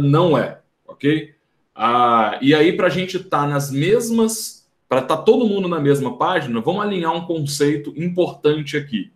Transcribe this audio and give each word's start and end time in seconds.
não 0.00 0.36
é, 0.36 0.60
ok? 0.86 1.34
Ah, 1.74 2.38
e 2.42 2.54
aí, 2.54 2.76
para 2.76 2.88
a 2.88 2.90
gente 2.90 3.16
estar 3.16 3.42
tá 3.42 3.46
nas 3.46 3.70
mesmas, 3.70 4.68
para 4.88 5.00
estar 5.00 5.18
tá 5.18 5.22
todo 5.22 5.46
mundo 5.46 5.68
na 5.68 5.80
mesma 5.80 6.16
página, 6.16 6.60
vamos 6.60 6.82
alinhar 6.82 7.14
um 7.14 7.26
conceito 7.26 7.92
importante 7.96 8.76
aqui. 8.76 9.12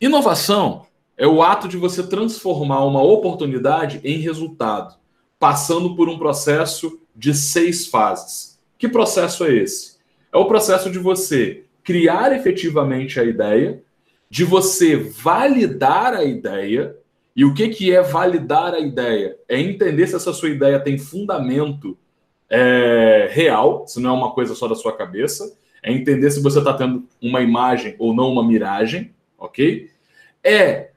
Inovação 0.00 0.86
é 1.16 1.26
o 1.26 1.42
ato 1.42 1.68
de 1.68 1.76
você 1.76 2.06
transformar 2.06 2.84
uma 2.84 3.02
oportunidade 3.02 4.00
em 4.04 4.18
resultado, 4.18 4.96
passando 5.38 5.96
por 5.96 6.08
um 6.08 6.18
processo 6.18 7.00
de 7.14 7.32
seis 7.34 7.86
fases. 7.86 8.58
Que 8.78 8.88
processo 8.88 9.44
é 9.44 9.54
esse? 9.54 9.96
É 10.32 10.36
o 10.36 10.44
processo 10.44 10.90
de 10.90 10.98
você 10.98 11.64
criar 11.82 12.32
efetivamente 12.32 13.18
a 13.18 13.24
ideia, 13.24 13.82
de 14.28 14.44
você 14.44 14.96
validar 14.96 16.14
a 16.14 16.24
ideia. 16.24 16.96
E 17.36 17.44
o 17.44 17.52
que, 17.52 17.68
que 17.68 17.94
é 17.94 18.00
validar 18.00 18.72
a 18.72 18.80
ideia? 18.80 19.36
É 19.46 19.60
entender 19.60 20.06
se 20.06 20.16
essa 20.16 20.32
sua 20.32 20.48
ideia 20.48 20.80
tem 20.80 20.96
fundamento 20.96 21.96
é, 22.48 23.28
real, 23.30 23.86
se 23.86 24.00
não 24.00 24.10
é 24.10 24.12
uma 24.14 24.32
coisa 24.32 24.54
só 24.54 24.66
da 24.66 24.74
sua 24.74 24.96
cabeça. 24.96 25.54
É 25.82 25.92
entender 25.92 26.30
se 26.30 26.40
você 26.40 26.58
está 26.58 26.72
tendo 26.72 27.06
uma 27.20 27.42
imagem 27.42 27.94
ou 27.98 28.14
não 28.14 28.32
uma 28.32 28.42
miragem, 28.42 29.14
ok? 29.38 29.90
É 30.42 30.92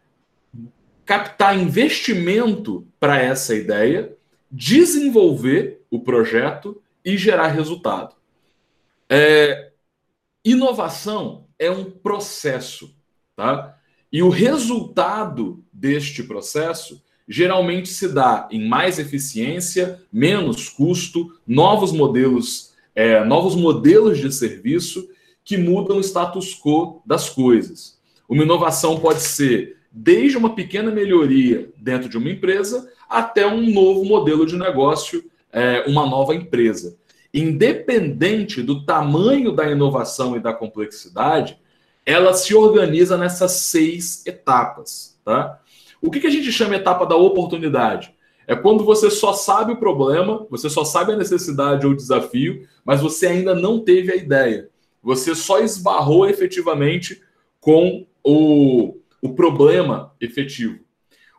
captar 1.05 1.59
investimento 1.59 2.87
para 2.99 3.19
essa 3.21 3.53
ideia, 3.53 4.15
desenvolver 4.49 5.81
o 5.91 5.99
projeto 5.99 6.81
e 7.03 7.17
gerar 7.17 7.47
resultado. 7.47 8.15
É, 9.09 9.71
inovação 10.45 11.47
é 11.57 11.69
um 11.69 11.83
processo, 11.83 12.95
tá? 13.35 13.78
E 14.11 14.23
o 14.23 14.29
resultado 14.29 15.63
deste 15.71 16.23
processo 16.23 17.01
geralmente 17.27 17.89
se 17.89 18.07
dá 18.07 18.47
em 18.51 18.67
mais 18.67 18.97
eficiência, 18.97 20.01
menos 20.11 20.67
custo, 20.67 21.31
novos 21.45 21.91
modelos, 21.91 22.73
é, 22.95 23.23
novos 23.23 23.55
modelos 23.55 24.17
de 24.17 24.31
serviço 24.33 25.07
que 25.43 25.57
mudam 25.57 25.97
o 25.97 26.03
status 26.03 26.59
quo 26.59 27.01
das 27.05 27.29
coisas. 27.29 27.99
Uma 28.27 28.43
inovação 28.43 28.99
pode 28.99 29.21
ser 29.21 29.77
desde 29.91 30.37
uma 30.37 30.55
pequena 30.55 30.91
melhoria 30.91 31.71
dentro 31.77 32.09
de 32.09 32.17
uma 32.17 32.29
empresa 32.29 32.91
até 33.07 33.45
um 33.45 33.71
novo 33.71 34.05
modelo 34.05 34.45
de 34.45 34.57
negócio, 34.57 35.23
é, 35.51 35.83
uma 35.87 36.05
nova 36.07 36.33
empresa 36.33 36.97
independente 37.33 38.61
do 38.61 38.83
tamanho 38.85 39.51
da 39.51 39.69
inovação 39.69 40.35
e 40.35 40.39
da 40.39 40.53
complexidade, 40.53 41.59
ela 42.09 42.33
se 42.33 42.55
organiza 42.55 43.15
nessas 43.15 43.51
seis 43.51 44.25
etapas. 44.25 45.15
Tá? 45.23 45.61
O 46.01 46.09
que, 46.09 46.19
que 46.19 46.25
a 46.25 46.31
gente 46.31 46.51
chama 46.51 46.75
etapa 46.75 47.05
da 47.05 47.15
oportunidade? 47.15 48.15
É 48.47 48.55
quando 48.55 48.83
você 48.83 49.11
só 49.11 49.31
sabe 49.31 49.73
o 49.73 49.77
problema, 49.77 50.47
você 50.49 50.71
só 50.71 50.83
sabe 50.83 51.11
a 51.11 51.15
necessidade 51.15 51.85
ou 51.85 51.91
o 51.91 51.95
desafio, 51.95 52.67
mas 52.83 52.99
você 52.99 53.27
ainda 53.27 53.53
não 53.53 53.79
teve 53.79 54.11
a 54.11 54.15
ideia. 54.15 54.71
Você 55.03 55.35
só 55.35 55.59
esbarrou 55.59 56.27
efetivamente 56.27 57.21
com 57.59 58.07
o, 58.23 58.97
o 59.21 59.33
problema 59.35 60.11
efetivo. 60.19 60.79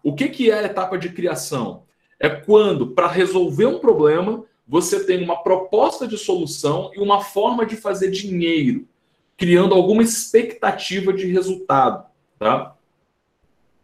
O 0.04 0.14
que, 0.14 0.28
que 0.28 0.52
é 0.52 0.60
a 0.60 0.66
etapa 0.66 0.96
de 0.96 1.08
criação? 1.08 1.82
É 2.20 2.28
quando, 2.28 2.92
para 2.92 3.08
resolver 3.08 3.66
um 3.66 3.80
problema, 3.80 4.44
você 4.68 5.04
tem 5.04 5.20
uma 5.24 5.42
proposta 5.42 6.06
de 6.06 6.16
solução 6.16 6.92
e 6.94 7.00
uma 7.00 7.22
forma 7.22 7.66
de 7.66 7.74
fazer 7.74 8.12
dinheiro, 8.12 8.86
criando 9.40 9.74
alguma 9.74 10.02
expectativa 10.02 11.14
de 11.14 11.24
resultado. 11.24 12.04
Tá? 12.38 12.76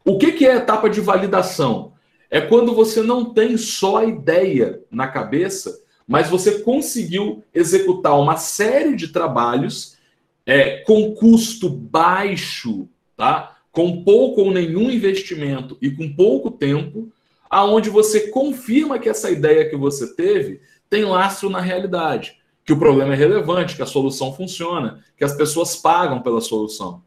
O 0.04 0.18
que, 0.18 0.32
que 0.32 0.46
é 0.46 0.52
a 0.52 0.56
etapa 0.56 0.90
de 0.90 1.00
validação? 1.00 1.94
É 2.30 2.42
quando 2.42 2.74
você 2.74 3.00
não 3.02 3.32
tem 3.32 3.56
só 3.56 3.96
a 3.96 4.04
ideia 4.04 4.82
na 4.90 5.08
cabeça, 5.08 5.80
mas 6.06 6.28
você 6.28 6.58
conseguiu 6.58 7.42
executar 7.54 8.20
uma 8.20 8.36
série 8.36 8.94
de 8.94 9.08
trabalhos 9.08 9.96
é, 10.44 10.82
com 10.82 11.14
custo 11.14 11.70
baixo, 11.70 12.86
tá? 13.16 13.56
com 13.72 14.04
pouco 14.04 14.42
ou 14.42 14.52
nenhum 14.52 14.90
investimento 14.90 15.78
e 15.80 15.90
com 15.90 16.14
pouco 16.14 16.50
tempo, 16.50 17.10
aonde 17.48 17.88
você 17.88 18.28
confirma 18.28 18.98
que 18.98 19.08
essa 19.08 19.30
ideia 19.30 19.70
que 19.70 19.76
você 19.76 20.14
teve 20.14 20.60
tem 20.90 21.04
lastro 21.04 21.48
na 21.48 21.60
realidade, 21.60 22.36
que 22.66 22.72
o 22.72 22.78
problema 22.78 23.14
é 23.14 23.16
relevante, 23.16 23.76
que 23.76 23.82
a 23.82 23.86
solução 23.86 24.34
funciona, 24.34 24.98
que 25.16 25.24
as 25.24 25.36
pessoas 25.36 25.76
pagam 25.76 26.20
pela 26.20 26.40
solução. 26.40 27.00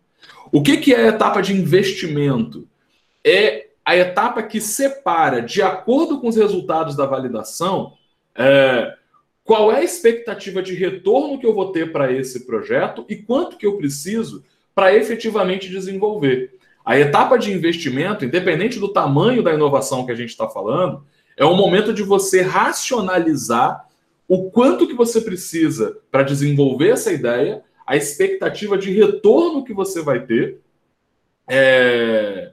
O 0.53 0.63
que, 0.63 0.77
que 0.77 0.95
é 0.95 1.03
a 1.03 1.07
etapa 1.09 1.41
de 1.41 1.53
investimento? 1.53 2.65
É 3.23 3.67
a 3.83 3.97
etapa 3.97 4.41
que 4.41 4.61
separa, 4.61 5.41
de 5.41 5.61
acordo 5.61 6.21
com 6.21 6.29
os 6.29 6.37
resultados 6.37 6.95
da 6.95 7.05
validação, 7.05 7.93
é, 8.33 8.95
qual 9.43 9.69
é 9.69 9.79
a 9.79 9.83
expectativa 9.83 10.61
de 10.61 10.73
retorno 10.73 11.37
que 11.37 11.45
eu 11.45 11.53
vou 11.53 11.73
ter 11.73 11.91
para 11.91 12.09
esse 12.09 12.45
projeto 12.45 13.05
e 13.09 13.17
quanto 13.17 13.57
que 13.57 13.65
eu 13.65 13.77
preciso 13.77 14.45
para 14.73 14.95
efetivamente 14.95 15.67
desenvolver. 15.67 16.57
A 16.85 16.97
etapa 16.97 17.37
de 17.37 17.51
investimento, 17.51 18.23
independente 18.23 18.79
do 18.79 18.87
tamanho 18.87 19.43
da 19.43 19.53
inovação 19.53 20.05
que 20.05 20.11
a 20.11 20.15
gente 20.15 20.29
está 20.29 20.47
falando, 20.47 21.03
é 21.35 21.43
o 21.43 21.55
momento 21.55 21.93
de 21.93 22.01
você 22.01 22.41
racionalizar 22.41 23.88
o 24.29 24.51
quanto 24.51 24.87
que 24.87 24.93
você 24.93 25.19
precisa 25.19 25.97
para 26.11 26.21
desenvolver 26.21 26.89
essa 26.89 27.11
ideia, 27.11 27.63
a 27.85 27.97
expectativa 27.97 28.77
de 28.77 28.91
retorno 28.91 29.65
que 29.65 29.73
você 29.73 30.03
vai 30.03 30.23
ter 30.23 30.59
é... 31.47 32.51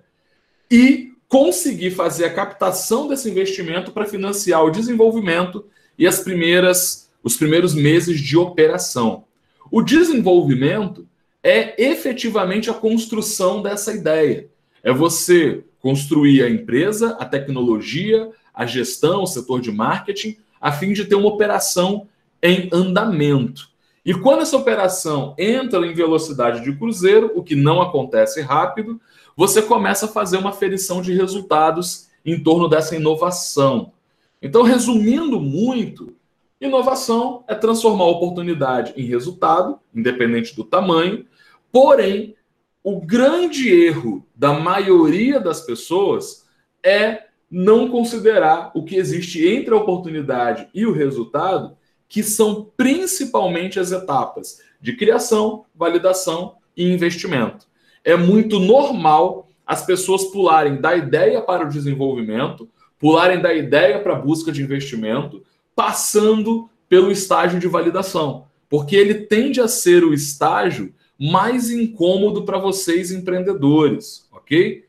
e 0.71 1.13
conseguir 1.29 1.91
fazer 1.91 2.25
a 2.25 2.33
captação 2.33 3.07
desse 3.07 3.29
investimento 3.29 3.93
para 3.93 4.07
financiar 4.07 4.65
o 4.65 4.71
desenvolvimento 4.71 5.67
e 5.99 6.07
as 6.07 6.21
primeiras 6.21 7.05
os 7.23 7.37
primeiros 7.37 7.75
meses 7.75 8.21
de 8.21 8.37
operação. 8.37 9.25
O 9.69 9.83
desenvolvimento 9.83 11.09
é 11.43 11.75
efetivamente 11.83 12.71
a 12.71 12.75
construção 12.75 13.61
dessa 13.61 13.93
ideia. 13.93 14.49
É 14.81 14.93
você 14.93 15.65
construir 15.81 16.45
a 16.45 16.49
empresa, 16.49 17.17
a 17.19 17.25
tecnologia, 17.25 18.31
a 18.55 18.65
gestão, 18.65 19.25
o 19.25 19.27
setor 19.27 19.61
de 19.61 19.73
marketing, 19.73 20.39
a 20.61 20.73
fim 20.73 20.93
de 20.93 21.05
ter 21.05 21.15
uma 21.15 21.29
operação 21.29 22.09
em 22.43 22.69
andamento. 22.73 23.69
E 24.05 24.15
quando 24.15 24.43
essa 24.43 24.57
operação 24.57 25.35
entra 25.37 25.85
em 25.85 25.93
velocidade 25.93 26.63
de 26.63 26.77
cruzeiro, 26.77 27.33
o 27.35 27.43
que 27.43 27.57
não 27.57 27.83
acontece 27.83 28.41
rápido, 28.41 29.01
você 29.37 29.61
começa 29.61 30.07
a 30.07 30.09
fazer 30.09 30.37
uma 30.37 30.53
ferição 30.53 31.03
de 31.03 31.13
resultados 31.13 32.09
em 32.25 32.41
torno 32.41 32.69
dessa 32.69 32.95
inovação. 32.95 33.93
Então, 34.41 34.63
resumindo 34.63 35.41
muito, 35.41 36.15
inovação 36.61 37.45
é 37.49 37.55
transformar 37.55 38.05
a 38.05 38.11
oportunidade 38.11 38.93
em 38.97 39.05
resultado, 39.05 39.79
independente 39.95 40.55
do 40.55 40.63
tamanho. 40.63 41.27
Porém, 41.73 42.37
o 42.83 43.01
grande 43.01 43.69
erro 43.69 44.25
da 44.35 44.53
maioria 44.53 45.41
das 45.41 45.61
pessoas 45.61 46.47
é 46.81 47.27
não 47.59 47.89
considerar 47.89 48.71
o 48.75 48.85
que 48.85 48.97
existe 48.97 49.49
entre 49.49 49.73
a 49.73 49.79
oportunidade 49.79 50.69
e 50.75 50.85
o 50.85 50.93
resultado, 50.93 51.75
que 52.07 52.23
são 52.23 52.71
principalmente 52.77 53.81
as 53.81 53.93
etapas 53.93 54.61
de 54.79 54.95
criação, 54.95 55.65
validação 55.75 56.57
e 56.77 56.93
investimento. 56.93 57.67
É 58.05 58.15
muito 58.15 58.59
normal 58.59 59.49
as 59.67 59.87
pessoas 59.87 60.25
pularem 60.25 60.83
da 60.83 60.95
ideia 60.95 61.41
para 61.41 61.65
o 61.65 61.69
desenvolvimento, 61.71 62.69
pularem 62.99 63.41
da 63.41 63.55
ideia 63.55 64.01
para 64.01 64.13
a 64.13 64.21
busca 64.21 64.53
de 64.53 64.63
investimento, 64.63 65.43
passando 65.75 66.69
pelo 66.91 67.11
estágio 67.11 67.59
de 67.59 67.67
validação, 67.67 68.45
porque 68.69 68.95
ele 68.95 69.15
tende 69.15 69.63
a 69.63 69.67
ser 69.67 70.05
o 70.05 70.13
estágio 70.13 70.93
mais 71.19 71.71
incômodo 71.71 72.45
para 72.45 72.59
vocês 72.59 73.11
empreendedores, 73.11 74.29
ok? 74.31 74.86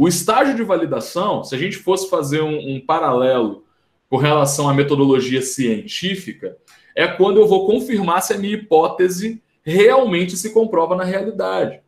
O 0.00 0.06
estágio 0.06 0.54
de 0.54 0.62
validação, 0.62 1.42
se 1.42 1.56
a 1.56 1.58
gente 1.58 1.76
fosse 1.76 2.08
fazer 2.08 2.40
um, 2.40 2.76
um 2.76 2.80
paralelo 2.80 3.64
com 4.08 4.16
relação 4.16 4.68
à 4.68 4.72
metodologia 4.72 5.42
científica, 5.42 6.56
é 6.94 7.08
quando 7.08 7.40
eu 7.40 7.48
vou 7.48 7.66
confirmar 7.66 8.22
se 8.22 8.32
a 8.32 8.38
minha 8.38 8.54
hipótese 8.54 9.42
realmente 9.60 10.36
se 10.36 10.52
comprova 10.52 10.94
na 10.94 11.02
realidade. 11.02 11.80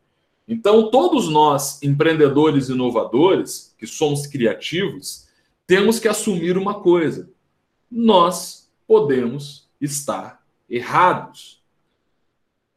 Então, 0.45 0.91
todos 0.91 1.29
nós, 1.29 1.81
empreendedores 1.81 2.67
inovadores, 2.67 3.73
que 3.77 3.87
somos 3.87 4.27
criativos, 4.27 5.29
temos 5.65 5.97
que 5.97 6.09
assumir 6.09 6.57
uma 6.57 6.81
coisa: 6.81 7.29
nós 7.89 8.69
podemos 8.85 9.69
estar 9.79 10.43
errados. 10.69 11.63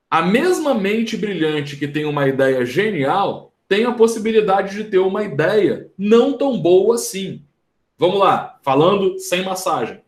A 0.09 0.23
mesma 0.23 0.75
mente 0.75 1.17
brilhante 1.17 1.77
que 1.77 1.89
tem 1.89 2.05
uma 2.05 2.29
ideia 2.29 2.65
genial 2.65 3.53
tem 3.69 3.85
a 3.85 3.93
possibilidade 3.93 4.77
de 4.77 4.85
ter 4.85 4.99
uma 4.99 5.25
ideia 5.25 5.91
não 5.97 6.37
tão 6.37 6.59
boa 6.59 6.97
assim. 6.97 7.43
Vamos 7.99 8.19
lá, 8.19 8.59
falando 8.63 9.19
sem 9.19 9.43
massagem. 9.43 10.03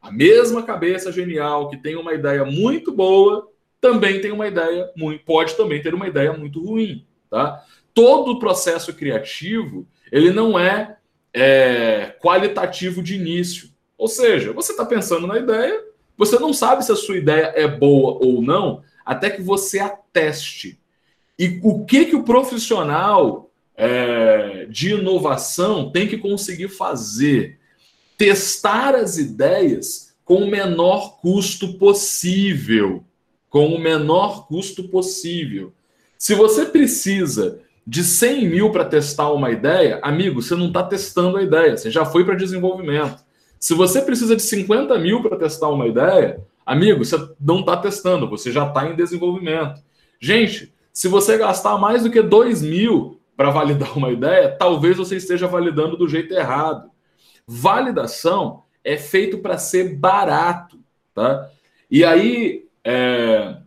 A 0.00 0.10
mesma 0.10 0.62
cabeça 0.62 1.12
genial 1.12 1.68
que 1.68 1.76
tem 1.76 1.96
uma 1.96 2.14
ideia 2.14 2.44
muito 2.44 2.92
boa 2.92 3.48
também 3.80 4.20
tem 4.20 4.32
uma 4.32 4.48
ideia 4.48 4.90
muito, 4.96 5.24
pode 5.24 5.54
também 5.54 5.82
ter 5.82 5.94
uma 5.94 6.08
ideia 6.08 6.32
muito 6.32 6.64
ruim, 6.64 7.06
tá? 7.30 7.64
Todo 7.94 8.32
o 8.32 8.38
processo 8.38 8.94
criativo 8.94 9.86
ele 10.10 10.30
não 10.30 10.58
é, 10.58 10.96
é, 11.32 12.14
qualitativo 12.20 13.02
de 13.02 13.14
início. 13.14 13.70
Ou 13.98 14.08
seja, 14.08 14.52
você 14.52 14.72
está 14.72 14.84
pensando 14.84 15.26
na 15.26 15.38
ideia, 15.38 15.84
você 16.16 16.38
não 16.38 16.52
sabe 16.52 16.84
se 16.84 16.92
a 16.92 16.96
sua 16.96 17.16
ideia 17.16 17.52
é 17.54 17.66
boa 17.66 18.18
ou 18.24 18.42
não, 18.42 18.82
até 19.04 19.30
que 19.30 19.42
você 19.42 19.78
ateste. 19.78 20.80
E 21.38 21.60
o 21.62 21.84
que, 21.84 22.06
que 22.06 22.16
o 22.16 22.22
profissional 22.22 23.50
é, 23.76 24.66
de 24.66 24.92
inovação 24.94 25.90
tem 25.90 26.08
que 26.08 26.16
conseguir 26.16 26.68
fazer? 26.68 27.58
Testar 28.16 28.94
as 28.94 29.18
ideias 29.18 30.14
com 30.24 30.36
o 30.36 30.50
menor 30.50 31.18
custo 31.20 31.74
possível. 31.74 33.04
Com 33.50 33.68
o 33.68 33.78
menor 33.78 34.46
custo 34.48 34.88
possível. 34.88 35.72
Se 36.18 36.34
você 36.34 36.64
precisa 36.64 37.60
de 37.86 38.02
100 38.02 38.48
mil 38.48 38.70
para 38.72 38.84
testar 38.84 39.30
uma 39.30 39.50
ideia, 39.50 40.00
amigo, 40.02 40.42
você 40.42 40.56
não 40.56 40.68
está 40.68 40.82
testando 40.82 41.36
a 41.36 41.42
ideia, 41.42 41.76
você 41.76 41.90
já 41.90 42.04
foi 42.04 42.24
para 42.24 42.34
desenvolvimento. 42.34 43.24
Se 43.60 43.74
você 43.74 44.02
precisa 44.02 44.34
de 44.34 44.42
50 44.42 44.98
mil 44.98 45.22
para 45.22 45.36
testar 45.36 45.68
uma 45.68 45.86
ideia, 45.86 46.40
amigo, 46.64 47.04
você 47.04 47.16
não 47.40 47.60
está 47.60 47.76
testando, 47.76 48.28
você 48.28 48.50
já 48.50 48.66
está 48.66 48.88
em 48.88 48.96
desenvolvimento. 48.96 49.80
Gente, 50.20 50.74
se 50.96 51.08
você 51.08 51.36
gastar 51.36 51.76
mais 51.76 52.04
do 52.04 52.10
que 52.10 52.22
2 52.22 52.62
mil 52.62 53.20
para 53.36 53.50
validar 53.50 53.98
uma 53.98 54.10
ideia, 54.10 54.56
talvez 54.58 54.96
você 54.96 55.16
esteja 55.16 55.46
validando 55.46 55.94
do 55.94 56.08
jeito 56.08 56.32
errado. 56.32 56.90
Validação 57.46 58.62
é 58.82 58.96
feito 58.96 59.36
para 59.36 59.58
ser 59.58 59.94
barato, 59.94 60.80
tá? 61.12 61.50
E 61.90 62.02
aí, 62.02 62.64
é, 62.82 63.58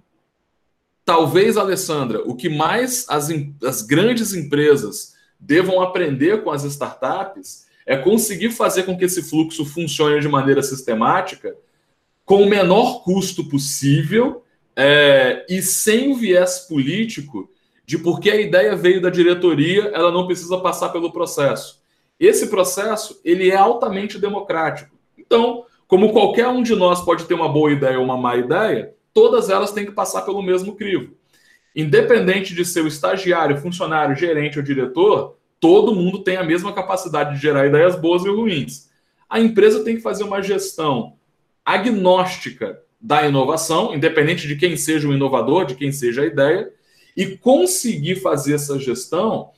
talvez, 1.05 1.55
Alessandra, 1.55 2.23
o 2.25 2.35
que 2.35 2.49
mais 2.49 3.05
as, 3.07 3.29
as 3.63 3.83
grandes 3.83 4.33
empresas 4.33 5.13
devam 5.39 5.83
aprender 5.83 6.43
com 6.43 6.49
as 6.49 6.63
startups 6.63 7.67
é 7.85 7.95
conseguir 7.95 8.49
fazer 8.49 8.81
com 8.87 8.97
que 8.97 9.05
esse 9.05 9.21
fluxo 9.21 9.63
funcione 9.65 10.19
de 10.19 10.27
maneira 10.27 10.63
sistemática, 10.63 11.55
com 12.25 12.41
o 12.41 12.49
menor 12.49 13.03
custo 13.03 13.47
possível 13.47 14.43
é, 14.81 15.45
e 15.49 15.61
sem 15.61 16.09
o 16.09 16.15
viés 16.15 16.59
político 16.59 17.49
de 17.85 17.97
porque 17.97 18.31
a 18.31 18.39
ideia 18.39 18.77
veio 18.77 19.01
da 19.01 19.09
diretoria, 19.09 19.91
ela 19.93 20.09
não 20.09 20.25
precisa 20.25 20.57
passar 20.59 20.87
pelo 20.87 21.11
processo. 21.11 21.81
Esse 22.17 22.47
processo 22.47 23.19
ele 23.25 23.51
é 23.51 23.57
altamente 23.57 24.17
democrático. 24.17 24.95
Então, 25.17 25.65
como 25.85 26.13
qualquer 26.13 26.47
um 26.47 26.63
de 26.63 26.75
nós 26.77 27.01
pode 27.01 27.25
ter 27.25 27.33
uma 27.33 27.49
boa 27.49 27.73
ideia 27.73 27.99
ou 27.99 28.05
uma 28.05 28.15
má 28.15 28.37
ideia, 28.37 28.93
todas 29.13 29.49
elas 29.49 29.73
têm 29.73 29.85
que 29.85 29.91
passar 29.91 30.21
pelo 30.21 30.41
mesmo 30.41 30.77
crivo. 30.77 31.13
Independente 31.75 32.55
de 32.55 32.63
ser 32.63 32.81
o 32.81 32.87
estagiário, 32.87 33.57
funcionário, 33.57 34.15
gerente 34.15 34.59
ou 34.59 34.63
diretor, 34.63 35.35
todo 35.59 35.93
mundo 35.93 36.19
tem 36.19 36.37
a 36.37 36.43
mesma 36.43 36.71
capacidade 36.71 37.35
de 37.35 37.41
gerar 37.41 37.67
ideias 37.67 37.97
boas 37.97 38.23
e 38.23 38.29
ruins. 38.29 38.89
A 39.29 39.41
empresa 39.41 39.83
tem 39.83 39.97
que 39.97 40.01
fazer 40.01 40.23
uma 40.23 40.41
gestão 40.41 41.17
agnóstica 41.65 42.79
da 42.99 43.25
inovação, 43.25 43.93
independente 43.93 44.47
de 44.47 44.55
quem 44.55 44.75
seja 44.75 45.07
o 45.07 45.13
inovador, 45.13 45.65
de 45.65 45.75
quem 45.75 45.91
seja 45.91 46.21
a 46.21 46.25
ideia, 46.25 46.71
e 47.15 47.37
conseguir 47.37 48.15
fazer 48.15 48.55
essa 48.55 48.77
gestão 48.79 49.51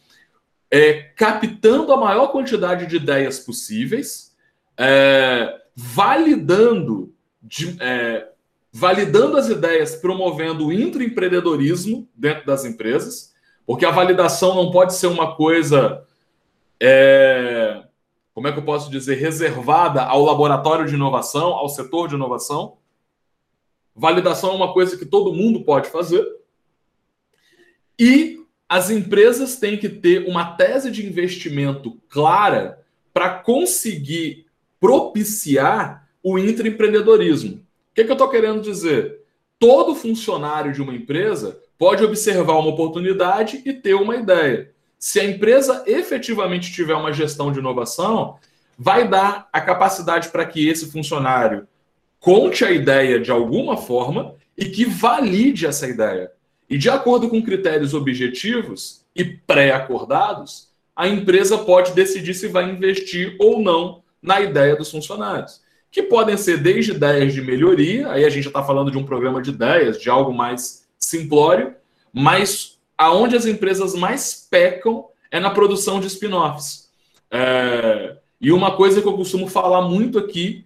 é, 0.72 0.94
captando 1.16 1.92
a 1.92 1.98
maior 1.98 2.28
quantidade 2.28 2.86
de 2.86 2.96
ideias 2.96 3.40
possíveis, 3.40 4.36
é, 4.78 5.60
validando 5.76 7.14
de, 7.42 7.76
é, 7.82 8.30
validando 8.72 9.36
as 9.36 9.50
ideias, 9.50 9.96
promovendo 9.96 10.68
o 10.68 10.74
intraempreendedorismo 10.74 12.08
dentro 12.16 12.46
das 12.46 12.64
empresas, 12.64 13.34
porque 13.66 13.86
a 13.86 13.92
validação 13.92 14.56
não 14.56 14.72
pode 14.72 14.96
ser 14.96 15.08
uma 15.08 15.36
coisa, 15.36 16.04
é, 16.80 17.84
como 18.34 18.48
é 18.48 18.52
que 18.52 18.60
eu 18.60 18.64
posso 18.66 18.90
dizer, 18.90 19.16
reservada 19.16 20.04
ao 20.04 20.24
laboratório 20.24 20.88
de 20.88 20.96
inovação, 20.96 21.50
ao 21.50 21.68
setor 21.68 22.08
de 22.08 22.16
inovação. 22.16 22.78
Validação 23.96 24.52
é 24.52 24.56
uma 24.56 24.74
coisa 24.74 24.98
que 24.98 25.06
todo 25.06 25.34
mundo 25.34 25.64
pode 25.64 25.90
fazer. 25.90 26.26
E 28.00 28.40
as 28.68 28.90
empresas 28.90 29.58
têm 29.58 29.78
que 29.78 29.90
ter 29.90 30.28
uma 30.28 30.56
tese 30.56 30.90
de 30.90 31.06
investimento 31.06 32.00
clara 32.08 32.80
para 33.14 33.30
conseguir 33.30 34.46
propiciar 34.80 36.08
o 36.24 36.40
intraempreendedorismo. 36.40 37.56
O 37.56 37.94
que, 37.94 38.04
que 38.04 38.10
eu 38.10 38.14
estou 38.14 38.30
querendo 38.30 38.62
dizer? 38.62 39.20
Todo 39.60 39.94
funcionário 39.94 40.74
de 40.74 40.82
uma 40.82 40.96
empresa 40.96 41.60
pode 41.78 42.04
observar 42.04 42.54
uma 42.54 42.70
oportunidade 42.70 43.62
e 43.66 43.74
ter 43.74 43.94
uma 43.94 44.16
ideia. 44.16 44.72
Se 44.98 45.20
a 45.20 45.26
empresa 45.26 45.84
efetivamente 45.86 46.72
tiver 46.72 46.96
uma 46.96 47.12
gestão 47.12 47.52
de 47.52 47.60
inovação, 47.60 48.38
vai 48.78 49.08
dar 49.08 49.50
a 49.52 49.60
capacidade 49.60 50.30
para 50.30 50.46
que 50.46 50.68
esse 50.68 50.92
funcionário 50.92 51.68
conte 52.22 52.64
a 52.64 52.72
ideia 52.72 53.20
de 53.20 53.30
alguma 53.30 53.76
forma 53.76 54.36
e 54.58 54.66
que 54.66 54.86
valide 54.86 55.66
essa 55.66 55.86
ideia. 55.86 56.32
E 56.70 56.78
de 56.78 56.90
acordo 56.90 57.28
com 57.28 57.42
critérios 57.42 57.94
objetivos 57.94 59.04
e 59.14 59.26
pré-acordados, 59.26 60.70
a 60.96 61.10
empresa 61.10 61.58
pode 61.58 61.92
decidir 61.92 62.34
se 62.34 62.48
vai 62.48 62.70
investir 62.70 63.36
ou 63.38 63.60
não 63.60 64.02
na 64.22 64.40
ideia 64.40 64.78
dos 64.78 64.90
funcionários 64.90 65.62
que 65.92 66.02
podem 66.02 66.38
ser 66.38 66.58
desde 66.58 66.92
ideias 66.92 67.34
de 67.34 67.42
melhoria, 67.42 68.10
aí 68.10 68.24
a 68.24 68.30
gente 68.30 68.48
está 68.48 68.64
falando 68.64 68.90
de 68.90 68.98
um 68.98 69.04
programa 69.04 69.42
de 69.42 69.50
ideias, 69.50 70.00
de 70.00 70.10
algo 70.10 70.34
mais 70.34 70.88
simplório, 70.98 71.76
mas 72.14 72.80
aonde 72.98 73.36
as 73.36 73.46
empresas 73.46 73.94
mais 73.94 74.48
pecam 74.50 75.08
é 75.30 75.40
na 75.40 75.50
produção 75.50 76.00
de 76.00 76.08
spin-offs. 76.08 76.90
É, 77.30 78.16
e 78.40 78.52
uma 78.52 78.76
coisa 78.76 79.02
que 79.02 79.08
eu 79.08 79.18
costumo 79.18 79.48
falar 79.48 79.82
muito 79.82 80.18
aqui 80.18 80.66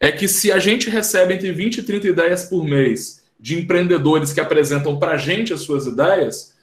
é 0.00 0.12
que 0.12 0.28
se 0.28 0.52
a 0.52 0.58
gente 0.58 0.88
recebe 0.88 1.34
entre 1.34 1.52
20 1.52 1.78
e 1.78 1.82
30 1.82 2.08
ideias 2.08 2.44
por 2.44 2.64
mês 2.64 3.22
de 3.38 3.58
empreendedores 3.58 4.32
que 4.32 4.40
apresentam 4.40 4.98
para 4.98 5.12
a 5.12 5.16
gente 5.16 5.52
as 5.52 5.60
suas 5.60 5.86
ideias, 5.86 6.54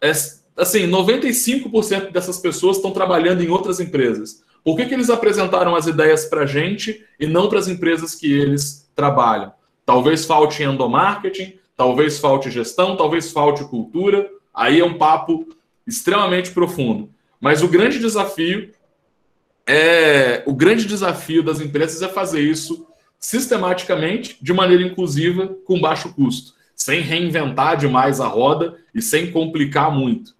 é, 0.00 0.10
assim, 0.56 0.88
95% 0.88 2.10
dessas 2.10 2.38
pessoas 2.38 2.76
estão 2.76 2.90
trabalhando 2.90 3.42
em 3.42 3.48
outras 3.48 3.80
empresas. 3.80 4.42
Por 4.64 4.76
que, 4.76 4.86
que 4.86 4.94
eles 4.94 5.10
apresentaram 5.10 5.76
as 5.76 5.86
ideias 5.86 6.24
para 6.24 6.42
a 6.42 6.46
gente 6.46 7.04
e 7.20 7.26
não 7.26 7.48
para 7.48 7.58
as 7.58 7.68
empresas 7.68 8.14
que 8.14 8.32
eles 8.32 8.88
trabalham? 8.94 9.52
Talvez 9.84 10.24
falte 10.24 10.62
endomarketing, 10.62 11.54
talvez 11.76 12.18
falte 12.18 12.50
gestão, 12.50 12.96
talvez 12.96 13.30
falte 13.30 13.64
cultura. 13.64 14.28
Aí 14.52 14.80
é 14.80 14.84
um 14.84 14.98
papo 14.98 15.46
extremamente 15.86 16.50
profundo. 16.50 17.08
Mas 17.40 17.62
o 17.62 17.68
grande 17.68 18.00
desafio 18.00 18.70
é 19.66 20.42
o 20.46 20.54
grande 20.54 20.86
desafio 20.86 21.42
das 21.42 21.60
empresas 21.60 22.00
é 22.02 22.08
fazer 22.08 22.40
isso 22.40 22.86
sistematicamente, 23.18 24.38
de 24.40 24.52
maneira 24.52 24.82
inclusiva, 24.82 25.56
com 25.64 25.80
baixo 25.80 26.14
custo, 26.14 26.54
sem 26.74 27.00
reinventar 27.00 27.76
demais 27.76 28.20
a 28.20 28.26
roda 28.26 28.76
e 28.94 29.02
sem 29.02 29.32
complicar 29.32 29.90
muito. 29.90 30.36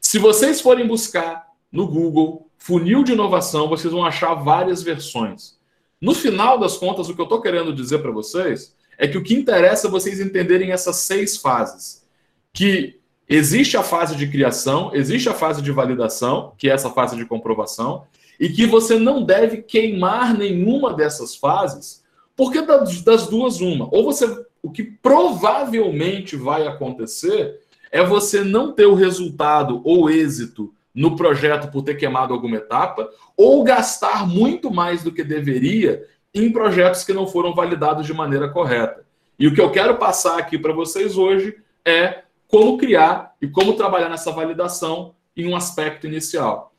Se 0.00 0.18
vocês 0.18 0.60
forem 0.60 0.86
buscar 0.86 1.46
no 1.70 1.86
Google 1.86 2.48
funil 2.56 3.04
de 3.04 3.12
inovação, 3.12 3.68
vocês 3.68 3.92
vão 3.92 4.04
achar 4.04 4.34
várias 4.34 4.82
versões. 4.82 5.58
No 6.00 6.14
final 6.14 6.58
das 6.58 6.76
contas, 6.76 7.08
o 7.08 7.14
que 7.14 7.20
eu 7.20 7.24
estou 7.24 7.42
querendo 7.42 7.74
dizer 7.74 7.98
para 7.98 8.10
vocês 8.10 8.74
é 8.96 9.08
que 9.08 9.18
o 9.18 9.22
que 9.22 9.34
interessa 9.34 9.88
é 9.88 9.90
vocês 9.90 10.20
entenderem 10.20 10.70
essas 10.70 10.96
seis 10.96 11.36
fases. 11.36 12.06
Que 12.52 13.00
existe 13.28 13.76
a 13.76 13.82
fase 13.82 14.14
de 14.14 14.28
criação, 14.28 14.90
existe 14.94 15.28
a 15.28 15.34
fase 15.34 15.60
de 15.60 15.72
validação, 15.72 16.52
que 16.56 16.70
é 16.70 16.72
essa 16.72 16.90
fase 16.90 17.16
de 17.16 17.26
comprovação, 17.26 18.06
e 18.38 18.48
que 18.48 18.66
você 18.66 18.98
não 18.98 19.22
deve 19.22 19.62
queimar 19.62 20.36
nenhuma 20.36 20.92
dessas 20.92 21.34
fases, 21.34 22.02
porque 22.36 22.60
das 22.62 23.26
duas, 23.28 23.60
uma. 23.60 23.88
Ou 23.92 24.04
você. 24.04 24.44
O 24.62 24.70
que 24.70 24.82
provavelmente 24.82 26.36
vai 26.36 26.66
acontecer 26.66 27.60
é 27.92 28.02
você 28.02 28.42
não 28.42 28.72
ter 28.72 28.86
o 28.86 28.94
resultado 28.94 29.82
ou 29.84 30.08
êxito 30.08 30.72
no 30.94 31.16
projeto 31.16 31.70
por 31.70 31.82
ter 31.82 31.96
queimado 31.96 32.32
alguma 32.32 32.56
etapa, 32.56 33.10
ou 33.36 33.62
gastar 33.64 34.26
muito 34.26 34.70
mais 34.70 35.02
do 35.02 35.12
que 35.12 35.24
deveria 35.24 36.06
em 36.32 36.50
projetos 36.50 37.04
que 37.04 37.12
não 37.12 37.26
foram 37.26 37.54
validados 37.54 38.06
de 38.06 38.14
maneira 38.14 38.48
correta. 38.48 39.04
E 39.38 39.46
o 39.46 39.54
que 39.54 39.60
eu 39.60 39.70
quero 39.70 39.96
passar 39.96 40.38
aqui 40.38 40.58
para 40.58 40.72
vocês 40.72 41.16
hoje 41.16 41.56
é 41.84 42.22
como 42.48 42.78
criar 42.78 43.34
e 43.42 43.48
como 43.48 43.74
trabalhar 43.74 44.08
nessa 44.08 44.30
validação 44.30 45.14
em 45.36 45.48
um 45.48 45.56
aspecto 45.56 46.06
inicial. 46.06 46.72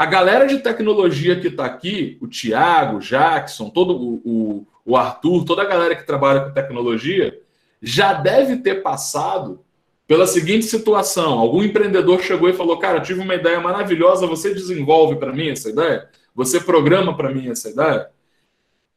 A 0.00 0.06
galera 0.06 0.46
de 0.46 0.58
tecnologia 0.60 1.38
que 1.38 1.48
está 1.48 1.66
aqui, 1.66 2.16
o 2.22 2.26
Tiago, 2.26 2.96
o 2.96 3.00
Jackson, 3.00 3.68
todo 3.68 3.94
o, 4.24 4.66
o, 4.82 4.96
Arthur, 4.96 5.44
toda 5.44 5.60
a 5.60 5.66
galera 5.66 5.94
que 5.94 6.06
trabalha 6.06 6.40
com 6.40 6.54
tecnologia, 6.54 7.38
já 7.82 8.14
deve 8.14 8.56
ter 8.62 8.76
passado 8.76 9.60
pela 10.06 10.26
seguinte 10.26 10.64
situação: 10.64 11.38
algum 11.38 11.62
empreendedor 11.62 12.22
chegou 12.22 12.48
e 12.48 12.54
falou, 12.54 12.78
cara, 12.78 13.02
tive 13.02 13.20
uma 13.20 13.34
ideia 13.34 13.60
maravilhosa, 13.60 14.26
você 14.26 14.54
desenvolve 14.54 15.16
para 15.16 15.34
mim 15.34 15.50
essa 15.50 15.68
ideia? 15.68 16.08
Você 16.34 16.58
programa 16.58 17.14
para 17.14 17.28
mim 17.28 17.50
essa 17.50 17.68
ideia? 17.68 18.08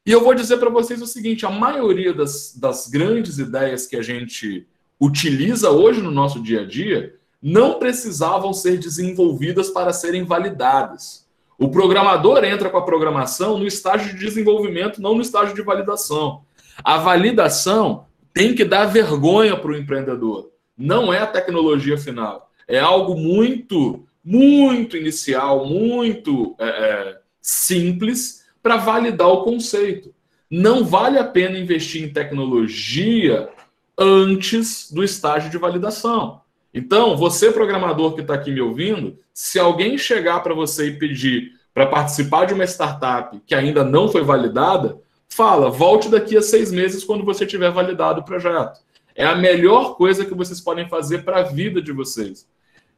E 0.06 0.12
eu 0.14 0.22
vou 0.22 0.34
dizer 0.34 0.56
para 0.56 0.70
vocês 0.70 1.02
o 1.02 1.06
seguinte: 1.06 1.46
a 1.46 1.50
maioria 1.50 2.14
das, 2.14 2.56
das 2.56 2.88
grandes 2.88 3.40
ideias 3.40 3.86
que 3.86 3.98
a 3.98 4.02
gente 4.02 4.66
utiliza 4.98 5.70
hoje 5.70 6.02
no 6.02 6.12
nosso 6.12 6.42
dia 6.42 6.62
a 6.62 6.66
dia 6.66 7.14
não 7.44 7.78
precisavam 7.78 8.54
ser 8.54 8.78
desenvolvidas 8.78 9.70
para 9.70 9.92
serem 9.92 10.24
validadas. 10.24 11.28
O 11.60 11.70
programador 11.70 12.42
entra 12.46 12.70
com 12.70 12.78
a 12.78 12.86
programação 12.86 13.58
no 13.58 13.68
estágio 13.68 14.14
de 14.14 14.26
desenvolvimento, 14.26 15.02
não 15.02 15.14
no 15.14 15.22
estágio 15.22 15.54
de 15.54 15.62
validação. 15.62 16.44
A 16.82 16.98
validação 16.98 18.06
tem 18.34 18.56
que 18.56 18.64
dar 18.64 18.86
vergonha 18.86 19.58
para 19.58 19.72
o 19.72 19.76
empreendedor. 19.76 20.52
Não 20.78 21.14
é 21.14 21.20
a 21.20 21.28
tecnologia 21.28 21.98
final. 21.98 22.50
É 22.66 22.80
algo 22.80 23.18
muito, 23.18 24.06
muito 24.24 24.96
inicial, 24.96 25.66
muito 25.66 26.56
é, 26.58 26.66
é, 26.66 27.20
simples 27.42 28.46
para 28.62 28.78
validar 28.78 29.28
o 29.28 29.44
conceito. 29.44 30.16
Não 30.50 30.86
vale 30.86 31.20
a 31.20 31.26
pena 31.26 31.60
investir 31.60 32.04
em 32.04 32.14
tecnologia 32.14 33.50
antes 33.98 34.90
do 34.92 35.04
estágio 35.04 35.52
de 35.52 35.58
validação. 35.58 36.43
Então, 36.74 37.16
você, 37.16 37.52
programador 37.52 38.16
que 38.16 38.22
está 38.22 38.34
aqui 38.34 38.52
me 38.52 38.62
ouvindo, 38.62 39.20
se 39.34 39.60
alguém 39.60 39.98
chegar 39.98 40.42
para 40.42 40.54
você 40.54 40.88
e 40.88 40.98
pedir 40.98 41.52
para 41.74 41.88
participar 41.88 42.46
de 42.46 42.54
uma 42.54 42.66
startup 42.66 43.40
que 43.46 43.56
ainda 43.56 43.84
não 43.84 44.08
foi 44.08 44.24
validada, 44.24 44.98
fala, 45.30 45.70
volte 45.70 46.10
daqui 46.10 46.38
a 46.38 46.42
seis 46.42 46.72
meses 46.72 47.04
quando 47.04 47.24
você 47.24 47.46
tiver 47.46 47.72
validado 47.72 48.22
o 48.22 48.26
projeto. 48.26 48.80
É 49.16 49.26
a 49.26 49.36
melhor 49.36 49.96
coisa 49.96 50.26
que 50.26 50.34
vocês 50.34 50.60
podem 50.60 50.88
fazer 50.88 51.24
para 51.24 51.40
a 51.40 51.44
vida 51.44 51.82
de 51.82 51.92
vocês. 51.92 52.48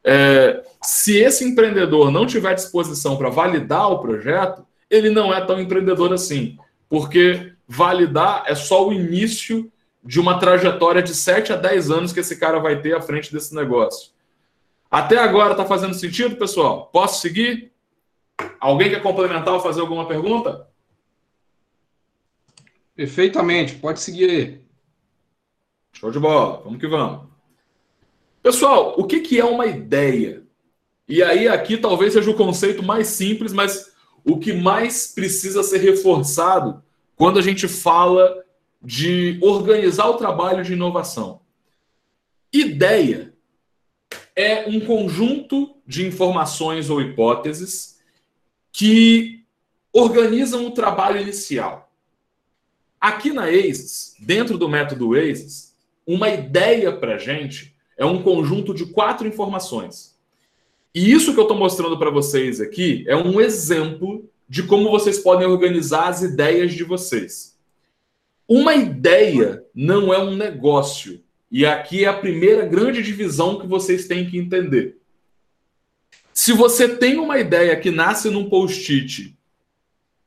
É, 0.03 0.63
se 0.81 1.17
esse 1.17 1.43
empreendedor 1.43 2.11
não 2.11 2.25
tiver 2.25 2.53
disposição 2.53 3.17
para 3.17 3.29
validar 3.29 3.91
o 3.91 3.99
projeto, 3.99 4.65
ele 4.89 5.09
não 5.09 5.33
é 5.33 5.41
tão 5.41 5.59
empreendedor 5.59 6.13
assim, 6.13 6.57
porque 6.87 7.53
validar 7.67 8.43
é 8.45 8.55
só 8.55 8.87
o 8.87 8.93
início 8.93 9.71
de 10.05 10.19
uma 10.19 10.39
trajetória 10.39 11.01
de 11.01 11.15
7 11.15 11.53
a 11.53 11.55
10 11.55 11.89
anos 11.89 12.13
que 12.13 12.19
esse 12.19 12.37
cara 12.37 12.59
vai 12.59 12.79
ter 12.79 12.95
à 12.95 13.01
frente 13.01 13.33
desse 13.33 13.55
negócio. 13.55 14.11
Até 14.89 15.17
agora 15.17 15.51
está 15.51 15.65
fazendo 15.65 15.95
sentido, 15.95 16.35
pessoal? 16.35 16.87
Posso 16.93 17.21
seguir? 17.21 17.73
Alguém 18.59 18.89
quer 18.89 19.01
complementar 19.01 19.53
ou 19.53 19.59
fazer 19.59 19.81
alguma 19.81 20.07
pergunta? 20.07 20.67
Perfeitamente, 22.95 23.75
pode 23.75 23.99
seguir. 23.99 24.61
Show 25.91 26.11
de 26.11 26.19
bola, 26.19 26.61
vamos 26.63 26.79
que 26.79 26.87
vamos. 26.87 27.27
Pessoal, 28.43 28.93
o 28.97 29.05
que, 29.05 29.21
que 29.21 29.39
é 29.39 29.43
uma 29.43 29.65
ideia? 29.65 30.43
E 31.07 31.23
aí, 31.23 31.47
aqui 31.47 31.77
talvez 31.77 32.13
seja 32.13 32.29
o 32.29 32.35
conceito 32.35 32.83
mais 32.83 33.07
simples, 33.07 33.51
mas 33.53 33.91
o 34.23 34.39
que 34.39 34.53
mais 34.53 35.07
precisa 35.07 35.63
ser 35.63 35.79
reforçado 35.79 36.83
quando 37.15 37.39
a 37.39 37.41
gente 37.41 37.67
fala 37.67 38.44
de 38.85 39.39
organizar 39.41 40.07
o 40.07 40.17
trabalho 40.17 40.63
de 40.63 40.73
inovação. 40.73 41.41
Ideia 42.53 43.33
é 44.35 44.67
um 44.67 44.79
conjunto 44.79 45.75
de 45.87 46.05
informações 46.05 46.89
ou 46.89 47.01
hipóteses 47.01 47.99
que 48.71 49.43
organizam 49.91 50.67
o 50.67 50.71
trabalho 50.71 51.19
inicial. 51.19 51.91
Aqui 53.01 53.31
na 53.31 53.49
ACES, 53.49 54.15
dentro 54.19 54.57
do 54.57 54.69
método 54.69 55.15
ACES, 55.15 55.73
uma 56.05 56.29
ideia 56.29 56.95
para 56.95 57.17
gente 57.17 57.75
é 57.97 58.05
um 58.05 58.21
conjunto 58.21 58.73
de 58.73 58.85
quatro 58.87 59.27
informações. 59.27 60.15
E 60.93 61.11
isso 61.11 61.33
que 61.33 61.39
eu 61.39 61.43
estou 61.43 61.57
mostrando 61.57 61.97
para 61.97 62.09
vocês 62.11 62.61
aqui 62.61 63.03
é 63.07 63.15
um 63.15 63.41
exemplo 63.41 64.29
de 64.47 64.63
como 64.63 64.91
vocês 64.91 65.19
podem 65.19 65.47
organizar 65.47 66.07
as 66.09 66.21
ideias 66.21 66.73
de 66.73 66.83
vocês. 66.83 67.54
Uma 68.47 68.75
ideia 68.75 69.65
não 69.73 70.13
é 70.13 70.19
um 70.19 70.35
negócio. 70.35 71.23
E 71.51 71.65
aqui 71.65 72.05
é 72.05 72.07
a 72.07 72.13
primeira 72.13 72.65
grande 72.65 73.01
divisão 73.01 73.59
que 73.59 73.67
vocês 73.67 74.07
têm 74.07 74.29
que 74.29 74.37
entender. 74.37 74.97
Se 76.33 76.51
você 76.53 76.87
tem 76.97 77.17
uma 77.17 77.39
ideia 77.39 77.75
que 77.79 77.89
nasce 77.89 78.29
num 78.29 78.49
post-it 78.49 79.35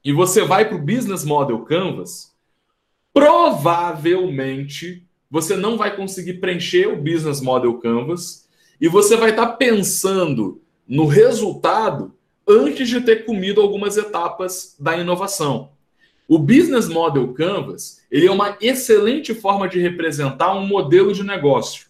e 0.03 0.13
você 0.13 0.43
vai 0.43 0.67
para 0.67 0.77
o 0.77 0.83
Business 0.83 1.25
Model 1.25 1.61
Canvas, 1.61 2.35
provavelmente 3.13 5.07
você 5.31 5.55
não 5.55 5.77
vai 5.77 5.95
conseguir 5.95 6.35
preencher 6.35 6.87
o 6.87 6.97
Business 6.97 7.41
Model 7.41 7.75
Canvas 7.75 8.49
e 8.81 8.89
você 8.89 9.17
vai 9.17 9.31
estar 9.31 9.47
tá 9.47 9.53
pensando 9.53 10.63
no 10.87 11.05
resultado 11.07 12.15
antes 12.47 12.89
de 12.89 13.01
ter 13.03 13.27
comido 13.27 13.61
algumas 13.61 13.97
etapas 13.97 14.75
da 14.81 14.97
inovação. 14.97 15.71
O 16.29 16.39
Business 16.39 16.87
Model 16.89 17.33
Canvas 17.33 18.05
ele 18.11 18.27
é 18.27 18.31
uma 18.31 18.57
excelente 18.61 19.35
forma 19.35 19.67
de 19.67 19.81
representar 19.81 20.55
um 20.55 20.67
modelo 20.67 21.15
de 21.15 21.25
negócio, 21.25 21.87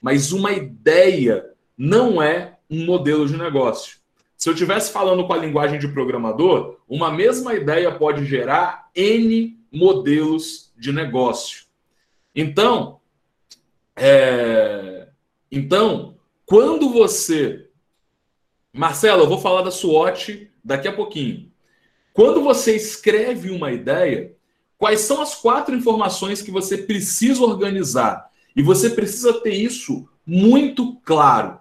mas 0.00 0.32
uma 0.32 0.50
ideia 0.50 1.50
não 1.76 2.22
é 2.22 2.56
um 2.70 2.86
modelo 2.86 3.26
de 3.26 3.36
negócio. 3.36 3.98
Se 4.34 4.48
eu 4.48 4.54
estivesse 4.54 4.90
falando 4.90 5.26
com 5.26 5.34
a 5.34 5.38
linguagem 5.38 5.78
de 5.78 5.86
programador, 5.88 6.78
uma 6.88 7.12
mesma 7.12 7.54
ideia 7.54 7.92
pode 7.92 8.24
gerar 8.24 8.88
N 8.94 9.56
modelos 9.70 10.72
de 10.76 10.90
negócio. 10.90 11.66
Então, 12.34 12.98
é... 13.94 15.06
então, 15.50 16.16
quando 16.46 16.90
você. 16.90 17.68
Marcelo, 18.72 19.24
eu 19.24 19.28
vou 19.28 19.38
falar 19.38 19.62
da 19.62 19.70
SWOT 19.70 20.50
daqui 20.64 20.88
a 20.88 20.92
pouquinho. 20.92 21.51
Quando 22.12 22.42
você 22.42 22.76
escreve 22.76 23.50
uma 23.50 23.72
ideia, 23.72 24.34
quais 24.76 25.00
são 25.00 25.22
as 25.22 25.34
quatro 25.34 25.74
informações 25.74 26.42
que 26.42 26.50
você 26.50 26.76
precisa 26.78 27.42
organizar? 27.42 28.30
E 28.54 28.62
você 28.62 28.90
precisa 28.90 29.32
ter 29.40 29.54
isso 29.54 30.08
muito 30.26 30.96
claro. 31.04 31.58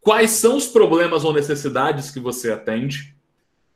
Quais 0.00 0.30
são 0.32 0.56
os 0.56 0.66
problemas 0.66 1.24
ou 1.24 1.32
necessidades 1.32 2.10
que 2.10 2.20
você 2.20 2.52
atende? 2.52 3.16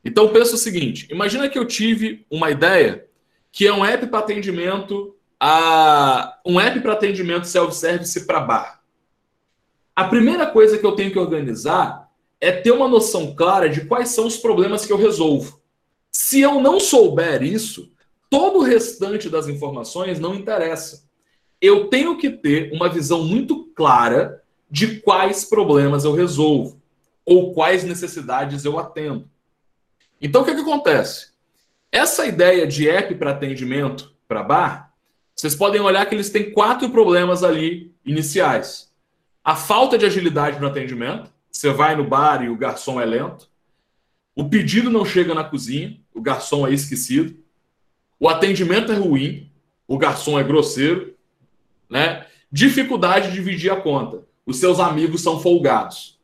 Então 0.05 0.29
pensa 0.29 0.55
o 0.55 0.59
seguinte: 0.59 1.09
imagina 1.11 1.49
que 1.49 1.59
eu 1.59 1.67
tive 1.67 2.25
uma 2.31 2.51
ideia 2.51 3.07
que 3.51 3.67
é 3.67 3.73
um 3.73 3.85
app 3.85 4.07
para 4.07 4.21
atendimento 4.21 5.17
a 5.41 6.39
um 6.45 6.61
app 6.61 6.81
para 6.81 6.93
atendimento 6.93 7.47
self-service 7.47 8.27
para 8.27 8.41
bar. 8.41 8.83
A 9.97 10.05
primeira 10.05 10.47
coisa 10.47 10.79
que 10.79 10.87
eu 10.87 10.93
tenho 10.93 11.11
que 11.11 11.19
organizar 11.19 12.09
é 12.41 12.53
ter 12.53 12.71
uma 12.71 12.87
noção 12.87 13.35
clara 13.35 13.69
de 13.69 13.85
quais 13.87 14.11
são 14.11 14.27
os 14.27 14.37
problemas 14.37 14.87
que 14.87 14.93
eu 14.93 14.97
resolvo. 14.97 15.58
Se 16.11 16.41
eu 16.41 16.61
não 16.61 16.81
souber 16.81 17.43
isso, 17.43 17.93
todo 18.31 18.59
o 18.59 18.63
restante 18.63 19.29
das 19.29 19.49
informações 19.49 20.19
não 20.19 20.35
interessa. 20.35 21.07
Eu 21.61 21.89
tenho 21.89 22.17
que 22.17 22.31
ter 22.31 22.73
uma 22.73 22.89
visão 22.89 23.23
muito 23.25 23.65
clara 23.75 24.43
de 24.71 25.01
quais 25.01 25.45
problemas 25.45 26.05
eu 26.05 26.13
resolvo 26.13 26.81
ou 27.25 27.53
quais 27.53 27.85
necessidades 27.85 28.65
eu 28.65 28.79
atendo. 28.79 29.29
Então, 30.21 30.43
o 30.43 30.45
que, 30.45 30.55
que 30.55 30.61
acontece? 30.61 31.29
Essa 31.91 32.27
ideia 32.27 32.67
de 32.67 32.89
app 32.89 33.15
para 33.15 33.33
atendimento 33.33 34.15
para 34.27 34.43
bar, 34.43 34.95
vocês 35.35 35.55
podem 35.55 35.81
olhar 35.81 36.05
que 36.07 36.15
eles 36.15 36.31
têm 36.31 36.53
quatro 36.53 36.91
problemas 36.91 37.45
ali 37.45 37.95
iniciais. 38.05 38.91
A 39.45 39.55
falta 39.55 39.97
de 39.97 40.05
agilidade 40.05 40.61
no 40.61 40.67
atendimento. 40.67 41.31
Você 41.51 41.73
vai 41.73 41.97
no 41.97 42.05
bar 42.05 42.45
e 42.45 42.49
o 42.49 42.57
garçom 42.57 43.01
é 43.01 43.05
lento. 43.05 43.49
O 44.39 44.49
pedido 44.49 44.89
não 44.89 45.05
chega 45.05 45.35
na 45.35 45.43
cozinha, 45.43 45.99
o 46.15 46.21
garçom 46.21 46.65
é 46.65 46.73
esquecido. 46.73 47.37
O 48.21 48.29
atendimento 48.29 48.93
é 48.93 48.95
ruim, 48.95 49.51
o 49.85 49.99
garçom 49.99 50.39
é 50.39 50.45
grosseiro, 50.45 51.13
né? 51.91 52.25
Dificuldade 52.51 53.31
de 53.31 53.35
dividir 53.35 53.73
a 53.73 53.81
conta. 53.81 54.23
Os 54.47 54.59
seus 54.59 54.79
amigos 54.79 55.23
são 55.23 55.41
folgados. 55.41 56.21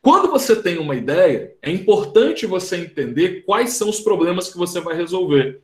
Quando 0.00 0.30
você 0.30 0.56
tem 0.56 0.78
uma 0.78 0.96
ideia, 0.96 1.54
é 1.60 1.70
importante 1.70 2.46
você 2.46 2.78
entender 2.78 3.42
quais 3.44 3.74
são 3.74 3.90
os 3.90 4.00
problemas 4.00 4.50
que 4.50 4.56
você 4.56 4.80
vai 4.80 4.96
resolver. 4.96 5.60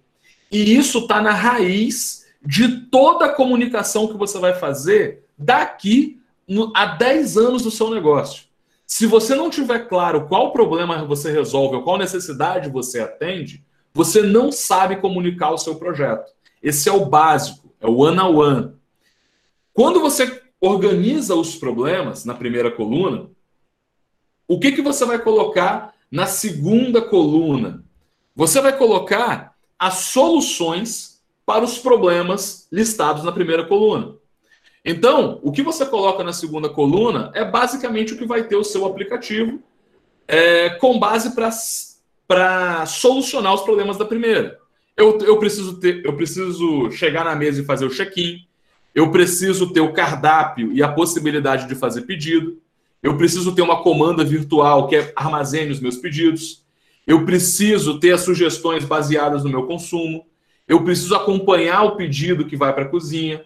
E 0.53 0.77
isso 0.77 0.99
está 0.99 1.23
na 1.23 1.33
raiz 1.33 2.27
de 2.45 2.83
toda 2.91 3.25
a 3.25 3.33
comunicação 3.33 4.09
que 4.09 4.19
você 4.19 4.39
vai 4.39 4.53
fazer 4.53 5.25
daqui 5.39 6.21
a 6.75 6.85
10 6.85 7.39
anos 7.39 7.63
do 7.63 7.71
seu 7.71 7.89
negócio. 7.89 8.48
Se 8.89 9.05
você 9.05 9.35
não 9.35 9.51
tiver 9.51 9.87
claro 9.87 10.27
qual 10.27 10.51
problema 10.51 11.05
você 11.05 11.31
resolve 11.31 11.77
ou 11.77 11.83
qual 11.83 11.99
necessidade 11.99 12.71
você 12.71 13.01
atende, 13.01 13.63
você 13.93 14.23
não 14.23 14.51
sabe 14.51 14.97
comunicar 14.97 15.51
o 15.51 15.59
seu 15.59 15.77
projeto. 15.77 16.33
Esse 16.63 16.89
é 16.89 16.93
o 16.93 17.05
básico, 17.05 17.71
é 17.83 17.87
o 17.87 17.99
one 17.99 18.19
on 18.19 18.35
one. 18.35 18.73
Quando 19.75 20.01
você 20.01 20.43
organiza 20.59 21.35
os 21.35 21.55
problemas 21.55 22.25
na 22.25 22.35
primeira 22.35 22.71
coluna, 22.71 23.29
o 24.49 24.59
que, 24.59 24.73
que 24.73 24.81
você 24.81 25.05
vai 25.05 25.19
colocar 25.19 25.95
na 26.11 26.25
segunda 26.25 27.03
coluna? 27.03 27.85
Você 28.35 28.59
vai 28.59 28.75
colocar 28.77 29.55
as 29.79 29.95
soluções 29.97 31.23
para 31.45 31.63
os 31.63 31.77
problemas 31.77 32.67
listados 32.73 33.23
na 33.23 33.33
primeira 33.33 33.67
coluna. 33.67 34.18
Então, 34.91 35.39
o 35.43 35.53
que 35.53 35.63
você 35.63 35.85
coloca 35.85 36.25
na 36.25 36.33
segunda 36.33 36.67
coluna 36.67 37.31
é 37.35 37.45
basicamente 37.45 38.15
o 38.15 38.17
que 38.17 38.25
vai 38.25 38.45
ter 38.45 38.57
o 38.57 38.65
seu 38.65 38.87
aplicativo 38.87 39.63
é, 40.27 40.71
com 40.71 40.99
base 40.99 41.35
para 42.27 42.87
solucionar 42.87 43.53
os 43.53 43.61
problemas 43.61 43.99
da 43.99 44.07
primeira. 44.07 44.59
Eu, 44.97 45.19
eu, 45.19 45.39
preciso 45.39 45.79
ter, 45.79 46.03
eu 46.07 46.17
preciso 46.17 46.91
chegar 46.91 47.27
na 47.27 47.37
mesa 47.37 47.61
e 47.61 47.67
fazer 47.67 47.85
o 47.85 47.91
check-in. 47.91 48.47
Eu 48.95 49.11
preciso 49.11 49.75
ter 49.75 49.83
o 49.83 49.93
cardápio 49.93 50.73
e 50.73 50.83
a 50.83 50.89
possibilidade 50.89 51.69
de 51.69 51.75
fazer 51.75 52.03
pedido. 52.03 52.57
Eu 53.03 53.15
preciso 53.19 53.55
ter 53.55 53.61
uma 53.61 53.83
comanda 53.83 54.25
virtual 54.25 54.89
que 54.89 55.13
armazene 55.15 55.71
os 55.71 55.81
meus 55.81 55.99
pedidos. 55.99 56.65
eu 57.07 57.27
preciso 57.27 58.01
ter 58.01 58.13
as 58.13 58.23
sugestões 58.23 58.87
baseadas 58.87 59.45
no 59.45 59.51
meu 59.51 59.67
consumo, 59.67 60.25
eu 60.67 60.83
preciso 60.83 61.15
acompanhar 61.15 61.83
o 61.83 61.95
pedido 61.95 62.47
que 62.47 62.57
vai 62.57 62.73
para 62.73 62.85
a 62.85 62.89
cozinha, 62.89 63.45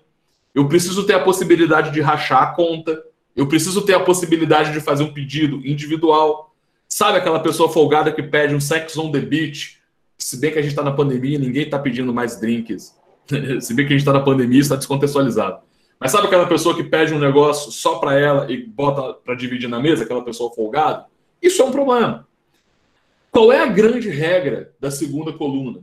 eu 0.54 0.68
preciso 0.68 1.04
ter 1.04 1.14
a 1.14 1.24
possibilidade 1.24 1.90
de 1.90 2.00
rachar 2.00 2.42
a 2.42 2.46
conta, 2.54 3.02
eu 3.34 3.46
preciso 3.46 3.82
ter 3.82 3.94
a 3.94 4.00
possibilidade 4.00 4.72
de 4.72 4.80
fazer 4.80 5.02
um 5.02 5.12
pedido 5.12 5.66
individual. 5.66 6.54
Sabe 6.88 7.18
aquela 7.18 7.40
pessoa 7.40 7.70
folgada 7.70 8.12
que 8.12 8.22
pede 8.22 8.54
um 8.54 8.60
sex 8.60 8.96
on 8.98 9.10
the 9.10 9.20
beach? 9.20 9.80
Se 10.18 10.36
bem 10.36 10.52
que 10.52 10.58
a 10.58 10.62
gente 10.62 10.72
está 10.72 10.82
na 10.82 10.92
pandemia, 10.92 11.38
ninguém 11.38 11.64
está 11.64 11.78
pedindo 11.78 12.12
mais 12.12 12.38
drinks. 12.38 12.94
Se 13.60 13.72
bem 13.72 13.86
que 13.86 13.92
a 13.92 13.96
gente 13.96 14.02
está 14.02 14.12
na 14.12 14.20
pandemia, 14.20 14.60
está 14.60 14.76
descontextualizado. 14.76 15.60
Mas 15.98 16.10
sabe 16.10 16.26
aquela 16.26 16.46
pessoa 16.46 16.74
que 16.74 16.84
pede 16.84 17.14
um 17.14 17.18
negócio 17.18 17.70
só 17.70 17.98
para 17.98 18.18
ela 18.18 18.50
e 18.50 18.56
bota 18.56 19.14
para 19.14 19.34
dividir 19.34 19.68
na 19.68 19.80
mesa, 19.80 20.04
aquela 20.04 20.24
pessoa 20.24 20.52
folgada? 20.52 21.06
Isso 21.40 21.62
é 21.62 21.64
um 21.64 21.70
problema. 21.70 22.26
Qual 23.30 23.50
é 23.50 23.62
a 23.62 23.66
grande 23.66 24.10
regra 24.10 24.74
da 24.78 24.90
segunda 24.90 25.32
coluna? 25.32 25.80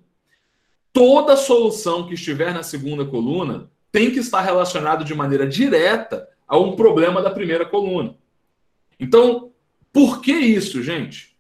Toda 0.94 1.36
solução 1.36 2.06
que 2.06 2.14
estiver 2.14 2.54
na 2.54 2.64
segunda 2.64 3.06
coluna 3.06 3.70
tem 3.92 4.12
que 4.12 4.20
estar 4.20 4.42
relacionado 4.42 5.04
de 5.04 5.16
maneira 5.16 5.48
direta 5.48 6.28
a 6.48 6.58
um 6.58 6.76
problema 6.76 7.22
da 7.22 7.30
primeira 7.30 7.66
coluna. 7.66 8.16
Então, 9.00 9.52
por 9.92 10.22
que 10.22 10.32
isso, 10.32 10.84
gente? 10.84 11.36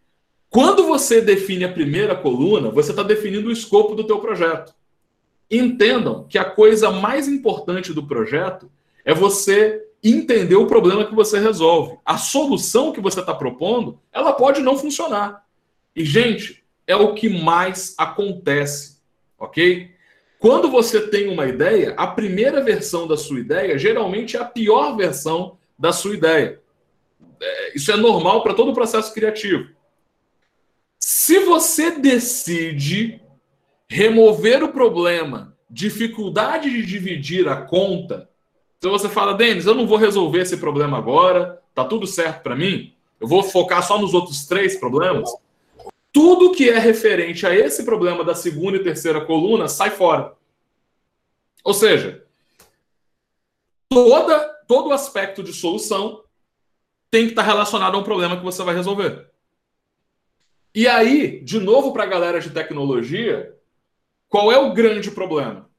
Quando 0.49 0.85
você 0.87 1.21
define 1.21 1.63
a 1.63 1.71
primeira 1.71 2.15
coluna, 2.15 2.69
você 2.69 2.91
está 2.91 3.03
definindo 3.03 3.49
o 3.49 3.51
escopo 3.51 3.93
do 3.93 4.03
teu 4.03 4.19
projeto. 4.19 4.73
Entendam 5.49 6.25
que 6.27 6.37
a 6.37 6.45
coisa 6.45 6.89
mais 6.91 7.27
importante 7.27 7.93
do 7.93 8.05
projeto 8.05 8.71
é 9.05 9.13
você 9.13 9.85
entender 10.03 10.55
o 10.55 10.67
problema 10.67 11.05
que 11.05 11.13
você 11.13 11.39
resolve. 11.39 11.97
A 12.05 12.17
solução 12.17 12.91
que 12.91 13.01
você 13.01 13.19
está 13.19 13.33
propondo, 13.33 13.99
ela 14.11 14.33
pode 14.33 14.61
não 14.61 14.77
funcionar. 14.77 15.45
E, 15.95 16.03
gente, 16.03 16.63
é 16.87 16.95
o 16.95 17.13
que 17.13 17.29
mais 17.29 17.93
acontece, 17.97 18.99
ok? 19.37 19.91
Quando 20.39 20.71
você 20.71 21.07
tem 21.07 21.29
uma 21.29 21.45
ideia, 21.45 21.93
a 21.97 22.07
primeira 22.07 22.63
versão 22.63 23.05
da 23.05 23.17
sua 23.17 23.41
ideia 23.41 23.77
geralmente 23.77 24.37
é 24.37 24.39
a 24.39 24.45
pior 24.45 24.95
versão 24.95 25.57
da 25.77 25.91
sua 25.91 26.15
ideia. 26.15 26.61
É, 27.41 27.75
isso 27.75 27.91
é 27.91 27.97
normal 27.97 28.41
para 28.41 28.53
todo 28.53 28.71
o 28.71 28.73
processo 28.73 29.13
criativo. 29.13 29.67
Se 30.97 31.39
você 31.39 31.91
decide 31.91 33.21
remover 33.89 34.63
o 34.63 34.71
problema, 34.71 35.57
dificuldade 35.69 36.69
de 36.69 36.85
dividir 36.85 37.47
a 37.49 37.57
conta, 37.57 38.29
então 38.77 38.91
você 38.91 39.09
fala, 39.09 39.33
Denis, 39.33 39.65
eu 39.65 39.75
não 39.75 39.85
vou 39.85 39.97
resolver 39.97 40.39
esse 40.39 40.55
problema 40.55 40.97
agora, 40.97 41.61
tá 41.75 41.83
tudo 41.83 42.07
certo 42.07 42.43
para 42.43 42.55
mim, 42.55 42.93
eu 43.19 43.27
vou 43.27 43.43
focar 43.43 43.85
só 43.85 43.99
nos 43.99 44.13
outros 44.13 44.45
três 44.45 44.77
problemas. 44.77 45.29
Tudo 46.19 46.51
que 46.51 46.69
é 46.69 46.77
referente 46.77 47.47
a 47.47 47.55
esse 47.55 47.85
problema 47.85 48.25
da 48.25 48.35
segunda 48.35 48.75
e 48.75 48.83
terceira 48.83 49.23
coluna 49.23 49.69
sai 49.69 49.89
fora. 49.89 50.35
Ou 51.63 51.73
seja, 51.73 52.25
toda, 53.87 54.37
todo 54.67 54.91
aspecto 54.91 55.41
de 55.41 55.53
solução 55.53 56.25
tem 57.09 57.23
que 57.23 57.29
estar 57.29 57.43
relacionado 57.43 57.95
a 57.95 57.99
um 57.99 58.03
problema 58.03 58.35
que 58.35 58.43
você 58.43 58.61
vai 58.63 58.75
resolver. 58.75 59.29
E 60.75 60.89
aí, 60.89 61.39
de 61.39 61.57
novo 61.57 61.93
para 61.93 62.03
a 62.03 62.07
galera 62.07 62.41
de 62.41 62.49
tecnologia, 62.49 63.55
qual 64.27 64.51
é 64.51 64.57
o 64.57 64.73
grande 64.73 65.11
problema? 65.11 65.69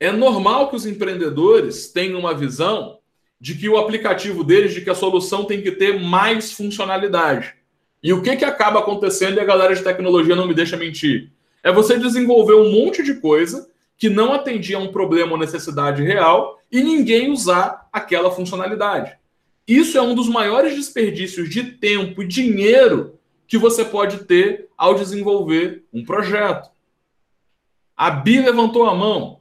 É 0.00 0.10
normal 0.10 0.70
que 0.70 0.74
os 0.74 0.86
empreendedores 0.86 1.92
tenham 1.92 2.18
uma 2.18 2.34
visão 2.34 2.98
de 3.40 3.54
que 3.54 3.68
o 3.68 3.78
aplicativo 3.78 4.42
deles, 4.42 4.74
de 4.74 4.80
que 4.80 4.90
a 4.90 4.94
solução 4.96 5.44
tem 5.44 5.62
que 5.62 5.70
ter 5.70 6.00
mais 6.00 6.50
funcionalidade. 6.50 7.62
E 8.04 8.12
o 8.12 8.20
que, 8.20 8.36
que 8.36 8.44
acaba 8.44 8.80
acontecendo 8.80 9.38
e 9.38 9.40
a 9.40 9.44
galera 9.46 9.74
de 9.74 9.82
tecnologia 9.82 10.36
não 10.36 10.46
me 10.46 10.52
deixa 10.52 10.76
mentir? 10.76 11.32
É 11.62 11.72
você 11.72 11.98
desenvolver 11.98 12.52
um 12.52 12.70
monte 12.70 13.02
de 13.02 13.14
coisa 13.14 13.66
que 13.96 14.10
não 14.10 14.34
atendia 14.34 14.76
a 14.76 14.80
um 14.80 14.92
problema 14.92 15.32
ou 15.32 15.38
necessidade 15.38 16.02
real 16.02 16.60
e 16.70 16.82
ninguém 16.82 17.30
usar 17.30 17.88
aquela 17.90 18.30
funcionalidade. 18.30 19.16
Isso 19.66 19.96
é 19.96 20.02
um 20.02 20.14
dos 20.14 20.28
maiores 20.28 20.74
desperdícios 20.74 21.48
de 21.48 21.62
tempo 21.64 22.22
e 22.22 22.28
dinheiro 22.28 23.18
que 23.48 23.56
você 23.56 23.82
pode 23.82 24.24
ter 24.24 24.68
ao 24.76 24.94
desenvolver 24.94 25.84
um 25.90 26.04
projeto. 26.04 26.68
A 27.96 28.10
Bi 28.10 28.38
levantou 28.38 28.84
a 28.84 28.94
mão. 28.94 29.40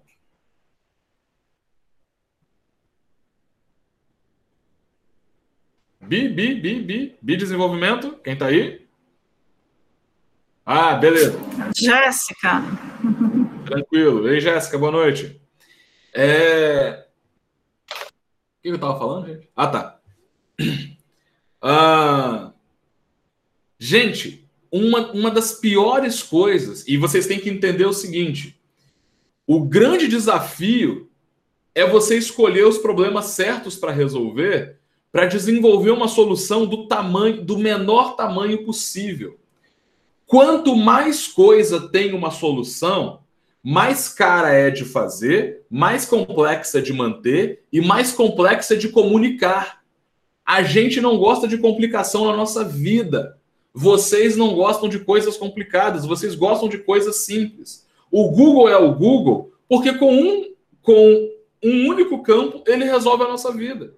Bi, 6.07 6.27
Bi, 6.27 6.55
Bi, 6.55 6.81
Bi, 6.81 7.15
Bi 7.21 7.37
Desenvolvimento, 7.37 8.17
quem 8.23 8.35
tá 8.35 8.47
aí? 8.47 8.85
Ah, 10.65 10.95
beleza. 10.95 11.39
Jéssica. 11.75 12.61
Tranquilo. 13.65 14.27
Ei, 14.27 14.39
Jéssica, 14.41 14.77
boa 14.77 14.91
noite. 14.91 15.41
É... 16.13 17.05
O 17.89 18.61
que 18.61 18.69
eu 18.69 18.79
tava 18.79 18.99
falando, 18.99 19.27
gente? 19.27 19.49
Ah, 19.55 19.67
tá. 19.67 19.99
Ah... 21.61 22.53
Gente, 23.79 24.47
uma, 24.71 25.11
uma 25.11 25.31
das 25.31 25.53
piores 25.53 26.21
coisas, 26.23 26.87
e 26.87 26.97
vocês 26.97 27.27
têm 27.27 27.39
que 27.39 27.49
entender 27.49 27.85
o 27.85 27.93
seguinte: 27.93 28.59
o 29.45 29.63
grande 29.63 30.07
desafio 30.07 31.09
é 31.75 31.85
você 31.85 32.17
escolher 32.17 32.65
os 32.65 32.77
problemas 32.77 33.25
certos 33.25 33.75
para 33.75 33.91
resolver, 33.91 34.79
para 35.13 35.28
desenvolver 35.28 35.91
uma 35.91 36.08
solução 36.08 36.65
do 36.65 36.88
tamanho, 36.88 37.43
do 37.43 37.56
menor 37.60 38.15
tamanho 38.15 38.65
possível. 38.65 39.38
Quanto 40.26 40.76
mais 40.76 41.28
coisa 41.28 41.88
tem 41.88 42.15
uma 42.15 42.32
solução, 42.32 43.19
mais 43.62 44.10
cara 44.10 44.52
é 44.52 44.71
de 44.71 44.84
fazer, 44.84 45.62
mais 45.69 46.04
complexa 46.04 46.82
de 46.82 46.91
manter 46.91 47.62
e 47.71 47.80
mais 47.80 48.12
complexa 48.12 48.76
de 48.76 48.89
comunicar. 48.89 49.84
A 50.43 50.63
gente 50.63 50.99
não 50.99 51.19
gosta 51.19 51.47
de 51.47 51.60
complicação 51.60 52.26
na 52.26 52.36
nossa 52.36 52.63
vida. 52.63 53.38
Vocês 53.71 54.36
não 54.36 54.56
gostam 54.56 54.89
de 54.89 54.97
coisas 54.97 55.38
complicadas, 55.38 56.08
vocês 56.08 56.34
gostam 56.34 56.67
de 56.67 56.80
coisas 56.80 57.17
simples. 57.17 57.86
O 58.10 58.32
Google 58.32 58.67
é 58.67 58.78
o 58.78 58.95
Google 58.95 59.52
porque 59.69 59.93
com 59.93 60.12
um, 60.12 60.54
com 60.82 61.30
um 61.63 61.88
único 61.88 62.23
campo 62.23 62.63
ele 62.65 62.84
resolve 62.84 63.23
a 63.23 63.28
nossa 63.28 63.52
vida. 63.52 63.93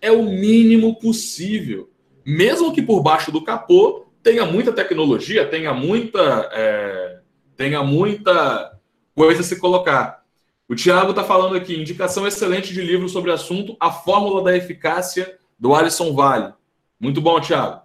É 0.00 0.10
o 0.10 0.22
mínimo 0.22 0.98
possível. 0.98 1.90
Mesmo 2.24 2.72
que 2.72 2.82
por 2.82 3.02
baixo 3.02 3.30
do 3.30 3.42
capô 3.42 4.06
tenha 4.22 4.44
muita 4.44 4.72
tecnologia, 4.72 5.46
tenha 5.46 5.72
muita, 5.72 6.50
é, 6.52 7.20
tenha 7.56 7.82
muita 7.82 8.76
coisa 9.14 9.40
a 9.40 9.44
se 9.44 9.58
colocar. 9.60 10.24
O 10.68 10.74
Tiago 10.74 11.10
está 11.10 11.22
falando 11.22 11.54
aqui, 11.54 11.80
indicação 11.80 12.26
excelente 12.26 12.74
de 12.74 12.82
livro 12.82 13.08
sobre 13.08 13.30
o 13.30 13.34
assunto, 13.34 13.76
A 13.78 13.92
Fórmula 13.92 14.42
da 14.42 14.56
Eficácia, 14.56 15.38
do 15.58 15.74
Alisson 15.74 16.12
Vale. 16.12 16.52
Muito 16.98 17.20
bom, 17.20 17.40
Tiago. 17.40 17.82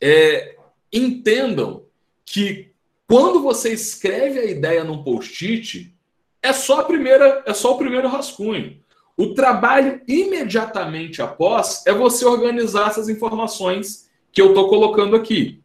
É, 0.00 0.56
entendam 0.92 1.84
que 2.26 2.72
quando 3.06 3.40
você 3.40 3.72
escreve 3.72 4.40
a 4.40 4.44
ideia 4.44 4.84
num 4.84 5.02
post-it, 5.02 5.94
é 6.42 6.52
só 6.52 6.80
a 6.80 6.84
primeira, 6.84 7.42
é 7.46 7.54
só 7.54 7.74
o 7.74 7.78
primeiro 7.78 8.08
rascunho. 8.08 8.80
O 9.18 9.34
trabalho 9.34 10.00
imediatamente 10.06 11.20
após 11.20 11.84
é 11.84 11.92
você 11.92 12.24
organizar 12.24 12.86
essas 12.86 13.08
informações 13.08 14.08
que 14.30 14.40
eu 14.40 14.50
estou 14.50 14.68
colocando 14.68 15.16
aqui. 15.16 15.60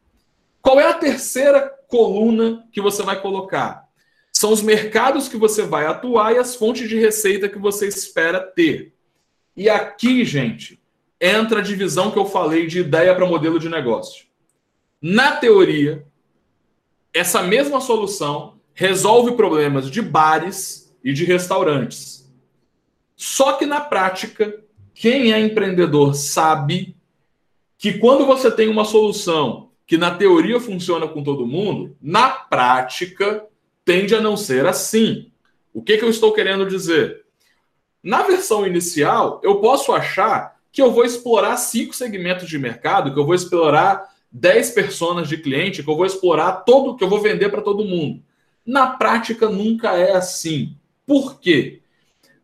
Qual 0.59 0.79
é 0.79 0.89
a 0.89 0.93
terceira 0.95 1.71
coluna 1.87 2.67
que 2.71 2.81
você 2.81 3.03
vai 3.03 3.21
colocar? 3.21 3.87
São 4.31 4.51
os 4.51 4.63
mercados 4.63 5.29
que 5.29 5.37
você 5.37 5.61
vai 5.61 5.85
atuar 5.85 6.33
e 6.33 6.39
as 6.39 6.55
fontes 6.55 6.89
de 6.89 6.99
receita 6.99 7.47
que 7.47 7.59
você 7.59 7.87
espera 7.87 8.39
ter. 8.39 8.91
E 9.55 9.69
aqui, 9.69 10.25
gente, 10.25 10.81
entra 11.21 11.59
a 11.59 11.63
divisão 11.63 12.09
que 12.09 12.17
eu 12.17 12.25
falei 12.25 12.65
de 12.65 12.79
ideia 12.79 13.13
para 13.13 13.27
modelo 13.27 13.59
de 13.59 13.69
negócio. 13.69 14.25
Na 14.99 15.35
teoria, 15.35 16.03
essa 17.13 17.43
mesma 17.43 17.79
solução 17.79 18.59
resolve 18.73 19.35
problemas 19.35 19.91
de 19.91 20.01
bares 20.01 20.91
e 21.03 21.13
de 21.13 21.23
restaurantes. 21.23 22.22
Só 23.15 23.53
que 23.53 23.65
na 23.65 23.81
prática, 23.81 24.61
quem 24.93 25.33
é 25.33 25.39
empreendedor 25.39 26.15
sabe 26.15 26.95
que 27.77 27.93
quando 27.99 28.25
você 28.25 28.49
tem 28.49 28.69
uma 28.69 28.85
solução 28.85 29.71
que 29.85 29.97
na 29.97 30.15
teoria 30.15 30.59
funciona 30.59 31.07
com 31.07 31.23
todo 31.23 31.45
mundo, 31.45 31.95
na 32.01 32.29
prática 32.29 33.45
tende 33.83 34.15
a 34.15 34.21
não 34.21 34.37
ser 34.37 34.65
assim. 34.65 35.31
O 35.73 35.81
que, 35.81 35.97
que 35.97 36.03
eu 36.05 36.09
estou 36.09 36.33
querendo 36.33 36.65
dizer? 36.65 37.25
Na 38.01 38.23
versão 38.23 38.65
inicial, 38.65 39.39
eu 39.43 39.57
posso 39.57 39.91
achar 39.91 40.57
que 40.71 40.81
eu 40.81 40.91
vou 40.91 41.05
explorar 41.05 41.57
cinco 41.57 41.93
segmentos 41.93 42.49
de 42.49 42.57
mercado, 42.57 43.13
que 43.13 43.19
eu 43.19 43.25
vou 43.25 43.35
explorar 43.35 44.11
10 44.31 44.71
personas 44.71 45.29
de 45.29 45.37
cliente, 45.37 45.83
que 45.83 45.89
eu 45.89 45.95
vou 45.95 46.05
explorar 46.05 46.63
todo, 46.63 46.95
que 46.95 47.03
eu 47.03 47.09
vou 47.09 47.21
vender 47.21 47.49
para 47.49 47.61
todo 47.61 47.85
mundo. 47.85 48.23
Na 48.65 48.87
prática, 48.87 49.47
nunca 49.47 49.95
é 49.95 50.13
assim. 50.13 50.75
Por 51.05 51.39
quê? 51.39 51.82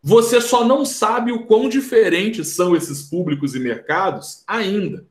Você 0.01 0.39
só 0.39 0.63
não 0.63 0.85
sabe 0.85 1.31
o 1.31 1.45
quão 1.45 1.67
diferentes 1.67 2.49
são 2.49 2.75
esses 2.75 3.03
públicos 3.03 3.53
e 3.53 3.59
mercados 3.59 4.43
ainda. 4.47 5.05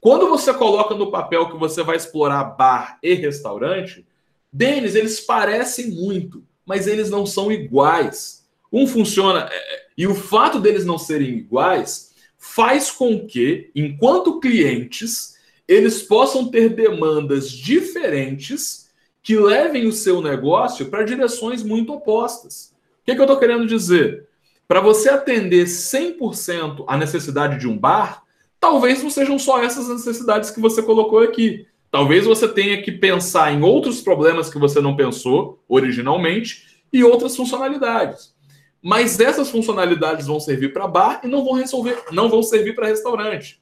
Quando 0.00 0.28
você 0.28 0.52
coloca 0.52 0.94
no 0.94 1.10
papel 1.10 1.48
que 1.48 1.56
você 1.56 1.82
vai 1.82 1.96
explorar 1.96 2.44
bar 2.44 2.98
e 3.02 3.14
restaurante, 3.14 4.06
Denis, 4.52 4.94
eles 4.94 5.20
parecem 5.20 5.90
muito, 5.90 6.44
mas 6.64 6.86
eles 6.86 7.10
não 7.10 7.26
são 7.26 7.50
iguais. 7.52 8.46
Um 8.72 8.86
funciona. 8.86 9.48
É, 9.50 9.56
é, 9.56 9.86
e 9.96 10.06
o 10.06 10.14
fato 10.14 10.60
deles 10.60 10.84
não 10.84 10.98
serem 10.98 11.30
iguais 11.30 12.14
faz 12.38 12.90
com 12.90 13.26
que, 13.26 13.70
enquanto 13.74 14.40
clientes, 14.40 15.36
eles 15.66 16.02
possam 16.02 16.48
ter 16.48 16.70
demandas 16.70 17.50
diferentes 17.50 18.88
que 19.22 19.36
levem 19.36 19.86
o 19.86 19.92
seu 19.92 20.22
negócio 20.22 20.86
para 20.86 21.04
direções 21.04 21.62
muito 21.62 21.92
opostas. 21.92 22.75
Que, 23.06 23.14
que 23.14 23.20
eu 23.20 23.24
estou 23.24 23.38
querendo 23.38 23.66
dizer? 23.66 24.26
Para 24.66 24.80
você 24.80 25.08
atender 25.08 25.66
100% 25.66 26.84
a 26.88 26.96
necessidade 26.96 27.60
de 27.60 27.68
um 27.68 27.78
bar, 27.78 28.24
talvez 28.58 29.00
não 29.00 29.10
sejam 29.10 29.38
só 29.38 29.62
essas 29.62 29.88
necessidades 29.88 30.50
que 30.50 30.60
você 30.60 30.82
colocou 30.82 31.20
aqui. 31.20 31.68
Talvez 31.88 32.26
você 32.26 32.48
tenha 32.48 32.82
que 32.82 32.90
pensar 32.90 33.52
em 33.52 33.62
outros 33.62 34.00
problemas 34.00 34.50
que 34.50 34.58
você 34.58 34.80
não 34.80 34.96
pensou 34.96 35.62
originalmente 35.68 36.82
e 36.92 37.04
outras 37.04 37.36
funcionalidades. 37.36 38.34
Mas 38.82 39.20
essas 39.20 39.50
funcionalidades 39.50 40.26
vão 40.26 40.40
servir 40.40 40.72
para 40.72 40.88
bar 40.88 41.20
e 41.22 41.28
não 41.28 41.44
vão 41.44 41.54
resolver, 41.54 42.04
não 42.10 42.28
vão 42.28 42.42
servir 42.42 42.74
para 42.74 42.88
restaurante. 42.88 43.60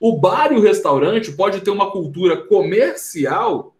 O 0.00 0.16
bar 0.16 0.52
e 0.52 0.56
o 0.56 0.60
restaurante 0.60 1.30
pode 1.30 1.60
ter 1.60 1.70
uma 1.70 1.92
cultura 1.92 2.36
comercial 2.36 3.76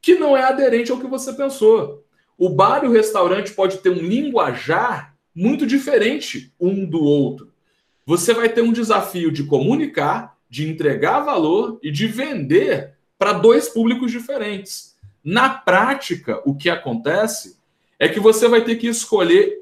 que 0.00 0.14
não 0.14 0.36
é 0.36 0.42
aderente 0.42 0.90
ao 0.90 0.98
que 0.98 1.06
você 1.06 1.32
pensou. 1.34 2.03
O 2.36 2.48
bar 2.48 2.84
e 2.84 2.88
o 2.88 2.92
restaurante 2.92 3.52
pode 3.52 3.78
ter 3.78 3.90
um 3.90 3.94
linguajar 3.94 5.14
muito 5.34 5.66
diferente 5.66 6.52
um 6.60 6.84
do 6.84 7.02
outro. 7.02 7.52
Você 8.06 8.34
vai 8.34 8.48
ter 8.48 8.62
um 8.62 8.72
desafio 8.72 9.32
de 9.32 9.44
comunicar, 9.44 10.36
de 10.48 10.68
entregar 10.68 11.20
valor 11.20 11.78
e 11.82 11.90
de 11.90 12.06
vender 12.06 12.94
para 13.18 13.32
dois 13.32 13.68
públicos 13.68 14.12
diferentes. 14.12 14.94
Na 15.22 15.48
prática, 15.48 16.42
o 16.44 16.54
que 16.54 16.68
acontece 16.68 17.56
é 17.98 18.08
que 18.08 18.20
você 18.20 18.46
vai 18.46 18.62
ter 18.62 18.76
que 18.76 18.86
escolher 18.86 19.58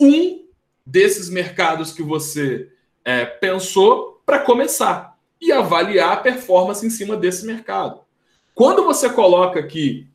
um 0.00 0.44
desses 0.84 1.28
mercados 1.28 1.92
que 1.92 2.02
você 2.02 2.68
é, 3.04 3.24
pensou 3.24 4.20
para 4.26 4.40
começar 4.40 5.16
e 5.40 5.52
avaliar 5.52 6.14
a 6.14 6.16
performance 6.16 6.84
em 6.84 6.90
cima 6.90 7.16
desse 7.16 7.46
mercado. 7.46 8.00
Quando 8.54 8.84
você 8.84 9.08
coloca 9.08 9.60
aqui, 9.60 10.07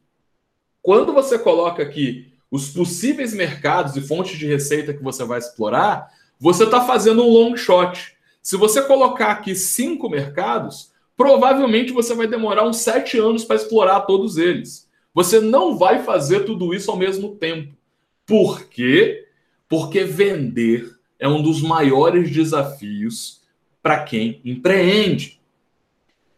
quando 0.84 1.14
você 1.14 1.40
coloca 1.40 1.82
aqui 1.82 2.32
os 2.52 2.70
possíveis 2.70 3.34
mercados 3.34 3.96
e 3.96 4.02
fontes 4.02 4.38
de 4.38 4.46
receita 4.46 4.94
que 4.94 5.02
você 5.02 5.24
vai 5.24 5.40
explorar, 5.40 6.12
você 6.40 6.66
está 6.66 6.82
fazendo 6.82 7.24
um 7.24 7.30
long 7.30 7.56
shot. 7.56 8.16
Se 8.42 8.58
você 8.58 8.82
colocar 8.82 9.32
aqui 9.32 9.56
cinco 9.56 10.10
mercados, 10.10 10.92
provavelmente 11.16 11.94
você 11.94 12.14
vai 12.14 12.28
demorar 12.28 12.68
uns 12.68 12.78
sete 12.78 13.18
anos 13.18 13.46
para 13.46 13.56
explorar 13.56 14.02
todos 14.02 14.38
eles. 14.38 14.88
Você 15.14 15.40
não 15.40 15.78
vai 15.78 16.04
fazer 16.04 16.42
tudo 16.42 16.74
isso 16.74 16.92
ao 16.92 16.98
mesmo 16.98 17.36
tempo. 17.36 17.74
Por 18.26 18.66
quê? 18.66 19.26
Porque 19.70 20.04
vender 20.04 20.92
é 21.18 21.28
um 21.28 21.42
dos 21.42 21.62
maiores 21.62 22.30
desafios 22.30 23.42
para 23.82 24.04
quem 24.04 24.42
empreende. 24.44 25.40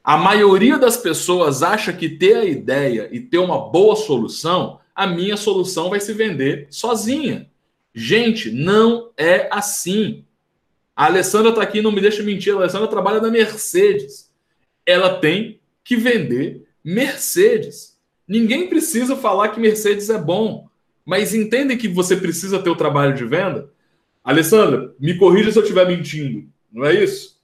A 0.06 0.18
maioria 0.18 0.78
das 0.78 0.96
pessoas 0.96 1.64
acha 1.64 1.92
que 1.92 2.08
ter 2.08 2.36
a 2.36 2.46
ideia 2.46 3.10
e 3.12 3.20
ter 3.20 3.40
uma 3.40 3.72
boa 3.72 3.96
solução, 3.96 4.80
a 4.94 5.08
minha 5.08 5.36
solução 5.36 5.90
vai 5.90 6.00
se 6.00 6.14
vender 6.14 6.68
sozinha. 6.70 7.50
Gente, 7.92 8.52
não 8.52 9.10
é 9.18 9.50
assim. 9.52 10.24
A 10.96 11.06
Alessandra 11.06 11.50
está 11.50 11.64
aqui, 11.64 11.82
não 11.82 11.92
me 11.92 12.02
deixa 12.02 12.22
mentir. 12.22 12.54
A 12.54 12.58
Alessandra 12.58 12.88
trabalha 12.88 13.20
na 13.20 13.32
Mercedes. 13.32 14.32
Ela 14.86 15.18
tem 15.18 15.60
que 15.84 15.96
vender 15.96 16.68
Mercedes. 16.84 17.98
Ninguém 18.28 18.70
precisa 18.70 19.16
falar 19.16 19.50
que 19.50 19.60
Mercedes 19.60 20.12
é 20.12 20.20
bom, 20.20 20.70
mas 21.04 21.34
entendem 21.34 21.80
que 21.80 21.88
você 21.88 22.16
precisa 22.16 22.60
ter 22.60 22.70
o 22.70 22.76
trabalho 22.76 23.16
de 23.16 23.26
venda? 23.26 23.72
Alessandra, 24.24 24.94
me 25.00 25.18
corrija 25.18 25.52
se 25.52 25.58
eu 25.58 25.64
estiver 25.64 25.88
mentindo, 25.88 26.48
não 26.72 26.86
é 26.86 26.94
isso? 26.94 27.35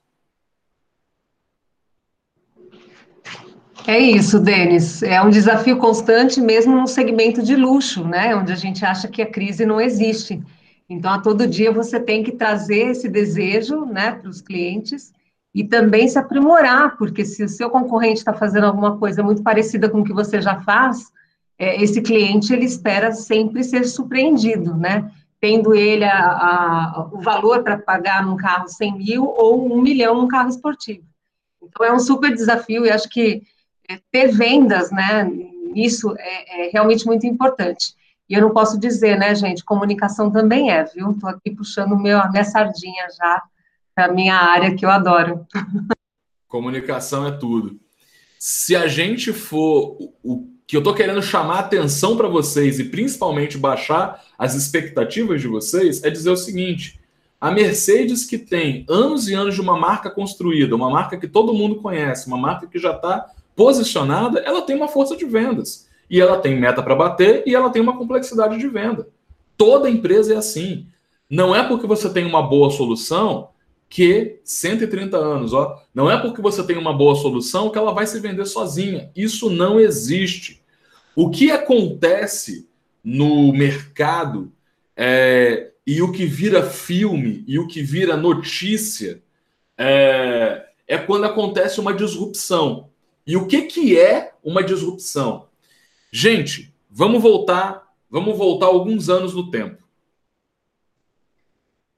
É 3.88 4.00
isso, 4.00 4.39
Denis. 4.39 5.02
É 5.02 5.22
um 5.22 5.30
desafio 5.30 5.78
constante 5.78 6.39
mesmo 6.39 6.76
no 6.76 6.88
segmento 6.88 7.41
de 7.41 7.56
luxo, 7.56 8.04
né? 8.04 8.36
Onde 8.36 8.52
a 8.52 8.56
gente 8.56 8.86
acha 8.86 9.08
que 9.08 9.22
a 9.22 9.30
crise 9.30 9.65
não 9.65 9.82
existe. 9.82 10.41
Então, 10.88 11.12
a 11.12 11.20
todo 11.20 11.48
dia 11.48 11.72
você 11.72 12.00
tem 12.00 12.22
que 12.22 12.34
trazer 12.34 12.91
esse 12.91 13.08
desejo, 13.08 13.86
né, 13.86 14.12
para 14.12 14.30
os 14.30 14.41
clientes 14.41 15.13
e 15.56 15.63
também 15.63 16.08
se 16.08 16.20
aprimorar, 16.20 16.98
porque 16.98 17.24
se 17.24 17.44
o 17.44 17.50
seu 17.50 17.70
concorrente 17.70 18.20
está 18.20 18.34
fazendo 18.34 18.65
alguma 18.65 18.98
coisa 18.98 19.24
muito 19.24 19.41
parecida 19.41 19.89
com 19.89 20.02
o 20.02 20.04
que 20.04 20.12
você 20.12 20.41
já 20.41 20.60
faz, 20.62 21.10
é, 21.58 21.82
esse 21.82 22.02
cliente 22.02 22.52
ele 22.52 22.65
espera 22.65 23.13
sempre 23.13 23.63
ser 23.63 23.86
surpreendido, 23.86 24.76
né? 24.76 25.10
Tendo 25.39 25.74
ele 25.74 26.04
a, 26.04 26.20
a, 26.20 27.10
o 27.12 27.22
valor 27.22 27.63
para 27.63 27.78
pagar 27.78 28.26
num 28.26 28.36
carro 28.36 28.67
100 28.67 28.98
mil 28.98 29.24
ou 29.26 29.74
um 29.74 29.82
milhão 29.82 30.15
num 30.15 30.28
carro 30.28 30.50
esportivo. 30.50 31.06
Então, 31.63 31.86
é 31.86 31.94
um 31.94 32.00
super 32.00 32.34
desafio 32.34 32.86
e 32.86 32.91
acho 32.91 33.08
que 33.08 33.44
ter 34.12 34.27
vendas, 34.32 34.91
né, 34.91 35.23
nisso 35.73 36.13
é, 36.17 36.67
é, 36.67 36.71
realmente 36.71 37.06
muito 37.06 37.25
importante. 37.25 37.95
E 38.30 38.34
eu 38.34 38.41
não 38.41 38.51
posso 38.51 38.80
dizer, 38.80 39.17
né, 39.17 39.36
gente, 39.36 39.63
comunicação 39.63 40.32
também 40.32 40.71
é, 40.71 40.84
viu? 40.86 41.12
Estou 41.12 41.30
aqui 41.30 41.51
puxando 41.51 41.97
meu, 41.97 42.19
a 42.19 42.30
minha 42.30 42.45
sardinha 42.45 43.08
já 43.17 43.43
para 43.93 44.13
minha 44.13 44.36
área 44.36 44.75
que 44.75 44.86
eu 44.86 44.89
adoro. 44.89 45.45
Comunicação 46.47 47.27
é 47.27 47.32
tudo. 47.32 47.80
Se 48.39 48.75
a 48.75 48.88
gente 48.88 49.34
for 49.34 49.97
o 50.23 50.47
que 50.65 50.77
eu 50.77 50.80
estou 50.80 50.93
querendo 50.93 51.21
chamar 51.21 51.60
atenção 51.60 52.15
para 52.15 52.30
vocês 52.30 52.80
e 52.80 52.86
principalmente 52.86 53.58
baixar 53.58 54.23
as 54.38 54.56
expectativas 54.56 55.41
de 55.41 55.47
vocês, 55.47 56.01
é 56.01 56.10
dizer 56.10 56.30
o 56.30 56.38
seguinte: 56.38 56.97
a 57.41 57.51
Mercedes, 57.51 58.25
que 58.25 58.38
tem 58.38 58.86
anos 58.88 59.27
e 59.27 59.34
anos 59.34 59.56
de 59.56 59.62
uma 59.62 59.77
marca 59.77 60.10
construída, 60.10 60.75
uma 60.75 60.89
marca 60.89 61.17
que 61.17 61.27
todo 61.27 61.54
mundo 61.54 61.75
conhece, 61.82 62.27
uma 62.27 62.38
marca 62.38 62.67
que 62.67 62.80
já 62.80 62.91
está 62.95 63.30
posicionada, 63.56 64.40
ela 64.40 64.62
tem 64.62 64.76
uma 64.76 64.88
força 64.88 65.16
de 65.16 65.26
vendas. 65.26 65.88
E 66.10 66.20
ela 66.20 66.40
tem 66.40 66.60
meta 66.60 66.84
para 66.84 66.96
bater 66.96 67.44
e 67.46 67.56
ela 67.56 67.70
tem 67.70 67.82
uma 67.82 67.98
complexidade 67.98 68.58
de 68.58 68.68
venda. 68.68 69.08
Toda 69.58 69.90
empresa 69.90 70.34
é 70.34 70.38
assim. 70.38 70.88
Não 71.30 71.56
é 71.56 71.66
porque 71.66 71.88
você 71.88 72.10
tem 72.10 72.26
uma 72.26 72.42
boa 72.42 72.70
solução 72.70 73.50
que 73.88 74.40
130 74.44 75.18
anos, 75.18 75.54
ó, 75.54 75.82
não 75.94 76.10
é 76.10 76.18
porque 76.18 76.42
você 76.42 76.64
tem 76.64 76.78
uma 76.78 76.94
boa 76.94 77.16
solução 77.16 77.70
que 77.70 77.78
ela 77.78 77.94
vai 77.94 78.08
se 78.08 78.20
vender 78.20 78.46
sozinha. 78.46 79.12
Isso 79.16 79.50
não 79.50 79.80
existe. 79.80 80.62
O 81.16 81.30
que 81.30 81.52
acontece 81.52 82.70
no 83.04 83.52
mercado 83.52 84.52
é, 84.96 85.72
e 85.86 86.02
o 86.02 86.12
que 86.12 86.26
vira 86.26 86.64
filme 86.64 87.44
e 87.48 87.60
o 87.60 87.68
que 87.68 87.82
vira 87.82 88.16
notícia 88.16 89.22
é, 89.78 90.68
é 90.88 90.98
quando 90.98 91.26
acontece 91.26 91.80
uma 91.80 91.94
disrupção. 91.94 92.90
E 93.26 93.38
o 93.38 93.48
que, 93.48 93.64
que 93.64 94.00
é 94.00 94.34
uma 94.44 94.64
disrupção? 94.64 95.48
Gente, 96.12 96.74
vamos 96.90 97.22
voltar, 97.22 97.94
vamos 98.10 98.38
voltar 98.38 98.66
alguns 98.68 99.10
anos 99.10 99.34
no 99.34 99.50
tempo. 99.50 99.82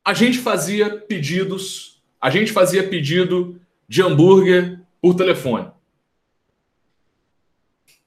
A 0.06 0.14
gente 0.14 0.38
fazia 0.38 0.98
pedidos, 0.98 2.04
a 2.20 2.30
gente 2.30 2.52
fazia 2.52 2.88
pedido 2.88 3.60
de 3.88 4.02
hambúrguer 4.02 4.82
por 5.02 5.16
telefone. 5.16 5.72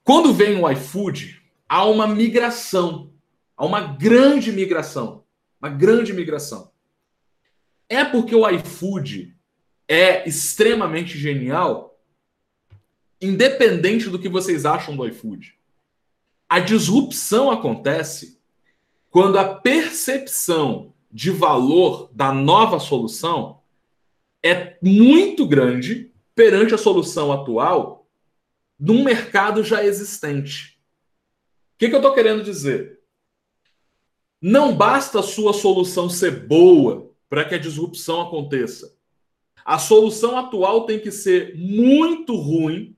Quando 0.04 0.32
vem 0.32 0.60
o 0.62 0.70
iFood, 0.70 1.42
há 1.68 1.84
uma 1.84 2.06
migração, 2.06 3.12
há 3.56 3.66
uma 3.66 3.80
grande 3.80 4.52
migração, 4.52 5.24
uma 5.60 5.68
grande 5.68 6.12
migração. 6.12 6.70
É 7.88 8.04
porque 8.04 8.34
o 8.34 8.48
iFood 8.48 9.34
é 9.88 10.28
extremamente 10.28 11.18
genial 11.18 11.85
independente 13.20 14.08
do 14.08 14.18
que 14.18 14.28
vocês 14.28 14.64
acham 14.64 14.96
do 14.96 15.06
iFood. 15.06 15.54
A 16.48 16.60
disrupção 16.60 17.50
acontece 17.50 18.38
quando 19.10 19.38
a 19.38 19.54
percepção 19.54 20.94
de 21.10 21.30
valor 21.30 22.10
da 22.12 22.32
nova 22.32 22.78
solução 22.78 23.62
é 24.42 24.76
muito 24.82 25.46
grande 25.46 26.12
perante 26.34 26.74
a 26.74 26.78
solução 26.78 27.32
atual 27.32 28.06
num 28.78 29.02
mercado 29.02 29.64
já 29.64 29.84
existente. 29.84 30.78
O 31.74 31.78
que, 31.78 31.88
que 31.88 31.94
eu 31.94 31.98
estou 31.98 32.14
querendo 32.14 32.44
dizer? 32.44 33.00
Não 34.40 34.76
basta 34.76 35.20
a 35.20 35.22
sua 35.22 35.52
solução 35.52 36.08
ser 36.10 36.46
boa 36.46 37.10
para 37.28 37.44
que 37.44 37.54
a 37.54 37.58
disrupção 37.58 38.20
aconteça. 38.20 38.94
A 39.64 39.78
solução 39.78 40.38
atual 40.38 40.84
tem 40.84 41.00
que 41.00 41.10
ser 41.10 41.56
muito 41.56 42.36
ruim 42.36 42.94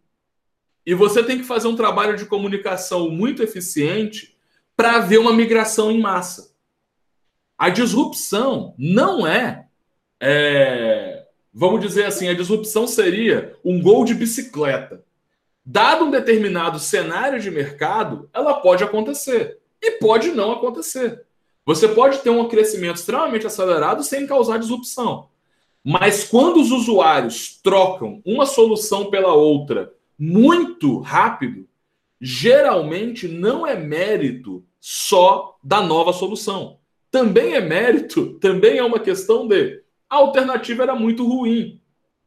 e 0.88 0.94
você 0.94 1.22
tem 1.22 1.36
que 1.36 1.44
fazer 1.44 1.68
um 1.68 1.76
trabalho 1.76 2.16
de 2.16 2.24
comunicação 2.24 3.10
muito 3.10 3.42
eficiente 3.42 4.34
para 4.74 4.96
haver 4.96 5.18
uma 5.18 5.34
migração 5.34 5.90
em 5.90 6.00
massa. 6.00 6.54
A 7.58 7.68
disrupção 7.68 8.74
não 8.78 9.26
é, 9.26 9.66
é 10.18 11.26
vamos 11.52 11.82
dizer 11.82 12.06
assim, 12.06 12.30
a 12.30 12.34
disrupção 12.34 12.86
seria 12.86 13.54
um 13.62 13.82
gol 13.82 14.02
de 14.02 14.14
bicicleta. 14.14 15.04
Dado 15.62 16.06
um 16.06 16.10
determinado 16.10 16.78
cenário 16.78 17.38
de 17.38 17.50
mercado, 17.50 18.30
ela 18.32 18.54
pode 18.54 18.82
acontecer 18.82 19.58
e 19.82 19.90
pode 19.90 20.30
não 20.30 20.52
acontecer. 20.52 21.22
Você 21.66 21.86
pode 21.86 22.20
ter 22.20 22.30
um 22.30 22.48
crescimento 22.48 22.96
extremamente 22.96 23.46
acelerado 23.46 24.02
sem 24.02 24.26
causar 24.26 24.56
disrupção. 24.56 25.28
Mas 25.84 26.24
quando 26.24 26.58
os 26.58 26.70
usuários 26.70 27.60
trocam 27.62 28.22
uma 28.24 28.46
solução 28.46 29.10
pela 29.10 29.34
outra 29.34 29.97
muito 30.18 30.98
rápido, 30.98 31.68
geralmente 32.20 33.28
não 33.28 33.66
é 33.66 33.76
mérito 33.76 34.64
só 34.80 35.56
da 35.62 35.80
nova 35.80 36.12
solução. 36.12 36.78
Também 37.10 37.54
é 37.54 37.60
mérito, 37.60 38.38
também 38.38 38.78
é 38.78 38.84
uma 38.84 38.98
questão 38.98 39.46
de 39.46 39.82
a 40.10 40.16
alternativa 40.16 40.82
era 40.82 40.94
muito 40.94 41.26
ruim. 41.26 41.80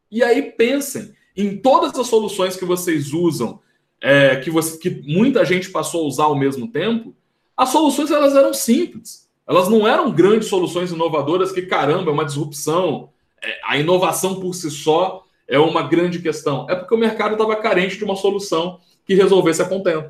E 0.10 0.24
aí 0.24 0.42
pensem 0.52 1.14
em 1.36 1.58
todas 1.58 1.98
as 1.98 2.08
soluções 2.08 2.56
que 2.56 2.66
vocês 2.66 3.14
usam, 3.14 3.60
é, 4.00 4.36
que, 4.38 4.50
você, 4.50 4.78
que 4.78 4.90
muita 5.06 5.46
gente 5.46 5.70
passou 5.70 6.04
a 6.04 6.08
usar 6.08 6.24
ao 6.26 6.36
mesmo 6.36 6.68
tempo, 6.68 7.16
as 7.56 7.70
soluções 7.70 8.12
elas 8.12 8.36
eram 8.36 8.54
simples. 8.54 9.30
Elas 9.48 9.68
não 9.68 9.88
eram 9.88 10.12
grandes 10.12 10.48
soluções 10.48 10.92
inovadoras 10.92 11.52
que, 11.52 11.64
caramba, 11.64 12.10
é 12.10 12.14
uma 12.14 12.26
disrupção. 12.26 13.10
É, 13.42 13.60
a 13.64 13.78
inovação 13.78 14.40
por 14.40 14.54
si 14.54 14.70
só 14.70 15.24
é 15.52 15.60
uma 15.60 15.86
grande 15.86 16.20
questão. 16.20 16.66
É 16.70 16.76
porque 16.76 16.96
o 16.96 16.98
mercado 16.98 17.34
estava 17.34 17.58
carente 17.58 17.98
de 17.98 18.06
uma 18.06 18.16
solução 18.16 18.80
que 19.06 19.14
resolvesse 19.14 19.62
a 19.62 19.68
contento. 19.68 20.10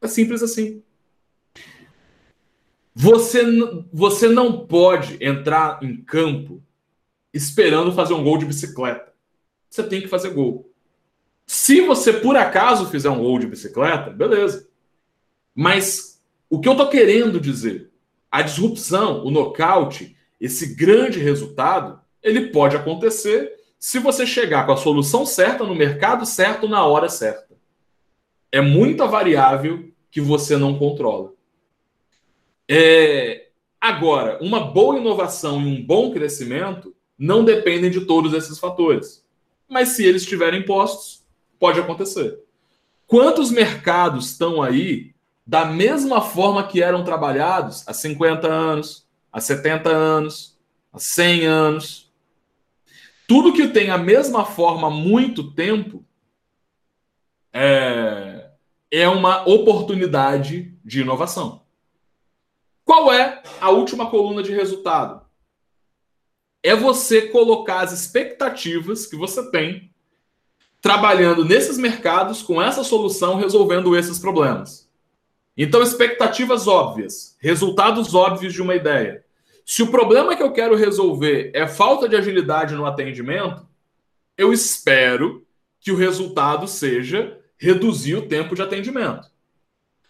É 0.00 0.08
simples 0.08 0.42
assim. 0.42 0.82
Você, 2.94 3.44
você 3.92 4.26
não 4.26 4.66
pode 4.66 5.22
entrar 5.22 5.78
em 5.82 5.98
campo 5.98 6.62
esperando 7.32 7.92
fazer 7.92 8.14
um 8.14 8.24
gol 8.24 8.38
de 8.38 8.46
bicicleta. 8.46 9.12
Você 9.68 9.82
tem 9.82 10.00
que 10.00 10.08
fazer 10.08 10.30
gol. 10.30 10.72
Se 11.46 11.82
você 11.82 12.14
por 12.14 12.34
acaso 12.34 12.88
fizer 12.88 13.10
um 13.10 13.18
gol 13.18 13.38
de 13.38 13.46
bicicleta, 13.46 14.08
beleza. 14.08 14.66
Mas 15.54 16.22
o 16.48 16.58
que 16.58 16.68
eu 16.68 16.74
tô 16.74 16.88
querendo 16.88 17.38
dizer, 17.38 17.90
a 18.30 18.40
disrupção, 18.40 19.26
o 19.26 19.30
nocaute, 19.30 20.16
esse 20.40 20.74
grande 20.74 21.18
resultado, 21.18 22.00
ele 22.22 22.48
pode 22.48 22.76
acontecer 22.76 23.57
se 23.78 23.98
você 23.98 24.26
chegar 24.26 24.66
com 24.66 24.72
a 24.72 24.76
solução 24.76 25.24
certa 25.24 25.64
no 25.64 25.74
mercado 25.74 26.26
certo 26.26 26.68
na 26.68 26.84
hora 26.84 27.08
certa. 27.08 27.56
É 28.50 28.60
muita 28.60 29.06
variável 29.06 29.90
que 30.10 30.20
você 30.20 30.56
não 30.56 30.78
controla. 30.78 31.32
É... 32.68 33.48
Agora, 33.80 34.38
uma 34.42 34.60
boa 34.60 34.98
inovação 34.98 35.60
e 35.60 35.66
um 35.66 35.84
bom 35.84 36.10
crescimento 36.10 36.94
não 37.16 37.44
dependem 37.44 37.90
de 37.90 38.00
todos 38.00 38.32
esses 38.32 38.58
fatores. 38.58 39.24
Mas 39.68 39.90
se 39.90 40.04
eles 40.04 40.22
estiverem 40.22 40.64
postos, 40.64 41.24
pode 41.58 41.78
acontecer. 41.78 42.40
Quantos 43.06 43.50
mercados 43.50 44.30
estão 44.30 44.60
aí 44.60 45.14
da 45.46 45.64
mesma 45.64 46.20
forma 46.20 46.66
que 46.66 46.82
eram 46.82 47.04
trabalhados 47.04 47.86
há 47.86 47.94
50 47.94 48.46
anos, 48.48 49.06
há 49.32 49.40
70 49.40 49.88
anos, 49.88 50.58
há 50.92 50.98
100 50.98 51.46
anos? 51.46 52.07
Tudo 53.28 53.52
que 53.52 53.68
tem 53.68 53.90
a 53.90 53.98
mesma 53.98 54.44
forma 54.44 54.88
há 54.88 54.90
muito 54.90 55.52
tempo 55.52 56.04
é, 57.52 58.50
é 58.90 59.08
uma 59.08 59.48
oportunidade 59.48 60.76
de 60.84 61.02
inovação. 61.02 61.62
Qual 62.84 63.12
é 63.12 63.40
a 63.60 63.70
última 63.70 64.10
coluna 64.10 64.42
de 64.42 64.52
resultado? 64.52 65.28
é 66.62 66.74
você 66.74 67.22
colocar 67.28 67.80
as 67.80 67.92
expectativas 67.92 69.06
que 69.06 69.16
você 69.16 69.50
tem 69.50 69.90
trabalhando 70.80 71.44
nesses 71.44 71.78
mercados 71.78 72.42
com 72.42 72.60
essa 72.62 72.84
solução, 72.84 73.36
resolvendo 73.36 73.96
esses 73.96 74.18
problemas. 74.18 74.88
Então, 75.56 75.82
expectativas 75.82 76.68
óbvias, 76.68 77.36
resultados 77.40 78.14
óbvios 78.14 78.52
de 78.52 78.62
uma 78.62 78.76
ideia. 78.76 79.24
Se 79.70 79.82
o 79.82 79.90
problema 79.90 80.34
que 80.34 80.42
eu 80.42 80.50
quero 80.50 80.74
resolver 80.74 81.50
é 81.52 81.68
falta 81.68 82.08
de 82.08 82.16
agilidade 82.16 82.74
no 82.74 82.86
atendimento, 82.86 83.68
eu 84.34 84.50
espero 84.50 85.46
que 85.78 85.92
o 85.92 85.94
resultado 85.94 86.66
seja 86.66 87.38
reduzir 87.58 88.14
o 88.14 88.26
tempo 88.26 88.54
de 88.54 88.62
atendimento. 88.62 89.30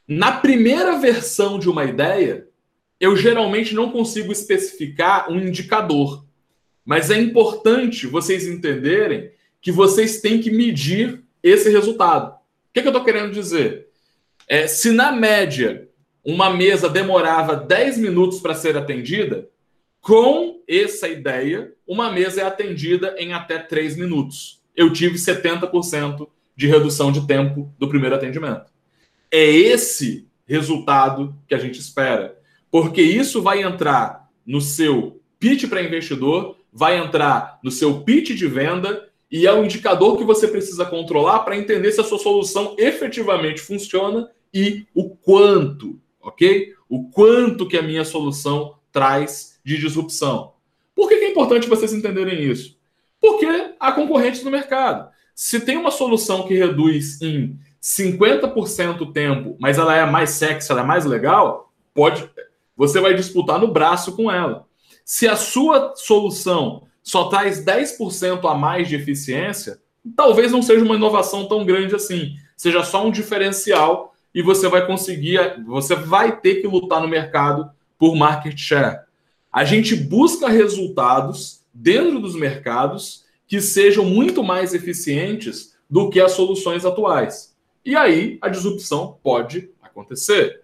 Na 0.06 0.30
primeira 0.30 0.96
versão 1.00 1.58
de 1.58 1.68
uma 1.68 1.84
ideia, 1.84 2.46
eu 3.00 3.16
geralmente 3.16 3.74
não 3.74 3.90
consigo 3.90 4.30
especificar 4.30 5.28
um 5.28 5.40
indicador. 5.40 6.24
Mas 6.84 7.10
é 7.10 7.18
importante 7.18 8.06
vocês 8.06 8.46
entenderem 8.46 9.32
que 9.60 9.72
vocês 9.72 10.20
têm 10.20 10.40
que 10.40 10.52
medir 10.52 11.24
esse 11.42 11.68
resultado. 11.68 12.32
O 12.32 12.38
que, 12.72 12.80
que 12.80 12.86
eu 12.86 12.92
estou 12.92 13.04
querendo 13.04 13.32
dizer? 13.32 13.88
É, 14.46 14.68
se 14.68 14.92
na 14.92 15.10
média 15.10 15.87
uma 16.32 16.50
mesa 16.50 16.88
demorava 16.88 17.56
10 17.56 17.98
minutos 17.98 18.40
para 18.40 18.54
ser 18.54 18.76
atendida, 18.76 19.48
com 20.00 20.60
essa 20.68 21.08
ideia, 21.08 21.72
uma 21.86 22.10
mesa 22.10 22.42
é 22.42 22.44
atendida 22.44 23.14
em 23.18 23.32
até 23.32 23.58
3 23.58 23.96
minutos. 23.96 24.60
Eu 24.76 24.92
tive 24.92 25.16
70% 25.16 26.28
de 26.54 26.66
redução 26.66 27.10
de 27.10 27.26
tempo 27.26 27.72
do 27.78 27.88
primeiro 27.88 28.14
atendimento. 28.14 28.72
É 29.30 29.44
esse 29.44 30.28
resultado 30.46 31.34
que 31.46 31.54
a 31.54 31.58
gente 31.58 31.80
espera, 31.80 32.38
porque 32.70 33.02
isso 33.02 33.42
vai 33.42 33.62
entrar 33.62 34.28
no 34.46 34.60
seu 34.60 35.20
pitch 35.38 35.68
para 35.68 35.82
investidor 35.82 36.58
vai 36.72 36.98
entrar 36.98 37.58
no 37.62 37.70
seu 37.70 38.02
pitch 38.02 38.36
de 38.36 38.46
venda 38.46 39.08
e 39.30 39.46
é 39.46 39.52
o 39.52 39.64
indicador 39.64 40.16
que 40.16 40.24
você 40.24 40.46
precisa 40.46 40.84
controlar 40.84 41.40
para 41.40 41.56
entender 41.56 41.92
se 41.92 42.00
a 42.00 42.04
sua 42.04 42.18
solução 42.18 42.76
efetivamente 42.78 43.60
funciona 43.60 44.30
e 44.52 44.86
o 44.94 45.10
quanto, 45.10 46.00
ok? 46.28 46.74
O 46.88 47.10
quanto 47.10 47.66
que 47.66 47.76
a 47.76 47.82
minha 47.82 48.04
solução 48.04 48.76
traz 48.92 49.58
de 49.64 49.78
disrupção. 49.78 50.52
Por 50.94 51.08
que 51.08 51.14
é 51.14 51.30
importante 51.30 51.68
vocês 51.68 51.92
entenderem 51.92 52.42
isso? 52.42 52.78
Porque 53.20 53.74
há 53.78 53.92
concorrentes 53.92 54.42
no 54.42 54.50
mercado. 54.50 55.10
Se 55.34 55.60
tem 55.60 55.76
uma 55.76 55.90
solução 55.90 56.46
que 56.46 56.54
reduz 56.54 57.20
em 57.22 57.58
50% 57.80 59.00
o 59.02 59.12
tempo, 59.12 59.56
mas 59.60 59.78
ela 59.78 59.94
é 59.94 60.04
mais 60.04 60.30
sexy, 60.30 60.72
ela 60.72 60.80
é 60.80 60.84
mais 60.84 61.04
legal, 61.04 61.72
pode, 61.94 62.28
você 62.76 63.00
vai 63.00 63.14
disputar 63.14 63.60
no 63.60 63.68
braço 63.68 64.16
com 64.16 64.30
ela. 64.30 64.66
Se 65.04 65.28
a 65.28 65.36
sua 65.36 65.94
solução 65.94 66.82
só 67.02 67.28
traz 67.28 67.64
10% 67.64 68.50
a 68.50 68.54
mais 68.54 68.88
de 68.88 68.96
eficiência, 68.96 69.80
talvez 70.16 70.50
não 70.50 70.62
seja 70.62 70.84
uma 70.84 70.96
inovação 70.96 71.46
tão 71.46 71.64
grande 71.64 71.94
assim. 71.94 72.34
Seja 72.56 72.82
só 72.82 73.06
um 73.06 73.10
diferencial 73.10 74.14
e 74.34 74.42
você 74.42 74.68
vai 74.68 74.86
conseguir, 74.86 75.62
você 75.66 75.94
vai 75.94 76.40
ter 76.40 76.56
que 76.56 76.66
lutar 76.66 77.00
no 77.00 77.08
mercado 77.08 77.70
por 77.98 78.14
market 78.14 78.56
share. 78.58 79.00
A 79.52 79.64
gente 79.64 79.96
busca 79.96 80.48
resultados 80.48 81.62
dentro 81.72 82.20
dos 82.20 82.34
mercados 82.34 83.24
que 83.46 83.60
sejam 83.60 84.04
muito 84.04 84.44
mais 84.44 84.74
eficientes 84.74 85.74
do 85.88 86.10
que 86.10 86.20
as 86.20 86.32
soluções 86.32 86.84
atuais. 86.84 87.56
E 87.84 87.96
aí 87.96 88.38
a 88.42 88.48
disrupção 88.48 89.18
pode 89.22 89.70
acontecer. 89.82 90.62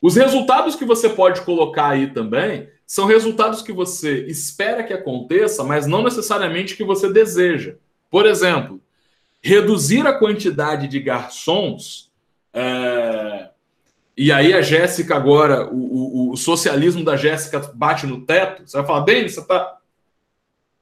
Os 0.00 0.16
resultados 0.16 0.74
que 0.74 0.84
você 0.84 1.08
pode 1.08 1.42
colocar 1.42 1.90
aí 1.90 2.12
também 2.12 2.68
são 2.86 3.06
resultados 3.06 3.62
que 3.62 3.72
você 3.72 4.24
espera 4.26 4.82
que 4.82 4.92
aconteça, 4.92 5.62
mas 5.62 5.86
não 5.86 6.02
necessariamente 6.02 6.76
que 6.76 6.84
você 6.84 7.12
deseja. 7.12 7.76
Por 8.10 8.26
exemplo, 8.26 8.80
reduzir 9.42 10.06
a 10.06 10.18
quantidade 10.18 10.88
de 10.88 10.98
garçons. 10.98 12.07
É... 12.52 13.50
E 14.16 14.32
aí 14.32 14.52
a 14.52 14.60
Jéssica 14.60 15.14
agora, 15.14 15.72
o, 15.72 15.76
o, 15.76 16.32
o, 16.32 16.36
socialismo 16.36 17.04
da 17.04 17.16
Jéssica 17.16 17.60
bate 17.72 18.06
no 18.06 18.24
teto. 18.24 18.66
Você 18.66 18.76
vai 18.76 18.86
falar, 18.86 19.00
Denis, 19.04 19.34
você 19.34 19.40
está. 19.40 19.78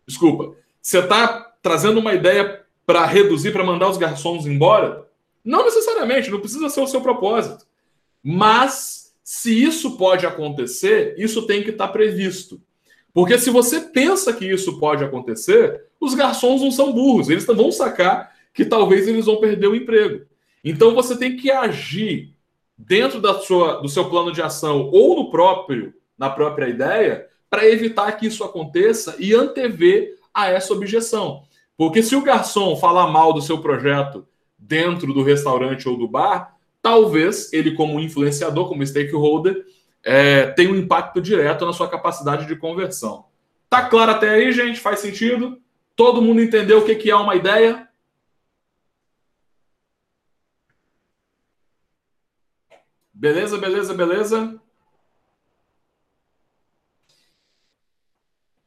Desculpa. 0.07 0.57
Você 0.81 1.01
está 1.01 1.53
trazendo 1.61 2.01
uma 2.01 2.15
ideia 2.15 2.65
para 2.87 3.05
reduzir, 3.05 3.53
para 3.53 3.65
mandar 3.65 3.91
os 3.91 3.99
garçons 3.99 4.47
embora? 4.47 5.07
Não 5.45 5.65
necessariamente, 5.65 6.31
não 6.31 6.41
precisa 6.41 6.69
ser 6.69 6.81
o 6.81 6.87
seu 6.87 7.01
propósito. 7.01 7.67
Mas 8.23 9.15
se 9.23 9.63
isso 9.63 9.97
pode 9.97 10.25
acontecer, 10.25 11.15
isso 11.19 11.47
tem 11.47 11.63
que 11.63 11.71
estar 11.71 11.89
previsto. 11.89 12.61
Porque 13.13 13.39
se 13.39 13.51
você 13.51 13.81
pensa 13.81 14.33
que 14.33 14.45
isso 14.45 14.79
pode 14.79 15.03
acontecer, 15.03 15.87
os 16.01 16.15
garçons 16.15 16.63
não 16.63 16.71
são 16.71 16.93
burros, 16.93 17.29
eles 17.29 17.45
vão 17.45 17.73
sacar 17.73 18.33
que 18.55 18.65
talvez 18.65 19.09
eles 19.09 19.27
vão 19.27 19.41
perder 19.41 19.67
o 19.67 19.75
emprego. 19.75 20.27
Então 20.69 20.97
você 20.97 21.17
tem 21.17 21.37
que 21.37 21.49
agir 21.49 22.35
dentro 22.77 23.21
da 23.21 23.39
sua, 23.39 23.75
do 23.81 23.89
seu 23.89 24.11
plano 24.11 24.33
de 24.33 24.43
ação 24.43 24.91
ou 24.93 25.15
no 25.15 25.31
próprio, 25.31 25.95
na 26.19 26.29
própria 26.29 26.69
ideia, 26.69 27.25
para 27.49 27.65
evitar 27.71 28.11
que 28.13 28.27
isso 28.27 28.43
aconteça 28.43 29.15
e 29.21 29.33
antever 29.33 30.19
a 30.35 30.49
essa 30.49 30.73
objeção. 30.73 31.45
Porque 31.77 32.03
se 32.03 32.17
o 32.17 32.21
garçom 32.21 32.75
falar 32.75 33.07
mal 33.07 33.33
do 33.33 33.41
seu 33.41 33.59
projeto 33.59 34.27
dentro 34.59 35.15
do 35.15 35.23
restaurante 35.23 35.89
ou 35.89 35.97
do 35.97 36.09
bar, 36.09 36.57
talvez 36.83 37.53
ele, 37.53 37.71
como 37.77 38.01
influenciador, 38.01 38.69
como 38.69 38.85
stakeholder, 38.85 39.65
é, 40.03 40.47
tenha 40.49 40.73
um 40.73 40.77
impacto 40.77 41.21
direto 41.21 41.65
na 41.65 41.73
sua 41.73 41.89
capacidade 41.89 42.45
de 42.45 42.57
conversão. 42.57 43.27
Tá 43.71 43.85
claro 43.89 44.11
até 44.11 44.31
aí, 44.31 44.51
gente? 44.51 44.81
Faz 44.81 44.99
sentido? 44.99 45.59
Todo 45.95 46.21
mundo 46.21 46.43
entendeu 46.43 46.79
o 46.79 46.85
que 46.85 47.09
é 47.09 47.15
uma 47.15 47.37
ideia? 47.37 47.86
Beleza, 53.19 53.57
beleza, 53.57 53.95
beleza? 53.95 54.61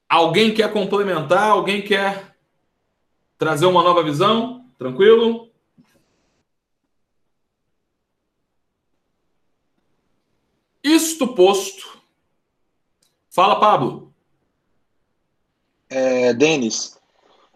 Alguém 0.09 0.51
quer 0.51 0.73
complementar? 0.73 1.51
Alguém 1.51 1.83
quer 1.83 2.35
trazer 3.37 3.67
uma 3.67 3.83
nova 3.83 4.03
visão? 4.03 4.67
Tranquilo? 4.75 5.51
Isto 10.83 11.35
posto. 11.35 12.01
Fala, 13.29 13.59
Pablo. 13.59 14.11
É, 15.87 16.33
Denis, 16.33 16.99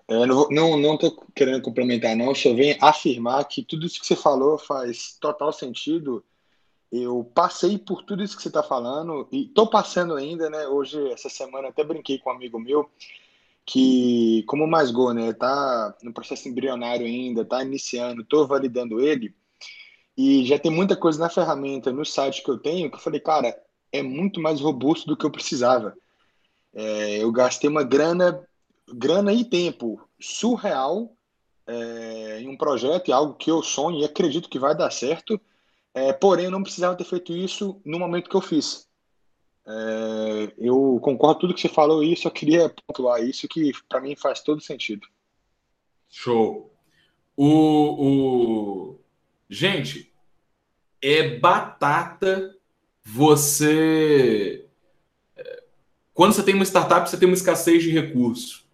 é, 0.08 0.26
não, 0.28 0.48
não, 0.52 0.78
não 0.78 0.96
tô 0.96 1.26
querendo 1.34 1.64
complementar, 1.64 2.16
não. 2.16 2.36
Só 2.36 2.54
venho 2.54 2.78
afirmar 2.80 3.46
que 3.46 3.64
tudo 3.64 3.88
isso 3.88 4.00
que 4.00 4.06
você 4.06 4.16
falou 4.16 4.60
faz 4.60 5.18
total 5.20 5.52
sentido. 5.52 6.24
Eu 6.96 7.24
passei 7.34 7.80
por 7.80 8.04
tudo 8.04 8.24
isso 8.24 8.36
que 8.38 8.44
você 8.44 8.50
está 8.50 8.62
falando 8.62 9.28
e 9.32 9.46
estou 9.46 9.68
passando 9.68 10.14
ainda, 10.14 10.48
né? 10.48 10.68
Hoje, 10.68 11.10
essa 11.10 11.28
semana, 11.28 11.70
até 11.70 11.84
brinquei 11.84 12.20
com 12.20 12.30
um 12.30 12.34
amigo 12.34 12.60
meu 12.60 12.88
que, 13.66 14.44
como 14.44 14.68
Mais 14.68 14.92
Go, 14.92 15.12
né? 15.12 15.34
Tá 15.34 15.96
no 16.04 16.14
processo 16.14 16.48
embrionário 16.48 17.08
ainda, 17.08 17.44
tá 17.44 17.64
iniciando, 17.64 18.22
estou 18.22 18.46
validando 18.46 19.00
ele 19.02 19.34
e 20.16 20.46
já 20.46 20.60
tem 20.60 20.72
muita 20.72 20.96
coisa 20.96 21.20
na 21.20 21.30
ferramenta, 21.30 21.92
no 21.92 22.06
site 22.06 22.44
que 22.44 22.52
eu 22.52 22.60
tenho, 22.60 22.92
que 22.92 22.98
eu 22.98 23.02
falei, 23.02 23.20
cara, 23.20 23.60
é 23.92 24.04
muito 24.04 24.40
mais 24.40 24.62
robusto 24.62 25.08
do 25.08 25.18
que 25.18 25.26
eu 25.26 25.32
precisava. 25.32 25.96
É, 26.76 27.24
eu 27.24 27.32
gastei 27.32 27.68
uma 27.68 27.84
grana, 27.84 28.48
grana 28.88 29.34
e 29.34 29.44
tempo 29.44 30.00
surreal 30.20 31.12
é, 31.66 32.42
em 32.42 32.48
um 32.48 32.56
projeto, 32.56 33.08
e 33.08 33.12
algo 33.12 33.34
que 33.34 33.50
eu 33.50 33.64
sonho 33.64 34.00
e 34.00 34.06
acredito 34.06 34.48
que 34.48 34.60
vai 34.60 34.78
dar 34.78 34.92
certo 34.92 35.42
é, 35.94 36.12
porém, 36.12 36.46
eu 36.46 36.52
não 36.52 36.64
precisava 36.64 36.96
ter 36.96 37.04
feito 37.04 37.34
isso 37.34 37.80
no 37.86 38.00
momento 38.00 38.30
que 38.30 38.36
eu 38.36 38.42
fiz. 38.42 38.88
É, 39.66 40.54
eu 40.58 41.00
concordo 41.02 41.36
com 41.36 41.42
tudo 41.42 41.54
que 41.54 41.62
você 41.62 41.70
falou 41.70 42.04
e 42.04 42.16
só 42.18 42.30
queria 42.30 42.74
pontuar 42.88 43.24
isso 43.24 43.48
que 43.48 43.72
para 43.88 44.02
mim 44.02 44.16
faz 44.16 44.42
todo 44.42 44.62
sentido. 44.62 45.08
Show. 46.10 46.74
O, 47.36 47.48
o... 47.48 49.00
Gente, 49.50 50.12
é 51.02 51.38
batata 51.38 52.56
você. 53.04 54.66
É, 55.36 55.64
quando 56.14 56.34
você 56.34 56.44
tem 56.44 56.56
uma 56.56 56.66
startup, 56.66 57.10
você 57.10 57.18
tem 57.18 57.28
uma 57.28 57.36
escassez 57.36 57.84
de 57.84 57.92
recursos. 57.92 58.66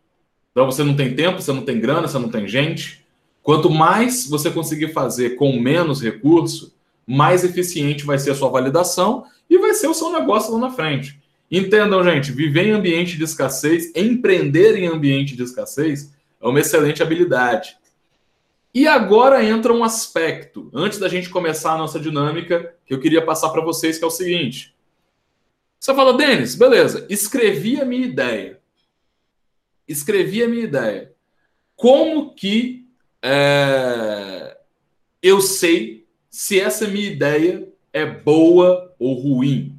Então 0.51 0.65
você 0.65 0.83
não 0.83 0.95
tem 0.95 1.15
tempo, 1.15 1.41
você 1.41 1.51
não 1.51 1.63
tem 1.63 1.79
grana, 1.79 2.07
você 2.07 2.17
não 2.17 2.29
tem 2.29 2.47
gente. 2.47 3.05
Quanto 3.43 3.69
mais 3.69 4.27
você 4.27 4.51
conseguir 4.51 4.93
fazer 4.93 5.35
com 5.35 5.59
menos 5.59 6.01
recurso, 6.01 6.78
mais 7.09 7.43
eficiente 7.43 8.05
vai 8.05 8.19
ser 8.19 8.29
a 8.29 8.35
sua 8.35 8.49
validação 8.49 9.25
e 9.49 9.57
vai 9.57 9.73
ser 9.73 9.87
o 9.87 9.95
seu 9.95 10.11
negócio 10.11 10.53
lá 10.53 10.59
na 10.59 10.69
frente. 10.69 11.19
Entendam, 11.49 12.03
gente, 12.03 12.31
viver 12.31 12.67
em 12.67 12.71
ambiente 12.71 13.17
de 13.17 13.23
escassez, 13.23 13.91
empreender 13.95 14.77
em 14.77 14.85
ambiente 14.85 15.35
de 15.35 15.41
escassez 15.41 16.13
é 16.39 16.47
uma 16.47 16.59
excelente 16.59 17.01
habilidade. 17.01 17.75
E 18.71 18.87
agora 18.87 19.43
entra 19.43 19.73
um 19.73 19.83
aspecto, 19.83 20.69
antes 20.71 20.99
da 20.99 21.09
gente 21.09 21.29
começar 21.29 21.73
a 21.73 21.77
nossa 21.79 21.99
dinâmica, 21.99 22.75
que 22.85 22.93
eu 22.93 22.99
queria 22.99 23.25
passar 23.25 23.49
para 23.49 23.63
vocês, 23.63 23.97
que 23.97 24.03
é 24.03 24.07
o 24.07 24.11
seguinte. 24.11 24.75
Você 25.79 25.95
fala, 25.95 26.15
Denis, 26.15 26.53
beleza, 26.53 27.07
escrevi 27.09 27.81
a 27.81 27.85
minha 27.85 28.05
ideia. 28.05 28.59
Escrevi 29.87 30.43
a 30.43 30.47
minha 30.47 30.63
ideia. 30.63 31.11
Como 31.75 32.35
que 32.35 32.85
é, 33.23 34.55
eu 35.23 35.41
sei 35.41 35.98
se 36.39 36.57
essa 36.57 36.87
minha 36.87 37.11
ideia 37.11 37.67
é 37.91 38.05
boa 38.05 38.95
ou 38.97 39.13
ruim. 39.13 39.75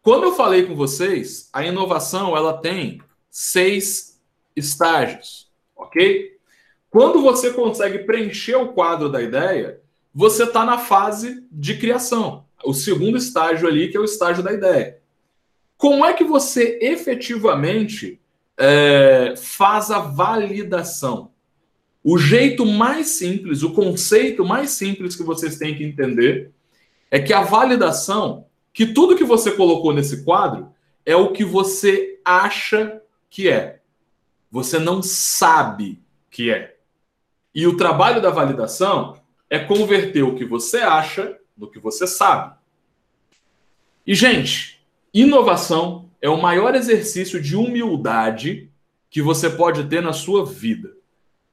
Quando 0.00 0.22
eu 0.22 0.32
falei 0.32 0.64
com 0.64 0.74
vocês, 0.74 1.50
a 1.52 1.66
inovação 1.66 2.34
ela 2.34 2.56
tem 2.56 3.02
seis 3.30 4.18
estágios, 4.56 5.52
ok? 5.76 6.38
Quando 6.88 7.20
você 7.20 7.52
consegue 7.52 7.98
preencher 7.98 8.54
o 8.54 8.72
quadro 8.72 9.10
da 9.10 9.20
ideia, 9.20 9.82
você 10.14 10.44
está 10.44 10.64
na 10.64 10.78
fase 10.78 11.46
de 11.52 11.76
criação, 11.76 12.46
o 12.64 12.72
segundo 12.72 13.18
estágio 13.18 13.68
ali, 13.68 13.90
que 13.90 13.98
é 13.98 14.00
o 14.00 14.04
estágio 14.04 14.42
da 14.42 14.54
ideia. 14.54 14.98
Como 15.76 16.06
é 16.06 16.14
que 16.14 16.24
você 16.24 16.78
efetivamente 16.80 18.18
é, 18.56 19.34
faz 19.36 19.90
a 19.90 19.98
validação? 19.98 21.32
O 22.08 22.16
jeito 22.16 22.64
mais 22.64 23.08
simples, 23.08 23.64
o 23.64 23.72
conceito 23.72 24.44
mais 24.44 24.70
simples 24.70 25.16
que 25.16 25.24
vocês 25.24 25.58
têm 25.58 25.74
que 25.74 25.82
entender 25.82 26.52
é 27.10 27.18
que 27.18 27.32
a 27.32 27.42
validação, 27.42 28.46
que 28.72 28.86
tudo 28.86 29.16
que 29.16 29.24
você 29.24 29.50
colocou 29.50 29.92
nesse 29.92 30.22
quadro 30.22 30.72
é 31.04 31.16
o 31.16 31.32
que 31.32 31.44
você 31.44 32.20
acha 32.24 33.02
que 33.28 33.48
é. 33.48 33.80
Você 34.52 34.78
não 34.78 35.02
sabe 35.02 36.00
que 36.30 36.48
é. 36.48 36.76
E 37.52 37.66
o 37.66 37.76
trabalho 37.76 38.22
da 38.22 38.30
validação 38.30 39.20
é 39.50 39.58
converter 39.58 40.22
o 40.22 40.36
que 40.36 40.44
você 40.44 40.76
acha 40.76 41.36
no 41.58 41.68
que 41.68 41.80
você 41.80 42.06
sabe. 42.06 42.54
E, 44.06 44.14
gente, 44.14 44.80
inovação 45.12 46.08
é 46.22 46.30
o 46.30 46.40
maior 46.40 46.76
exercício 46.76 47.42
de 47.42 47.56
humildade 47.56 48.70
que 49.10 49.20
você 49.20 49.50
pode 49.50 49.88
ter 49.88 50.00
na 50.00 50.12
sua 50.12 50.46
vida. 50.46 50.95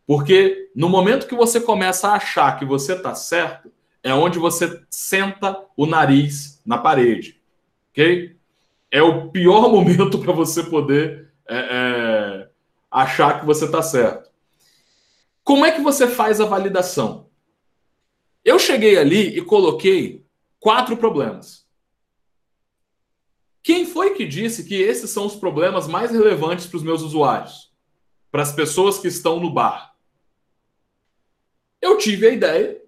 Porque 0.06 0.70
no 0.76 0.90
momento 0.90 1.28
que 1.28 1.36
você 1.36 1.60
começa 1.62 2.10
a 2.10 2.16
achar 2.16 2.58
que 2.60 2.66
você 2.66 2.94
está 2.94 3.16
certo, 3.16 3.72
é 4.02 4.14
onde 4.14 4.38
você 4.38 4.84
senta 4.90 5.66
o 5.78 5.86
nariz 5.86 6.62
na 6.66 6.78
parede. 6.78 7.42
Ok? 7.92 8.36
É 8.92 9.02
o 9.02 9.30
pior 9.30 9.72
momento 9.72 10.20
para 10.20 10.34
você 10.34 10.64
poder 10.64 11.32
é, 11.48 11.58
é, 11.58 12.50
achar 12.92 13.40
que 13.40 13.46
você 13.46 13.66
está 13.66 13.82
certo. 13.82 14.30
Como 15.44 15.66
é 15.66 15.72
que 15.72 15.82
você 15.82 16.08
faz 16.08 16.40
a 16.40 16.46
validação? 16.46 17.28
Eu 18.44 18.60
cheguei 18.60 18.98
ali 18.98 19.38
e 19.38 19.42
coloquei 19.42 20.26
quatro 20.60 20.98
problemas. 20.98 21.66
Quem 23.62 23.86
foi 23.86 24.14
que 24.14 24.26
disse 24.26 24.66
que 24.66 24.76
esses 24.76 25.10
são 25.10 25.26
os 25.26 25.36
problemas 25.36 25.88
mais 25.88 26.12
relevantes 26.12 26.68
para 26.68 26.78
os 26.78 26.84
meus 26.84 27.02
usuários? 27.02 27.72
Para 28.30 28.42
as 28.42 28.52
pessoas 28.52 29.00
que 29.00 29.08
estão 29.08 29.40
no 29.40 29.50
bar? 29.50 29.93
Eu 31.84 31.98
tive 31.98 32.26
a 32.26 32.32
ideia 32.32 32.82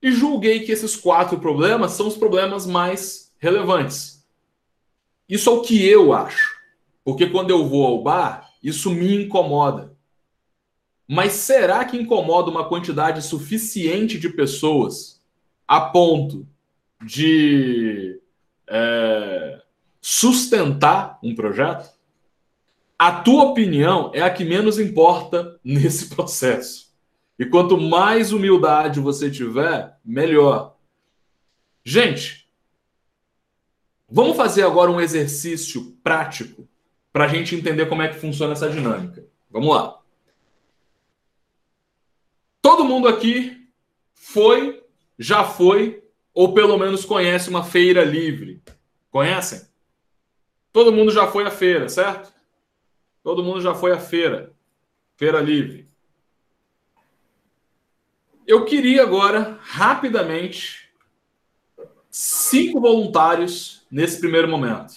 e 0.00 0.12
julguei 0.12 0.60
que 0.60 0.70
esses 0.70 0.94
quatro 0.94 1.40
problemas 1.40 1.90
são 1.90 2.06
os 2.06 2.16
problemas 2.16 2.64
mais 2.64 3.34
relevantes. 3.36 4.24
Isso 5.28 5.50
é 5.50 5.52
o 5.52 5.60
que 5.60 5.84
eu 5.84 6.12
acho. 6.12 6.56
Porque 7.02 7.26
quando 7.26 7.50
eu 7.50 7.66
vou 7.66 7.84
ao 7.84 8.00
bar, 8.00 8.48
isso 8.62 8.92
me 8.92 9.24
incomoda. 9.24 9.92
Mas 11.08 11.32
será 11.32 11.84
que 11.84 11.96
incomoda 11.96 12.48
uma 12.48 12.68
quantidade 12.68 13.20
suficiente 13.22 14.20
de 14.20 14.28
pessoas 14.28 15.20
a 15.66 15.80
ponto 15.80 16.46
de 17.04 18.20
é, 18.68 19.60
sustentar 20.00 21.18
um 21.24 21.34
projeto? 21.34 21.90
A 22.96 23.20
tua 23.20 23.46
opinião 23.46 24.12
é 24.14 24.22
a 24.22 24.30
que 24.30 24.44
menos 24.44 24.78
importa 24.78 25.58
nesse 25.64 26.06
processo. 26.06 26.91
E 27.42 27.44
quanto 27.44 27.76
mais 27.76 28.32
humildade 28.32 29.00
você 29.00 29.28
tiver, 29.28 29.98
melhor. 30.04 30.76
Gente, 31.84 32.48
vamos 34.08 34.36
fazer 34.36 34.62
agora 34.62 34.92
um 34.92 35.00
exercício 35.00 35.90
prático 36.04 36.68
para 37.12 37.24
a 37.24 37.26
gente 37.26 37.56
entender 37.56 37.86
como 37.86 38.00
é 38.00 38.06
que 38.06 38.20
funciona 38.20 38.52
essa 38.52 38.70
dinâmica. 38.70 39.26
Vamos 39.50 39.74
lá. 39.74 40.00
Todo 42.60 42.84
mundo 42.84 43.08
aqui 43.08 43.68
foi, 44.14 44.80
já 45.18 45.42
foi, 45.42 46.00
ou 46.32 46.54
pelo 46.54 46.78
menos 46.78 47.04
conhece 47.04 47.50
uma 47.50 47.64
feira 47.64 48.04
livre. 48.04 48.62
Conhecem? 49.10 49.62
Todo 50.72 50.92
mundo 50.92 51.10
já 51.10 51.26
foi 51.26 51.42
à 51.42 51.50
feira, 51.50 51.88
certo? 51.88 52.32
Todo 53.20 53.42
mundo 53.42 53.60
já 53.60 53.74
foi 53.74 53.90
à 53.90 53.98
feira. 53.98 54.52
Feira 55.16 55.40
livre. 55.40 55.91
Eu 58.52 58.66
queria 58.66 59.02
agora, 59.02 59.58
rapidamente, 59.62 60.90
cinco 62.10 62.82
voluntários 62.82 63.86
nesse 63.90 64.20
primeiro 64.20 64.46
momento. 64.46 64.92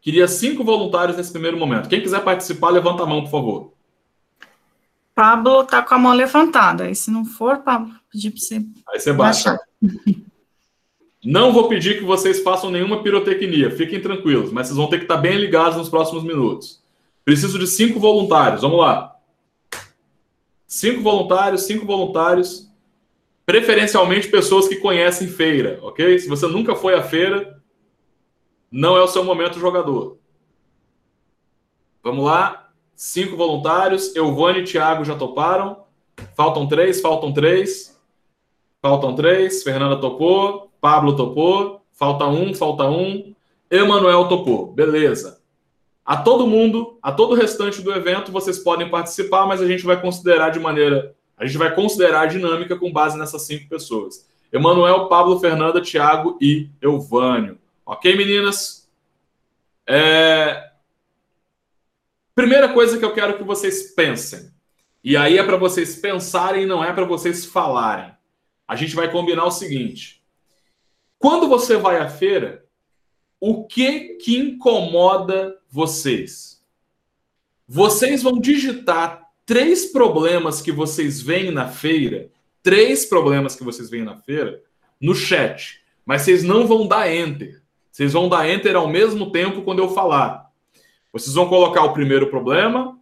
Queria 0.00 0.26
cinco 0.26 0.64
voluntários 0.64 1.16
nesse 1.16 1.30
primeiro 1.30 1.56
momento. 1.56 1.88
Quem 1.88 2.00
quiser 2.00 2.24
participar, 2.24 2.70
levanta 2.70 3.04
a 3.04 3.06
mão, 3.06 3.22
por 3.22 3.30
favor. 3.30 3.72
Pablo 5.14 5.62
tá 5.64 5.80
com 5.80 5.94
a 5.94 5.98
mão 5.98 6.12
levantada. 6.12 6.90
E 6.90 6.96
se 6.96 7.08
não 7.08 7.24
for, 7.24 7.58
Pablo, 7.58 7.94
pedir 8.10 8.32
para 8.32 8.40
você. 8.40 8.56
Aí 8.88 8.98
você 8.98 9.12
baixa. 9.12 9.60
Não 11.24 11.52
vou 11.52 11.68
pedir 11.68 12.00
que 12.00 12.04
vocês 12.04 12.42
façam 12.42 12.68
nenhuma 12.68 13.00
pirotecnia, 13.00 13.70
fiquem 13.70 14.02
tranquilos, 14.02 14.50
mas 14.50 14.66
vocês 14.66 14.76
vão 14.76 14.88
ter 14.88 14.96
que 14.98 15.04
estar 15.04 15.18
bem 15.18 15.38
ligados 15.38 15.76
nos 15.78 15.88
próximos 15.88 16.24
minutos. 16.24 16.82
Preciso 17.24 17.60
de 17.60 17.68
cinco 17.68 18.00
voluntários, 18.00 18.62
vamos 18.62 18.80
lá. 18.80 19.14
Cinco 20.66 21.00
voluntários, 21.00 21.62
cinco 21.62 21.86
voluntários. 21.86 22.71
Preferencialmente 23.44 24.28
pessoas 24.28 24.68
que 24.68 24.76
conhecem 24.76 25.28
feira, 25.28 25.78
ok? 25.82 26.18
Se 26.18 26.28
você 26.28 26.46
nunca 26.46 26.74
foi 26.76 26.94
à 26.94 27.02
feira, 27.02 27.60
não 28.70 28.96
é 28.96 29.02
o 29.02 29.08
seu 29.08 29.24
momento 29.24 29.58
jogador. 29.58 30.18
Vamos 32.02 32.24
lá. 32.24 32.70
Cinco 32.94 33.36
voluntários. 33.36 34.14
Euvane 34.14 34.60
e 34.60 34.64
Thiago 34.64 35.04
já 35.04 35.14
toparam. 35.14 35.84
Faltam 36.36 36.66
três, 36.66 37.00
faltam 37.00 37.32
três. 37.32 38.00
Faltam 38.80 39.14
três. 39.14 39.62
Fernanda 39.62 40.00
topou. 40.00 40.72
Pablo 40.80 41.16
topou. 41.16 41.82
Falta 41.92 42.26
um, 42.26 42.54
falta 42.54 42.84
um. 42.84 43.34
Emanuel 43.70 44.28
topou. 44.28 44.72
Beleza. 44.72 45.40
A 46.04 46.16
todo 46.16 46.46
mundo, 46.46 46.98
a 47.00 47.12
todo 47.12 47.32
o 47.32 47.36
restante 47.36 47.80
do 47.80 47.92
evento, 47.92 48.32
vocês 48.32 48.58
podem 48.58 48.90
participar, 48.90 49.46
mas 49.46 49.62
a 49.62 49.66
gente 49.66 49.84
vai 49.84 50.00
considerar 50.00 50.50
de 50.50 50.58
maneira. 50.58 51.14
A 51.42 51.44
gente 51.44 51.58
vai 51.58 51.74
considerar 51.74 52.20
a 52.20 52.26
dinâmica 52.26 52.76
com 52.76 52.92
base 52.92 53.18
nessas 53.18 53.42
cinco 53.42 53.68
pessoas. 53.68 54.24
Emanuel, 54.52 55.08
Pablo, 55.08 55.40
Fernanda, 55.40 55.82
Thiago 55.82 56.38
e 56.40 56.70
Elvânio. 56.80 57.58
Ok, 57.84 58.16
meninas? 58.16 58.88
É... 59.84 60.70
Primeira 62.32 62.72
coisa 62.72 62.96
que 62.96 63.04
eu 63.04 63.12
quero 63.12 63.36
que 63.36 63.42
vocês 63.42 63.92
pensem. 63.92 64.52
E 65.02 65.16
aí 65.16 65.36
é 65.36 65.42
para 65.42 65.56
vocês 65.56 65.96
pensarem, 65.96 66.64
não 66.64 66.84
é 66.84 66.92
para 66.92 67.04
vocês 67.04 67.44
falarem. 67.44 68.14
A 68.68 68.76
gente 68.76 68.94
vai 68.94 69.10
combinar 69.10 69.44
o 69.44 69.50
seguinte: 69.50 70.22
quando 71.18 71.48
você 71.48 71.76
vai 71.76 71.98
à 71.98 72.08
feira, 72.08 72.64
o 73.40 73.66
que 73.66 74.10
que 74.10 74.38
incomoda 74.38 75.58
vocês? 75.68 76.62
Vocês 77.66 78.22
vão 78.22 78.38
digitar 78.38 79.21
três 79.44 79.86
problemas 79.86 80.60
que 80.60 80.72
vocês 80.72 81.20
veem 81.20 81.50
na 81.50 81.68
feira, 81.68 82.30
três 82.62 83.04
problemas 83.04 83.54
que 83.54 83.64
vocês 83.64 83.90
veem 83.90 84.04
na 84.04 84.16
feira, 84.16 84.60
no 85.00 85.14
chat. 85.14 85.80
Mas 86.04 86.22
vocês 86.22 86.42
não 86.42 86.66
vão 86.66 86.86
dar 86.86 87.12
enter. 87.12 87.62
Vocês 87.90 88.12
vão 88.12 88.28
dar 88.28 88.48
enter 88.48 88.74
ao 88.74 88.88
mesmo 88.88 89.30
tempo 89.30 89.62
quando 89.62 89.80
eu 89.80 89.88
falar. 89.88 90.50
Vocês 91.12 91.34
vão 91.34 91.48
colocar 91.48 91.84
o 91.84 91.92
primeiro 91.92 92.28
problema, 92.28 92.98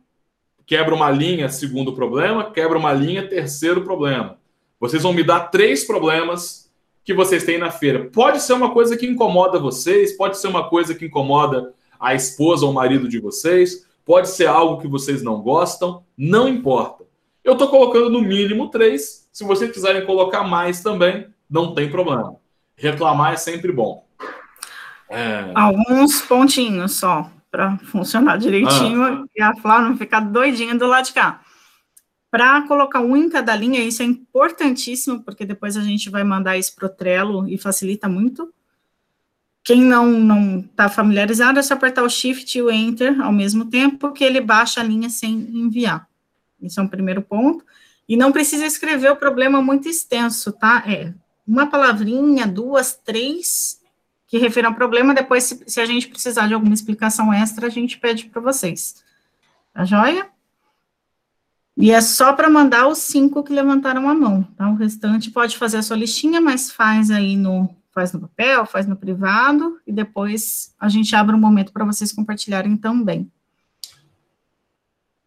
quebra 0.66 0.94
uma 0.94 1.10
linha, 1.10 1.48
segundo 1.48 1.92
problema, 1.92 2.50
quebra 2.50 2.76
uma 2.76 2.92
linha, 2.92 3.28
terceiro 3.28 3.82
problema. 3.82 4.38
Vocês 4.80 5.02
vão 5.02 5.12
me 5.12 5.22
dar 5.22 5.50
três 5.50 5.84
problemas 5.84 6.70
que 7.04 7.14
vocês 7.14 7.44
têm 7.44 7.58
na 7.58 7.70
feira. 7.70 8.10
Pode 8.12 8.40
ser 8.42 8.52
uma 8.52 8.72
coisa 8.72 8.96
que 8.96 9.06
incomoda 9.06 9.58
vocês, 9.58 10.16
pode 10.16 10.38
ser 10.38 10.48
uma 10.48 10.68
coisa 10.68 10.94
que 10.94 11.06
incomoda 11.06 11.72
a 11.98 12.14
esposa 12.14 12.64
ou 12.64 12.72
o 12.72 12.74
marido 12.74 13.08
de 13.08 13.18
vocês, 13.18 13.86
pode 14.10 14.28
ser 14.30 14.46
algo 14.46 14.82
que 14.82 14.88
vocês 14.88 15.22
não 15.22 15.40
gostam, 15.40 16.02
não 16.18 16.48
importa. 16.48 17.04
Eu 17.44 17.52
estou 17.52 17.68
colocando 17.68 18.10
no 18.10 18.20
mínimo 18.20 18.68
três. 18.68 19.28
Se 19.32 19.44
vocês 19.44 19.70
quiserem 19.70 20.04
colocar 20.04 20.42
mais 20.42 20.82
também, 20.82 21.28
não 21.48 21.76
tem 21.76 21.88
problema. 21.88 22.34
Reclamar 22.74 23.34
é 23.34 23.36
sempre 23.36 23.70
bom. 23.70 24.04
É... 25.08 25.52
Alguns 25.54 26.22
pontinhos 26.22 26.96
só 26.96 27.30
para 27.52 27.78
funcionar 27.84 28.36
direitinho 28.36 29.00
ah. 29.00 29.24
e 29.36 29.40
a 29.40 29.54
Flá 29.54 29.80
não 29.80 29.96
ficar 29.96 30.18
doidinha 30.18 30.74
do 30.74 30.88
lado 30.88 31.04
de 31.04 31.12
cá. 31.12 31.42
Para 32.32 32.62
colocar 32.62 32.98
um 33.02 33.16
em 33.16 33.28
cada 33.28 33.54
linha, 33.54 33.78
isso 33.78 34.02
é 34.02 34.06
importantíssimo, 34.06 35.22
porque 35.22 35.46
depois 35.46 35.76
a 35.76 35.82
gente 35.82 36.10
vai 36.10 36.24
mandar 36.24 36.58
isso 36.58 36.74
para 36.74 36.86
o 36.86 36.90
Trello 36.90 37.48
e 37.48 37.56
facilita 37.56 38.08
muito. 38.08 38.52
Quem 39.62 39.82
não 39.82 40.06
não 40.06 40.60
está 40.60 40.88
familiarizado, 40.88 41.58
é 41.58 41.62
só 41.62 41.74
apertar 41.74 42.02
o 42.02 42.08
Shift 42.08 42.56
e 42.56 42.62
o 42.62 42.70
Enter 42.70 43.20
ao 43.20 43.32
mesmo 43.32 43.66
tempo, 43.66 44.12
que 44.12 44.24
ele 44.24 44.40
baixa 44.40 44.80
a 44.80 44.84
linha 44.84 45.10
sem 45.10 45.32
enviar. 45.32 46.08
Esse 46.62 46.78
é 46.78 46.82
um 46.82 46.88
primeiro 46.88 47.22
ponto. 47.22 47.64
E 48.08 48.16
não 48.16 48.32
precisa 48.32 48.66
escrever 48.66 49.12
o 49.12 49.16
problema 49.16 49.62
muito 49.62 49.88
extenso, 49.88 50.52
tá? 50.52 50.82
É 50.86 51.14
uma 51.46 51.66
palavrinha, 51.66 52.46
duas, 52.46 52.94
três, 52.94 53.80
que 54.26 54.38
refira 54.38 54.68
ao 54.68 54.74
problema. 54.74 55.14
Depois, 55.14 55.44
se, 55.44 55.62
se, 55.66 55.80
a 55.80 55.86
gente 55.86 56.08
precisar 56.08 56.48
de 56.48 56.54
alguma 56.54 56.74
explicação 56.74 57.32
extra, 57.32 57.66
a 57.66 57.70
gente 57.70 57.98
pede 57.98 58.26
para 58.26 58.40
vocês. 58.40 59.02
Tá 59.72 59.84
joia? 59.84 60.28
E 61.76 61.90
é 61.90 62.00
só 62.00 62.32
para 62.32 62.50
mandar 62.50 62.88
os 62.88 62.98
cinco 62.98 63.42
que 63.42 63.52
levantaram 63.52 64.08
a 64.08 64.14
mão, 64.14 64.42
tá? 64.56 64.68
O 64.68 64.74
restante 64.74 65.30
pode 65.30 65.56
fazer 65.56 65.78
a 65.78 65.82
sua 65.82 65.96
listinha, 65.96 66.40
mas 66.40 66.70
faz 66.70 67.10
aí 67.10 67.36
no 67.36 67.74
faz 68.00 68.14
no 68.14 68.20
papel, 68.20 68.64
faz 68.64 68.86
no 68.86 68.96
privado 68.96 69.78
e 69.86 69.92
depois 69.92 70.74
a 70.80 70.88
gente 70.88 71.14
abre 71.14 71.36
um 71.36 71.38
momento 71.38 71.70
para 71.70 71.84
vocês 71.84 72.12
compartilharem 72.12 72.74
também. 72.76 73.30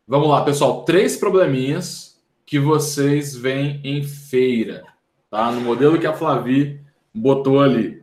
Vamos 0.07 0.27
lá, 0.27 0.43
pessoal, 0.43 0.83
três 0.83 1.15
probleminhas 1.15 2.19
que 2.43 2.59
vocês 2.59 3.35
veem 3.35 3.79
em 3.83 4.03
feira, 4.03 4.85
tá? 5.29 5.51
No 5.51 5.61
modelo 5.61 5.99
que 5.99 6.07
a 6.07 6.13
Flavi 6.13 6.81
botou 7.13 7.61
ali. 7.61 8.01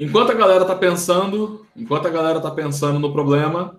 Enquanto 0.00 0.30
a 0.30 0.34
galera 0.34 0.64
tá 0.64 0.74
pensando, 0.74 1.66
enquanto 1.76 2.06
a 2.06 2.10
galera 2.10 2.40
tá 2.40 2.50
pensando 2.50 2.98
no 2.98 3.12
problema, 3.12 3.78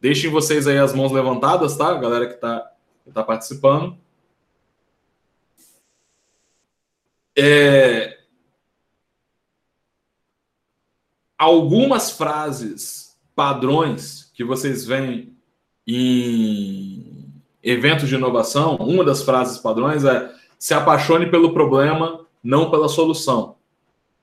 deixem 0.00 0.28
vocês 0.28 0.66
aí 0.66 0.78
as 0.78 0.92
mãos 0.92 1.12
levantadas, 1.12 1.76
tá? 1.76 1.90
A 1.90 1.98
galera 1.98 2.26
que 2.26 2.34
tá, 2.34 2.68
que 3.04 3.12
tá 3.12 3.22
participando. 3.22 3.96
É... 7.36 8.18
Algumas 11.38 12.10
frases 12.10 13.18
padrões 13.34 14.30
que 14.34 14.44
vocês 14.44 14.84
veem 14.84 15.34
em 15.86 17.32
eventos 17.62 18.08
de 18.08 18.14
inovação, 18.14 18.76
uma 18.76 19.04
das 19.04 19.22
frases 19.22 19.58
padrões 19.58 20.04
é 20.04 20.30
se 20.58 20.74
apaixone 20.74 21.30
pelo 21.30 21.54
problema, 21.54 22.26
não 22.42 22.70
pela 22.70 22.88
solução. 22.88 23.56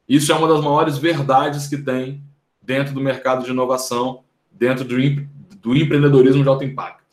Isso 0.08 0.32
é 0.32 0.36
uma 0.36 0.48
das 0.48 0.64
maiores 0.64 0.98
verdades 0.98 1.68
que 1.68 1.78
tem 1.78 2.24
dentro 2.62 2.94
do 2.94 3.02
mercado 3.02 3.44
de 3.44 3.52
inovação, 3.52 4.24
dentro 4.52 4.86
do, 4.86 4.96
do 5.58 5.76
empreendedorismo 5.76 6.44
de 6.44 6.50
alto 6.50 6.64
impacto. 6.64 7.04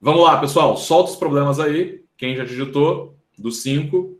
Vamos 0.00 0.22
lá, 0.22 0.38
pessoal. 0.38 0.76
Solta 0.76 1.10
os 1.10 1.16
problemas 1.16 1.60
aí. 1.60 2.02
Quem 2.16 2.36
já 2.36 2.44
digitou, 2.44 3.16
dos 3.38 3.62
cinco. 3.62 4.18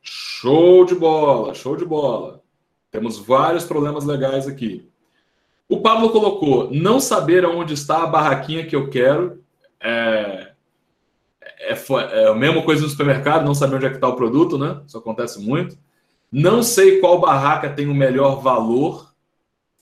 Show 0.00 0.84
de 0.84 0.94
bola, 0.94 1.54
show 1.54 1.76
de 1.76 1.84
bola. 1.84 2.42
Temos 2.90 3.18
vários 3.18 3.64
problemas 3.64 4.04
legais 4.04 4.46
aqui. 4.46 4.90
O 5.68 5.80
Pablo 5.80 6.10
colocou: 6.10 6.70
não 6.70 7.00
saber 7.00 7.44
aonde 7.44 7.74
está 7.74 8.02
a 8.02 8.06
barraquinha 8.06 8.66
que 8.66 8.76
eu 8.76 8.90
quero. 8.90 9.42
É, 9.80 10.52
é, 11.40 11.72
é 11.72 12.28
a 12.28 12.34
mesma 12.34 12.62
coisa 12.62 12.82
no 12.82 12.88
supermercado, 12.88 13.44
não 13.44 13.54
saber 13.54 13.76
onde 13.76 13.86
é 13.86 13.88
que 13.88 13.94
está 13.94 14.08
o 14.08 14.16
produto, 14.16 14.58
né? 14.58 14.82
Isso 14.86 14.98
acontece 14.98 15.40
muito. 15.40 15.78
Não 16.30 16.62
sei 16.62 16.98
qual 16.98 17.20
barraca 17.20 17.70
tem 17.70 17.86
o 17.86 17.94
melhor 17.94 18.42
valor, 18.42 19.12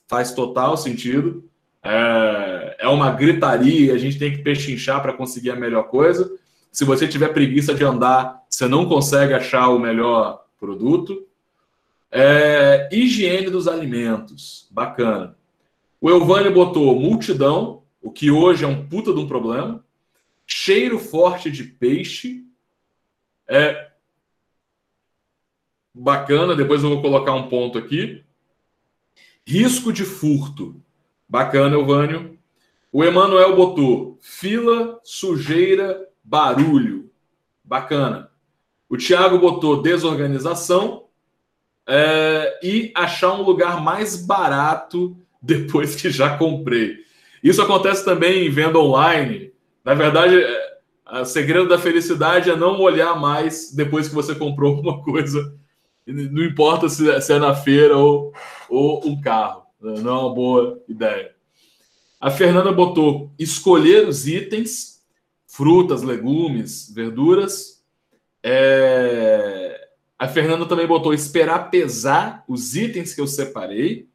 faz 0.06 0.32
total 0.32 0.76
sentido. 0.76 1.44
É, 1.82 2.76
é 2.80 2.88
uma 2.88 3.10
gritaria, 3.10 3.94
a 3.94 3.98
gente 3.98 4.18
tem 4.18 4.30
que 4.30 4.42
pechinchar 4.42 5.00
para 5.00 5.12
conseguir 5.12 5.50
a 5.50 5.56
melhor 5.56 5.84
coisa. 5.84 6.30
Se 6.70 6.84
você 6.84 7.08
tiver 7.08 7.28
preguiça 7.28 7.74
de 7.74 7.84
andar, 7.84 8.44
você 8.48 8.66
não 8.68 8.86
consegue 8.86 9.34
achar 9.34 9.68
o 9.68 9.78
melhor 9.78 10.44
produto. 10.58 11.26
É, 12.10 12.88
higiene 12.92 13.50
dos 13.50 13.68
alimentos, 13.68 14.68
bacana. 14.70 15.36
O 16.00 16.10
Elvânio 16.10 16.52
botou 16.52 16.98
multidão, 16.98 17.82
o 18.02 18.10
que 18.10 18.30
hoje 18.30 18.64
é 18.64 18.68
um 18.68 18.86
puta 18.86 19.12
de 19.12 19.20
um 19.20 19.28
problema 19.28 19.84
cheiro 20.50 20.98
forte 20.98 21.48
de 21.48 21.62
peixe. 21.62 22.44
É 23.46 23.90
bacana, 25.94 26.56
depois 26.56 26.82
eu 26.82 26.90
vou 26.90 27.00
colocar 27.00 27.32
um 27.32 27.48
ponto 27.48 27.78
aqui. 27.78 28.24
Risco 29.46 29.92
de 29.92 30.04
furto. 30.04 30.82
Bacana, 31.28 31.76
Elvânio. 31.76 32.36
O 32.92 33.04
Emanuel 33.04 33.54
botou 33.54 34.18
fila, 34.20 35.00
sujeira, 35.04 36.08
barulho. 36.30 37.10
Bacana. 37.64 38.30
O 38.88 38.96
Thiago 38.96 39.38
botou 39.38 39.82
desorganização 39.82 41.06
é, 41.86 42.60
e 42.62 42.92
achar 42.94 43.34
um 43.34 43.42
lugar 43.42 43.82
mais 43.82 44.24
barato 44.24 45.16
depois 45.42 45.96
que 45.96 46.08
já 46.08 46.36
comprei. 46.38 46.98
Isso 47.42 47.60
acontece 47.60 48.04
também 48.04 48.46
em 48.46 48.50
venda 48.50 48.78
online. 48.78 49.52
Na 49.84 49.94
verdade, 49.94 50.36
é, 50.36 51.20
o 51.20 51.24
segredo 51.24 51.68
da 51.68 51.78
felicidade 51.78 52.48
é 52.48 52.56
não 52.56 52.80
olhar 52.80 53.18
mais 53.18 53.72
depois 53.72 54.08
que 54.08 54.14
você 54.14 54.34
comprou 54.34 54.76
alguma 54.76 55.02
coisa. 55.02 55.54
Não 56.06 56.44
importa 56.44 56.88
se 56.88 57.08
é, 57.10 57.38
na 57.38 57.54
feira 57.54 57.96
ou, 57.96 58.32
ou 58.68 59.06
um 59.06 59.20
carro. 59.20 59.62
Não 59.80 60.10
é 60.10 60.20
uma 60.20 60.34
boa 60.34 60.80
ideia. 60.88 61.32
A 62.20 62.30
Fernanda 62.30 62.70
botou 62.70 63.32
escolher 63.38 64.06
os 64.06 64.28
itens, 64.28 64.89
frutas, 65.50 66.02
legumes, 66.02 66.90
verduras. 66.94 67.82
É... 68.42 69.88
A 70.18 70.28
Fernanda 70.28 70.64
também 70.66 70.86
botou 70.86 71.12
esperar 71.12 71.70
pesar 71.70 72.44
os 72.46 72.76
itens 72.76 73.14
que 73.14 73.20
eu 73.20 73.26
separei. 73.26 74.08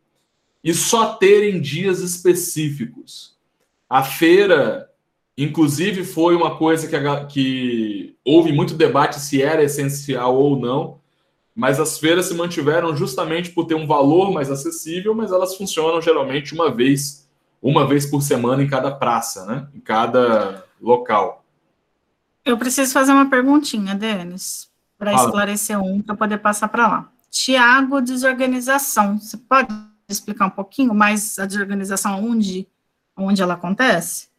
e 0.63 0.73
só 0.73 1.13
terem 1.13 1.61
dias 1.61 1.99
específicos. 1.99 3.35
A 3.87 4.01
feira, 4.03 4.89
inclusive, 5.37 6.03
foi 6.03 6.35
uma 6.35 6.57
coisa 6.57 6.87
que, 6.87 7.25
que 7.27 8.15
houve 8.25 8.51
muito 8.51 8.73
debate 8.73 9.19
se 9.19 9.43
era 9.43 9.63
essencial 9.63 10.35
ou 10.35 10.59
não, 10.59 10.99
mas 11.55 11.79
as 11.79 11.99
feiras 11.99 12.25
se 12.25 12.33
mantiveram 12.33 12.95
justamente 12.95 13.51
por 13.51 13.65
ter 13.65 13.75
um 13.75 13.85
valor 13.85 14.31
mais 14.31 14.49
acessível, 14.49 15.13
mas 15.13 15.31
elas 15.31 15.55
funcionam 15.55 16.01
geralmente 16.01 16.55
uma 16.55 16.71
vez, 16.73 17.27
uma 17.61 17.87
vez 17.87 18.07
por 18.07 18.23
semana 18.23 18.63
em 18.63 18.67
cada 18.67 18.89
praça, 18.89 19.45
né? 19.45 19.67
Em 19.75 19.79
cada 19.79 20.64
local. 20.81 21.43
Eu 22.43 22.57
preciso 22.57 22.93
fazer 22.93 23.11
uma 23.11 23.29
perguntinha, 23.29 23.95
Denis, 23.95 24.69
para 24.97 25.13
esclarecer 25.13 25.81
um, 25.81 26.01
para 26.01 26.15
poder 26.15 26.37
passar 26.37 26.67
para 26.67 26.87
lá. 26.87 27.09
Tiago, 27.31 28.01
desorganização. 28.01 29.19
Você 29.19 29.37
pode 29.37 29.67
explicar 30.07 30.45
um 30.45 30.51
pouquinho 30.51 30.93
mais 30.93 31.39
a 31.39 31.45
desorganização 31.45 32.23
onde, 32.23 32.67
onde 33.17 33.41
ela 33.41 33.55
acontece? 33.55 34.29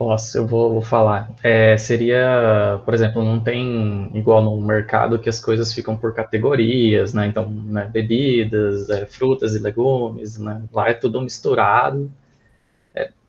Posso, 0.00 0.38
eu 0.38 0.46
vou, 0.46 0.72
vou 0.72 0.82
falar. 0.82 1.30
É, 1.42 1.76
seria, 1.76 2.80
por 2.86 2.94
exemplo, 2.94 3.22
não 3.22 3.38
tem 3.38 4.10
igual 4.14 4.42
no 4.42 4.58
mercado 4.58 5.18
que 5.18 5.28
as 5.28 5.38
coisas 5.38 5.74
ficam 5.74 5.94
por 5.94 6.14
categorias, 6.14 7.12
né? 7.12 7.26
Então, 7.26 7.50
né, 7.50 7.84
bebidas, 7.84 8.88
é, 8.88 9.04
frutas 9.04 9.54
e 9.54 9.58
legumes, 9.58 10.38
né? 10.38 10.62
Lá 10.72 10.88
é 10.88 10.94
tudo 10.94 11.20
misturado, 11.20 12.10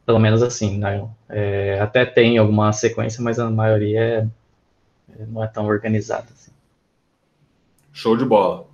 pelo 0.06 0.20
menos 0.20 0.42
assim, 0.42 0.78
né? 0.78 1.08
É, 1.30 1.80
até 1.80 2.06
tem 2.06 2.38
alguma 2.38 2.74
sequência, 2.74 3.24
mas 3.24 3.40
a 3.40 3.50
maioria 3.50 4.30
é, 5.10 5.26
não 5.28 5.44
é 5.44 5.48
tão 5.48 5.66
organizada 5.66 6.28
assim. 6.32 6.52
Show 7.94 8.18
de 8.18 8.26
bola. 8.26 8.68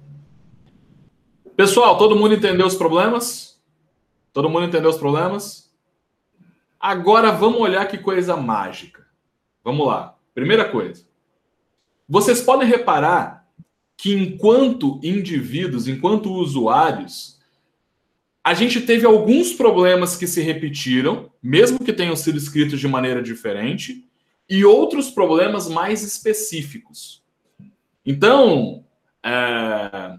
Pessoal, 1.55 1.97
todo 1.97 2.15
mundo 2.15 2.35
entendeu 2.35 2.67
os 2.67 2.75
problemas? 2.75 3.59
Todo 4.31 4.49
mundo 4.49 4.65
entendeu 4.67 4.89
os 4.89 4.97
problemas? 4.97 5.71
Agora 6.79 7.31
vamos 7.31 7.59
olhar 7.59 7.87
que 7.87 7.97
coisa 7.97 8.37
mágica. 8.37 9.05
Vamos 9.63 9.87
lá. 9.87 10.15
Primeira 10.35 10.69
coisa. 10.69 11.03
Vocês 12.07 12.41
podem 12.41 12.67
reparar 12.67 13.47
que 13.97 14.13
enquanto 14.13 14.99
indivíduos, 15.03 15.87
enquanto 15.87 16.31
usuários, 16.31 17.36
a 18.47 18.53
gente 18.53 18.79
teve 18.79 19.05
alguns 19.05 19.51
problemas 19.51 20.15
que 20.15 20.25
se 20.25 20.39
repetiram, 20.39 21.29
mesmo 21.43 21.83
que 21.83 21.91
tenham 21.91 22.15
sido 22.15 22.37
escritos 22.37 22.79
de 22.79 22.87
maneira 22.87 23.21
diferente, 23.21 24.07
e 24.49 24.63
outros 24.63 25.09
problemas 25.09 25.67
mais 25.67 26.01
específicos. 26.01 27.21
Então, 28.05 28.85
é, 29.21 30.15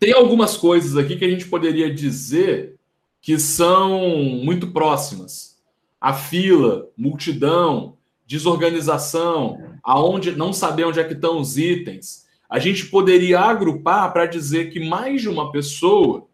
tem 0.00 0.14
algumas 0.14 0.56
coisas 0.56 0.96
aqui 0.96 1.16
que 1.16 1.24
a 1.26 1.28
gente 1.28 1.44
poderia 1.44 1.94
dizer 1.94 2.76
que 3.20 3.38
são 3.38 4.00
muito 4.42 4.68
próximas. 4.68 5.58
A 6.00 6.14
fila, 6.14 6.88
multidão, 6.96 7.98
desorganização, 8.26 9.58
aonde 9.84 10.32
não 10.32 10.50
saber 10.50 10.86
onde 10.86 10.98
é 10.98 11.04
que 11.04 11.12
estão 11.12 11.38
os 11.38 11.58
itens. 11.58 12.24
A 12.48 12.58
gente 12.58 12.86
poderia 12.86 13.38
agrupar 13.38 14.10
para 14.14 14.24
dizer 14.24 14.72
que 14.72 14.80
mais 14.80 15.20
de 15.20 15.28
uma 15.28 15.52
pessoa 15.52 16.31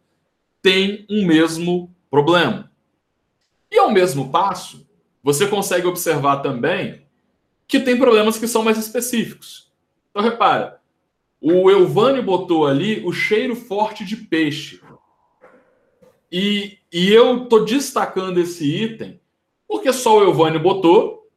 tem 0.63 1.07
um 1.09 1.27
mesmo 1.27 1.95
problema. 2.11 2.71
E 3.71 3.79
ao 3.79 3.91
mesmo 3.91 4.31
passo, 4.31 4.89
você 5.23 5.47
consegue 5.47 5.87
observar 5.87 6.39
também 6.39 7.03
que 7.67 7.81
tem 7.81 7.99
problemas 7.99 8.39
que 8.39 8.49
são 8.49 8.63
mais 8.63 8.79
específicos. 8.79 9.71
Então 10.11 10.23
repara, 10.23 10.81
o 11.41 11.71
Elvânio 11.71 12.23
botou 12.23 12.67
ali 12.67 13.05
o 13.05 13.13
cheiro 13.13 13.55
forte 13.55 14.05
de 14.05 14.17
peixe. 14.17 14.81
E, 16.31 16.79
e 16.93 17.13
eu 17.13 17.47
tô 17.47 17.61
destacando 17.61 18.39
esse 18.39 18.65
item 18.65 19.21
porque 19.69 19.93
só 19.93 20.19
o 20.19 20.23
Elvânio 20.23 20.59
botou, 20.59 21.29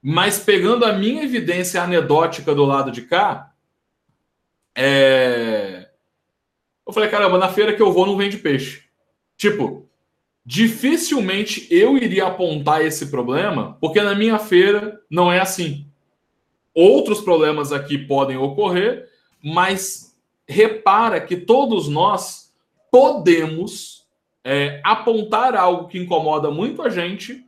mas 0.00 0.38
pegando 0.38 0.84
a 0.84 0.92
minha 0.92 1.24
evidência 1.24 1.82
anedótica 1.82 2.54
do 2.54 2.64
lado 2.64 2.92
de 2.92 3.02
cá, 3.02 3.52
é... 4.74 5.79
eu 6.90 6.94
falei, 6.94 7.08
caramba, 7.08 7.38
na 7.38 7.48
feira 7.48 7.74
que 7.74 7.80
eu 7.80 7.92
vou 7.92 8.06
não 8.06 8.16
vende 8.16 8.36
peixe. 8.36 8.84
Tipo, 9.36 9.88
dificilmente 10.44 11.66
eu 11.70 11.96
iria 11.96 12.26
apontar 12.26 12.84
esse 12.84 13.06
problema, 13.06 13.76
porque 13.80 14.00
na 14.02 14.14
minha 14.14 14.38
feira 14.38 15.00
não 15.08 15.32
é 15.32 15.40
assim. 15.40 15.86
Outros 16.74 17.20
problemas 17.20 17.72
aqui 17.72 17.96
podem 17.96 18.36
ocorrer, 18.36 19.08
mas 19.42 20.16
repara 20.48 21.20
que 21.20 21.36
todos 21.36 21.88
nós 21.88 22.52
podemos 22.90 24.06
é, 24.44 24.80
apontar 24.84 25.54
algo 25.54 25.86
que 25.86 25.98
incomoda 25.98 26.50
muito 26.50 26.82
a 26.82 26.88
gente, 26.88 27.44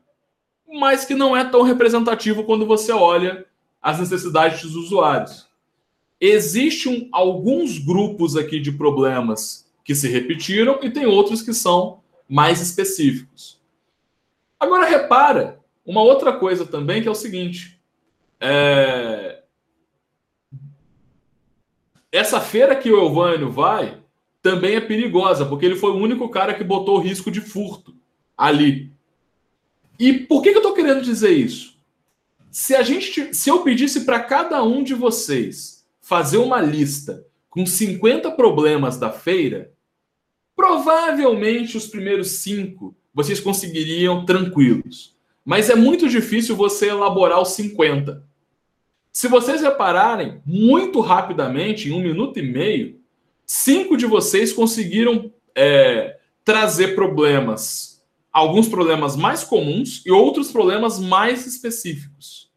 mas 0.73 1.05
que 1.05 1.15
não 1.15 1.37
é 1.37 1.45
tão 1.45 1.63
representativo 1.63 2.45
quando 2.45 2.65
você 2.65 2.93
olha 2.93 3.45
as 3.81 3.99
necessidades 3.99 4.63
dos 4.63 4.77
usuários. 4.77 5.49
Existem 6.25 7.09
alguns 7.11 7.79
grupos 7.79 8.37
aqui 8.37 8.61
de 8.61 8.71
problemas 8.71 9.69
que 9.85 9.93
se 9.93 10.07
repetiram 10.07 10.79
e 10.81 10.89
tem 10.89 11.05
outros 11.05 11.43
que 11.43 11.53
são 11.53 12.01
mais 12.29 12.61
específicos. 12.61 13.61
Agora 14.61 14.87
repara 14.87 15.59
uma 15.85 16.01
outra 16.01 16.33
coisa 16.33 16.65
também 16.65 17.03
que 17.03 17.09
é 17.09 17.11
o 17.11 17.17
seguinte: 17.17 17.77
é, 18.39 19.43
essa 22.13 22.41
feira 22.41 22.77
que 22.77 22.89
o 22.89 23.01
Elvânio 23.01 23.51
vai 23.51 24.01
também 24.41 24.77
é 24.77 24.81
perigosa, 24.81 25.45
porque 25.45 25.67
ele 25.67 25.75
foi 25.75 25.91
o 25.91 25.97
único 25.97 26.29
cara 26.29 26.55
que 26.55 26.63
botou 26.63 27.01
risco 27.01 27.33
de 27.33 27.41
furto 27.41 27.97
ali. 28.39 28.93
E 29.99 30.13
por 30.13 30.41
que, 30.41 30.51
que 30.51 30.57
eu 30.57 30.63
estou 30.63 30.75
querendo 30.75 31.03
dizer 31.03 31.33
isso? 31.33 31.77
Se 32.49 32.77
a 32.77 32.83
gente, 32.85 33.35
se 33.35 33.51
eu 33.51 33.65
pedisse 33.65 34.05
para 34.05 34.21
cada 34.21 34.63
um 34.63 34.85
de 34.85 34.95
vocês 34.95 35.82
fazer 36.03 36.39
uma 36.39 36.61
lista 36.61 37.25
com 37.49 37.65
50 37.65 38.33
problemas 38.33 38.99
da 38.99 39.11
feira, 39.11 39.73
provavelmente 40.55 41.77
os 41.77 41.87
primeiros 41.87 42.43
cinco 42.43 42.95
vocês 43.15 43.41
conseguiriam 43.41 44.25
tranquilos. 44.25 45.17
Mas 45.45 45.71
é 45.71 45.75
muito 45.75 46.09
difícil 46.09 46.57
você 46.57 46.89
elaborar 46.89 47.41
os 47.41 47.51
50. 47.51 48.25
Se 49.13 49.29
vocês 49.29 49.61
repararem, 49.61 50.41
muito 50.47 51.01
rapidamente, 51.01 51.89
em 51.89 51.93
um 51.93 52.01
minuto 52.01 52.39
e 52.39 52.43
meio, 52.43 53.01
cinco 53.47 53.97
de 53.97 54.07
vocês 54.07 54.53
conseguiram 54.53 55.33
é, 55.55 56.19
trazer 56.45 56.95
problemas, 56.95 58.03
alguns 58.33 58.69
problemas 58.69 59.15
mais 59.15 59.45
comuns 59.45 60.03
e 60.07 60.11
outros 60.11 60.51
problemas 60.51 60.99
mais 60.99 61.47
específicos. 61.47 62.51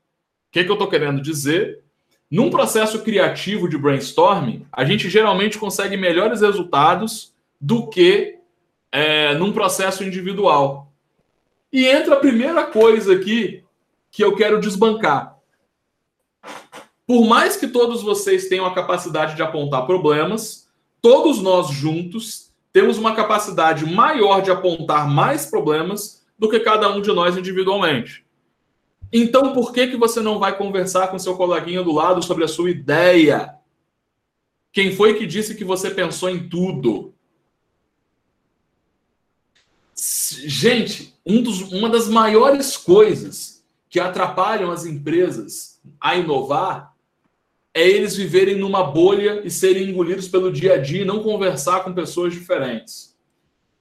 O 0.47 0.51
que, 0.53 0.59
é 0.59 0.63
que 0.63 0.69
eu 0.69 0.75
estou 0.75 0.89
querendo 0.89 1.21
dizer? 1.21 1.84
Num 2.29 2.49
processo 2.49 3.03
criativo 3.03 3.69
de 3.69 3.77
brainstorming, 3.77 4.65
a 4.71 4.83
gente 4.83 5.09
geralmente 5.09 5.57
consegue 5.57 5.95
melhores 5.95 6.41
resultados 6.41 7.33
do 7.59 7.87
que 7.87 8.39
é, 8.91 9.35
num 9.35 9.53
processo 9.53 10.03
individual. 10.03 10.91
E 11.71 11.85
entra 11.85 12.15
a 12.15 12.19
primeira 12.19 12.65
coisa 12.65 13.13
aqui 13.13 13.63
que 14.11 14.23
eu 14.23 14.35
quero 14.35 14.59
desbancar 14.59 15.35
por 17.07 17.27
mais 17.27 17.55
que 17.55 17.67
todos 17.67 18.01
vocês 18.01 18.47
tenham 18.47 18.65
a 18.65 18.73
capacidade 18.73 19.35
de 19.35 19.43
apontar 19.43 19.85
problemas, 19.85 20.67
todos 21.01 21.41
nós 21.41 21.69
juntos 21.69 22.51
temos 22.73 22.97
uma 22.97 23.15
capacidade 23.15 23.85
maior 23.85 24.41
de 24.41 24.51
apontar 24.51 25.07
mais 25.07 25.45
problemas 25.45 26.25
do 26.37 26.49
que 26.49 26.59
cada 26.59 26.89
um 26.89 27.01
de 27.01 27.11
nós 27.11 27.37
individualmente. 27.37 28.24
Então, 29.17 29.53
por 29.53 29.71
que, 29.71 29.87
que 29.87 29.95
você 29.95 30.19
não 30.19 30.39
vai 30.39 30.57
conversar 30.57 31.07
com 31.07 31.17
seu 31.17 31.37
coleguinha 31.37 31.81
do 31.81 31.93
lado 31.93 32.21
sobre 32.21 32.43
a 32.43 32.49
sua 32.49 32.69
ideia? 32.69 33.55
Quem 34.73 34.93
foi 34.93 35.13
que 35.13 35.25
disse 35.25 35.55
que 35.55 35.63
você 35.63 35.89
pensou 35.89 36.29
em 36.29 36.49
tudo? 36.49 37.13
Gente, 39.95 41.17
um 41.25 41.41
dos, 41.41 41.61
uma 41.61 41.87
das 41.87 42.09
maiores 42.09 42.75
coisas 42.75 43.63
que 43.89 44.01
atrapalham 44.01 44.69
as 44.69 44.85
empresas 44.85 45.79
a 45.97 46.17
inovar 46.17 46.93
é 47.73 47.87
eles 47.87 48.17
viverem 48.17 48.57
numa 48.57 48.83
bolha 48.83 49.41
e 49.45 49.49
serem 49.49 49.91
engolidos 49.91 50.27
pelo 50.27 50.51
dia 50.51 50.73
a 50.73 50.77
dia 50.77 51.03
e 51.03 51.05
não 51.05 51.23
conversar 51.23 51.85
com 51.85 51.93
pessoas 51.93 52.33
diferentes. 52.33 53.15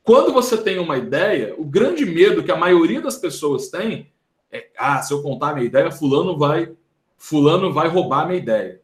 Quando 0.05 0.33
você 0.33 0.57
tem 0.57 0.79
uma 0.79 0.97
ideia, 0.97 1.57
o 1.59 1.65
grande 1.65 2.07
medo 2.07 2.45
que 2.45 2.53
a 2.53 2.57
maioria 2.57 3.01
das 3.01 3.17
pessoas 3.17 3.69
tem 3.69 4.14
é: 4.55 4.71
ah, 4.79 5.03
se 5.03 5.13
eu 5.13 5.23
contar 5.23 5.53
minha 5.55 5.67
ideia, 5.67 5.91
fulano 5.91 6.39
vai, 6.39 6.73
fulano 7.17 7.73
vai 7.73 7.89
roubar 7.89 8.27
minha 8.27 8.39
ideia. 8.39 8.81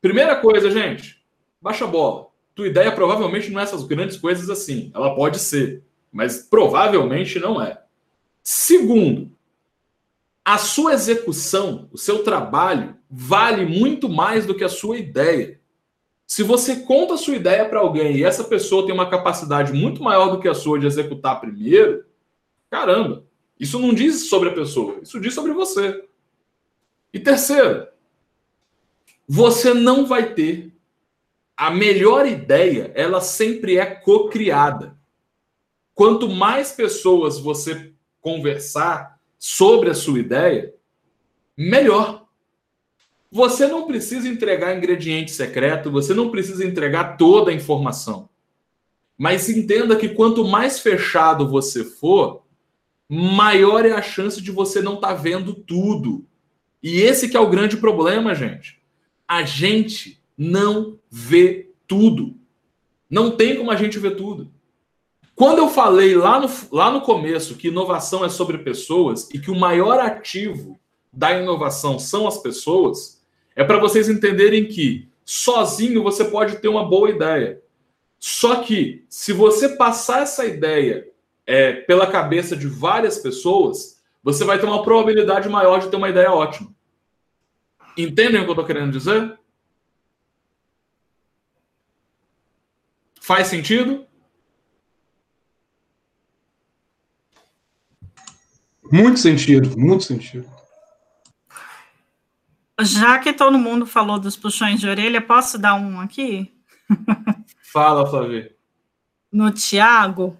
Primeira 0.00 0.36
coisa, 0.36 0.70
gente, 0.70 1.24
baixa 1.60 1.84
a 1.84 1.88
bola. 1.88 2.28
Tua 2.54 2.68
ideia 2.68 2.92
provavelmente 2.92 3.50
não 3.50 3.60
é 3.60 3.62
essas 3.62 3.84
grandes 3.84 4.16
coisas 4.16 4.50
assim. 4.50 4.90
Ela 4.94 5.14
pode 5.14 5.38
ser, 5.38 5.82
mas 6.12 6.42
provavelmente 6.42 7.38
não 7.38 7.62
é. 7.62 7.82
Segundo, 8.42 9.30
a 10.44 10.58
sua 10.58 10.92
execução, 10.92 11.88
o 11.92 11.98
seu 11.98 12.22
trabalho, 12.22 12.96
vale 13.10 13.64
muito 13.64 14.08
mais 14.08 14.46
do 14.46 14.54
que 14.54 14.64
a 14.64 14.68
sua 14.68 14.98
ideia. 14.98 15.60
Se 16.26 16.42
você 16.42 16.80
conta 16.80 17.14
a 17.14 17.18
sua 17.18 17.36
ideia 17.36 17.68
para 17.68 17.80
alguém 17.80 18.16
e 18.16 18.24
essa 18.24 18.44
pessoa 18.44 18.84
tem 18.84 18.94
uma 18.94 19.10
capacidade 19.10 19.72
muito 19.72 20.02
maior 20.02 20.30
do 20.30 20.40
que 20.40 20.48
a 20.48 20.54
sua 20.54 20.78
de 20.78 20.86
executar 20.86 21.40
primeiro, 21.40 22.04
caramba, 22.70 23.24
isso 23.60 23.78
não 23.78 23.92
diz 23.92 24.30
sobre 24.30 24.48
a 24.48 24.54
pessoa, 24.54 24.98
isso 25.02 25.20
diz 25.20 25.34
sobre 25.34 25.52
você. 25.52 26.02
E 27.12 27.20
terceiro, 27.20 27.86
você 29.28 29.74
não 29.74 30.06
vai 30.06 30.34
ter 30.34 30.72
a 31.54 31.70
melhor 31.70 32.26
ideia, 32.26 32.90
ela 32.94 33.20
sempre 33.20 33.76
é 33.76 33.84
co-criada. 33.84 34.96
Quanto 35.94 36.26
mais 36.26 36.72
pessoas 36.72 37.38
você 37.38 37.92
conversar 38.20 39.20
sobre 39.38 39.90
a 39.90 39.94
sua 39.94 40.18
ideia, 40.18 40.74
melhor. 41.56 42.26
Você 43.30 43.66
não 43.66 43.86
precisa 43.86 44.26
entregar 44.26 44.76
ingrediente 44.76 45.30
secreto, 45.32 45.90
você 45.90 46.14
não 46.14 46.30
precisa 46.30 46.64
entregar 46.64 47.16
toda 47.16 47.50
a 47.50 47.54
informação. 47.54 48.28
Mas 49.16 49.50
entenda 49.50 49.96
que 49.96 50.08
quanto 50.08 50.44
mais 50.44 50.80
fechado 50.80 51.46
você 51.46 51.84
for, 51.84 52.42
maior 53.12 53.84
é 53.84 53.90
a 53.90 54.00
chance 54.00 54.40
de 54.40 54.52
você 54.52 54.80
não 54.80 54.94
estar 54.94 55.08
tá 55.08 55.14
vendo 55.14 55.52
tudo. 55.52 56.24
E 56.80 57.00
esse 57.00 57.28
que 57.28 57.36
é 57.36 57.40
o 57.40 57.50
grande 57.50 57.76
problema, 57.76 58.36
gente. 58.36 58.80
A 59.26 59.42
gente 59.42 60.22
não 60.38 60.96
vê 61.10 61.70
tudo. 61.88 62.36
Não 63.10 63.32
tem 63.32 63.56
como 63.56 63.72
a 63.72 63.76
gente 63.76 63.98
ver 63.98 64.14
tudo. 64.14 64.52
Quando 65.34 65.58
eu 65.58 65.68
falei 65.68 66.14
lá 66.14 66.38
no, 66.38 66.48
lá 66.70 66.90
no 66.92 67.00
começo 67.00 67.56
que 67.56 67.68
inovação 67.68 68.24
é 68.24 68.28
sobre 68.28 68.58
pessoas 68.58 69.28
e 69.32 69.40
que 69.40 69.50
o 69.50 69.58
maior 69.58 69.98
ativo 69.98 70.78
da 71.12 71.36
inovação 71.36 71.98
são 71.98 72.28
as 72.28 72.38
pessoas, 72.38 73.24
é 73.56 73.64
para 73.64 73.80
vocês 73.80 74.08
entenderem 74.08 74.68
que 74.68 75.08
sozinho 75.24 76.02
você 76.02 76.24
pode 76.24 76.58
ter 76.58 76.68
uma 76.68 76.88
boa 76.88 77.10
ideia. 77.10 77.60
Só 78.20 78.56
que 78.56 79.04
se 79.08 79.32
você 79.32 79.70
passar 79.70 80.22
essa 80.22 80.44
ideia 80.44 81.08
é, 81.46 81.72
pela 81.72 82.10
cabeça 82.10 82.56
de 82.56 82.66
várias 82.66 83.18
pessoas, 83.18 84.02
você 84.22 84.44
vai 84.44 84.58
ter 84.58 84.66
uma 84.66 84.82
probabilidade 84.82 85.48
maior 85.48 85.80
de 85.80 85.88
ter 85.88 85.96
uma 85.96 86.08
ideia 86.08 86.32
ótima. 86.32 86.72
Entendem 87.96 88.40
o 88.40 88.44
que 88.44 88.50
eu 88.50 88.52
estou 88.52 88.66
querendo 88.66 88.92
dizer? 88.92 89.38
Faz 93.20 93.48
sentido? 93.48 94.06
Muito 98.90 99.20
sentido, 99.20 99.78
muito 99.78 100.04
sentido. 100.04 100.50
Já 102.80 103.18
que 103.18 103.32
todo 103.32 103.58
mundo 103.58 103.86
falou 103.86 104.18
dos 104.18 104.36
puxões 104.36 104.80
de 104.80 104.88
orelha, 104.88 105.20
posso 105.20 105.58
dar 105.58 105.74
um 105.74 106.00
aqui? 106.00 106.52
Fala, 107.72 108.08
Flávio. 108.08 108.50
No 109.30 109.50
Tiago, 109.52 110.36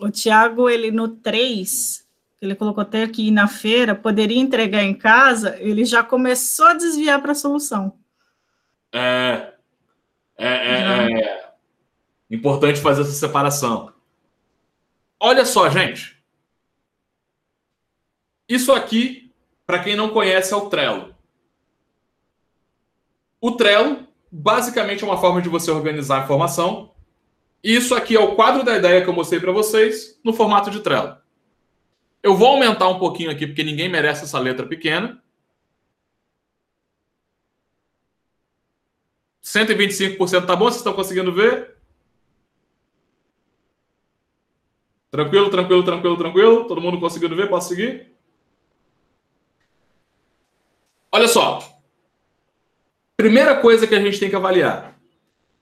o 0.00 0.10
Tiago, 0.10 0.68
ele 0.68 0.90
no 0.90 1.08
3, 1.08 2.06
ele 2.40 2.54
colocou 2.54 2.82
até 2.82 3.06
que 3.08 3.28
ir 3.28 3.30
na 3.30 3.48
feira, 3.48 3.94
poderia 3.94 4.38
entregar 4.38 4.82
em 4.82 4.94
casa, 4.94 5.56
ele 5.58 5.84
já 5.84 6.02
começou 6.02 6.66
a 6.66 6.74
desviar 6.74 7.20
para 7.20 7.32
a 7.32 7.34
solução. 7.36 7.98
É, 8.92 9.54
é, 10.36 10.48
é, 10.48 11.20
é, 11.20 11.50
importante 12.30 12.80
fazer 12.80 13.02
essa 13.02 13.12
separação. 13.12 13.92
Olha 15.18 15.44
só, 15.44 15.68
gente. 15.70 16.16
Isso 18.48 18.72
aqui, 18.72 19.32
para 19.66 19.82
quem 19.82 19.96
não 19.96 20.10
conhece, 20.10 20.52
é 20.52 20.56
o 20.56 20.68
Trello. 20.68 21.14
O 23.40 23.52
Trello, 23.52 24.06
basicamente, 24.30 25.02
é 25.02 25.06
uma 25.06 25.20
forma 25.20 25.42
de 25.42 25.48
você 25.48 25.70
organizar 25.70 26.20
a 26.20 26.24
informação. 26.24 26.94
Isso 27.66 27.96
aqui 27.96 28.14
é 28.14 28.20
o 28.20 28.36
quadro 28.36 28.62
da 28.62 28.76
ideia 28.76 29.02
que 29.02 29.08
eu 29.08 29.12
mostrei 29.12 29.40
para 29.40 29.50
vocês 29.50 30.20
no 30.22 30.32
formato 30.32 30.70
de 30.70 30.78
Trello. 30.78 31.16
Eu 32.22 32.36
vou 32.36 32.46
aumentar 32.46 32.88
um 32.88 33.00
pouquinho 33.00 33.28
aqui, 33.28 33.44
porque 33.44 33.64
ninguém 33.64 33.88
merece 33.88 34.22
essa 34.22 34.38
letra 34.38 34.64
pequena. 34.64 35.20
125% 39.42 40.46
tá 40.46 40.54
bom? 40.54 40.66
Vocês 40.66 40.76
estão 40.76 40.92
conseguindo 40.92 41.32
ver? 41.32 41.76
Tranquilo, 45.10 45.50
tranquilo, 45.50 45.82
tranquilo, 45.82 46.16
tranquilo? 46.16 46.68
Todo 46.68 46.80
mundo 46.80 47.00
conseguindo 47.00 47.34
ver? 47.34 47.48
Posso 47.48 47.70
seguir? 47.70 48.12
Olha 51.10 51.26
só. 51.26 51.58
Primeira 53.16 53.60
coisa 53.60 53.88
que 53.88 53.94
a 53.96 54.00
gente 54.00 54.20
tem 54.20 54.30
que 54.30 54.36
avaliar. 54.36 54.95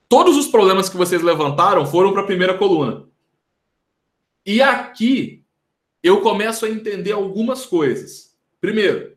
Todos 0.09 0.37
os 0.37 0.49
problemas 0.49 0.89
que 0.89 0.97
vocês 0.97 1.23
levantaram 1.23 1.87
foram 1.87 2.13
para 2.13 2.23
a 2.23 2.27
primeira 2.27 2.57
coluna. 2.57 3.09
E 4.47 4.61
aqui 4.61 5.45
eu 6.03 6.21
começo 6.21 6.67
a 6.67 6.71
entender 6.71 7.13
algumas 7.13 7.65
coisas. 7.67 8.37
Primeiro, 8.61 9.17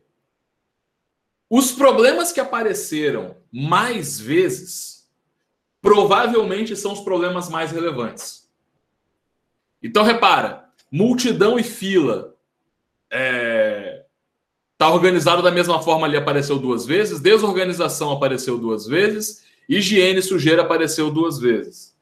os 1.50 1.72
problemas 1.72 2.32
que 2.32 2.40
apareceram 2.40 3.36
mais 3.52 4.18
vezes 4.18 5.08
provavelmente 5.80 6.76
são 6.76 6.92
os 6.92 7.00
problemas 7.00 7.48
mais 7.48 7.70
relevantes. 7.70 8.50
Então 9.82 10.02
repara, 10.02 10.70
multidão 10.90 11.58
e 11.58 11.62
fila 11.62 12.34
é, 13.10 14.04
Está 14.78 14.94
organizado 14.94 15.42
da 15.42 15.50
mesma 15.50 15.82
forma 15.82 16.06
ali 16.06 16.16
apareceu 16.16 16.56
duas 16.56 16.86
vezes, 16.86 17.18
desorganização 17.18 18.12
apareceu 18.12 18.56
duas 18.56 18.86
vezes, 18.86 19.42
higiene 19.68 20.20
e 20.20 20.22
sujeira 20.22 20.62
apareceu 20.62 21.10
duas 21.10 21.38
vezes. 21.38 21.96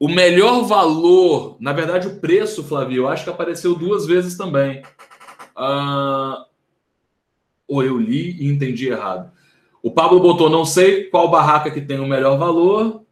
O 0.00 0.08
melhor 0.08 0.64
valor, 0.64 1.56
na 1.60 1.72
verdade, 1.72 2.06
o 2.06 2.20
preço, 2.20 2.62
Flavio, 2.64 3.02
eu 3.02 3.08
acho 3.08 3.24
que 3.24 3.30
apareceu 3.30 3.74
duas 3.74 4.06
vezes 4.06 4.36
também. 4.36 4.82
Ah, 5.56 6.46
ou 7.66 7.82
eu 7.82 7.98
li 7.98 8.36
e 8.40 8.48
entendi 8.48 8.88
errado. 8.88 9.30
O 9.82 9.90
Pablo 9.90 10.20
botou, 10.20 10.48
não 10.48 10.64
sei 10.64 11.04
qual 11.04 11.30
barraca 11.30 11.70
que 11.70 11.80
tem 11.80 12.00
o 12.00 12.06
melhor 12.06 12.38
valor. 12.38 13.04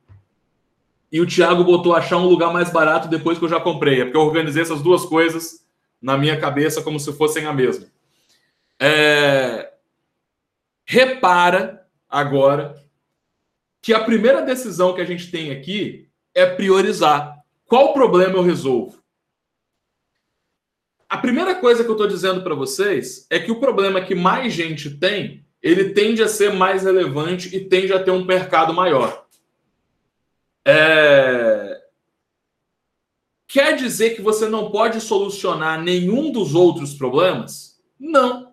E 1.10 1.20
o 1.20 1.26
Thiago 1.26 1.64
botou 1.64 1.94
achar 1.94 2.18
um 2.18 2.26
lugar 2.26 2.52
mais 2.52 2.70
barato 2.70 3.08
depois 3.08 3.38
que 3.38 3.44
eu 3.44 3.48
já 3.48 3.60
comprei. 3.60 4.00
É 4.00 4.04
porque 4.04 4.16
eu 4.16 4.22
organizei 4.22 4.62
essas 4.62 4.82
duas 4.82 5.04
coisas 5.04 5.64
na 6.00 6.16
minha 6.16 6.38
cabeça 6.38 6.82
como 6.82 7.00
se 7.00 7.12
fossem 7.12 7.46
a 7.46 7.52
mesma. 7.52 7.86
É... 8.80 9.72
Repara 10.84 11.86
agora 12.08 12.85
que 13.86 13.94
a 13.94 14.02
primeira 14.02 14.42
decisão 14.42 14.92
que 14.92 15.00
a 15.00 15.04
gente 15.04 15.30
tem 15.30 15.52
aqui 15.52 16.08
é 16.34 16.44
priorizar. 16.44 17.38
Qual 17.66 17.92
problema 17.92 18.34
eu 18.34 18.42
resolvo? 18.42 19.00
A 21.08 21.16
primeira 21.16 21.54
coisa 21.54 21.84
que 21.84 21.88
eu 21.88 21.94
estou 21.94 22.08
dizendo 22.08 22.42
para 22.42 22.56
vocês 22.56 23.28
é 23.30 23.38
que 23.38 23.52
o 23.52 23.60
problema 23.60 24.04
que 24.04 24.12
mais 24.12 24.52
gente 24.52 24.90
tem, 24.90 25.46
ele 25.62 25.90
tende 25.90 26.20
a 26.20 26.26
ser 26.26 26.52
mais 26.52 26.82
relevante 26.82 27.54
e 27.54 27.60
tende 27.60 27.92
a 27.92 28.02
ter 28.02 28.10
um 28.10 28.24
mercado 28.24 28.74
maior. 28.74 29.24
É... 30.66 31.80
Quer 33.46 33.76
dizer 33.76 34.16
que 34.16 34.20
você 34.20 34.48
não 34.48 34.72
pode 34.72 35.00
solucionar 35.00 35.80
nenhum 35.80 36.32
dos 36.32 36.56
outros 36.56 36.92
problemas? 36.92 37.80
Não. 37.96 38.52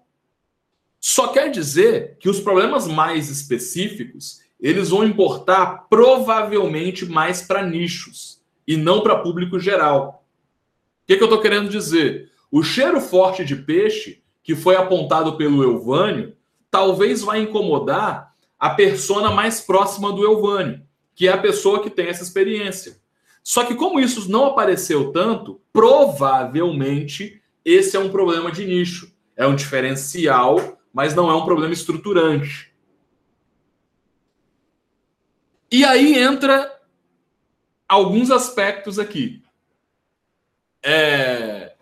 Só 1.00 1.30
quer 1.30 1.50
dizer 1.50 2.18
que 2.20 2.30
os 2.30 2.40
problemas 2.40 2.88
mais 2.88 3.32
específicos 3.32 4.43
eles 4.64 4.90
vão 4.90 5.04
importar 5.04 5.88
provavelmente 5.90 7.06
mais 7.06 7.42
para 7.42 7.66
nichos 7.66 8.42
e 8.66 8.78
não 8.78 9.02
para 9.02 9.20
público 9.20 9.60
geral. 9.60 10.26
O 11.04 11.08
que, 11.08 11.18
que 11.18 11.22
eu 11.22 11.28
estou 11.28 11.42
querendo 11.42 11.70
dizer? 11.70 12.32
O 12.50 12.64
cheiro 12.64 13.02
forte 13.02 13.44
de 13.44 13.58
peixe 13.58 14.24
que 14.42 14.56
foi 14.56 14.76
apontado 14.76 15.36
pelo 15.36 15.62
Elvânio 15.62 16.36
talvez 16.72 17.22
vai 17.22 17.42
incomodar 17.42 18.34
a 18.58 18.70
persona 18.70 19.30
mais 19.30 19.60
próxima 19.62 20.12
do 20.12 20.26
Elvânio, 20.26 20.82
que 21.14 21.28
é 21.28 21.34
a 21.34 21.38
pessoa 21.38 21.84
que 21.84 21.90
tem 21.90 22.08
essa 22.08 22.24
experiência. 22.24 22.98
Só 23.44 23.66
que 23.66 23.76
como 23.76 24.00
isso 24.00 24.32
não 24.32 24.46
apareceu 24.46 25.12
tanto, 25.12 25.62
provavelmente 25.74 27.42
esse 27.66 27.98
é 27.98 28.00
um 28.00 28.10
problema 28.10 28.52
de 28.52 28.66
nicho, 28.66 29.14
é 29.36 29.46
um 29.46 29.56
diferencial 29.56 30.80
mas 30.94 31.16
não 31.16 31.30
é 31.30 31.36
um 31.36 31.44
problema 31.44 31.74
estruturante. 31.74 32.72
E 35.74 35.84
aí 35.84 36.20
entra 36.20 36.72
alguns 37.88 38.30
aspectos 38.30 39.00
aqui. 39.00 39.44
É... 40.84 41.76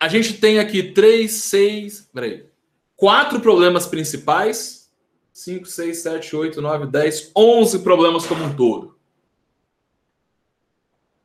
A 0.00 0.08
gente 0.08 0.40
tem 0.40 0.58
aqui 0.58 0.92
três, 0.92 1.30
seis, 1.30 2.10
peraí, 2.12 2.50
quatro 2.96 3.38
problemas 3.40 3.86
principais, 3.86 4.92
cinco, 5.32 5.66
seis, 5.66 5.98
sete, 5.98 6.34
oito, 6.34 6.60
nove, 6.60 6.88
dez, 6.88 7.30
onze 7.36 7.84
problemas 7.84 8.26
como 8.26 8.42
um 8.42 8.56
todo. 8.56 8.98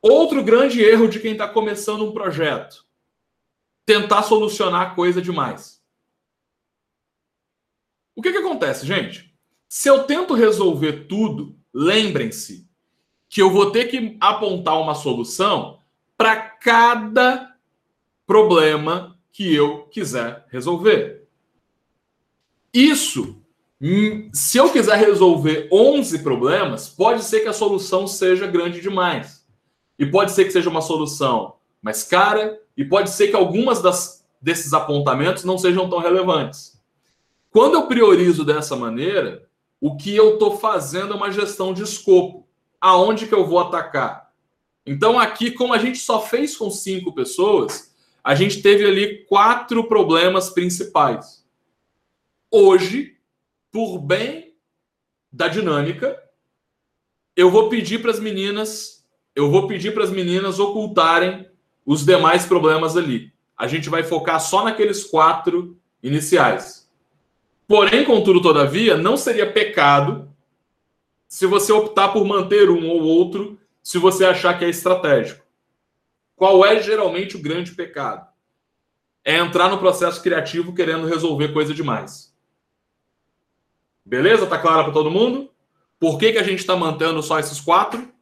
Outro 0.00 0.44
grande 0.44 0.80
erro 0.80 1.08
de 1.08 1.18
quem 1.18 1.32
está 1.32 1.48
começando 1.48 2.04
um 2.04 2.12
projeto 2.12 2.86
tentar 3.84 4.22
solucionar 4.22 4.94
coisa 4.94 5.20
demais. 5.20 5.79
O 8.14 8.22
que, 8.22 8.32
que 8.32 8.38
acontece, 8.38 8.86
gente? 8.86 9.32
Se 9.68 9.88
eu 9.88 10.04
tento 10.04 10.34
resolver 10.34 11.06
tudo, 11.06 11.56
lembrem-se 11.72 12.68
que 13.28 13.40
eu 13.40 13.50
vou 13.50 13.70
ter 13.70 13.86
que 13.86 14.16
apontar 14.20 14.80
uma 14.80 14.94
solução 14.94 15.78
para 16.16 16.36
cada 16.36 17.54
problema 18.26 19.16
que 19.32 19.54
eu 19.54 19.84
quiser 19.84 20.44
resolver. 20.50 21.26
Isso, 22.74 23.40
hum, 23.80 24.28
se 24.32 24.58
eu 24.58 24.70
quiser 24.70 24.96
resolver 24.96 25.68
11 25.72 26.18
problemas, 26.20 26.88
pode 26.88 27.22
ser 27.24 27.40
que 27.40 27.48
a 27.48 27.52
solução 27.52 28.06
seja 28.06 28.46
grande 28.46 28.80
demais. 28.80 29.46
E 29.98 30.04
pode 30.04 30.32
ser 30.32 30.44
que 30.44 30.52
seja 30.52 30.68
uma 30.68 30.80
solução 30.80 31.56
mais 31.80 32.02
cara, 32.02 32.60
e 32.76 32.84
pode 32.84 33.10
ser 33.10 33.28
que 33.28 33.36
algumas 33.36 33.80
das, 33.80 34.24
desses 34.40 34.72
apontamentos 34.72 35.44
não 35.44 35.56
sejam 35.56 35.88
tão 35.88 35.98
relevantes. 35.98 36.69
Quando 37.50 37.74
eu 37.74 37.86
priorizo 37.86 38.44
dessa 38.44 38.76
maneira, 38.76 39.48
o 39.80 39.96
que 39.96 40.14
eu 40.14 40.34
estou 40.34 40.56
fazendo 40.58 41.12
é 41.12 41.16
uma 41.16 41.32
gestão 41.32 41.74
de 41.74 41.82
escopo. 41.82 42.46
Aonde 42.80 43.26
que 43.26 43.34
eu 43.34 43.46
vou 43.46 43.58
atacar? 43.58 44.30
Então, 44.86 45.18
aqui, 45.18 45.50
como 45.50 45.74
a 45.74 45.78
gente 45.78 45.98
só 45.98 46.20
fez 46.20 46.56
com 46.56 46.70
cinco 46.70 47.12
pessoas, 47.12 47.94
a 48.22 48.34
gente 48.34 48.62
teve 48.62 48.84
ali 48.84 49.24
quatro 49.26 49.84
problemas 49.88 50.50
principais. 50.50 51.44
Hoje, 52.50 53.16
por 53.70 53.98
bem 53.98 54.54
da 55.32 55.48
dinâmica, 55.48 56.20
eu 57.36 57.50
vou 57.50 57.68
pedir 57.68 58.00
para 58.00 58.10
as 58.10 58.20
meninas, 58.20 59.04
eu 59.34 59.50
vou 59.50 59.66
pedir 59.66 59.94
para 59.94 60.04
as 60.04 60.10
meninas 60.10 60.58
ocultarem 60.58 61.48
os 61.84 62.04
demais 62.04 62.46
problemas 62.46 62.96
ali. 62.96 63.32
A 63.56 63.66
gente 63.66 63.88
vai 63.88 64.02
focar 64.02 64.40
só 64.40 64.64
naqueles 64.64 65.04
quatro 65.04 65.78
iniciais. 66.02 66.79
Porém, 67.70 68.04
contudo, 68.04 68.42
todavia, 68.42 68.96
não 68.96 69.16
seria 69.16 69.48
pecado 69.48 70.28
se 71.28 71.46
você 71.46 71.72
optar 71.72 72.08
por 72.08 72.24
manter 72.24 72.68
um 72.68 72.88
ou 72.88 73.00
outro, 73.00 73.60
se 73.80 73.96
você 73.96 74.24
achar 74.24 74.58
que 74.58 74.64
é 74.64 74.68
estratégico. 74.68 75.46
Qual 76.34 76.66
é 76.66 76.82
geralmente 76.82 77.36
o 77.36 77.40
grande 77.40 77.70
pecado? 77.70 78.26
É 79.24 79.36
entrar 79.36 79.68
no 79.68 79.78
processo 79.78 80.20
criativo 80.20 80.74
querendo 80.74 81.06
resolver 81.06 81.52
coisa 81.52 81.72
demais. 81.72 82.34
Beleza? 84.04 84.48
Tá 84.48 84.58
claro 84.58 84.86
para 84.86 84.92
todo 84.92 85.08
mundo? 85.08 85.48
Por 85.96 86.18
que, 86.18 86.32
que 86.32 86.38
a 86.38 86.42
gente 86.42 86.58
está 86.58 86.74
mantendo 86.74 87.22
só 87.22 87.38
esses 87.38 87.60
quatro? 87.60 88.12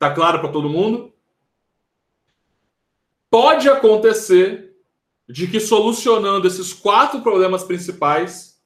Tá 0.00 0.12
claro 0.12 0.40
para 0.40 0.50
todo 0.50 0.68
mundo? 0.68 1.14
Pode 3.30 3.68
acontecer 3.68 4.71
de 5.28 5.46
que 5.46 5.60
solucionando 5.60 6.46
esses 6.46 6.72
quatro 6.72 7.20
problemas 7.20 7.64
principais, 7.64 8.60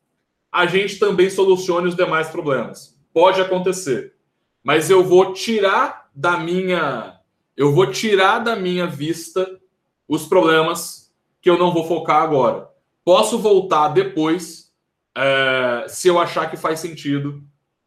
a 0.50 0.66
gente 0.66 0.98
também 0.98 1.28
solucione 1.30 1.88
os 1.88 1.96
demais 1.96 2.28
problemas. 2.28 2.98
Pode 3.12 3.40
acontecer. 3.40 4.14
Mas 4.62 4.90
eu 4.90 5.04
vou 5.04 5.32
tirar 5.32 6.10
da 6.14 6.38
minha 6.38 7.16
eu 7.56 7.72
vou 7.72 7.90
tirar 7.90 8.40
da 8.40 8.54
minha 8.54 8.86
vista 8.86 9.58
os 10.06 10.26
problemas 10.26 11.10
que 11.40 11.48
eu 11.48 11.58
não 11.58 11.72
vou 11.72 11.86
focar 11.86 12.22
agora. 12.22 12.68
Posso 13.02 13.38
voltar 13.38 13.88
depois, 13.88 14.72
é, 15.16 15.86
se 15.88 16.08
eu 16.08 16.18
achar 16.18 16.50
que 16.50 16.56
faz 16.56 16.80
sentido 16.80 17.42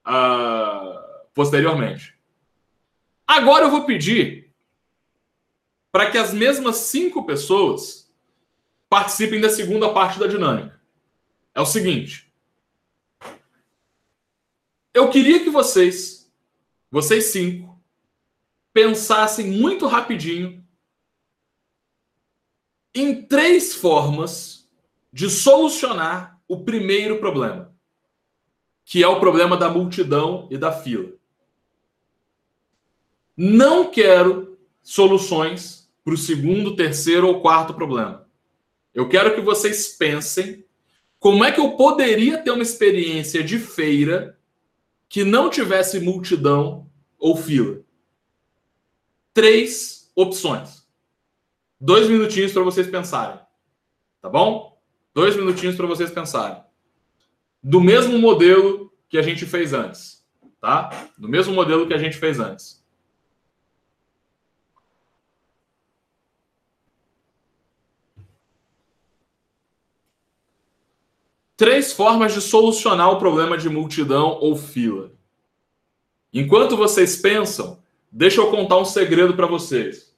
uh, 0.08 1.00
posteriormente. 1.34 2.16
Agora 3.28 3.66
eu 3.66 3.70
vou 3.70 3.86
pedir 3.86 4.52
para 5.92 6.10
que 6.10 6.18
as 6.18 6.34
mesmas 6.34 6.78
cinco 6.78 7.26
pessoas 7.26 7.99
participem 8.90 9.40
da 9.40 9.50
segunda 9.50 9.94
parte 9.94 10.20
da 10.20 10.26
dinâmica. 10.26 10.82
É 11.54 11.62
o 11.62 11.66
seguinte. 11.66 12.34
Eu 14.94 15.10
queria 15.10 15.44
que 15.44 15.50
vocês, 15.50 16.30
vocês 16.90 17.26
cinco, 17.26 17.80
pensassem 18.74 19.48
muito 19.48 19.86
rapidinho 19.86 20.66
em 22.94 23.22
três 23.22 23.76
formas 23.76 24.68
de 25.14 25.30
solucionar 25.30 26.40
o 26.48 26.64
primeiro 26.64 27.20
problema, 27.20 27.74
que 28.84 29.04
é 29.04 29.08
o 29.08 29.20
problema 29.20 29.56
da 29.56 29.70
multidão 29.70 30.48
e 30.50 30.58
da 30.58 30.72
fila. 30.72 31.12
Não 33.38 33.90
quero 33.90 34.58
soluções 34.82 35.90
para 36.04 36.14
o 36.14 36.18
segundo, 36.18 36.76
terceiro 36.76 37.28
ou 37.28 37.42
quarto 37.42 37.74
problema. 37.74 38.29
Eu 38.94 39.08
quero 39.08 39.36
que 39.36 39.42
vocês 39.42 39.90
pensem 39.90 40.66
como 41.20 41.44
é 41.44 41.52
que 41.52 41.60
eu 41.60 41.76
poderia 41.76 42.38
ter 42.38 42.52
uma 42.52 42.64
experiência 42.64 43.44
de 43.44 43.60
feira 43.60 44.40
que 45.08 45.24
não 45.24 45.50
tivesse 45.50 46.00
multidão 46.00 46.90
ou 47.18 47.36
fila. 47.36 47.82
Três 49.34 50.12
opções. 50.16 50.88
Dois 51.80 52.10
minutinhos 52.10 52.52
para 52.52 52.64
vocês 52.64 52.88
pensarem. 52.88 53.40
Tá 54.22 54.30
bom? 54.30 54.78
Dois 55.14 55.36
minutinhos 55.36 55.76
para 55.76 55.88
vocês 55.88 56.12
pensarem. 56.12 56.62
Do 57.62 57.82
mesmo 57.82 58.18
modelo 58.18 58.94
que 59.10 59.18
a 59.18 59.22
gente 59.22 59.46
fez 59.46 59.74
antes. 59.74 60.26
Tá? 60.62 60.90
Do 61.18 61.28
mesmo 61.28 61.54
modelo 61.54 61.88
que 61.88 61.94
a 61.94 61.98
gente 61.98 62.18
fez 62.18 62.40
antes. 62.40 62.79
Três 71.60 71.92
formas 71.92 72.34
de 72.34 72.40
solucionar 72.40 73.12
o 73.12 73.20
problema 73.20 73.58
de 73.58 73.68
multidão 73.68 74.38
ou 74.40 74.56
fila. 74.56 75.12
Enquanto 76.34 76.78
vocês 76.78 77.18
pensam, 77.18 77.80
deixa 78.10 78.40
eu 78.40 78.50
contar 78.50 78.78
um 78.78 78.86
segredo 78.86 79.34
para 79.34 79.46
vocês 79.46 80.10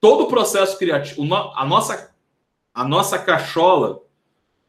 todo 0.00 0.24
o 0.24 0.28
processo 0.28 0.78
criativo, 0.78 1.22
a 1.34 1.66
nossa, 1.66 2.10
a 2.72 2.88
nossa 2.88 3.18
cachola, 3.18 4.00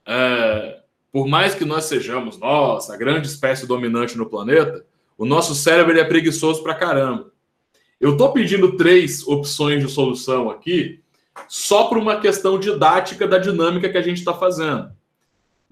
é, 0.05 0.81
por 1.09 1.25
mais 1.25 1.55
que 1.55 1.63
nós 1.63 1.85
sejamos, 1.85 2.37
nós, 2.37 2.89
a 2.89 2.97
grande 2.97 3.27
espécie 3.27 3.65
dominante 3.65 4.17
no 4.17 4.29
planeta, 4.29 4.85
o 5.17 5.25
nosso 5.25 5.55
cérebro 5.55 5.97
é 5.97 6.03
preguiçoso 6.03 6.61
pra 6.61 6.75
caramba. 6.75 7.31
Eu 7.97 8.11
estou 8.11 8.33
pedindo 8.33 8.75
três 8.75 9.25
opções 9.25 9.81
de 9.81 9.89
solução 9.89 10.49
aqui, 10.49 11.01
só 11.47 11.85
por 11.85 11.97
uma 11.97 12.19
questão 12.19 12.59
didática 12.59 13.25
da 13.25 13.37
dinâmica 13.37 13.89
que 13.89 13.97
a 13.97 14.01
gente 14.01 14.17
está 14.17 14.33
fazendo. 14.33 14.91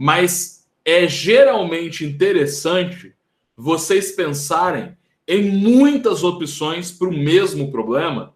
Mas 0.04 0.66
é 0.84 1.08
geralmente 1.08 2.04
interessante 2.04 3.14
vocês 3.56 4.14
pensarem 4.14 4.98
em 5.28 5.52
muitas 5.52 6.24
opções 6.24 6.92
para 6.92 7.08
o 7.08 7.16
mesmo 7.16 7.72
problema 7.72 8.34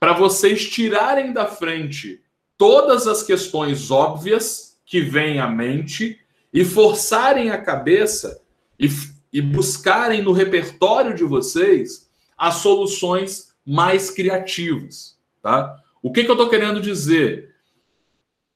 para 0.00 0.12
vocês 0.12 0.68
tirarem 0.68 1.32
da 1.32 1.46
frente 1.46 2.20
todas 2.58 3.06
as 3.06 3.22
questões 3.22 3.92
óbvias 3.92 4.76
que 4.84 5.02
vêm 5.02 5.38
à 5.38 5.46
mente 5.46 6.18
e 6.52 6.64
forçarem 6.64 7.48
a 7.48 7.62
cabeça 7.62 8.42
e, 8.76 8.88
e 9.32 9.40
buscarem 9.40 10.20
no 10.20 10.32
repertório 10.32 11.14
de 11.14 11.22
vocês 11.22 12.10
as 12.36 12.56
soluções 12.56 13.54
mais 13.64 14.10
criativas, 14.10 15.16
tá? 15.40 15.80
O 16.02 16.10
que, 16.10 16.24
que 16.24 16.30
eu 16.30 16.34
estou 16.34 16.50
querendo 16.50 16.80
dizer? 16.80 17.53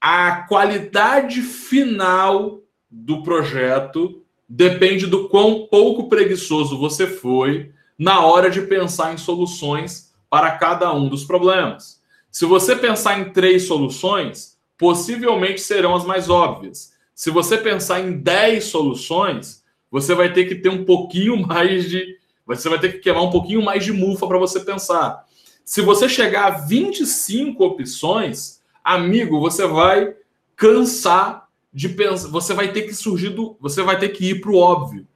A 0.00 0.42
qualidade 0.42 1.42
final 1.42 2.60
do 2.90 3.22
projeto 3.22 4.22
depende 4.48 5.06
do 5.06 5.28
quão 5.28 5.66
pouco 5.66 6.08
preguiçoso 6.08 6.78
você 6.78 7.06
foi 7.06 7.72
na 7.98 8.24
hora 8.24 8.48
de 8.48 8.62
pensar 8.62 9.12
em 9.12 9.18
soluções 9.18 10.12
para 10.30 10.52
cada 10.52 10.94
um 10.94 11.08
dos 11.08 11.24
problemas. 11.24 12.00
Se 12.30 12.44
você 12.44 12.76
pensar 12.76 13.18
em 13.18 13.32
três 13.32 13.64
soluções, 13.66 14.56
possivelmente 14.76 15.60
serão 15.60 15.94
as 15.94 16.04
mais 16.04 16.30
óbvias. 16.30 16.92
Se 17.14 17.30
você 17.30 17.58
pensar 17.58 18.00
em 18.00 18.12
dez 18.12 18.66
soluções, 18.66 19.64
você 19.90 20.14
vai 20.14 20.32
ter 20.32 20.44
que 20.44 20.54
ter 20.54 20.68
um 20.68 20.84
pouquinho 20.84 21.36
mais 21.44 21.88
de. 21.90 22.16
Você 22.46 22.68
vai 22.68 22.78
ter 22.78 22.92
que 22.92 22.98
queimar 22.98 23.24
um 23.24 23.30
pouquinho 23.30 23.62
mais 23.62 23.84
de 23.84 23.92
mufa 23.92 24.26
para 24.26 24.38
você 24.38 24.60
pensar. 24.60 25.26
Se 25.64 25.82
você 25.82 26.08
chegar 26.08 26.46
a 26.46 26.58
25 26.60 27.62
opções, 27.62 28.57
amigo, 28.94 29.40
você 29.40 29.66
vai 29.66 30.14
cansar 30.56 31.48
de 31.72 31.88
pensar. 31.88 32.28
Você 32.28 32.54
vai 32.54 32.72
ter 32.72 32.82
que 32.82 32.94
surgir 32.94 33.30
do. 33.30 33.56
Você 33.60 33.82
vai 33.82 33.98
ter 33.98 34.08
que 34.08 34.30
ir 34.30 34.40
para 34.40 34.50
o 34.50 34.56
óbvio. 34.56 35.06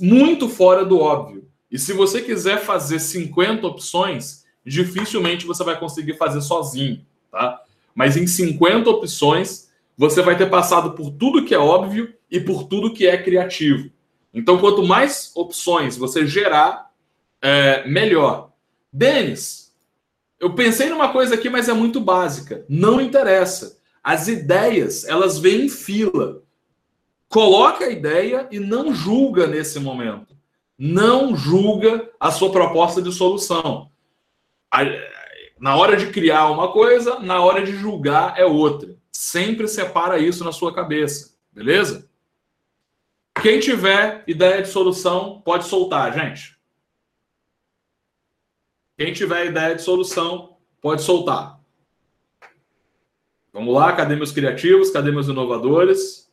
Muito 0.00 0.48
fora 0.48 0.84
do 0.84 1.00
óbvio. 1.00 1.48
E 1.70 1.78
se 1.78 1.92
você 1.92 2.20
quiser 2.20 2.60
fazer 2.60 2.98
50 2.98 3.66
opções, 3.66 4.44
dificilmente 4.64 5.46
você 5.46 5.64
vai 5.64 5.78
conseguir 5.78 6.18
fazer 6.18 6.42
sozinho, 6.42 7.04
tá? 7.30 7.62
Mas 7.94 8.16
em 8.16 8.26
50 8.26 8.90
opções, 8.90 9.70
você 9.96 10.20
vai 10.20 10.36
ter 10.36 10.50
passado 10.50 10.92
por 10.92 11.10
tudo 11.10 11.44
que 11.44 11.54
é 11.54 11.58
óbvio 11.58 12.12
e 12.30 12.38
por 12.38 12.64
tudo 12.64 12.92
que 12.92 13.06
é 13.06 13.22
criativo. 13.22 13.90
Então, 14.34 14.58
quanto 14.58 14.82
mais 14.82 15.30
opções 15.34 15.96
você 15.96 16.26
gerar, 16.26 16.90
é, 17.40 17.86
melhor. 17.88 18.52
Denis, 18.92 19.61
eu 20.42 20.52
pensei 20.56 20.88
numa 20.88 21.12
coisa 21.12 21.36
aqui, 21.36 21.48
mas 21.48 21.68
é 21.68 21.72
muito 21.72 22.00
básica. 22.00 22.66
Não 22.68 23.00
interessa. 23.00 23.78
As 24.02 24.26
ideias, 24.26 25.04
elas 25.04 25.38
vêm 25.38 25.66
em 25.66 25.68
fila. 25.68 26.42
coloca 27.28 27.84
a 27.84 27.90
ideia 27.90 28.48
e 28.50 28.58
não 28.58 28.92
julga 28.92 29.46
nesse 29.46 29.78
momento. 29.78 30.36
Não 30.76 31.36
julga 31.36 32.10
a 32.18 32.32
sua 32.32 32.50
proposta 32.50 33.00
de 33.00 33.12
solução. 33.12 33.88
Na 35.60 35.76
hora 35.76 35.96
de 35.96 36.08
criar 36.08 36.50
uma 36.50 36.72
coisa, 36.72 37.20
na 37.20 37.40
hora 37.40 37.64
de 37.64 37.76
julgar 37.76 38.34
é 38.36 38.44
outra. 38.44 38.96
Sempre 39.12 39.68
separa 39.68 40.18
isso 40.18 40.44
na 40.44 40.50
sua 40.50 40.74
cabeça, 40.74 41.36
beleza? 41.52 42.10
Quem 43.40 43.60
tiver 43.60 44.24
ideia 44.26 44.60
de 44.60 44.68
solução, 44.68 45.40
pode 45.44 45.66
soltar, 45.66 46.12
gente. 46.12 46.60
Quem 49.02 49.12
tiver 49.12 49.46
ideia 49.46 49.74
de 49.74 49.82
solução, 49.82 50.58
pode 50.80 51.02
soltar. 51.02 51.58
Vamos 53.52 53.74
lá, 53.74 53.92
cadê 53.92 54.14
meus 54.14 54.30
criativos? 54.30 54.90
Cadê 54.90 55.10
meus 55.10 55.26
inovadores? 55.26 56.32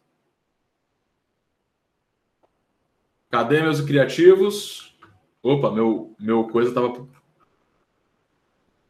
Cadê 3.31 3.63
meus 3.63 3.81
criativos? 3.81 4.95
Opa, 5.41 5.71
meu, 5.71 6.13
meu 6.19 6.43
coisa 6.43 6.71
tava. 6.71 7.07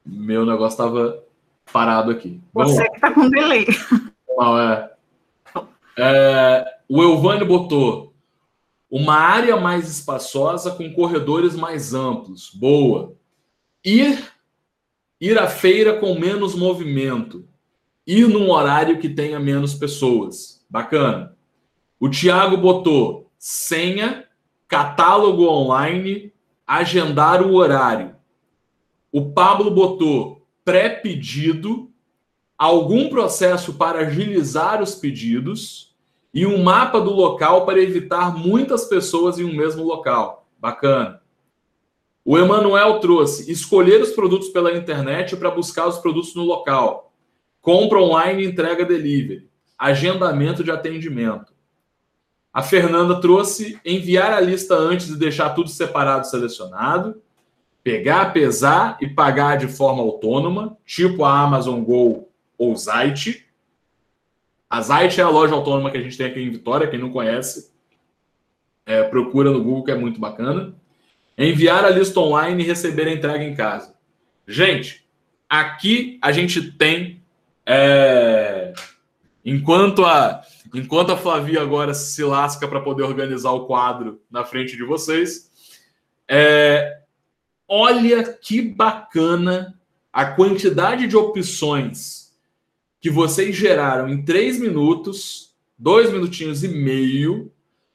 Meu 0.06 0.46
negócio 0.46 0.78
tava 0.78 1.24
parado 1.72 2.12
aqui. 2.12 2.42
Você 2.54 2.86
que 2.90 3.00
tá 3.00 3.14
com 3.14 3.30
delay. 3.30 3.66
Não, 4.28 4.60
é. 4.60 4.92
é. 5.98 6.80
O 6.90 7.02
Elvânio 7.02 7.46
botou 7.48 8.14
uma 8.92 9.16
área 9.16 9.56
mais 9.56 9.90
espaçosa 9.90 10.70
com 10.72 10.94
corredores 10.94 11.56
mais 11.56 11.94
amplos. 11.94 12.50
Boa. 12.54 13.18
Ir, 13.84 14.32
ir 15.20 15.38
à 15.38 15.48
feira 15.48 16.00
com 16.00 16.18
menos 16.20 16.56
movimento. 16.56 17.48
Ir 18.06 18.28
num 18.28 18.50
horário 18.50 19.00
que 19.00 19.08
tenha 19.08 19.40
menos 19.40 19.74
pessoas. 19.74 20.66
Bacana. 20.70 21.36
O 22.00 22.10
Tiago 22.10 22.58
botou 22.58 23.32
senha, 23.38 24.26
catálogo 24.68 25.48
online, 25.48 26.34
agendar 26.66 27.42
o 27.42 27.56
horário. 27.56 28.16
O 29.12 29.32
Pablo 29.32 29.72
botou 29.72 30.46
pré-pedido, 30.64 31.90
algum 32.58 33.10
processo 33.10 33.74
para 33.74 34.02
agilizar 34.02 34.82
os 34.82 34.94
pedidos 34.96 35.96
e 36.34 36.46
um 36.46 36.62
mapa 36.62 37.02
do 37.02 37.12
local 37.12 37.66
para 37.66 37.82
evitar 37.82 38.38
muitas 38.38 38.86
pessoas 38.86 39.40
em 39.40 39.46
um 39.46 39.56
mesmo 39.56 39.84
local. 39.84 40.48
Bacana. 40.60 41.22
O 42.24 42.38
Emanuel 42.38 43.00
trouxe 43.00 43.52
escolher 43.52 44.02
os 44.02 44.12
produtos 44.12 44.50
pela 44.50 44.76
internet 44.76 45.36
para 45.36 45.50
buscar 45.50 45.88
os 45.88 45.98
produtos 45.98 46.36
no 46.36 46.44
local. 46.44 47.14
Compra 47.62 48.00
online, 48.00 48.46
entrega 48.46 48.86
delivery. 48.86 49.50
Agendamento 49.78 50.64
de 50.64 50.72
atendimento. 50.72 51.54
A 52.54 52.62
Fernanda 52.62 53.22
trouxe 53.22 53.80
enviar 53.86 54.34
a 54.34 54.40
lista 54.40 54.76
antes 54.76 55.08
de 55.08 55.18
deixar 55.18 55.52
tudo 55.52 55.70
separado 55.70 56.28
selecionado. 56.28 57.22
Pegar, 57.84 58.34
pesar 58.34 58.98
e 59.02 59.08
pagar 59.08 59.58
de 59.58 59.68
forma 59.68 60.04
autônoma, 60.04 60.78
tipo 60.86 61.24
a 61.24 61.40
Amazon 61.40 61.82
Go 61.82 62.28
ou 62.58 62.76
Zite 62.76 63.50
a 64.70 64.82
Zite 64.82 65.20
é 65.20 65.24
a 65.24 65.30
loja 65.30 65.56
autônoma 65.56 65.90
que 65.90 65.98
a 65.98 66.02
gente 66.02 66.16
tem 66.16 66.28
aqui 66.28 66.40
em 66.40 66.52
Vitória, 66.52 66.88
quem 66.88 67.00
não 67.00 67.12
conhece, 67.12 67.74
é, 68.86 69.02
procura 69.02 69.50
no 69.50 69.64
Google 69.64 69.84
que 69.84 69.92
é 69.92 69.96
muito 69.96 70.20
bacana. 70.20 70.79
Enviar 71.42 71.86
a 71.86 71.90
lista 71.90 72.20
online 72.20 72.62
e 72.62 72.68
receber 72.68 73.08
a 73.08 73.14
entrega 73.14 73.42
em 73.42 73.56
casa. 73.56 73.96
Gente, 74.46 75.08
aqui 75.48 76.20
a 76.22 76.34
gente 76.34 76.72
tem. 76.74 77.24
É, 77.66 78.74
enquanto 79.46 80.06
a 80.06 80.42
enquanto 80.74 81.12
a 81.12 81.18
Flavia 81.18 81.62
agora 81.62 81.94
se 81.94 82.24
lasca 82.24 82.68
para 82.68 82.82
poder 82.82 83.04
organizar 83.04 83.52
o 83.52 83.66
quadro 83.66 84.22
na 84.30 84.44
frente 84.44 84.76
de 84.76 84.84
vocês, 84.84 85.50
é, 86.28 87.00
olha 87.68 88.24
que 88.34 88.62
bacana 88.62 89.80
a 90.12 90.26
quantidade 90.26 91.08
de 91.08 91.16
opções 91.16 92.34
que 93.00 93.10
vocês 93.10 93.56
geraram 93.56 94.10
em 94.10 94.24
três 94.24 94.60
minutos, 94.60 95.56
dois 95.78 96.12
minutinhos 96.12 96.64
e 96.64 96.68
meio, 96.68 97.50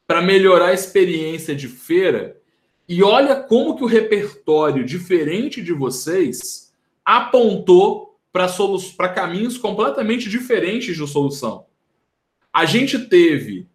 para 0.07 0.22
melhorar 0.22 0.68
a 0.68 0.72
experiência 0.72 1.55
de 1.55 1.68
feira. 1.68 2.40
E 2.89 3.03
olha 3.03 3.37
como 3.37 3.76
que 3.76 3.85
o 3.85 3.89
repertório 3.89 4.85
diferente 4.85 5.62
de 5.62 5.72
vocês 5.72 6.72
apontou 7.05 8.18
para 8.32 9.09
caminhos 9.09 9.57
completamente 9.57 10.28
diferentes 10.28 10.97
de 10.97 11.07
solução. 11.07 11.66
A 12.53 12.64
gente 12.64 12.99
teve 12.99 13.68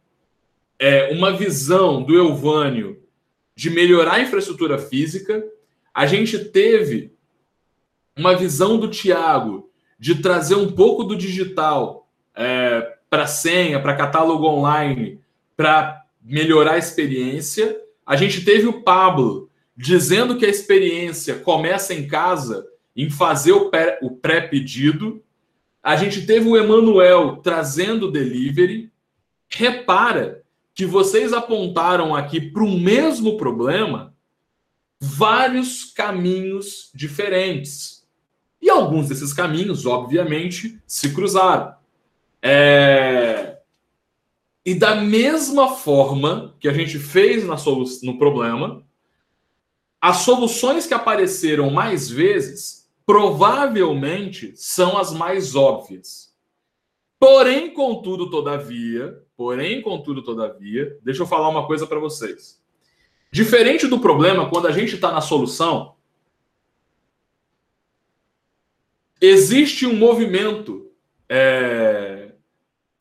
é, 0.78 1.12
uma 1.14 1.32
visão 1.32 2.04
do 2.04 2.18
Elvânio 2.18 3.02
de 3.56 3.70
melhorar 3.70 4.14
a 4.14 4.22
infraestrutura 4.22 4.78
física, 4.78 5.44
a 5.94 6.06
gente 6.06 6.40
teve 6.46 7.12
uma 8.18 8.36
visão 8.36 8.78
do 8.78 8.90
Tiago 8.90 9.70
de 10.00 10.22
trazer 10.22 10.56
um 10.56 10.72
pouco 10.72 11.04
do 11.04 11.16
digital 11.16 12.08
é, 12.36 12.98
para 13.10 13.28
senha, 13.28 13.82
para 13.82 13.96
catálogo 13.96 14.46
online, 14.46 15.20
para 15.58 16.06
melhorar 16.22 16.74
a 16.74 16.78
experiência. 16.78 17.78
A 18.10 18.16
gente 18.16 18.44
teve 18.44 18.66
o 18.66 18.82
Pablo 18.82 19.52
dizendo 19.78 20.36
que 20.36 20.44
a 20.44 20.50
experiência 20.50 21.36
começa 21.36 21.94
em 21.94 22.08
casa, 22.08 22.66
em 22.96 23.08
fazer 23.08 23.52
o 23.52 23.70
pré-pedido. 24.20 25.24
A 25.84 25.96
gente 25.96 26.26
teve 26.26 26.50
o 26.50 26.58
Emanuel 26.58 27.36
trazendo 27.44 28.08
o 28.08 28.12
delivery. 28.12 28.92
Repara 29.48 30.42
que 30.74 30.88
vocês 30.88 31.34
apontaram 31.34 32.16
aqui 32.16 32.42
para 32.42 32.64
o 32.64 32.80
mesmo 32.80 33.38
problema 33.38 34.12
vários 35.00 35.86
caminhos 35.86 36.90
diferentes. 36.96 38.08
E 38.60 38.72
alguns 38.72 39.08
desses 39.08 39.34
caminhos, 39.34 39.86
obviamente, 39.86 40.82
se 40.88 41.14
cruzaram. 41.14 41.76
É... 42.42 43.49
E 44.70 44.76
da 44.76 44.96
mesma 44.96 45.70
forma 45.70 46.56
que 46.60 46.68
a 46.68 46.72
gente 46.72 47.00
fez 47.00 47.44
na 47.44 47.56
no 48.04 48.20
problema, 48.20 48.86
as 50.00 50.18
soluções 50.18 50.86
que 50.86 50.94
apareceram 50.94 51.72
mais 51.72 52.08
vezes 52.08 52.88
provavelmente 53.04 54.54
são 54.56 54.96
as 54.96 55.12
mais 55.12 55.56
óbvias. 55.56 56.36
Porém, 57.20 57.74
contudo, 57.74 58.30
todavia, 58.30 59.18
porém, 59.36 59.82
contudo, 59.82 60.22
todavia, 60.22 61.00
deixa 61.02 61.24
eu 61.24 61.28
falar 61.28 61.50
uma 61.50 61.66
coisa 61.66 61.88
para 61.88 61.98
vocês. 61.98 62.62
Diferente 63.32 63.88
do 63.88 64.00
problema, 64.00 64.52
quando 64.52 64.68
a 64.68 64.72
gente 64.72 64.94
está 64.94 65.12
na 65.12 65.20
solução, 65.20 65.96
Existe 69.22 69.86
um 69.86 69.96
movimento. 69.96 70.90
É... 71.28 72.29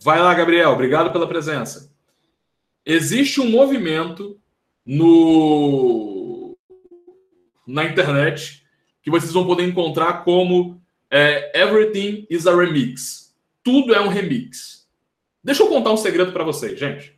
Vai 0.00 0.20
lá, 0.20 0.32
Gabriel, 0.34 0.70
obrigado 0.70 1.12
pela 1.12 1.26
presença. 1.26 1.92
Existe 2.84 3.40
um 3.40 3.50
movimento 3.50 4.40
no 4.84 6.56
na 7.66 7.84
internet 7.84 8.64
que 9.02 9.10
vocês 9.10 9.32
vão 9.32 9.46
poder 9.46 9.64
encontrar 9.64 10.24
como 10.24 10.80
é, 11.10 11.60
Everything 11.60 12.26
is 12.30 12.46
a 12.46 12.56
Remix. 12.56 13.34
Tudo 13.62 13.94
é 13.94 14.00
um 14.00 14.08
remix. 14.08 14.88
Deixa 15.44 15.62
eu 15.62 15.68
contar 15.68 15.92
um 15.92 15.96
segredo 15.96 16.32
para 16.32 16.44
vocês, 16.44 16.78
gente. 16.78 17.14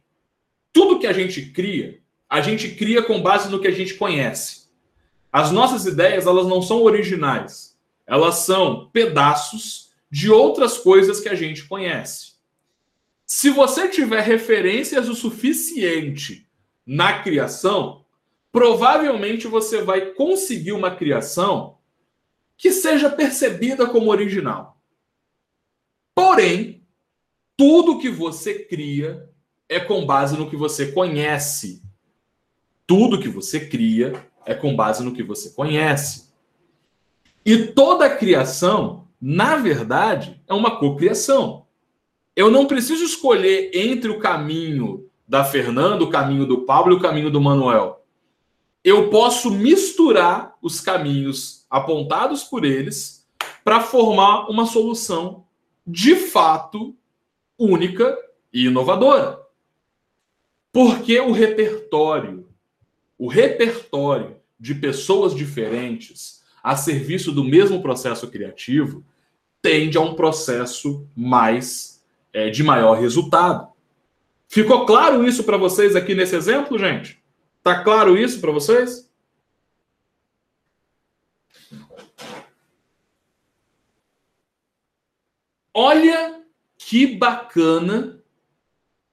Tudo 0.73 0.99
que 0.99 1.07
a 1.07 1.13
gente 1.13 1.47
cria, 1.47 2.01
a 2.29 2.41
gente 2.41 2.71
cria 2.75 3.03
com 3.03 3.23
base 3.23 3.49
no 3.49 3.61
que 3.61 3.69
a 3.69 3.73
gente 3.73 3.95
conhece. 3.95 4.69
As 5.33 5.53
nossas 5.53 5.87
ideias, 5.87 6.27
elas 6.27 6.47
não 6.47 6.61
são 6.61 6.83
originais 6.83 7.71
elas 8.11 8.39
são 8.39 8.91
pedaços 8.93 9.91
de 10.11 10.29
outras 10.29 10.77
coisas 10.77 11.21
que 11.21 11.29
a 11.29 11.35
gente 11.37 11.65
conhece. 11.67 12.30
Se 13.33 13.49
você 13.49 13.89
tiver 13.89 14.23
referências 14.23 15.09
o 15.09 15.15
suficiente 15.15 16.51
na 16.85 17.23
criação, 17.23 18.05
provavelmente 18.51 19.47
você 19.47 19.83
vai 19.83 20.07
conseguir 20.15 20.73
uma 20.73 20.91
criação 20.97 21.79
que 22.57 22.73
seja 22.73 23.09
percebida 23.09 23.87
como 23.87 24.11
original. 24.11 24.83
Porém, 26.13 26.85
tudo 27.57 28.01
que 28.01 28.11
você 28.11 28.65
cria 28.65 29.31
é 29.69 29.79
com 29.79 30.05
base 30.05 30.37
no 30.37 30.51
que 30.51 30.57
você 30.57 30.91
conhece. 30.91 31.85
Tudo 32.85 33.21
que 33.21 33.29
você 33.29 33.61
cria 33.61 34.29
é 34.45 34.57
com 34.57 34.75
base 34.75 35.05
no 35.05 35.15
que 35.15 35.23
você 35.23 35.51
conhece. 35.51 36.35
E 37.47 37.69
toda 37.69 38.11
criação, 38.17 39.07
na 39.21 39.55
verdade, 39.55 40.43
é 40.49 40.53
uma 40.53 40.81
cocriação. 40.81 41.70
Eu 42.41 42.51
não 42.51 42.65
preciso 42.65 43.05
escolher 43.05 43.71
entre 43.75 44.11
o 44.11 44.19
caminho 44.19 45.07
da 45.29 45.45
Fernanda, 45.45 46.03
o 46.03 46.09
caminho 46.09 46.47
do 46.47 46.63
Pablo 46.63 46.95
e 46.95 46.97
o 46.97 46.99
caminho 47.01 47.31
do 47.31 47.39
Manuel. 47.39 48.03
Eu 48.83 49.11
posso 49.11 49.51
misturar 49.51 50.57
os 50.63 50.81
caminhos 50.81 51.67
apontados 51.69 52.43
por 52.43 52.65
eles 52.65 53.29
para 53.63 53.83
formar 53.83 54.49
uma 54.49 54.65
solução 54.65 55.45
de 55.87 56.17
fato 56.17 56.97
única 57.59 58.17
e 58.51 58.69
inovadora. 58.69 59.39
Porque 60.73 61.21
o 61.21 61.33
repertório, 61.33 62.49
o 63.19 63.29
repertório 63.29 64.37
de 64.59 64.75
pessoas 64.75 65.35
diferentes 65.35 66.43
a 66.63 66.75
serviço 66.75 67.33
do 67.33 67.45
mesmo 67.45 67.83
processo 67.83 68.29
criativo 68.29 69.05
tende 69.61 69.99
a 69.99 70.01
um 70.01 70.15
processo 70.15 71.07
mais 71.15 72.00
é, 72.33 72.51
de 72.51 72.63
maior 72.63 72.99
resultado. 72.99 73.69
Ficou 74.49 74.85
claro 74.85 75.27
isso 75.27 75.45
para 75.45 75.57
vocês 75.57 75.95
aqui 75.95 76.15
nesse 76.15 76.35
exemplo, 76.35 76.79
gente? 76.79 77.23
Tá 77.63 77.85
claro 77.85 78.19
isso 78.19 78.41
para 78.41 78.51
vocês? 78.51 79.11
Olha 85.73 86.43
que 86.77 87.07
bacana. 87.07 88.21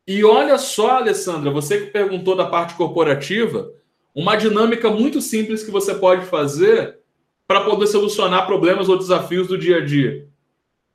E 0.08 0.24
olha 0.24 0.58
só, 0.58 0.98
Alessandra, 0.98 1.52
você 1.52 1.86
que 1.86 1.92
perguntou 1.92 2.36
da 2.36 2.46
parte 2.46 2.74
corporativa, 2.76 3.72
uma 4.16 4.36
dinâmica 4.36 4.90
muito 4.90 5.22
simples 5.22 5.64
que 5.64 5.70
você 5.70 5.94
pode 5.94 6.26
fazer 6.26 6.98
para 7.46 7.62
poder 7.62 7.88
solucionar 7.88 8.48
problemas 8.48 8.90
ou 8.90 8.98
desafios 8.98 9.48
do 9.48 9.58
dia 9.58 9.78
a 9.78 9.86
dia. 9.86 10.28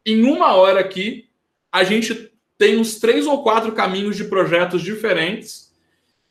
Em 0.05 0.25
uma 0.25 0.55
hora 0.55 0.81
aqui, 0.81 1.31
a 1.73 1.83
gente 1.83 2.31
tem 2.59 2.77
uns 2.77 3.01
três 3.01 3.27
ou 3.27 3.43
quatro 3.43 3.73
caminhos 3.73 4.17
de 4.17 4.25
projetos 4.25 4.83
diferentes. 4.83 5.73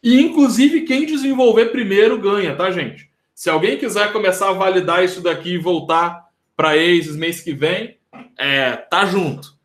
E, 0.03 0.21
inclusive, 0.21 0.81
quem 0.81 1.05
desenvolver 1.05 1.71
primeiro 1.71 2.17
ganha, 2.17 2.55
tá, 2.55 2.69
gente? 2.71 3.09
Se 3.33 3.49
alguém 3.49 3.77
quiser 3.77 4.13
começar 4.13 4.49
a 4.49 4.53
validar 4.53 5.03
isso 5.03 5.19
daqui 5.19 5.53
e 5.53 5.57
voltar 5.57 6.29
para 6.55 6.77
ex 6.77 7.15
mês 7.15 7.41
que 7.41 7.53
vem, 7.53 7.97
é, 8.37 8.75
tá 8.75 9.05
junto. 9.05 9.55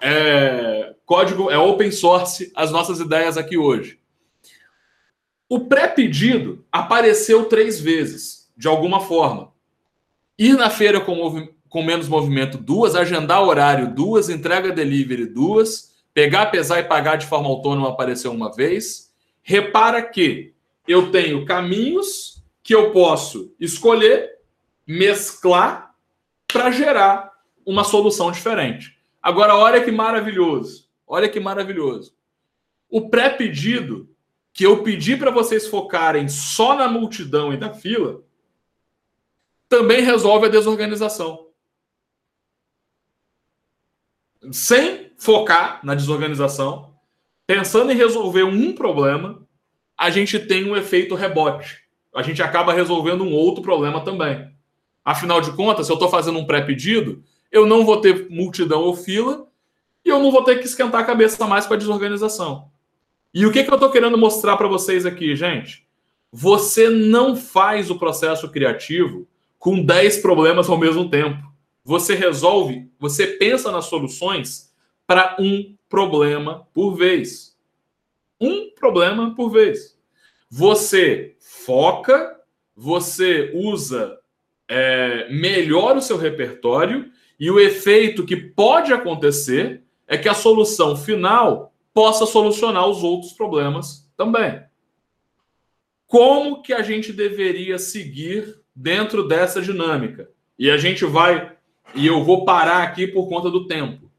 É, 0.00 0.94
código 1.04 1.50
é 1.50 1.58
open 1.58 1.90
source 1.90 2.50
as 2.56 2.70
nossas 2.70 2.98
ideias 2.98 3.36
aqui 3.36 3.58
hoje. 3.58 4.00
O 5.48 5.66
pré-pedido 5.66 6.64
apareceu 6.72 7.44
três 7.44 7.80
vezes, 7.80 8.50
de 8.56 8.68
alguma 8.68 9.00
forma. 9.00 9.52
Ir 10.38 10.54
na 10.54 10.70
feira 10.70 11.00
com, 11.00 11.48
com 11.70 11.84
menos 11.84 12.08
movimento, 12.08 12.58
duas, 12.58 12.96
agendar 12.96 13.42
horário, 13.42 13.94
duas, 13.94 14.28
entrega 14.28 14.72
delivery, 14.72 15.24
duas, 15.24 15.94
pegar, 16.12 16.46
pesar 16.46 16.80
e 16.80 16.84
pagar 16.84 17.16
de 17.16 17.26
forma 17.26 17.48
autônoma 17.48 17.88
apareceu 17.88 18.32
uma 18.32 18.52
vez. 18.52 19.12
Repara 19.40 20.02
que 20.02 20.52
eu 20.86 21.12
tenho 21.12 21.44
caminhos 21.44 22.42
que 22.62 22.74
eu 22.74 22.90
posso 22.90 23.54
escolher, 23.58 24.38
mesclar 24.84 25.94
para 26.48 26.72
gerar 26.72 27.30
uma 27.64 27.84
solução 27.84 28.32
diferente. 28.32 28.98
Agora, 29.22 29.54
olha 29.54 29.82
que 29.82 29.92
maravilhoso. 29.92 30.88
Olha 31.06 31.28
que 31.28 31.38
maravilhoso. 31.38 32.14
O 32.88 33.08
pré-pedido 33.08 34.10
que 34.52 34.66
eu 34.66 34.82
pedi 34.82 35.16
para 35.16 35.30
vocês 35.30 35.68
focarem 35.68 36.28
só 36.28 36.74
na 36.74 36.88
multidão 36.88 37.52
e 37.54 37.56
na 37.56 37.72
fila 37.72 38.22
também 39.68 40.02
resolve 40.02 40.46
a 40.46 40.50
desorganização. 40.50 41.49
Sem 44.50 45.12
focar 45.18 45.80
na 45.82 45.94
desorganização, 45.94 46.94
pensando 47.46 47.92
em 47.92 47.96
resolver 47.96 48.44
um 48.44 48.72
problema, 48.72 49.42
a 49.96 50.08
gente 50.08 50.38
tem 50.38 50.64
um 50.64 50.76
efeito 50.76 51.14
rebote. 51.14 51.78
A 52.14 52.22
gente 52.22 52.42
acaba 52.42 52.72
resolvendo 52.72 53.22
um 53.22 53.32
outro 53.32 53.62
problema 53.62 54.00
também. 54.00 54.50
Afinal 55.04 55.40
de 55.40 55.52
contas, 55.52 55.86
se 55.86 55.92
eu 55.92 55.94
estou 55.94 56.08
fazendo 56.08 56.38
um 56.38 56.46
pré-pedido, 56.46 57.22
eu 57.52 57.66
não 57.66 57.84
vou 57.84 58.00
ter 58.00 58.28
multidão 58.30 58.82
ou 58.82 58.94
fila 58.94 59.46
e 60.04 60.08
eu 60.08 60.18
não 60.18 60.30
vou 60.30 60.42
ter 60.44 60.58
que 60.58 60.66
esquentar 60.66 61.00
a 61.00 61.04
cabeça 61.04 61.46
mais 61.46 61.66
com 61.66 61.74
a 61.74 61.76
desorganização. 61.76 62.70
E 63.32 63.46
o 63.46 63.52
que, 63.52 63.62
que 63.62 63.70
eu 63.70 63.74
estou 63.74 63.90
querendo 63.90 64.16
mostrar 64.18 64.56
para 64.56 64.68
vocês 64.68 65.04
aqui, 65.06 65.36
gente? 65.36 65.86
Você 66.32 66.88
não 66.88 67.36
faz 67.36 67.90
o 67.90 67.98
processo 67.98 68.48
criativo 68.48 69.26
com 69.58 69.82
10 69.82 70.18
problemas 70.18 70.68
ao 70.68 70.78
mesmo 70.78 71.08
tempo. 71.10 71.49
Você 71.84 72.14
resolve, 72.14 72.90
você 72.98 73.26
pensa 73.26 73.70
nas 73.70 73.86
soluções 73.86 74.72
para 75.06 75.36
um 75.38 75.76
problema 75.88 76.68
por 76.72 76.94
vez. 76.94 77.56
Um 78.40 78.70
problema 78.70 79.34
por 79.34 79.50
vez. 79.50 79.98
Você 80.48 81.36
foca, 81.38 82.40
você 82.74 83.52
usa 83.54 84.18
é, 84.68 85.28
melhor 85.30 85.96
o 85.96 86.02
seu 86.02 86.16
repertório 86.16 87.10
e 87.38 87.50
o 87.50 87.58
efeito 87.58 88.24
que 88.24 88.36
pode 88.36 88.92
acontecer 88.92 89.82
é 90.06 90.18
que 90.18 90.28
a 90.28 90.34
solução 90.34 90.96
final 90.96 91.72
possa 91.94 92.26
solucionar 92.26 92.86
os 92.88 93.02
outros 93.02 93.32
problemas 93.32 94.10
também. 94.16 94.62
Como 96.06 96.62
que 96.62 96.72
a 96.72 96.82
gente 96.82 97.12
deveria 97.12 97.78
seguir 97.78 98.60
dentro 98.74 99.26
dessa 99.26 99.62
dinâmica? 99.62 100.28
E 100.58 100.70
a 100.70 100.76
gente 100.76 101.04
vai, 101.04 101.56
e 101.94 102.06
eu 102.06 102.24
vou 102.24 102.44
parar 102.44 102.82
aqui 102.82 103.06
por 103.06 103.28
conta 103.28 103.50
do 103.50 103.66
tempo. 103.66 104.10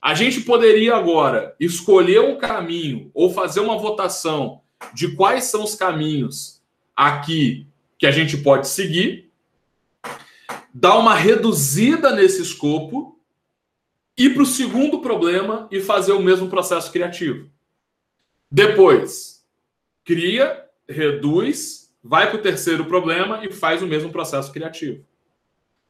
A 0.00 0.14
gente 0.14 0.40
poderia 0.40 0.96
agora 0.96 1.54
escolher 1.60 2.20
um 2.20 2.36
caminho 2.36 3.10
ou 3.14 3.32
fazer 3.32 3.60
uma 3.60 3.78
votação 3.78 4.60
de 4.92 5.14
quais 5.14 5.44
são 5.44 5.62
os 5.62 5.74
caminhos 5.74 6.60
aqui 6.96 7.66
que 7.98 8.06
a 8.06 8.10
gente 8.10 8.36
pode 8.36 8.66
seguir 8.66 9.30
dar 10.72 10.98
uma 10.98 11.14
reduzida 11.14 12.14
nesse 12.14 12.40
escopo, 12.40 13.18
ir 14.16 14.34
para 14.34 14.42
o 14.42 14.46
segundo 14.46 15.00
problema 15.00 15.68
e 15.70 15.80
fazer 15.80 16.12
o 16.12 16.22
mesmo 16.22 16.48
processo 16.48 16.90
criativo. 16.90 17.50
Depois, 18.50 19.44
cria, 20.04 20.64
reduz, 20.88 21.92
vai 22.02 22.28
para 22.30 22.38
o 22.38 22.42
terceiro 22.42 22.86
problema 22.86 23.44
e 23.44 23.52
faz 23.52 23.82
o 23.82 23.86
mesmo 23.86 24.10
processo 24.10 24.52
criativo. 24.52 25.04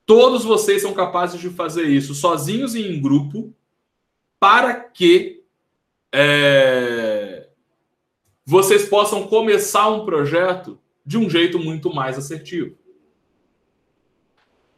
Todos 0.04 0.44
vocês 0.44 0.82
são 0.82 0.92
capazes 0.92 1.40
de 1.40 1.50
fazer 1.50 1.84
isso 1.84 2.14
sozinhos 2.14 2.74
e 2.74 2.82
em 2.82 3.00
grupo 3.00 3.54
para 4.40 4.74
que 4.74 5.44
é, 6.12 7.48
vocês 8.44 8.88
possam 8.88 9.26
começar 9.26 9.88
um 9.88 10.04
projeto 10.04 10.78
de 11.06 11.16
um 11.16 11.30
jeito 11.30 11.58
muito 11.58 11.94
mais 11.94 12.18
assertivo. 12.18 12.76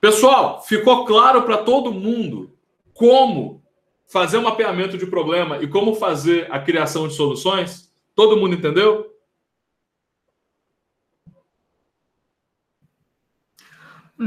Pessoal, 0.01 0.62
ficou 0.62 1.07
claro 1.07 1.43
para 1.45 1.59
todo 1.59 1.93
mundo 1.93 2.53
como 2.93 3.62
fazer 4.07 4.37
um 4.37 4.43
mapeamento 4.43 4.99
de 4.99 5.07
problema 5.07 5.59
e 5.62 5.66
como 5.66 5.95
fazer 5.95 6.47
a 6.53 6.59
criação 6.59 7.09
de 7.09 7.14
soluções? 7.14 7.91
Todo 8.14 8.37
mundo 8.37 8.55
entendeu? 8.55 9.14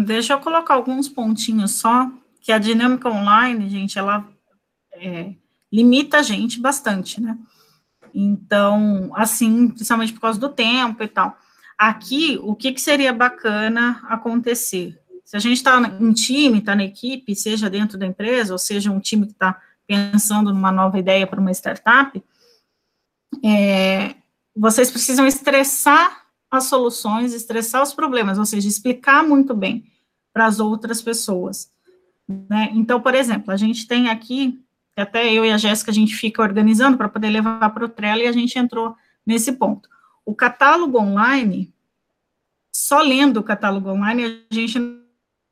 Deixa 0.06 0.34
eu 0.34 0.39
colocar 0.39 0.76
alguns 0.76 1.10
pontinhos 1.10 1.72
só, 1.72 2.10
que 2.41 2.52
a 2.52 2.58
dinâmica 2.58 3.10
online, 3.10 3.70
gente, 3.70 3.98
ela 3.98 4.28
é, 4.93 5.34
limita 5.72 6.20
a 6.20 6.22
gente 6.22 6.60
bastante, 6.60 7.22
né? 7.22 7.38
Então, 8.14 9.12
assim, 9.16 9.70
principalmente 9.70 10.14
por 10.14 10.22
causa 10.22 10.39
do 10.39 10.50
tempo 10.50 11.04
e 11.04 11.08
tal. 11.08 11.38
Aqui, 11.78 12.39
o 12.41 12.56
que, 12.56 12.72
que 12.72 12.82
seria 12.82 13.14
bacana 13.14 14.02
acontecer? 14.08 15.00
Se 15.24 15.36
a 15.36 15.39
gente 15.39 15.58
está 15.58 15.80
em 16.00 16.14
time, 16.14 16.60
está 16.60 16.76
na 16.76 16.86
equipe, 16.86 17.36
seja 17.36 17.70
dentro 17.70 17.98
da 17.98 18.06
empresa, 18.06 18.54
ou 18.54 18.58
seja 18.58 18.91
um 18.91 19.00
time 19.00 19.26
que 19.26 19.34
está 19.34 19.62
pensando 19.86 20.54
numa 20.54 20.72
nova 20.72 20.98
ideia 20.98 21.28
para 21.28 21.39
uma 21.39 21.52
startup, 21.52 22.24
é, 23.43 24.16
vocês 24.56 24.89
precisam 24.89 25.28
estressar 25.28 26.26
as 26.50 26.66
soluções, 26.66 27.34
estressar 27.34 27.84
os 27.84 27.93
problemas, 27.93 28.38
ou 28.38 28.45
seja, 28.45 28.68
explicar 28.68 29.24
muito 29.24 29.54
bem 29.54 29.86
para 30.34 30.45
as 30.45 30.60
outras 30.60 31.02
pessoas. 31.02 31.72
Né? 32.28 32.72
Então, 32.74 33.02
por 33.02 33.16
exemplo, 33.16 33.52
a 33.52 33.58
gente 33.58 33.88
tem 33.88 34.10
aqui, 34.10 34.60
até 34.95 35.32
eu 35.32 35.45
e 35.45 35.52
a 35.52 35.58
Jéssica, 35.58 35.91
a 35.91 35.93
gente 35.93 36.16
fica 36.16 36.41
organizando 36.41 36.98
para 36.98 37.10
poder 37.10 37.30
levar 37.30 37.70
para 37.70 37.86
o 37.86 37.89
Trello, 37.89 38.22
e 38.22 38.28
a 38.28 38.32
gente 38.32 38.58
entrou 38.58 38.95
nesse 39.26 39.54
ponto. 39.54 39.89
O 40.26 40.34
catálogo 40.34 41.00
online, 41.00 41.74
só 42.72 43.02
lendo 43.02 43.38
o 43.38 43.43
catálogo 43.43 43.89
online, 43.89 44.45
a 44.50 44.54
gente 44.54 44.80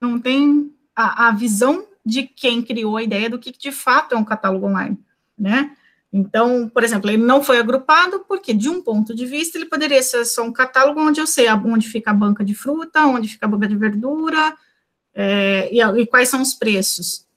não 0.01 0.19
tem 0.19 0.73
a, 0.95 1.27
a 1.27 1.31
visão 1.31 1.85
de 2.05 2.23
quem 2.23 2.61
criou 2.61 2.97
a 2.97 3.03
ideia 3.03 3.29
do 3.29 3.39
que 3.39 3.51
de 3.51 3.71
fato 3.71 4.13
é 4.13 4.17
um 4.17 4.23
catálogo 4.23 4.67
online, 4.67 4.97
né? 5.37 5.75
Então, 6.17 6.69
por 6.69 6.81
exemplo, 6.81 7.09
ele 7.09 7.21
não 7.21 7.43
foi 7.43 7.59
agrupado 7.59 8.23
porque, 8.25 8.53
de 8.53 8.69
um 8.69 8.81
ponto 8.81 9.13
de 9.13 9.25
vista, 9.25 9.57
ele 9.57 9.65
poderia 9.65 10.01
ser 10.01 10.23
só 10.23 10.43
um 10.43 10.53
catálogo 10.53 11.01
onde 11.01 11.19
eu 11.19 11.27
sei 11.27 11.49
onde 11.51 11.89
fica 11.89 12.11
a 12.11 12.13
banca 12.13 12.41
de 12.41 12.55
fruta, 12.55 13.05
onde 13.05 13.27
fica 13.27 13.45
a 13.45 13.49
banca 13.49 13.67
de 13.67 13.75
verdura 13.75 14.55
é, 15.13 15.67
e, 15.73 15.81
e, 15.81 16.07
quais 16.07 16.29
são 16.29 16.41
os 16.41 16.53
preços. 16.53 17.27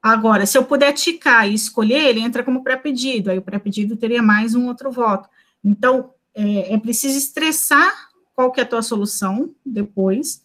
Agora, 0.00 0.46
se 0.46 0.56
eu 0.56 0.64
puder 0.64 0.94
ticar 0.94 1.46
e 1.46 1.52
escolher, 1.52 2.08
ele 2.08 2.20
entra 2.20 2.42
como 2.42 2.64
pré-pedido, 2.64 3.30
aí 3.30 3.36
o 3.36 3.42
pré-pedido 3.42 3.94
teria 3.94 4.22
mais 4.22 4.54
um 4.54 4.68
outro 4.68 4.90
voto. 4.90 5.28
Então, 5.62 6.14
é, 6.34 6.72
é 6.72 6.78
preciso 6.78 7.18
estressar 7.18 7.92
qual 8.34 8.50
que 8.50 8.60
é 8.60 8.62
a 8.62 8.66
tua 8.66 8.80
solução 8.80 9.54
depois, 9.66 10.42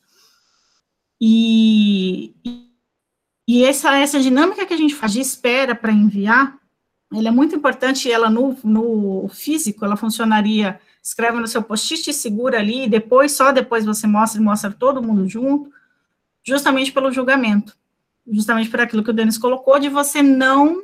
e, 1.19 2.35
e 3.47 3.63
essa, 3.63 3.97
essa 3.97 4.19
dinâmica 4.19 4.65
que 4.65 4.73
a 4.73 4.77
gente 4.77 4.93
faz 4.93 5.13
de 5.13 5.21
espera 5.21 5.73
para 5.73 5.93
enviar, 5.93 6.56
Ele 7.13 7.27
é 7.27 7.31
muito 7.31 7.55
importante, 7.55 8.11
ela 8.11 8.29
no, 8.29 8.57
no 8.63 9.27
físico, 9.29 9.85
ela 9.85 9.95
funcionaria, 9.95 10.79
escreve 11.01 11.39
no 11.39 11.47
seu 11.47 11.63
post-it, 11.63 12.13
segura 12.13 12.59
ali, 12.59 12.83
e 12.83 12.89
depois, 12.89 13.31
só 13.31 13.51
depois 13.51 13.85
você 13.85 14.05
mostra 14.05 14.41
e 14.41 14.43
mostra 14.43 14.71
todo 14.71 15.01
mundo 15.01 15.27
junto, 15.27 15.71
justamente 16.43 16.91
pelo 16.91 17.11
julgamento, 17.11 17.77
justamente 18.29 18.69
por 18.69 18.81
aquilo 18.81 19.03
que 19.03 19.09
o 19.09 19.13
Denis 19.13 19.37
colocou, 19.37 19.79
de 19.79 19.87
você 19.87 20.21
não 20.21 20.83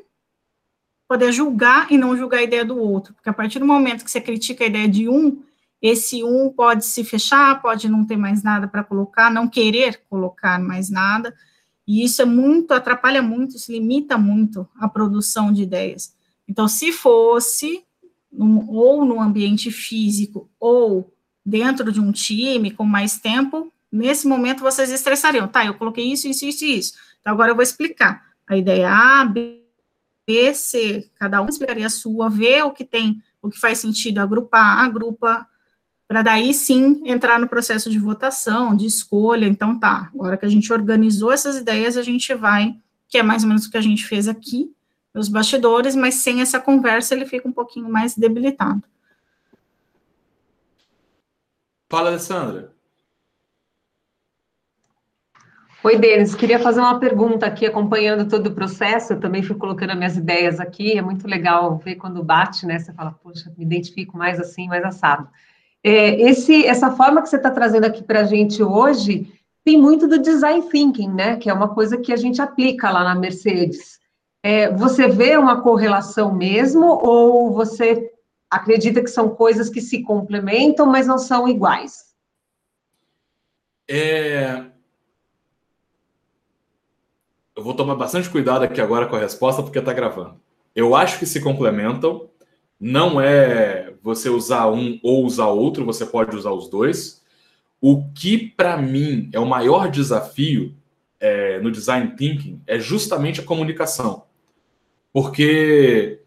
poder 1.07 1.31
julgar 1.33 1.91
e 1.91 1.97
não 1.97 2.15
julgar 2.15 2.39
a 2.39 2.43
ideia 2.43 2.63
do 2.63 2.77
outro, 2.77 3.13
porque 3.13 3.29
a 3.29 3.33
partir 3.33 3.59
do 3.59 3.65
momento 3.65 4.05
que 4.05 4.09
você 4.09 4.21
critica 4.21 4.63
a 4.63 4.67
ideia 4.67 4.87
de 4.87 5.09
um, 5.09 5.43
esse 5.81 6.23
um 6.23 6.49
pode 6.49 6.85
se 6.85 7.03
fechar, 7.03 7.61
pode 7.61 7.89
não 7.89 8.05
ter 8.05 8.15
mais 8.15 8.41
nada 8.41 8.67
para 8.67 8.83
colocar, 8.83 9.29
não 9.29 9.47
querer 9.47 10.01
colocar 10.09 10.57
mais 10.57 10.89
nada, 10.89 11.35
e 11.85 12.03
isso 12.03 12.21
é 12.21 12.25
muito, 12.25 12.73
atrapalha 12.73 13.21
muito, 13.21 13.57
isso 13.57 13.71
limita 13.71 14.17
muito 14.17 14.67
a 14.79 14.87
produção 14.87 15.51
de 15.51 15.63
ideias. 15.63 16.12
Então, 16.47 16.67
se 16.67 16.91
fosse 16.91 17.83
num, 18.31 18.69
ou 18.69 19.05
no 19.05 19.19
ambiente 19.19 19.71
físico 19.71 20.49
ou 20.59 21.13
dentro 21.45 21.91
de 21.91 21.99
um 21.99 22.11
time 22.11 22.71
com 22.71 22.85
mais 22.85 23.19
tempo, 23.19 23.71
nesse 23.91 24.27
momento 24.27 24.61
vocês 24.61 24.91
estressariam. 24.91 25.47
Tá, 25.47 25.65
eu 25.65 25.75
coloquei 25.75 26.05
isso, 26.11 26.27
isso, 26.27 26.45
isso, 26.45 26.65
isso. 26.65 26.93
Então, 27.21 27.33
agora 27.33 27.51
eu 27.51 27.55
vou 27.55 27.63
explicar. 27.63 28.33
A 28.47 28.57
ideia 28.57 28.89
A, 28.89 29.25
B, 29.25 29.63
C, 30.53 31.09
cada 31.15 31.41
um 31.41 31.47
explicaria 31.47 31.87
a 31.87 31.89
sua, 31.89 32.29
ver 32.29 32.63
o 32.63 32.71
que 32.71 32.83
tem, 32.83 33.21
o 33.41 33.49
que 33.49 33.59
faz 33.59 33.79
sentido 33.79 34.19
agrupar, 34.19 34.79
agrupa, 34.79 35.47
para 36.07 36.21
daí 36.21 36.53
sim 36.53 37.01
entrar 37.05 37.39
no 37.39 37.47
processo 37.47 37.89
de 37.89 37.97
votação, 37.99 38.75
de 38.75 38.85
escolha. 38.85 39.45
Então 39.47 39.79
tá, 39.79 40.11
agora 40.13 40.37
que 40.37 40.45
a 40.45 40.49
gente 40.49 40.71
organizou 40.71 41.31
essas 41.31 41.57
ideias, 41.57 41.97
a 41.97 42.03
gente 42.03 42.33
vai, 42.33 42.75
que 43.07 43.17
é 43.17 43.23
mais 43.23 43.43
ou 43.43 43.49
menos 43.49 43.65
o 43.65 43.71
que 43.71 43.77
a 43.77 43.81
gente 43.81 44.05
fez 44.05 44.27
aqui, 44.27 44.71
nos 45.13 45.29
bastidores, 45.29 45.95
mas 45.95 46.15
sem 46.15 46.41
essa 46.41 46.59
conversa 46.59 47.13
ele 47.13 47.25
fica 47.25 47.47
um 47.47 47.51
pouquinho 47.51 47.89
mais 47.89 48.15
debilitado. 48.15 48.83
Fala, 51.89 52.09
Alessandra. 52.09 52.73
Oi, 55.83 55.97
Denis, 55.97 56.33
queria 56.33 56.59
fazer 56.59 56.79
uma 56.79 56.97
pergunta 56.97 57.45
aqui, 57.45 57.65
acompanhando 57.65 58.29
todo 58.29 58.47
o 58.47 58.55
processo, 58.55 59.13
eu 59.13 59.19
também 59.19 59.43
fui 59.43 59.57
colocando 59.57 59.91
as 59.91 59.97
minhas 59.97 60.15
ideias 60.15 60.59
aqui, 60.59 60.97
é 60.97 61.01
muito 61.01 61.27
legal 61.27 61.77
ver 61.77 61.95
quando 61.95 62.23
bate, 62.23 62.65
né, 62.65 62.79
você 62.79 62.93
fala, 62.93 63.11
poxa, 63.21 63.51
me 63.57 63.65
identifico 63.65 64.17
mais 64.17 64.39
assim, 64.39 64.67
mais 64.67 64.83
assado. 64.83 65.27
É, 65.83 66.21
esse, 66.21 66.65
essa 66.65 66.91
forma 66.91 67.21
que 67.21 67.27
você 67.27 67.35
está 67.35 67.51
trazendo 67.51 67.83
aqui 67.83 68.01
para 68.01 68.21
a 68.21 68.23
gente 68.23 68.63
hoje 68.63 69.29
tem 69.65 69.77
muito 69.77 70.07
do 70.07 70.17
design 70.17 70.61
thinking, 70.69 71.09
né? 71.09 71.35
Que 71.35 71.49
é 71.49 71.53
uma 71.53 71.67
coisa 71.67 71.97
que 71.97 72.13
a 72.13 72.15
gente 72.15 72.41
aplica 72.41 72.89
lá 72.89 73.03
na 73.03 73.15
Mercedes. 73.15 73.99
É, 74.45 74.69
você 74.69 75.07
vê 75.07 75.37
uma 75.37 75.61
correlação 75.61 76.35
mesmo, 76.35 76.85
ou 76.85 77.53
você 77.53 78.11
acredita 78.51 79.01
que 79.01 79.09
são 79.09 79.29
coisas 79.29 79.69
que 79.69 79.79
se 79.79 80.03
complementam, 80.03 80.85
mas 80.85 81.07
não 81.07 81.17
são 81.17 81.47
iguais? 81.47 82.13
É... 83.89 84.65
Eu 87.55 87.63
vou 87.63 87.73
tomar 87.73 87.95
bastante 87.95 88.29
cuidado 88.29 88.63
aqui 88.63 88.81
agora 88.81 89.07
com 89.07 89.15
a 89.15 89.19
resposta, 89.19 89.63
porque 89.63 89.79
está 89.79 89.93
gravando. 89.93 90.41
Eu 90.75 90.93
acho 90.93 91.19
que 91.19 91.25
se 91.25 91.39
complementam, 91.39 92.29
não 92.79 93.21
é 93.21 93.93
você 94.03 94.27
usar 94.27 94.67
um 94.69 94.99
ou 95.01 95.23
usar 95.23 95.47
outro, 95.47 95.85
você 95.85 96.05
pode 96.05 96.35
usar 96.35 96.51
os 96.51 96.67
dois. 96.67 97.23
O 97.79 98.03
que, 98.13 98.37
para 98.37 98.75
mim, 98.75 99.29
é 99.31 99.39
o 99.39 99.45
maior 99.45 99.89
desafio 99.89 100.75
é, 101.19 101.59
no 101.61 101.71
design 101.71 102.15
thinking 102.17 102.61
é 102.67 102.77
justamente 102.77 103.39
a 103.39 103.45
comunicação. 103.45 104.25
Porque 105.13 106.19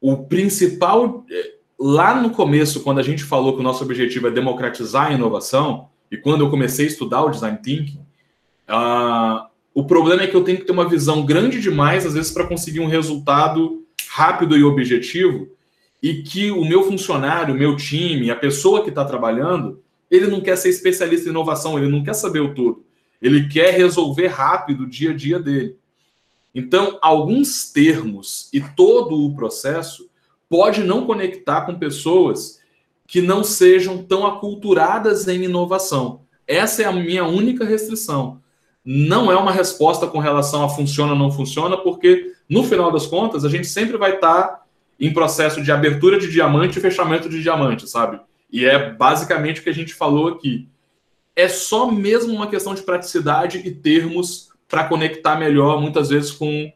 o 0.00 0.24
principal. 0.24 1.24
É, 1.30 1.56
lá 1.78 2.20
no 2.20 2.30
começo, 2.30 2.82
quando 2.82 2.98
a 2.98 3.02
gente 3.02 3.22
falou 3.22 3.54
que 3.54 3.60
o 3.60 3.62
nosso 3.62 3.84
objetivo 3.84 4.28
é 4.28 4.30
democratizar 4.30 5.08
a 5.08 5.12
inovação, 5.12 5.88
e 6.10 6.16
quando 6.16 6.42
eu 6.42 6.50
comecei 6.50 6.86
a 6.86 6.88
estudar 6.88 7.22
o 7.22 7.30
design 7.30 7.58
thinking, 7.62 8.00
uh, 8.68 9.46
o 9.74 9.84
problema 9.84 10.22
é 10.22 10.26
que 10.26 10.34
eu 10.34 10.42
tenho 10.42 10.58
que 10.58 10.64
ter 10.64 10.72
uma 10.72 10.88
visão 10.88 11.24
grande 11.24 11.60
demais, 11.60 12.06
às 12.06 12.14
vezes, 12.14 12.30
para 12.30 12.46
conseguir 12.46 12.80
um 12.80 12.86
resultado 12.86 13.84
rápido 14.08 14.56
e 14.56 14.64
objetivo, 14.64 15.48
e 16.02 16.22
que 16.22 16.50
o 16.50 16.64
meu 16.64 16.82
funcionário, 16.84 17.54
o 17.54 17.58
meu 17.58 17.76
time, 17.76 18.30
a 18.30 18.36
pessoa 18.36 18.82
que 18.82 18.88
está 18.88 19.04
trabalhando, 19.04 19.82
ele 20.10 20.28
não 20.28 20.40
quer 20.40 20.56
ser 20.56 20.70
especialista 20.70 21.26
em 21.26 21.30
inovação, 21.30 21.78
ele 21.78 21.90
não 21.90 22.02
quer 22.02 22.14
saber 22.14 22.40
o 22.40 22.54
todo. 22.54 22.84
Ele 23.20 23.48
quer 23.48 23.74
resolver 23.74 24.28
rápido 24.28 24.84
o 24.84 24.88
dia 24.88 25.10
a 25.10 25.14
dia 25.14 25.38
dele. 25.38 25.76
Então, 26.58 26.98
alguns 27.02 27.70
termos 27.70 28.48
e 28.50 28.62
todo 28.62 29.26
o 29.26 29.34
processo 29.34 30.08
pode 30.48 30.82
não 30.82 31.04
conectar 31.04 31.66
com 31.66 31.78
pessoas 31.78 32.58
que 33.06 33.20
não 33.20 33.44
sejam 33.44 34.02
tão 34.02 34.26
aculturadas 34.26 35.28
em 35.28 35.44
inovação. 35.44 36.22
Essa 36.46 36.84
é 36.84 36.86
a 36.86 36.92
minha 36.92 37.24
única 37.24 37.62
restrição. 37.62 38.40
Não 38.82 39.30
é 39.30 39.36
uma 39.36 39.52
resposta 39.52 40.06
com 40.06 40.18
relação 40.18 40.64
a 40.64 40.68
funciona 40.70 41.12
ou 41.12 41.18
não 41.18 41.30
funciona, 41.30 41.76
porque 41.76 42.32
no 42.48 42.64
final 42.64 42.90
das 42.90 43.06
contas 43.06 43.44
a 43.44 43.50
gente 43.50 43.66
sempre 43.66 43.98
vai 43.98 44.14
estar 44.14 44.42
tá 44.44 44.62
em 44.98 45.12
processo 45.12 45.62
de 45.62 45.70
abertura 45.70 46.18
de 46.18 46.32
diamante 46.32 46.78
e 46.78 46.82
fechamento 46.82 47.28
de 47.28 47.42
diamante, 47.42 47.86
sabe? 47.86 48.18
E 48.50 48.64
é 48.64 48.94
basicamente 48.94 49.60
o 49.60 49.62
que 49.62 49.68
a 49.68 49.74
gente 49.74 49.92
falou 49.92 50.28
aqui. 50.28 50.66
É 51.34 51.48
só 51.48 51.90
mesmo 51.90 52.32
uma 52.32 52.46
questão 52.46 52.74
de 52.74 52.80
praticidade 52.80 53.58
e 53.58 53.70
termos 53.70 54.55
para 54.68 54.84
conectar 54.88 55.36
melhor, 55.36 55.80
muitas 55.80 56.08
vezes, 56.08 56.30
com, 56.30 56.72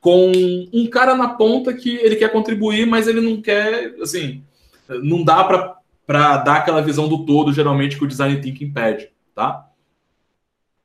com 0.00 0.32
um 0.72 0.88
cara 0.88 1.14
na 1.14 1.28
ponta 1.28 1.72
que 1.72 1.96
ele 1.96 2.16
quer 2.16 2.32
contribuir, 2.32 2.86
mas 2.86 3.06
ele 3.06 3.20
não 3.20 3.40
quer, 3.40 3.94
assim, 4.00 4.42
não 4.88 5.22
dá 5.22 5.44
para 5.44 6.36
dar 6.38 6.56
aquela 6.56 6.82
visão 6.82 7.08
do 7.08 7.24
todo, 7.24 7.52
geralmente, 7.52 7.96
que 7.96 8.04
o 8.04 8.08
design 8.08 8.40
thinking 8.40 8.72
pede, 8.72 9.10
tá? 9.34 9.68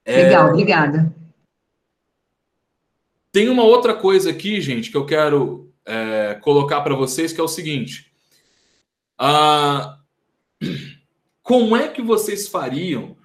É... 0.05 0.23
Legal, 0.23 0.49
obrigada. 0.49 1.13
Tem 3.31 3.49
uma 3.49 3.63
outra 3.63 3.95
coisa 3.95 4.29
aqui, 4.29 4.61
gente, 4.61 4.91
que 4.91 4.97
eu 4.97 5.05
quero 5.05 5.73
é, 5.85 6.35
colocar 6.35 6.81
para 6.81 6.95
vocês, 6.95 7.33
que 7.33 7.41
é 7.41 7.43
o 7.43 7.47
seguinte: 7.47 8.11
ah, 9.17 9.97
como 11.41 11.75
é 11.75 11.87
que 11.87 12.01
vocês 12.01 12.47
fariam? 12.47 13.17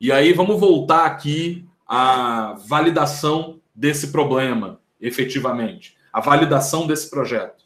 E 0.00 0.12
aí 0.12 0.32
vamos 0.32 0.60
voltar 0.60 1.06
aqui 1.06 1.67
à 1.88 2.54
validação 2.66 3.60
desse 3.74 4.08
problema, 4.08 4.80
efetivamente, 5.00 5.96
a 6.12 6.20
validação 6.20 6.86
desse 6.86 7.08
projeto. 7.08 7.64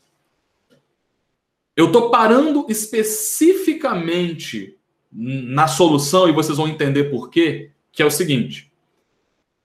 Eu 1.75 1.87
estou 1.87 2.11
parando 2.11 2.67
especificamente 2.69 4.79
na 5.11 5.67
solução 5.67 6.29
e 6.29 6.33
vocês 6.33 6.57
vão 6.57 6.69
entender 6.69 7.05
por 7.05 7.31
quê, 7.31 7.71
que 7.91 8.03
é 8.03 8.07
o 8.07 8.11
seguinte. 8.11 8.71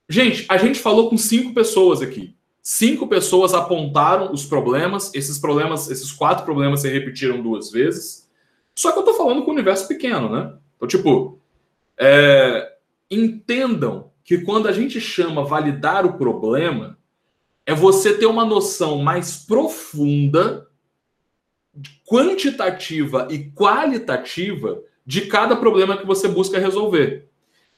Gente, 0.08 0.46
a 0.48 0.56
gente 0.56 0.80
falou 0.80 1.10
com 1.10 1.18
cinco 1.18 1.52
pessoas 1.52 2.00
aqui. 2.00 2.34
Cinco 2.62 3.06
pessoas 3.06 3.54
apontaram 3.54 4.32
os 4.32 4.44
problemas, 4.44 5.14
esses 5.14 5.38
problemas, 5.38 5.90
esses 5.90 6.12
quatro 6.12 6.44
problemas 6.44 6.80
se 6.80 6.88
repetiram 6.88 7.42
duas 7.42 7.70
vezes. 7.70 8.28
Só 8.74 8.92
que 8.92 8.98
eu 8.98 9.02
estou 9.02 9.16
falando 9.16 9.42
com 9.42 9.50
um 9.50 9.54
universo 9.54 9.88
pequeno, 9.88 10.30
né? 10.30 10.54
Então, 10.76 10.88
tipo, 10.88 11.38
é, 11.98 12.74
entendam 13.10 14.07
que 14.28 14.36
quando 14.36 14.68
a 14.68 14.72
gente 14.72 15.00
chama 15.00 15.42
validar 15.42 16.04
o 16.04 16.18
problema, 16.18 16.98
é 17.64 17.74
você 17.74 18.12
ter 18.12 18.26
uma 18.26 18.44
noção 18.44 18.98
mais 18.98 19.38
profunda, 19.38 20.68
quantitativa 22.06 23.26
e 23.30 23.50
qualitativa 23.52 24.82
de 25.06 25.22
cada 25.22 25.56
problema 25.56 25.96
que 25.96 26.06
você 26.06 26.28
busca 26.28 26.58
resolver. 26.58 27.30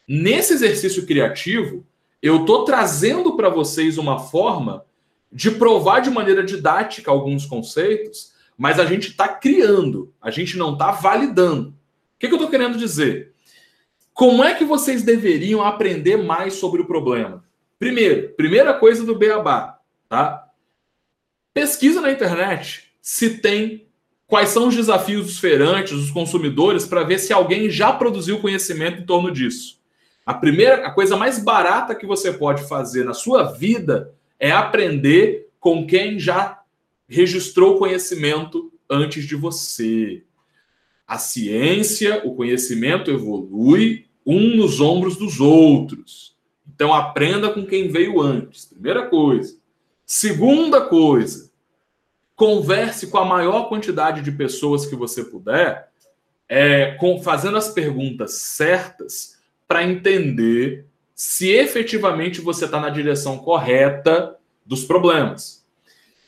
Nesse 0.08 0.54
exercício 0.54 1.06
criativo, 1.06 1.86
eu 2.20 2.40
estou 2.40 2.64
trazendo 2.64 3.36
para 3.36 3.48
vocês 3.48 3.96
uma 3.96 4.18
forma 4.18 4.84
de 5.30 5.52
provar 5.52 6.00
de 6.00 6.10
maneira 6.10 6.42
didática 6.42 7.12
alguns 7.12 7.46
conceitos, 7.46 8.32
mas 8.58 8.80
a 8.80 8.86
gente 8.86 9.10
está 9.10 9.28
criando, 9.28 10.12
a 10.20 10.32
gente 10.32 10.58
não 10.58 10.72
está 10.72 10.90
validando. 10.90 11.68
O 11.68 11.74
que, 12.18 12.26
que 12.26 12.34
eu 12.34 12.38
estou 12.38 12.50
querendo 12.50 12.76
dizer? 12.76 13.34
Como 14.20 14.44
é 14.44 14.54
que 14.54 14.66
vocês 14.66 15.02
deveriam 15.02 15.62
aprender 15.62 16.18
mais 16.18 16.52
sobre 16.52 16.82
o 16.82 16.84
problema? 16.84 17.42
Primeiro, 17.78 18.34
primeira 18.34 18.74
coisa 18.74 19.02
do 19.02 19.16
Beabá, 19.16 19.80
tá? 20.10 20.46
Pesquisa 21.54 22.02
na 22.02 22.12
internet 22.12 22.92
se 23.00 23.38
tem 23.38 23.88
quais 24.26 24.50
são 24.50 24.68
os 24.68 24.76
desafios 24.76 25.24
dos 25.24 25.38
feirantes, 25.38 25.98
dos 25.98 26.10
consumidores, 26.10 26.84
para 26.84 27.02
ver 27.02 27.18
se 27.18 27.32
alguém 27.32 27.70
já 27.70 27.94
produziu 27.94 28.42
conhecimento 28.42 29.00
em 29.00 29.06
torno 29.06 29.32
disso. 29.32 29.80
A 30.26 30.34
primeira, 30.34 30.86
a 30.86 30.90
coisa 30.90 31.16
mais 31.16 31.42
barata 31.42 31.94
que 31.94 32.04
você 32.04 32.30
pode 32.30 32.68
fazer 32.68 33.04
na 33.04 33.14
sua 33.14 33.44
vida 33.44 34.12
é 34.38 34.52
aprender 34.52 35.48
com 35.58 35.86
quem 35.86 36.18
já 36.18 36.60
registrou 37.08 37.78
conhecimento 37.78 38.70
antes 38.90 39.24
de 39.24 39.34
você. 39.34 40.24
A 41.08 41.16
ciência, 41.16 42.20
o 42.22 42.34
conhecimento 42.34 43.10
evolui 43.10 44.09
um 44.26 44.56
nos 44.56 44.80
ombros 44.80 45.16
dos 45.16 45.40
outros. 45.40 46.36
Então 46.72 46.94
aprenda 46.94 47.50
com 47.50 47.66
quem 47.66 47.88
veio 47.88 48.20
antes. 48.20 48.66
Primeira 48.66 49.06
coisa. 49.08 49.58
Segunda 50.06 50.80
coisa, 50.80 51.50
converse 52.34 53.06
com 53.08 53.18
a 53.18 53.24
maior 53.24 53.68
quantidade 53.68 54.22
de 54.22 54.32
pessoas 54.32 54.86
que 54.86 54.96
você 54.96 55.22
puder, 55.22 55.88
é, 56.48 56.92
com, 56.92 57.22
fazendo 57.22 57.56
as 57.56 57.68
perguntas 57.68 58.34
certas 58.34 59.38
para 59.68 59.84
entender 59.84 60.86
se 61.14 61.50
efetivamente 61.50 62.40
você 62.40 62.64
está 62.64 62.80
na 62.80 62.90
direção 62.90 63.38
correta 63.38 64.36
dos 64.64 64.84
problemas. 64.84 65.64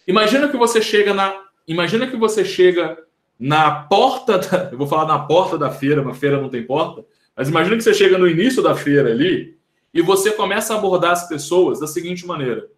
Imagina 0.06 0.48
que 0.48 0.56
você 0.56 0.82
chega 0.82 1.14
na, 1.14 1.34
imagina 1.66 2.06
que 2.06 2.16
você 2.16 2.44
chega 2.44 2.98
na 3.38 3.84
porta, 3.84 4.38
da, 4.38 4.68
eu 4.70 4.78
vou 4.78 4.86
falar 4.86 5.06
na 5.06 5.18
porta 5.18 5.56
da 5.56 5.70
feira, 5.70 6.02
uma 6.02 6.14
feira 6.14 6.40
não 6.40 6.48
tem 6.48 6.62
porta, 6.62 7.04
mas 7.36 7.48
imagina 7.48 7.76
que 7.76 7.82
você 7.82 7.94
chega 7.94 8.18
no 8.18 8.28
início 8.28 8.62
da 8.62 8.74
feira 8.74 9.10
ali 9.10 9.56
e 9.92 10.02
você 10.02 10.32
começa 10.32 10.74
a 10.74 10.78
abordar 10.78 11.12
as 11.12 11.28
pessoas 11.28 11.80
da 11.80 11.86
seguinte 11.86 12.26
maneira: 12.26 12.68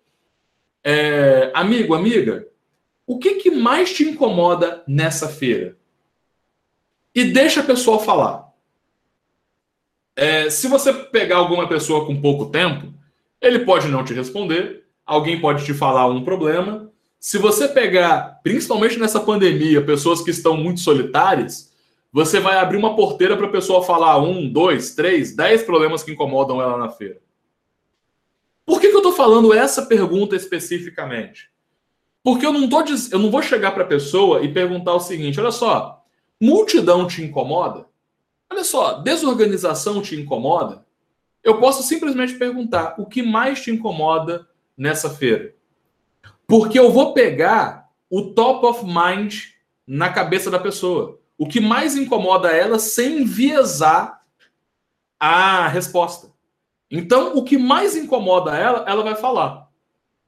é, 0.83 1.51
amigo, 1.55 1.95
amiga, 1.95 2.49
o 3.07 3.19
que, 3.19 3.35
que 3.37 3.51
mais 3.51 3.93
te 3.93 4.05
incomoda 4.05 4.83
nessa 4.87 5.29
feira? 5.29 5.77
E 7.15 7.25
deixa 7.25 7.61
a 7.61 7.65
pessoa 7.65 8.01
falar. 8.01 8.53
É, 10.17 10.49
se 10.49 10.69
você 10.69 10.93
pegar 10.93 11.37
alguma 11.37 11.69
pessoa 11.69 12.07
com 12.07 12.21
pouco 12.21 12.47
tempo, 12.47 12.93
ele 13.41 13.61
pode 13.61 13.89
não 13.89 14.05
te 14.05 14.15
responder, 14.15 14.85
alguém 15.05 15.41
pode 15.41 15.65
te 15.65 15.75
falar 15.75 16.07
um 16.07 16.25
problema. 16.25 16.91
Se 17.19 17.39
você 17.39 17.69
pegar, 17.69 18.41
principalmente 18.43 18.99
nessa 18.99 19.21
pandemia, 19.21 19.85
pessoas 19.85 20.23
que 20.23 20.31
estão 20.31 20.57
muito 20.57 20.81
solitárias, 20.81 21.74
você 22.15 22.39
vai 22.39 22.59
abrir 22.59 22.77
uma 22.77 22.95
porteira 22.95 23.37
para 23.37 23.49
a 23.49 23.51
pessoa 23.51 23.83
falar 23.83 24.19
um, 24.19 24.49
dois, 24.49 24.95
três, 24.95 25.35
dez 25.35 25.65
problemas 25.65 26.05
que 26.05 26.13
incomodam 26.13 26.63
ela 26.63 26.79
na 26.79 26.89
feira. 26.89 27.21
Por 28.65 28.81
que, 28.81 28.89
que 28.89 28.95
eu 28.95 29.01
estou 29.01 29.13
falando 29.13 29.53
essa 29.53 29.85
pergunta 29.85 30.37
especificamente? 30.37 31.51
Porque 32.23 32.47
eu 32.47 32.53
não, 32.53 32.69
tô, 32.69 32.85
eu 33.11 33.19
não 33.19 33.33
vou 33.33 33.43
chegar 33.43 33.73
para 33.73 33.83
a 33.83 33.89
pessoa 33.89 34.45
e 34.45 34.55
perguntar 34.55 34.95
o 34.95 35.01
seguinte: 35.01 35.41
olha 35.41 35.51
só, 35.51 36.05
multidão 36.41 37.05
te 37.09 37.21
incomoda? 37.21 37.87
Olha 38.49 38.63
só, 38.63 39.01
desorganização 39.01 40.01
te 40.01 40.15
incomoda? 40.15 40.87
Eu 41.43 41.59
posso 41.59 41.83
simplesmente 41.83 42.35
perguntar: 42.35 42.95
o 42.97 43.07
que 43.07 43.25
mais 43.25 43.61
te 43.61 43.73
incomoda 43.73 44.49
nessa 44.79 45.11
feira? 45.11 45.53
Porque 46.47 46.79
eu 46.79 46.93
vou 46.93 47.13
pegar 47.13 47.91
o 48.09 48.23
top 48.35 48.67
of 48.67 48.85
mind 48.85 49.47
na 49.85 50.11
cabeça 50.11 50.49
da 50.49 50.61
pessoa. 50.61 51.19
O 51.37 51.47
que 51.49 51.61
mais 51.61 51.97
incomoda 51.97 52.51
ela 52.51 52.79
sem 52.79 53.23
enviesar 53.23 54.23
a 55.19 55.67
resposta. 55.69 56.33
Então, 56.91 57.37
o 57.37 57.43
que 57.43 57.57
mais 57.57 57.97
incomoda 57.97 58.57
ela, 58.57 58.85
ela 58.87 59.03
vai 59.03 59.17
falar. 59.17 59.69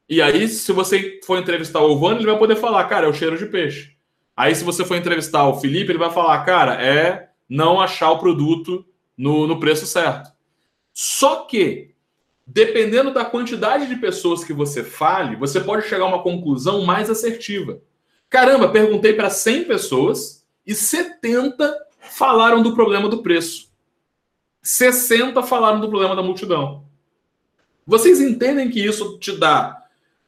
E 0.08 0.22
aí, 0.22 0.48
se 0.48 0.72
você 0.72 1.20
for 1.24 1.38
entrevistar 1.38 1.80
o 1.80 1.98
Vano, 1.98 2.20
ele 2.20 2.26
vai 2.26 2.38
poder 2.38 2.56
falar, 2.56 2.84
cara, 2.84 3.06
é 3.06 3.10
o 3.10 3.14
cheiro 3.14 3.36
de 3.36 3.46
peixe. 3.46 3.96
Aí, 4.36 4.54
se 4.54 4.64
você 4.64 4.84
for 4.84 4.96
entrevistar 4.96 5.46
o 5.48 5.60
Felipe, 5.60 5.92
ele 5.92 5.98
vai 5.98 6.10
falar, 6.10 6.44
cara, 6.44 6.82
é 6.82 7.30
não 7.48 7.80
achar 7.80 8.10
o 8.10 8.18
produto 8.18 8.84
no, 9.16 9.46
no 9.46 9.60
preço 9.60 9.86
certo. 9.86 10.30
Só 10.92 11.44
que, 11.44 11.94
dependendo 12.46 13.12
da 13.12 13.24
quantidade 13.24 13.86
de 13.86 13.96
pessoas 13.96 14.44
que 14.44 14.52
você 14.52 14.82
fale, 14.82 15.36
você 15.36 15.60
pode 15.60 15.88
chegar 15.88 16.04
a 16.04 16.08
uma 16.08 16.22
conclusão 16.22 16.84
mais 16.84 17.10
assertiva. 17.10 17.80
Caramba, 18.28 18.68
perguntei 18.68 19.12
para 19.12 19.30
100 19.30 19.64
pessoas 19.64 20.35
e 20.66 20.74
70 20.74 21.86
falaram 22.00 22.62
do 22.62 22.74
problema 22.74 23.08
do 23.08 23.22
preço. 23.22 23.70
60 24.62 25.42
falaram 25.44 25.80
do 25.80 25.88
problema 25.88 26.16
da 26.16 26.22
multidão. 26.22 26.84
Vocês 27.86 28.20
entendem 28.20 28.68
que 28.68 28.84
isso 28.84 29.18
te 29.18 29.36
dá 29.36 29.80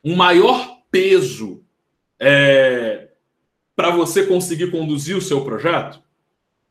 um 0.04 0.14
maior 0.14 0.78
peso 0.90 1.62
é, 2.20 3.08
para 3.74 3.90
você 3.90 4.24
conseguir 4.26 4.70
conduzir 4.70 5.16
o 5.16 5.22
seu 5.22 5.44
projeto? 5.44 6.00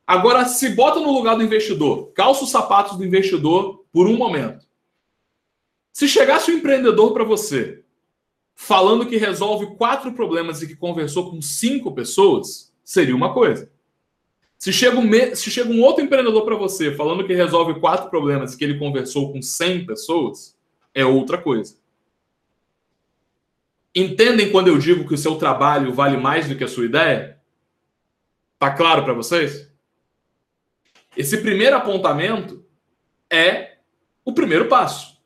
Agora, 0.05 0.45
se 0.45 0.69
bota 0.69 1.01
no 1.01 1.11
lugar 1.11 1.35
do 1.35 1.43
investidor, 1.43 2.13
calça 2.13 2.45
os 2.45 2.49
sapatos 2.49 2.97
do 2.97 3.05
investidor 3.05 3.83
por 3.91 4.07
um 4.07 4.15
momento. 4.15 4.65
Se 5.91 6.07
chegasse 6.07 6.49
um 6.49 6.55
empreendedor 6.55 7.11
para 7.11 7.25
você 7.25 7.83
falando 8.55 9.05
que 9.05 9.17
resolve 9.17 9.75
quatro 9.75 10.13
problemas 10.13 10.61
e 10.61 10.67
que 10.67 10.75
conversou 10.75 11.29
com 11.29 11.41
cinco 11.41 11.93
pessoas, 11.93 12.73
seria 12.87 13.13
uma 13.13 13.33
coisa. 13.33 13.69
Se 14.57 14.71
chega 14.71 14.97
um, 14.97 15.35
se 15.35 15.51
chega 15.51 15.69
um 15.69 15.83
outro 15.83 16.01
empreendedor 16.01 16.45
para 16.45 16.55
você 16.55 16.95
falando 16.95 17.27
que 17.27 17.33
resolve 17.33 17.81
quatro 17.81 18.09
problemas 18.09 18.55
que 18.55 18.63
ele 18.63 18.79
conversou 18.79 19.33
com 19.33 19.41
100 19.41 19.85
pessoas, 19.85 20.57
é 20.93 21.05
outra 21.05 21.37
coisa. 21.37 21.75
Entendem 23.93 24.51
quando 24.53 24.69
eu 24.69 24.77
digo 24.77 25.05
que 25.05 25.13
o 25.13 25.17
seu 25.17 25.35
trabalho 25.35 25.93
vale 25.93 26.15
mais 26.15 26.47
do 26.47 26.55
que 26.55 26.63
a 26.63 26.67
sua 26.67 26.85
ideia? 26.85 27.37
Tá 28.57 28.71
claro 28.71 29.03
para 29.03 29.13
vocês? 29.13 29.69
Esse 31.15 31.41
primeiro 31.41 31.75
apontamento 31.75 32.65
é 33.29 33.79
o 34.23 34.31
primeiro 34.31 34.69
passo. 34.69 35.19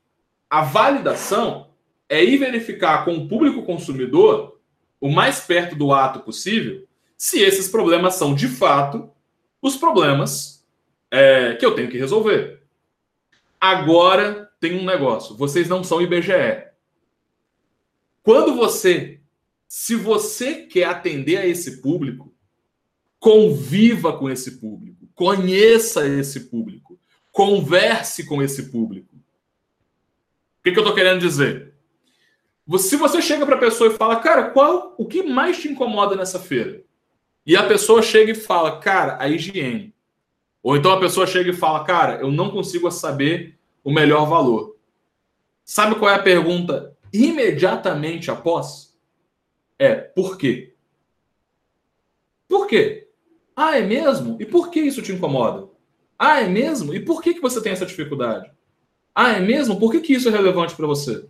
A 0.50 0.62
validação 0.62 1.70
é 2.08 2.24
ir 2.24 2.38
verificar 2.38 3.04
com 3.04 3.14
o 3.14 3.28
público 3.28 3.62
consumidor, 3.62 4.60
o 5.00 5.08
mais 5.08 5.40
perto 5.40 5.76
do 5.76 5.92
ato 5.92 6.20
possível, 6.20 6.86
se 7.22 7.40
esses 7.40 7.68
problemas 7.68 8.16
são 8.16 8.34
de 8.34 8.48
fato 8.48 9.08
os 9.62 9.76
problemas 9.76 10.66
é, 11.08 11.54
que 11.54 11.64
eu 11.64 11.72
tenho 11.72 11.88
que 11.88 11.96
resolver. 11.96 12.64
Agora 13.60 14.50
tem 14.58 14.76
um 14.76 14.84
negócio: 14.84 15.36
vocês 15.36 15.68
não 15.68 15.84
são 15.84 16.02
IBGE. 16.02 16.66
Quando 18.24 18.56
você, 18.56 19.20
se 19.68 19.94
você 19.94 20.66
quer 20.66 20.86
atender 20.86 21.36
a 21.36 21.46
esse 21.46 21.80
público, 21.80 22.34
conviva 23.20 24.18
com 24.18 24.28
esse 24.28 24.58
público, 24.58 25.08
conheça 25.14 26.04
esse 26.04 26.50
público, 26.50 26.98
converse 27.30 28.26
com 28.26 28.42
esse 28.42 28.64
público. 28.64 29.14
O 29.14 30.62
que, 30.64 30.72
que 30.72 30.78
eu 30.78 30.82
estou 30.82 30.94
querendo 30.94 31.20
dizer? 31.20 31.72
Se 32.78 32.96
você 32.96 33.22
chega 33.22 33.46
para 33.46 33.54
a 33.54 33.60
pessoa 33.60 33.92
e 33.92 33.96
fala, 33.96 34.16
cara, 34.16 34.50
qual 34.50 34.96
o 34.98 35.06
que 35.06 35.22
mais 35.22 35.60
te 35.60 35.68
incomoda 35.68 36.16
nessa 36.16 36.40
feira? 36.40 36.82
E 37.44 37.56
a 37.56 37.66
pessoa 37.66 38.02
chega 38.02 38.32
e 38.32 38.36
fala, 38.36 38.78
cara, 38.78 39.16
a 39.20 39.28
higiene. 39.28 39.94
Ou 40.62 40.76
então 40.76 40.92
a 40.92 41.00
pessoa 41.00 41.26
chega 41.26 41.50
e 41.50 41.54
fala, 41.54 41.84
cara, 41.84 42.20
eu 42.20 42.30
não 42.30 42.50
consigo 42.50 42.90
saber 42.90 43.58
o 43.82 43.92
melhor 43.92 44.26
valor. 44.26 44.76
Sabe 45.64 45.96
qual 45.96 46.10
é 46.10 46.14
a 46.14 46.22
pergunta 46.22 46.96
imediatamente 47.12 48.30
após 48.30 48.96
é 49.78 49.94
por 49.94 50.38
quê? 50.38 50.74
Por 52.48 52.66
quê? 52.66 53.08
Ah, 53.56 53.76
é 53.76 53.82
mesmo? 53.82 54.36
E 54.40 54.46
por 54.46 54.70
que 54.70 54.80
isso 54.80 55.02
te 55.02 55.12
incomoda? 55.12 55.68
Ah, 56.18 56.40
é 56.40 56.48
mesmo? 56.48 56.94
E 56.94 57.00
por 57.00 57.20
que, 57.20 57.34
que 57.34 57.40
você 57.40 57.60
tem 57.60 57.72
essa 57.72 57.84
dificuldade? 57.84 58.50
Ah, 59.14 59.32
é 59.32 59.40
mesmo? 59.40 59.78
Por 59.78 59.90
que, 59.90 60.00
que 60.00 60.12
isso 60.14 60.28
é 60.28 60.32
relevante 60.32 60.74
para 60.76 60.86
você? 60.86 61.26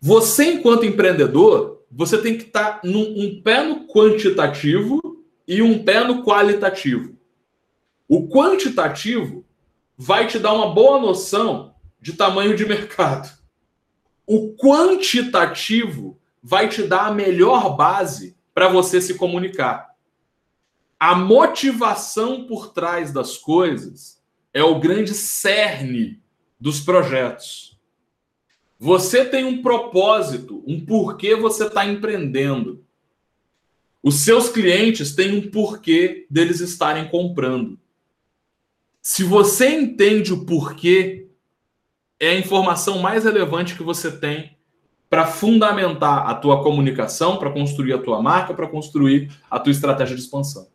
Você, 0.00 0.52
enquanto 0.52 0.84
empreendedor, 0.84 1.75
você 1.90 2.20
tem 2.20 2.36
que 2.36 2.44
estar 2.44 2.80
tá 2.80 2.80
num, 2.84 3.02
um 3.02 3.40
pé 3.42 3.62
no 3.62 3.86
quantitativo 3.86 5.00
e 5.46 5.62
um 5.62 5.84
pé 5.84 6.04
no 6.04 6.24
qualitativo. 6.24 7.16
O 8.08 8.28
quantitativo 8.28 9.44
vai 9.96 10.26
te 10.26 10.38
dar 10.38 10.52
uma 10.52 10.72
boa 10.72 11.00
noção 11.00 11.74
de 12.00 12.12
tamanho 12.12 12.56
de 12.56 12.66
mercado. 12.66 13.36
O 14.26 14.54
quantitativo 14.56 16.18
vai 16.42 16.68
te 16.68 16.82
dar 16.82 17.06
a 17.06 17.14
melhor 17.14 17.76
base 17.76 18.36
para 18.54 18.68
você 18.68 19.00
se 19.00 19.14
comunicar. 19.14 19.90
A 20.98 21.14
motivação 21.14 22.46
por 22.46 22.72
trás 22.72 23.12
das 23.12 23.36
coisas 23.36 24.22
é 24.52 24.62
o 24.62 24.78
grande 24.80 25.14
cerne 25.14 26.22
dos 26.58 26.80
projetos. 26.80 27.75
Você 28.78 29.24
tem 29.24 29.44
um 29.44 29.62
propósito, 29.62 30.62
um 30.66 30.84
porquê 30.84 31.34
você 31.34 31.66
está 31.66 31.86
empreendendo. 31.86 32.84
Os 34.02 34.16
seus 34.16 34.48
clientes 34.48 35.14
têm 35.14 35.36
um 35.36 35.50
porquê 35.50 36.26
deles 36.30 36.60
estarem 36.60 37.08
comprando. 37.08 37.78
Se 39.00 39.24
você 39.24 39.68
entende 39.68 40.32
o 40.32 40.44
porquê 40.44 41.28
é 42.18 42.30
a 42.30 42.38
informação 42.38 42.98
mais 42.98 43.24
relevante 43.24 43.74
que 43.74 43.82
você 43.82 44.10
tem 44.10 44.56
para 45.08 45.26
fundamentar 45.26 46.28
a 46.28 46.34
tua 46.34 46.62
comunicação, 46.62 47.36
para 47.36 47.50
construir 47.50 47.92
a 47.92 47.98
tua 47.98 48.20
marca, 48.20 48.52
para 48.52 48.66
construir 48.66 49.30
a 49.50 49.58
tua 49.58 49.70
estratégia 49.70 50.16
de 50.16 50.22
expansão. 50.22 50.68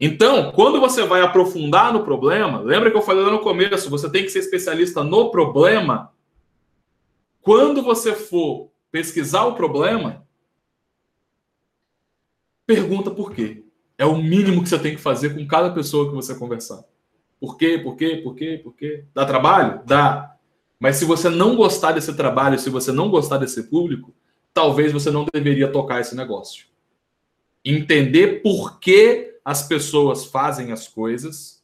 Então, 0.00 0.50
quando 0.52 0.80
você 0.80 1.04
vai 1.04 1.20
aprofundar 1.22 1.92
no 1.92 2.04
problema, 2.04 2.60
lembra 2.60 2.90
que 2.90 2.96
eu 2.96 3.02
falei 3.02 3.22
lá 3.22 3.30
no 3.30 3.40
começo, 3.40 3.90
você 3.90 4.10
tem 4.10 4.24
que 4.24 4.30
ser 4.30 4.40
especialista 4.40 5.04
no 5.04 5.30
problema. 5.30 6.12
Quando 7.42 7.82
você 7.82 8.14
for 8.14 8.70
pesquisar 8.90 9.44
o 9.44 9.54
problema, 9.54 10.26
pergunta 12.64 13.10
por 13.10 13.34
quê. 13.34 13.64
É 13.98 14.06
o 14.06 14.16
mínimo 14.16 14.62
que 14.62 14.68
você 14.68 14.78
tem 14.78 14.94
que 14.94 15.00
fazer 15.00 15.34
com 15.34 15.46
cada 15.46 15.70
pessoa 15.70 16.08
que 16.08 16.14
você 16.14 16.34
conversar. 16.34 16.82
Por 17.40 17.56
quê? 17.56 17.78
Por 17.78 17.96
quê? 17.96 18.20
Por 18.22 18.34
quê? 18.34 18.60
Por 18.62 18.74
quê? 18.74 19.04
Dá 19.12 19.26
trabalho? 19.26 19.82
Dá. 19.84 20.36
Mas 20.78 20.96
se 20.96 21.04
você 21.04 21.28
não 21.28 21.56
gostar 21.56 21.92
desse 21.92 22.14
trabalho, 22.14 22.58
se 22.58 22.70
você 22.70 22.92
não 22.92 23.10
gostar 23.10 23.38
desse 23.38 23.64
público, 23.64 24.14
talvez 24.54 24.92
você 24.92 25.10
não 25.10 25.26
deveria 25.32 25.70
tocar 25.70 26.00
esse 26.00 26.14
negócio. 26.14 26.66
Entender 27.64 28.42
por 28.42 28.78
que 28.78 29.38
as 29.44 29.66
pessoas 29.66 30.24
fazem 30.24 30.70
as 30.70 30.86
coisas 30.86 31.62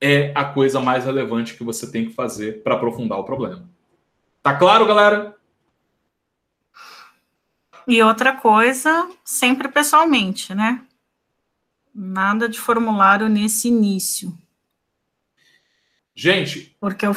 é 0.00 0.32
a 0.34 0.44
coisa 0.44 0.80
mais 0.80 1.04
relevante 1.04 1.56
que 1.56 1.64
você 1.64 1.90
tem 1.90 2.06
que 2.06 2.14
fazer 2.14 2.62
para 2.62 2.74
aprofundar 2.74 3.18
o 3.18 3.24
problema. 3.24 3.73
Tá 4.44 4.54
claro, 4.54 4.84
galera? 4.84 5.34
E 7.88 8.02
outra 8.02 8.36
coisa, 8.36 9.10
sempre 9.24 9.68
pessoalmente, 9.68 10.54
né? 10.54 10.82
Nada 11.94 12.46
de 12.46 12.60
formulário 12.60 13.26
nesse 13.26 13.68
início. 13.68 14.36
Gente. 16.14 16.76
Porque 16.78 17.06
eu, 17.06 17.16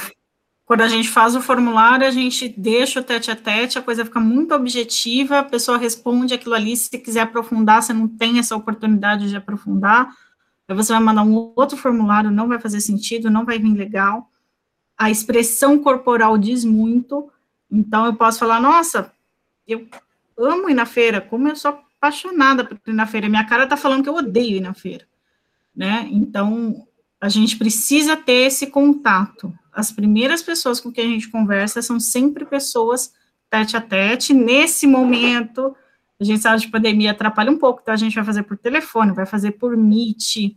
quando 0.65 0.79
a 0.79 0.87
gente 0.87 1.09
faz 1.09 1.35
o 1.35 1.41
formulário, 1.41 2.07
a 2.07 2.11
gente 2.11 2.47
deixa 2.47 3.01
o 3.01 3.03
tete 3.03 3.29
a 3.29 3.35
tete, 3.35 3.77
a 3.77 3.81
coisa 3.81 4.05
fica 4.05 4.21
muito 4.21 4.55
objetiva, 4.55 5.39
a 5.39 5.43
pessoa 5.43 5.77
responde 5.77 6.33
aquilo 6.33 6.55
ali, 6.55 6.77
se 6.77 6.97
quiser 6.97 7.23
aprofundar, 7.23 7.83
você 7.83 7.91
não 7.91 8.07
tem 8.07 8.39
essa 8.39 8.55
oportunidade 8.55 9.27
de 9.27 9.35
aprofundar, 9.35 10.15
aí 10.65 10.73
você 10.73 10.93
vai 10.93 11.01
mandar 11.01 11.23
um 11.23 11.51
outro 11.57 11.75
formulário, 11.75 12.31
não 12.31 12.47
vai 12.47 12.57
fazer 12.57 12.79
sentido, 12.79 13.29
não 13.29 13.43
vai 13.43 13.59
vir 13.59 13.73
legal. 13.73 14.31
A 14.97 15.11
expressão 15.11 15.77
corporal 15.79 16.37
diz 16.37 16.65
muito, 16.65 17.31
então 17.71 18.05
eu 18.05 18.15
posso 18.15 18.39
falar, 18.39 18.59
nossa, 18.59 19.11
eu 19.67 19.87
amo 20.37 20.69
ir 20.69 20.73
na 20.73 20.85
feira, 20.85 21.21
como 21.21 21.47
eu 21.47 21.55
sou 21.55 21.71
apaixonada 21.71 22.63
por 22.65 22.79
ir 22.87 22.93
na 22.93 23.05
feira, 23.05 23.29
minha 23.29 23.45
cara 23.45 23.67
tá 23.67 23.77
falando 23.77 24.03
que 24.03 24.09
eu 24.09 24.15
odeio 24.15 24.57
ir 24.57 24.61
na 24.61 24.73
feira, 24.73 25.05
né? 25.75 26.07
Então, 26.11 26.87
a 27.19 27.29
gente 27.29 27.57
precisa 27.57 28.15
ter 28.15 28.47
esse 28.47 28.67
contato. 28.67 29.53
As 29.73 29.91
primeiras 29.91 30.41
pessoas 30.41 30.79
com 30.79 30.91
quem 30.91 31.05
a 31.05 31.09
gente 31.09 31.29
conversa 31.29 31.81
são 31.81 31.99
sempre 31.99 32.45
pessoas 32.45 33.13
tete 33.49 33.77
a 33.77 33.81
tete. 33.81 34.33
Nesse 34.33 34.85
momento, 34.87 35.75
a 36.19 36.23
gente 36.23 36.41
sabe 36.41 36.61
de 36.61 36.69
pandemia 36.69 37.11
atrapalha 37.11 37.51
um 37.51 37.57
pouco, 37.57 37.81
então 37.81 37.93
a 37.93 37.97
gente 37.97 38.15
vai 38.15 38.23
fazer 38.23 38.43
por 38.43 38.57
telefone, 38.57 39.13
vai 39.13 39.25
fazer 39.25 39.51
por 39.51 39.75
Meet, 39.75 40.55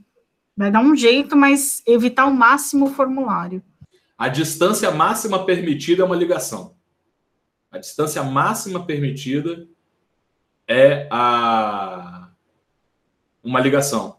vai 0.56 0.70
dar 0.70 0.80
um 0.80 0.94
jeito, 0.94 1.36
mas 1.36 1.82
evitar 1.86 2.22
ao 2.22 2.32
máximo 2.32 2.86
o 2.86 2.90
formulário. 2.90 3.62
A 4.20 4.28
distância 4.28 4.90
máxima 4.90 5.46
permitida 5.46 6.02
é 6.02 6.04
uma 6.04 6.14
ligação. 6.14 6.74
A 7.70 7.78
distância 7.78 8.22
máxima 8.22 8.84
permitida 8.84 9.66
é 10.68 11.08
a 11.10 12.28
uma 13.42 13.58
ligação. 13.60 14.18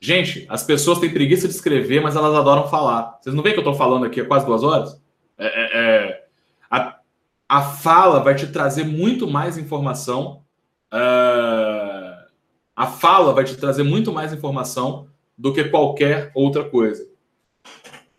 Gente, 0.00 0.46
as 0.48 0.62
pessoas 0.62 1.00
têm 1.00 1.12
preguiça 1.12 1.48
de 1.48 1.54
escrever, 1.54 2.00
mas 2.00 2.14
elas 2.14 2.32
adoram 2.32 2.68
falar. 2.68 3.18
Vocês 3.20 3.34
não 3.34 3.42
veem 3.42 3.52
que 3.52 3.58
eu 3.58 3.62
estou 3.62 3.74
falando 3.74 4.06
aqui 4.06 4.20
há 4.20 4.24
quase 4.24 4.46
duas 4.46 4.62
horas? 4.62 5.02
É, 5.36 5.46
é, 5.46 6.06
é, 6.06 6.26
a, 6.70 7.00
a 7.48 7.60
fala 7.60 8.20
vai 8.20 8.36
te 8.36 8.46
trazer 8.46 8.84
muito 8.84 9.26
mais 9.26 9.58
informação. 9.58 10.44
Uh, 10.94 12.24
a 12.76 12.86
fala 12.86 13.34
vai 13.34 13.42
te 13.42 13.56
trazer 13.56 13.82
muito 13.82 14.12
mais 14.12 14.32
informação 14.32 15.08
do 15.36 15.52
que 15.52 15.64
qualquer 15.64 16.30
outra 16.36 16.62
coisa. 16.62 17.09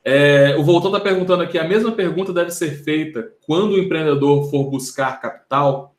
É, 0.03 0.56
o 0.57 0.64
Voltão 0.64 0.91
está 0.91 0.99
perguntando 0.99 1.44
aqui: 1.44 1.57
a 1.57 1.68
mesma 1.68 1.91
pergunta 1.91 2.34
deve 2.34 2.52
ser 2.52 2.84
feita 2.84 3.32
quando 3.45 3.73
o 3.73 3.80
empreendedor 3.80 4.49
for 4.49 4.69
buscar 4.69 5.19
capital. 5.22 5.95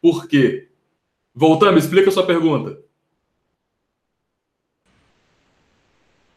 Por 0.00 0.28
quê? 0.28 0.68
Voltando, 1.34 1.78
explica 1.78 2.08
a 2.08 2.12
sua 2.12 2.26
pergunta. 2.26 2.78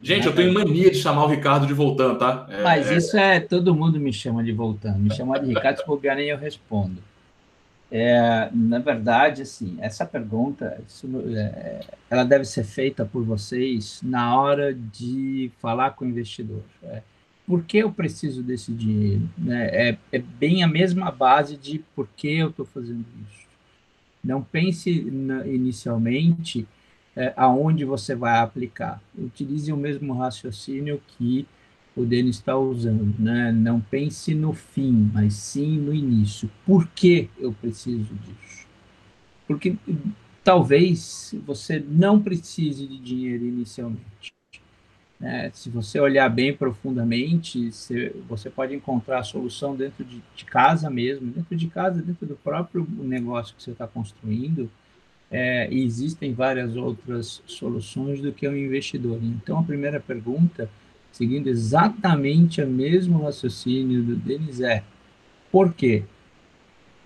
Gente, 0.02 0.28
eu 0.28 0.34
tenho 0.34 0.54
mania 0.54 0.90
de 0.90 0.98
chamar 0.98 1.26
o 1.26 1.28
Ricardo 1.28 1.68
de 1.68 1.74
voltando, 1.74 2.18
tá? 2.18 2.48
É, 2.50 2.64
Mas 2.64 2.90
é. 2.90 2.96
isso 2.96 3.18
é. 3.18 3.40
Todo 3.42 3.76
mundo 3.76 4.00
me 4.00 4.14
chama 4.14 4.42
de 4.42 4.54
voltando. 4.54 4.98
Me 4.98 5.14
chama 5.14 5.38
de 5.38 5.48
Ricardo, 5.48 5.78
se 5.78 5.86
bobear 5.86 6.16
nem 6.16 6.30
eu 6.30 6.38
respondo. 6.38 7.04
É, 7.92 8.50
na 8.54 8.78
verdade, 8.78 9.42
assim, 9.42 9.78
essa 9.82 10.06
pergunta, 10.06 10.80
isso, 10.88 11.08
é, 11.36 11.82
ela 12.10 12.24
deve 12.24 12.46
ser 12.46 12.64
feita 12.64 13.04
por 13.04 13.24
vocês 13.24 14.00
na 14.04 14.40
hora 14.40 14.74
de 14.74 15.52
falar 15.60 15.92
com 15.92 16.06
o 16.06 16.08
investidor. 16.08 16.62
É, 16.84 17.02
por 17.48 17.64
que 17.64 17.80
eu 17.80 17.92
preciso 17.92 18.44
desse 18.44 18.72
dinheiro? 18.72 19.28
Né? 19.36 19.70
É, 19.72 19.98
é 20.12 20.20
bem 20.20 20.64
a 20.64 20.68
mesma 20.68 21.10
base 21.10 21.58
de 21.58 21.80
por 21.96 22.08
que 22.16 22.38
eu 22.38 22.50
estou 22.50 22.66
fazendo 22.66 23.04
isso. 23.28 23.48
Não 24.24 24.44
pense 24.44 25.02
na, 25.10 25.48
inicialmente 25.48 26.68
é, 27.16 27.34
aonde 27.36 27.86
você 27.86 28.14
vai 28.14 28.38
aplicar. 28.38 29.02
Utilize 29.18 29.74
o 29.74 29.78
mesmo 29.78 30.14
raciocínio 30.14 31.02
que 31.08 31.48
o 32.00 32.06
Denis 32.06 32.38
está 32.38 32.58
usando. 32.58 33.14
Né? 33.20 33.52
Não 33.52 33.80
pense 33.80 34.34
no 34.34 34.54
fim, 34.54 35.10
mas 35.14 35.34
sim 35.34 35.78
no 35.78 35.94
início. 35.94 36.50
Por 36.66 36.88
que 36.88 37.30
eu 37.38 37.52
preciso 37.54 38.14
disso? 38.14 38.68
Porque 39.48 39.76
talvez 40.44 41.36
você 41.46 41.80
não 41.80 42.22
precise 42.22 42.88
de 42.88 42.98
dinheiro 43.00 43.46
inicialmente. 43.46 44.34
Né? 45.20 45.52
Se 45.54 45.70
você 45.70 46.00
olhar 46.00 46.30
bem 46.30 46.56
profundamente, 46.56 47.70
você, 48.28 48.50
pode 48.50 48.74
encontrar 48.74 49.20
a 49.20 49.24
solução 49.24 49.76
dentro 49.76 50.06
de, 50.06 50.24
de, 50.36 50.46
casa 50.46 50.90
mesmo, 50.90 51.28
dentro 51.28 51.56
de 51.56 51.68
casa, 51.68 52.02
dentro 52.02 52.26
do 52.26 52.36
próprio 52.36 52.88
negócio 53.00 53.54
que 53.56 53.62
você 53.62 53.72
está 53.72 53.86
construindo, 53.86 54.72
é, 55.30 55.72
existem 55.72 56.34
várias 56.34 56.76
outras 56.76 57.42
soluções 57.46 58.22
do 58.22 58.32
que 58.32 58.48
um 58.48 58.56
investidor. 58.56 59.20
Então, 59.22 59.60
a 59.60 59.64
primeira 59.64 60.00
pergunta, 60.00 60.70
seguindo 61.12 61.48
exatamente 61.48 62.62
o 62.62 62.68
mesmo 62.68 63.22
raciocínio 63.24 64.04
do 64.04 64.16
Denis, 64.16 64.62
é 64.62 64.84
por 65.52 65.74
quê? 65.74 66.04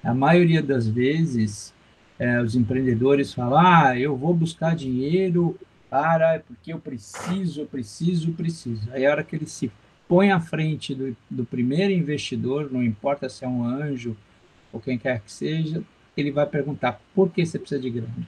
A 0.03 0.13
maioria 0.13 0.61
das 0.61 0.87
vezes, 0.87 1.73
é, 2.19 2.41
os 2.41 2.55
empreendedores 2.55 3.33
falam, 3.33 3.59
ah, 3.59 3.97
eu 3.97 4.15
vou 4.15 4.33
buscar 4.33 4.75
dinheiro 4.75 5.57
para, 5.89 6.39
porque 6.47 6.73
eu 6.73 6.79
preciso, 6.79 7.65
preciso, 7.65 8.33
preciso. 8.33 8.89
Aí 8.91 9.05
a 9.05 9.11
hora 9.11 9.23
que 9.23 9.35
ele 9.35 9.45
se 9.45 9.71
põe 10.07 10.31
à 10.31 10.39
frente 10.39 10.93
do, 10.93 11.15
do 11.29 11.45
primeiro 11.45 11.93
investidor, 11.93 12.69
não 12.71 12.83
importa 12.83 13.29
se 13.29 13.45
é 13.45 13.47
um 13.47 13.63
anjo 13.65 14.15
ou 14.71 14.79
quem 14.79 14.97
quer 14.97 15.21
que 15.21 15.31
seja, 15.31 15.81
ele 16.17 16.31
vai 16.31 16.45
perguntar 16.45 16.99
por 17.15 17.29
que 17.29 17.45
você 17.45 17.57
precisa 17.57 17.81
de 17.81 17.89
grana. 17.89 18.27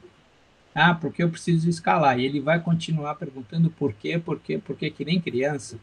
Ah, 0.76 0.94
porque 0.94 1.24
eu 1.24 1.30
preciso 1.30 1.70
escalar. 1.70 2.20
E 2.20 2.26
ele 2.26 2.42
vai 2.42 2.60
continuar 2.60 3.16
perguntando 3.16 3.70
por 3.70 3.94
quê, 3.94 4.20
por 4.20 4.38
quê, 4.40 4.58
por 4.58 4.76
quê, 4.76 4.90
que 4.90 5.06
nem 5.06 5.22
criança. 5.22 5.80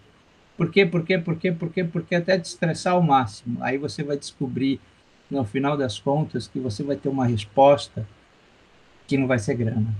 Por 0.55 0.71
quê, 0.71 0.85
por 0.85 1.03
quê, 1.03 1.19
por 1.19 1.37
quê, 1.39 1.51
por 1.51 1.71
quê, 1.73 1.83
por 1.83 2.03
quê, 2.03 2.17
até 2.17 2.39
te 2.39 2.45
estressar 2.45 2.93
ao 2.93 3.03
máximo. 3.03 3.59
Aí 3.63 3.79
você 3.79 4.05
vai 4.05 4.19
descobrir, 4.19 4.79
no 5.31 5.45
final 5.47 5.79
das 5.79 5.99
contas, 5.99 6.47
que 6.47 6.61
você 6.61 6.83
vai 6.83 6.97
ter 6.97 7.09
uma 7.09 7.27
resposta 7.27 8.07
que 9.07 9.17
não 9.17 9.27
vai 9.27 9.39
ser 9.39 9.55
grana. 9.55 9.95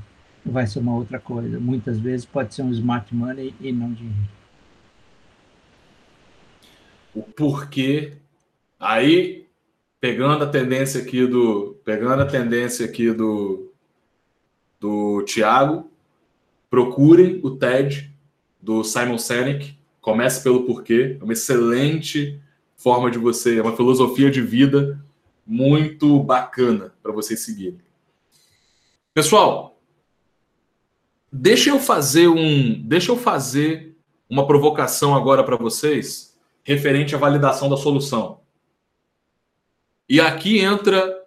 Vai 0.45 0.67
ser 0.67 0.81
uma 0.81 0.95
outra 0.95 1.19
coisa. 1.19 1.59
Muitas 1.59 1.99
vezes 1.99 2.27
pode 2.27 2.55
ser 2.55 2.63
um 2.63 2.71
smart 2.71 3.15
money 3.15 3.55
e 3.61 3.73
não 3.73 3.93
dinheiro. 3.93 4.29
O 7.15 7.23
porquê. 7.23 8.15
Aí 8.79 9.47
pegando 10.01 10.45
a 10.45 10.49
tendência 10.49 11.01
aqui 11.01 11.27
do 11.27 11.77
pegando 11.85 12.23
a 12.23 12.27
tendência 12.27 12.85
aqui 12.85 13.13
do 13.13 13.72
do 14.83 15.23
Thiago, 15.23 15.89
procurem 16.69 17.39
o 17.45 17.53
TED 17.53 18.13
do 18.61 18.83
Simon 18.83 19.17
Sinek, 19.17 19.79
comece 20.01 20.43
pelo 20.43 20.65
porquê, 20.65 21.17
é 21.21 21.23
uma 21.23 21.33
excelente 21.33 22.41
forma 22.75 23.09
de 23.09 23.17
você, 23.17 23.59
é 23.59 23.63
uma 23.63 23.77
filosofia 23.77 24.29
de 24.29 24.43
vida 24.43 25.01
muito 25.47 26.19
bacana 26.19 26.93
para 27.01 27.13
vocês 27.13 27.39
seguirem. 27.45 27.79
Pessoal, 29.15 29.79
deixa 31.31 31.71
eu 31.71 31.79
fazer 31.79 32.27
um, 32.27 32.83
deixa 32.83 33.13
eu 33.13 33.17
fazer 33.17 33.97
uma 34.29 34.49
provocação 34.49 35.15
agora 35.15 35.45
para 35.45 35.57
vocês 35.57 36.37
referente 36.65 37.15
à 37.15 37.19
validação 37.19 37.69
da 37.69 37.77
solução. 37.77 38.41
E 40.09 40.21
aqui 40.21 40.59
entra 40.59 41.25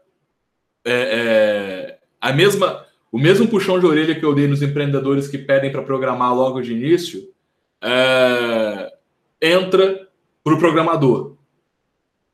é, 0.83 0.91
é, 0.93 1.99
a 2.19 2.33
mesma, 2.33 2.85
o 3.15 3.17
mesmo 3.17 3.47
puxão 3.47 3.79
de 3.79 3.85
orelha 3.85 4.13
que 4.13 4.25
eu 4.25 4.35
dei 4.35 4.45
nos 4.45 4.61
empreendedores 4.61 5.29
que 5.29 5.37
pedem 5.37 5.71
para 5.71 5.81
programar 5.81 6.35
logo 6.35 6.59
de 6.59 6.73
início, 6.73 7.33
é, 7.81 8.93
entra 9.41 10.09
para 10.43 10.53
o 10.53 10.59
programador. 10.59 11.37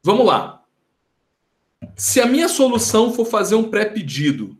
Vamos 0.02 0.26
lá. 0.26 0.66
Se 1.95 2.20
a 2.20 2.26
minha 2.26 2.49
solução 2.49 3.14
for 3.14 3.26
fazer 3.26 3.53
um 3.53 3.70
pré-pedido, 3.70 4.58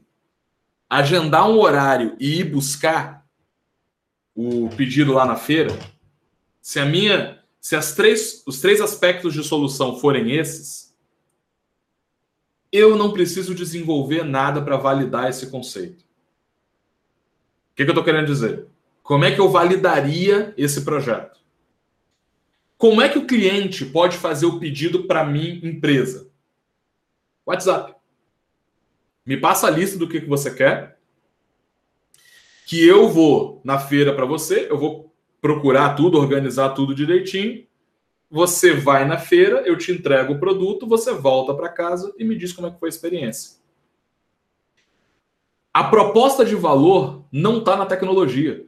agendar 0.88 1.49
um 1.49 1.60
horário 1.60 2.15
e 2.19 2.41
ir 2.41 2.43
buscar 2.43 3.26
o 4.35 4.69
pedido 4.77 5.14
lá 5.14 5.26
na 5.26 5.35
feira, 5.35 5.76
se 6.61 6.80
a 6.80 6.85
minha, 6.85 7.39
se 7.60 7.76
as 7.76 7.95
três, 7.95 8.43
os 8.45 8.61
três 8.61 8.80
aspectos 8.80 9.34
de 9.34 9.43
solução 9.43 9.99
forem 9.99 10.35
esses, 10.35 10.95
eu 12.72 12.95
não 12.95 13.11
preciso 13.11 13.56
desenvolver 13.56 14.23
nada 14.23 14.61
para 14.61 14.77
validar 14.77 15.27
esse 15.27 15.48
conceito. 15.49 16.10
O 17.72 17.76
que, 17.76 17.84
que 17.84 17.89
eu 17.89 17.93
estou 17.93 18.03
querendo 18.03 18.27
dizer? 18.27 18.68
Como 19.02 19.26
é 19.26 19.34
que 19.34 19.39
eu 19.39 19.49
validaria 19.49 20.53
esse 20.57 20.81
projeto? 20.81 21.39
Como 22.77 23.02
é 23.02 23.10
que 23.10 23.18
o 23.18 23.27
cliente 23.27 23.85
pode 23.85 24.18
fazer 24.18 24.45
o 24.45 24.60
pedido 24.60 25.03
para 25.03 25.23
mim, 25.23 25.60
empresa? 25.64 26.30
WhatsApp. 27.45 27.93
Me 29.26 29.38
passa 29.38 29.68
a 29.68 29.69
lista 29.69 29.98
do 29.98 30.07
que, 30.07 30.22
que 30.22 30.27
você 30.27 30.53
quer. 30.53 30.98
Que 32.65 32.84
eu 32.85 33.10
vou 33.10 33.61
na 33.64 33.77
feira 33.77 34.15
para 34.15 34.26
você, 34.26 34.68
eu 34.69 34.77
vou 34.77 35.14
procurar 35.41 35.95
tudo, 35.95 36.18
organizar 36.18 36.69
tudo 36.69 36.95
direitinho. 36.95 37.68
Você 38.30 38.73
vai 38.73 39.06
na 39.06 39.18
feira, 39.18 39.61
eu 39.65 39.77
te 39.77 39.91
entrego 39.91 40.34
o 40.34 40.39
produto, 40.39 40.88
você 40.88 41.14
volta 41.14 41.53
para 41.53 41.69
casa 41.69 42.14
e 42.18 42.23
me 42.23 42.35
diz 42.35 42.53
como 42.53 42.68
é 42.68 42.72
que 42.72 42.80
foi 42.80 42.88
a 42.88 42.89
experiência. 42.89 43.60
A 45.73 45.84
proposta 45.84 46.45
de 46.45 46.56
valor 46.56 47.20
não 47.32 47.60
está 47.60 47.78
na 47.78 47.86
tecnologia. 47.86 48.66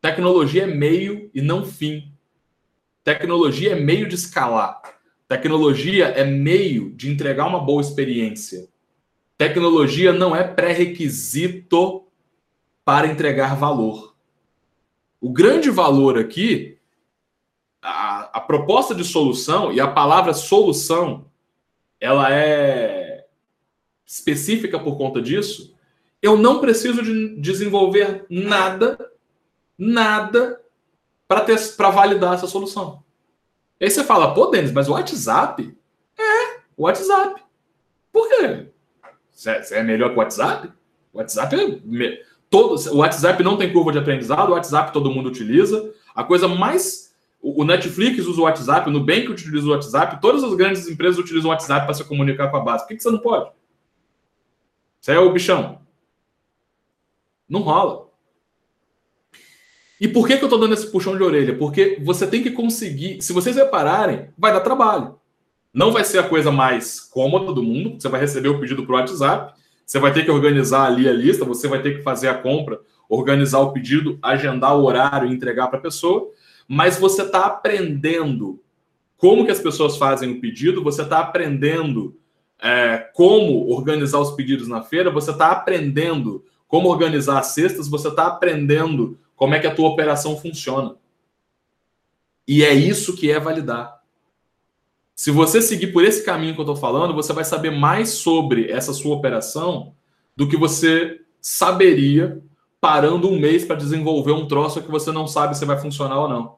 Tecnologia 0.00 0.62
é 0.62 0.66
meio 0.66 1.30
e 1.34 1.40
não 1.40 1.64
fim. 1.64 2.12
Tecnologia 3.02 3.72
é 3.72 3.80
meio 3.80 4.08
de 4.08 4.14
escalar. 4.14 4.80
Tecnologia 5.28 6.06
é 6.06 6.24
meio 6.24 6.92
de 6.94 7.10
entregar 7.10 7.46
uma 7.46 7.60
boa 7.60 7.80
experiência. 7.80 8.68
Tecnologia 9.36 10.12
não 10.12 10.34
é 10.34 10.44
pré-requisito 10.44 12.06
para 12.84 13.08
entregar 13.08 13.56
valor. 13.56 14.14
O 15.20 15.30
grande 15.30 15.70
valor 15.70 16.18
aqui, 16.18 16.78
a, 17.82 18.38
a, 18.38 18.40
proposta 18.40 18.94
de 18.94 19.04
solução 19.04 19.72
e 19.72 19.80
a 19.80 19.88
palavra 19.88 20.32
solução, 20.32 21.26
ela 22.00 22.32
é 22.32 23.26
específica 24.06 24.78
por 24.78 24.96
conta 24.96 25.20
disso. 25.20 25.75
Eu 26.26 26.36
não 26.36 26.58
preciso 26.58 27.04
de 27.04 27.36
desenvolver 27.36 28.26
nada, 28.28 28.98
nada 29.78 30.60
para 31.28 31.90
validar 31.90 32.34
essa 32.34 32.48
solução. 32.48 33.04
Aí 33.80 33.88
você 33.88 34.02
fala, 34.02 34.34
pô, 34.34 34.46
Denis, 34.46 34.72
mas 34.72 34.88
o 34.88 34.92
WhatsApp? 34.92 35.72
É, 36.18 36.58
o 36.76 36.82
WhatsApp. 36.82 37.40
Por 38.12 38.28
quê? 38.28 38.66
Você 39.30 39.76
é 39.76 39.84
melhor 39.84 40.08
que 40.08 40.16
o 40.16 40.18
WhatsApp? 40.18 40.72
O 41.12 41.18
WhatsApp 41.18 41.54
é. 41.54 42.22
Todo, 42.50 42.74
o 42.90 42.96
WhatsApp 42.96 43.40
não 43.44 43.56
tem 43.56 43.72
curva 43.72 43.92
de 43.92 43.98
aprendizado, 43.98 44.48
o 44.48 44.54
WhatsApp 44.54 44.92
todo 44.92 45.10
mundo 45.10 45.28
utiliza. 45.28 45.94
A 46.12 46.24
coisa 46.24 46.48
mais. 46.48 47.14
O 47.40 47.62
Netflix 47.62 48.26
usa 48.26 48.40
o 48.40 48.44
WhatsApp, 48.44 48.88
o 48.88 48.92
Nubank 48.92 49.28
utiliza 49.28 49.64
o 49.64 49.70
WhatsApp, 49.70 50.20
todas 50.20 50.42
as 50.42 50.54
grandes 50.54 50.88
empresas 50.88 51.20
utilizam 51.20 51.50
o 51.50 51.52
WhatsApp 51.52 51.86
para 51.86 51.94
se 51.94 52.02
comunicar 52.02 52.50
com 52.50 52.56
a 52.56 52.60
base. 52.60 52.82
Por 52.82 52.88
que, 52.88 52.96
que 52.96 53.02
você 53.04 53.10
não 53.12 53.20
pode? 53.20 53.52
Você 55.00 55.12
é 55.12 55.18
o 55.20 55.32
bichão. 55.32 55.85
Não 57.48 57.60
rola. 57.60 58.06
E 60.00 60.06
por 60.06 60.26
que, 60.26 60.36
que 60.36 60.44
eu 60.44 60.46
estou 60.46 60.60
dando 60.60 60.74
esse 60.74 60.90
puxão 60.90 61.16
de 61.16 61.22
orelha? 61.22 61.56
Porque 61.56 61.98
você 62.02 62.26
tem 62.26 62.42
que 62.42 62.50
conseguir. 62.50 63.22
Se 63.22 63.32
vocês 63.32 63.56
repararem, 63.56 64.28
vai 64.36 64.52
dar 64.52 64.60
trabalho. 64.60 65.18
Não 65.72 65.90
vai 65.90 66.04
ser 66.04 66.18
a 66.18 66.28
coisa 66.28 66.50
mais 66.50 67.00
cômoda 67.00 67.52
do 67.52 67.62
mundo. 67.62 68.00
Você 68.00 68.08
vai 68.08 68.20
receber 68.20 68.48
o 68.48 68.60
pedido 68.60 68.82
o 68.86 68.92
WhatsApp, 68.92 69.54
você 69.84 69.98
vai 69.98 70.12
ter 70.12 70.24
que 70.24 70.30
organizar 70.30 70.86
ali 70.86 71.08
a 71.08 71.12
lista, 71.12 71.44
você 71.44 71.68
vai 71.68 71.80
ter 71.80 71.96
que 71.96 72.02
fazer 72.02 72.28
a 72.28 72.34
compra, 72.34 72.80
organizar 73.08 73.60
o 73.60 73.72
pedido, 73.72 74.18
agendar 74.20 74.76
o 74.76 74.84
horário 74.84 75.28
e 75.28 75.32
entregar 75.32 75.68
para 75.68 75.78
a 75.78 75.82
pessoa. 75.82 76.30
Mas 76.68 76.98
você 76.98 77.22
está 77.22 77.46
aprendendo 77.46 78.60
como 79.16 79.44
que 79.44 79.50
as 79.50 79.60
pessoas 79.60 79.96
fazem 79.96 80.32
o 80.32 80.40
pedido, 80.40 80.82
você 80.82 81.02
está 81.02 81.20
aprendendo 81.20 82.16
é, 82.60 83.10
como 83.14 83.70
organizar 83.70 84.18
os 84.18 84.32
pedidos 84.32 84.68
na 84.68 84.82
feira, 84.82 85.10
você 85.10 85.30
está 85.30 85.52
aprendendo 85.52 86.44
como 86.68 86.88
organizar 86.88 87.38
as 87.38 87.48
cestas, 87.48 87.88
você 87.88 88.08
está 88.08 88.26
aprendendo 88.26 89.18
como 89.34 89.54
é 89.54 89.60
que 89.60 89.66
a 89.66 89.74
tua 89.74 89.88
operação 89.88 90.36
funciona. 90.36 90.96
E 92.46 92.64
é 92.64 92.72
isso 92.72 93.16
que 93.16 93.30
é 93.30 93.38
validar. 93.38 94.00
Se 95.14 95.30
você 95.30 95.62
seguir 95.62 95.88
por 95.88 96.04
esse 96.04 96.24
caminho 96.24 96.54
que 96.54 96.60
eu 96.60 96.64
estou 96.64 96.76
falando, 96.76 97.14
você 97.14 97.32
vai 97.32 97.44
saber 97.44 97.70
mais 97.70 98.10
sobre 98.10 98.70
essa 98.70 98.92
sua 98.92 99.14
operação 99.16 99.94
do 100.36 100.48
que 100.48 100.56
você 100.56 101.22
saberia 101.40 102.42
parando 102.80 103.28
um 103.28 103.38
mês 103.38 103.64
para 103.64 103.76
desenvolver 103.76 104.32
um 104.32 104.46
troço 104.46 104.82
que 104.82 104.90
você 104.90 105.10
não 105.10 105.26
sabe 105.26 105.56
se 105.56 105.64
vai 105.64 105.78
funcionar 105.78 106.20
ou 106.20 106.28
não. 106.28 106.56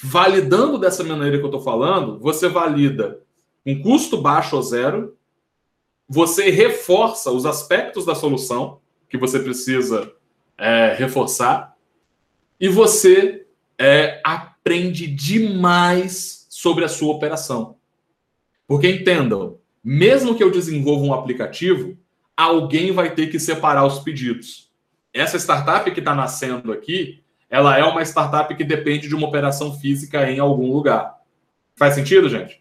Validando 0.00 0.78
dessa 0.78 1.02
maneira 1.02 1.38
que 1.38 1.42
eu 1.42 1.48
estou 1.48 1.60
falando, 1.60 2.18
você 2.18 2.48
valida 2.48 3.20
um 3.64 3.80
custo 3.82 4.20
baixo 4.20 4.56
ou 4.56 4.62
zero, 4.62 5.16
você 6.08 6.50
reforça 6.50 7.30
os 7.30 7.44
aspectos 7.44 8.06
da 8.06 8.14
solução 8.14 8.80
que 9.08 9.18
você 9.18 9.38
precisa 9.38 10.12
é, 10.56 10.94
reforçar, 10.98 11.76
e 12.60 12.68
você 12.68 13.46
é, 13.78 14.20
aprende 14.24 15.06
demais 15.06 16.46
sobre 16.50 16.84
a 16.84 16.88
sua 16.88 17.14
operação. 17.14 17.76
Porque 18.66 18.88
entendam, 18.88 19.58
mesmo 19.82 20.34
que 20.34 20.42
eu 20.42 20.50
desenvolva 20.50 21.04
um 21.04 21.14
aplicativo, 21.14 21.96
alguém 22.36 22.90
vai 22.90 23.14
ter 23.14 23.28
que 23.28 23.38
separar 23.38 23.86
os 23.86 24.00
pedidos. 24.00 24.70
Essa 25.12 25.38
startup 25.38 25.90
que 25.90 26.00
está 26.00 26.14
nascendo 26.14 26.72
aqui, 26.72 27.22
ela 27.48 27.78
é 27.78 27.84
uma 27.84 28.02
startup 28.02 28.54
que 28.54 28.64
depende 28.64 29.08
de 29.08 29.14
uma 29.14 29.28
operação 29.28 29.78
física 29.78 30.30
em 30.30 30.38
algum 30.38 30.72
lugar. 30.72 31.16
Faz 31.76 31.94
sentido, 31.94 32.28
gente? 32.28 32.60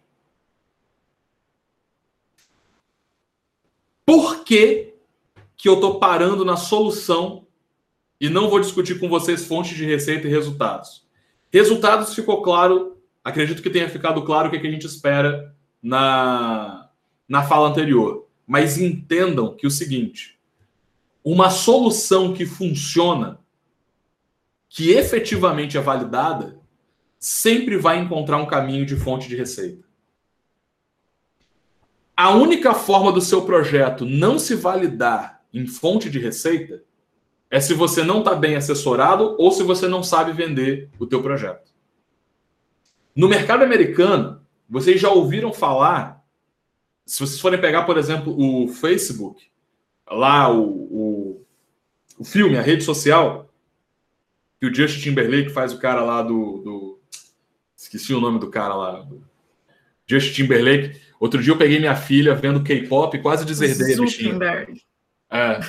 Por 4.07 4.43
que, 4.43 4.95
que 5.55 5.69
eu 5.69 5.75
estou 5.75 5.99
parando 5.99 6.43
na 6.43 6.55
solução 6.55 7.45
e 8.19 8.29
não 8.29 8.49
vou 8.49 8.59
discutir 8.59 8.99
com 8.99 9.07
vocês 9.07 9.45
fontes 9.45 9.75
de 9.75 9.85
receita 9.85 10.27
e 10.27 10.31
resultados? 10.31 11.05
Resultados 11.51 12.15
ficou 12.15 12.41
claro 12.41 12.97
acredito 13.27 13.61
que 13.61 13.69
tenha 13.69 13.89
ficado 13.89 14.21
claro 14.21 14.47
o 14.47 14.51
que, 14.51 14.65
a 14.65 14.71
gente 14.71 14.88
espera 14.88 15.53
na, 15.84 16.89
na 17.27 17.43
fala 17.43 17.67
anterior. 17.67 18.25
Mas 18.45 18.77
entendam 18.77 19.53
que 19.53 19.67
o 19.67 19.71
seguinte: 19.71 20.39
uma 21.23 21.49
solução 21.49 22.34
que 22.34 22.45
funciona, 22.45 23.39
que 24.69 24.91
efetivamente 24.91 25.77
é 25.77 25.81
validada, 25.81 26.57
sempre 27.19 27.77
vai 27.77 27.99
encontrar 27.99 28.38
um 28.38 28.45
caminho 28.45 28.85
de 28.85 28.95
fonte 28.95 29.27
de 29.27 29.35
receita. 29.35 29.85
A 32.18 32.31
única 32.31 32.73
forma 32.73 33.11
do 33.11 33.22
seu 33.22 33.44
projeto 33.44 34.03
não 34.03 34.39
se 34.39 34.56
validar 34.56 35.44
em 35.53 35.68
fonte 35.68 36.10
de 36.10 36.18
receita 36.18 36.84
é 37.48 37.60
se 37.60 37.76
você 37.76 38.03
não 38.03 38.19
está 38.19 38.34
bem 38.34 38.56
assessorado 38.56 39.35
ou 39.38 39.52
se 39.52 39.61
você 39.61 39.88
não 39.88 40.02
sabe 40.02 40.34
vender 40.34 40.89
o 40.98 41.06
teu 41.06 41.22
projeto. 41.22 41.72
No 43.15 43.30
mercado 43.30 43.64
americano, 43.64 44.41
vocês 44.68 44.99
já 44.99 45.11
ouviram 45.11 45.53
falar, 45.53 46.23
se 47.06 47.19
vocês 47.19 47.39
forem 47.39 47.61
pegar, 47.61 47.84
por 47.84 47.99
exemplo, 47.99 48.35
o 48.35 48.68
Facebook, 48.68 49.45
lá 50.10 50.52
o, 50.52 50.64
o, 50.64 51.45
o 52.18 52.26
filme, 52.26 52.57
a 52.57 52.61
rede 52.61 52.84
social, 52.84 53.48
que 54.60 54.65
o 54.65 54.73
Justin 54.73 55.02
Timberlake 55.02 55.49
faz 55.49 55.72
o 55.72 55.80
cara 55.80 56.02
lá 56.02 56.23
do, 56.23 56.57
do 56.57 56.99
esqueci 57.76 58.11
o 58.11 58.19
nome 58.19 58.39
do 58.39 58.49
cara 58.49 58.76
lá, 58.76 59.02
do 59.02 59.23
Justin 60.07 60.34
Timberlake. 60.34 61.06
Outro 61.19 61.41
dia 61.41 61.53
eu 61.53 61.57
peguei 61.57 61.80
minha 61.80 61.95
filha 61.95 62.35
vendo 62.35 62.64
K-pop, 62.64 63.18
quase 63.22 63.45
deserdei 63.45 63.95
a 63.95 63.98
bichinha. 63.98 64.39
É. 65.31 65.60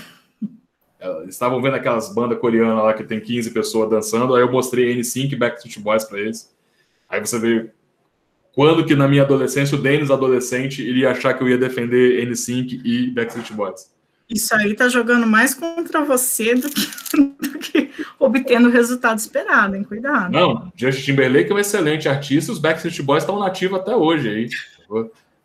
Eles 1.22 1.34
estavam 1.34 1.62
vendo 1.62 1.76
aquelas 1.76 2.12
bandas 2.12 2.38
coreanas 2.38 2.84
lá 2.84 2.92
que 2.92 3.04
tem 3.04 3.20
15 3.20 3.52
pessoas 3.52 3.88
dançando, 3.88 4.34
aí 4.34 4.42
eu 4.42 4.50
mostrei 4.50 4.94
N5 4.94 5.32
e 5.32 5.36
Backstreet 5.36 5.78
Boys 5.78 6.04
para 6.04 6.18
eles. 6.18 6.52
Aí 7.08 7.20
você 7.20 7.38
vê 7.38 7.70
quando 8.52 8.84
que 8.84 8.96
na 8.96 9.06
minha 9.06 9.22
adolescência 9.22 9.78
o 9.78 9.80
Denis 9.80 10.10
adolescente 10.10 10.82
iria 10.82 11.12
achar 11.12 11.34
que 11.34 11.42
eu 11.42 11.48
ia 11.48 11.56
defender 11.56 12.26
N5 12.26 12.80
e 12.84 13.10
Backstreet 13.10 13.52
Boys. 13.52 13.96
Isso 14.28 14.54
aí 14.54 14.74
tá 14.74 14.88
jogando 14.88 15.26
mais 15.26 15.54
contra 15.54 16.04
você 16.04 16.54
do 16.54 16.68
que, 16.68 16.86
do 17.16 17.58
que 17.58 17.90
obtendo 18.18 18.68
o 18.68 18.72
resultado 18.72 19.18
esperado, 19.18 19.76
hein? 19.76 19.84
Cuidado. 19.84 20.32
Não, 20.32 20.70
Justin 20.76 21.02
Timberlake 21.02 21.50
é 21.50 21.54
um 21.54 21.58
excelente 21.58 22.08
artista, 22.08 22.52
os 22.52 22.58
Backstreet 22.58 23.00
Boys 23.00 23.22
estão 23.22 23.38
nativos 23.38 23.78
até 23.78 23.94
hoje 23.96 24.28
aí. 24.28 24.48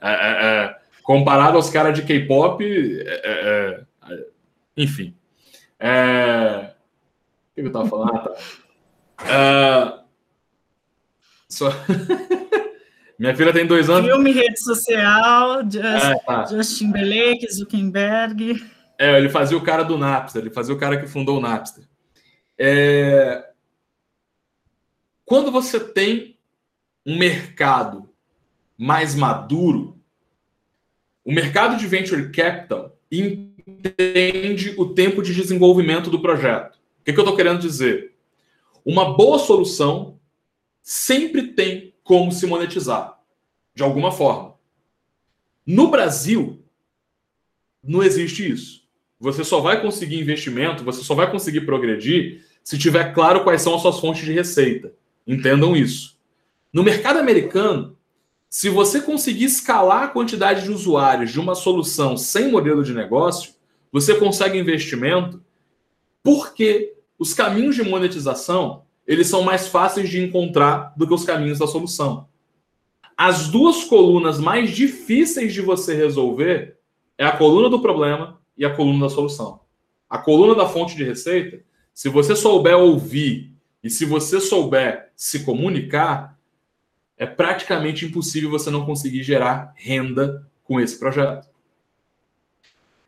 É, 0.03 0.11
é, 0.11 0.65
é, 0.65 0.75
comparado 1.01 1.55
aos 1.55 1.69
caras 1.69 1.97
de 1.97 2.05
K-pop, 2.05 2.61
é, 2.63 3.85
é, 4.09 4.25
enfim. 4.75 5.15
O 5.79 7.55
que 7.55 7.61
eu 7.61 7.71
tava 7.71 7.87
falando? 7.87 8.11
Ah, 8.11 8.35
tá. 9.17 10.03
Só... 11.47 11.69
Minha 13.17 13.35
filha 13.35 13.53
tem 13.53 13.65
dois 13.65 13.89
anos. 13.89 14.09
Filme, 14.09 14.31
rede 14.31 14.59
social, 14.59 15.61
Just, 15.63 15.85
é, 15.85 16.15
tá. 16.25 16.45
Justin 16.45 16.87
Timberlake, 16.87 17.53
Zuckerberg. 17.53 18.61
É, 18.97 19.17
ele 19.17 19.29
fazia 19.29 19.57
o 19.57 19.63
cara 19.63 19.83
do 19.83 19.97
Napster, 19.97 20.41
ele 20.41 20.53
fazia 20.53 20.73
o 20.73 20.77
cara 20.77 20.99
que 20.99 21.07
fundou 21.07 21.37
o 21.37 21.41
Napster. 21.41 21.85
É... 22.59 23.45
Quando 25.23 25.51
você 25.51 25.79
tem 25.79 26.37
um 27.05 27.17
mercado 27.17 28.09
mais 28.77 29.15
maduro, 29.15 29.92
o 31.23 31.31
mercado 31.31 31.77
de 31.77 31.87
venture 31.87 32.29
capital 32.31 32.97
entende 33.11 34.73
o 34.77 34.93
tempo 34.93 35.21
de 35.21 35.33
desenvolvimento 35.33 36.09
do 36.09 36.21
projeto. 36.21 36.75
O 36.75 37.03
que, 37.05 37.13
que 37.13 37.19
eu 37.19 37.23
estou 37.23 37.35
querendo 37.35 37.59
dizer? 37.61 38.13
Uma 38.85 39.13
boa 39.15 39.39
solução 39.39 40.19
sempre 40.81 41.53
tem 41.53 41.93
como 42.03 42.31
se 42.31 42.45
monetizar, 42.45 43.17
de 43.73 43.83
alguma 43.83 44.11
forma. 44.11 44.55
No 45.65 45.89
Brasil, 45.89 46.59
Não 47.83 48.01
existe 48.01 48.49
isso. 48.49 48.83
Você 49.19 49.43
só 49.43 49.59
vai 49.59 49.81
conseguir 49.81 50.19
investimento, 50.19 50.85
você 50.85 51.03
só 51.03 51.13
vai 51.13 51.29
conseguir 51.29 51.61
progredir 51.61 52.45
se 52.63 52.77
tiver 52.77 53.13
claro 53.13 53.43
quais 53.43 53.61
são 53.61 53.75
as 53.75 53.81
suas 53.81 53.99
fontes 53.99 54.23
de 54.25 54.31
receita. 54.31 54.93
Entendam 55.27 55.75
isso. 55.75 56.17
No 56.71 56.81
mercado 56.81 57.19
americano, 57.19 57.97
se 58.53 58.69
você 58.69 59.01
conseguir 59.01 59.45
escalar 59.45 60.03
a 60.03 60.07
quantidade 60.07 60.61
de 60.61 60.71
usuários 60.71 61.31
de 61.31 61.39
uma 61.39 61.55
solução 61.55 62.15
sem 62.15 62.51
modelo 62.51 62.83
de 62.83 62.93
negócio, 62.93 63.55
você 63.91 64.13
consegue 64.13 64.59
investimento 64.59 65.43
porque 66.21 66.93
os 67.17 67.33
caminhos 67.33 67.75
de 67.75 67.81
monetização 67.81 68.83
eles 69.07 69.25
são 69.25 69.41
mais 69.41 69.67
fáceis 69.67 70.07
de 70.07 70.23
encontrar 70.23 70.93
do 70.95 71.07
que 71.07 71.13
os 71.15 71.25
caminhos 71.25 71.57
da 71.57 71.65
solução. 71.65 72.27
As 73.17 73.47
duas 73.47 73.85
colunas 73.85 74.37
mais 74.39 74.69
difíceis 74.69 75.51
de 75.51 75.61
você 75.61 75.95
resolver 75.95 76.77
é 77.17 77.25
a 77.25 77.35
coluna 77.35 77.71
do 77.71 77.81
problema 77.81 78.39
e 78.55 78.63
a 78.63 78.75
coluna 78.75 79.07
da 79.07 79.09
solução. 79.09 79.61
A 80.07 80.19
coluna 80.19 80.53
da 80.53 80.69
fonte 80.69 80.95
de 80.95 81.03
receita, 81.03 81.63
se 81.91 82.07
você 82.07 82.35
souber 82.35 82.77
ouvir 82.77 83.51
e 83.83 83.89
se 83.89 84.05
você 84.05 84.39
souber 84.39 85.11
se 85.15 85.43
comunicar, 85.43 86.37
é 87.23 87.25
praticamente 87.25 88.05
impossível 88.05 88.49
você 88.49 88.69
não 88.69 88.85
conseguir 88.85 89.23
gerar 89.23 89.73
renda 89.77 90.45
com 90.65 90.79
esse 90.79 90.99
projeto. 90.99 91.47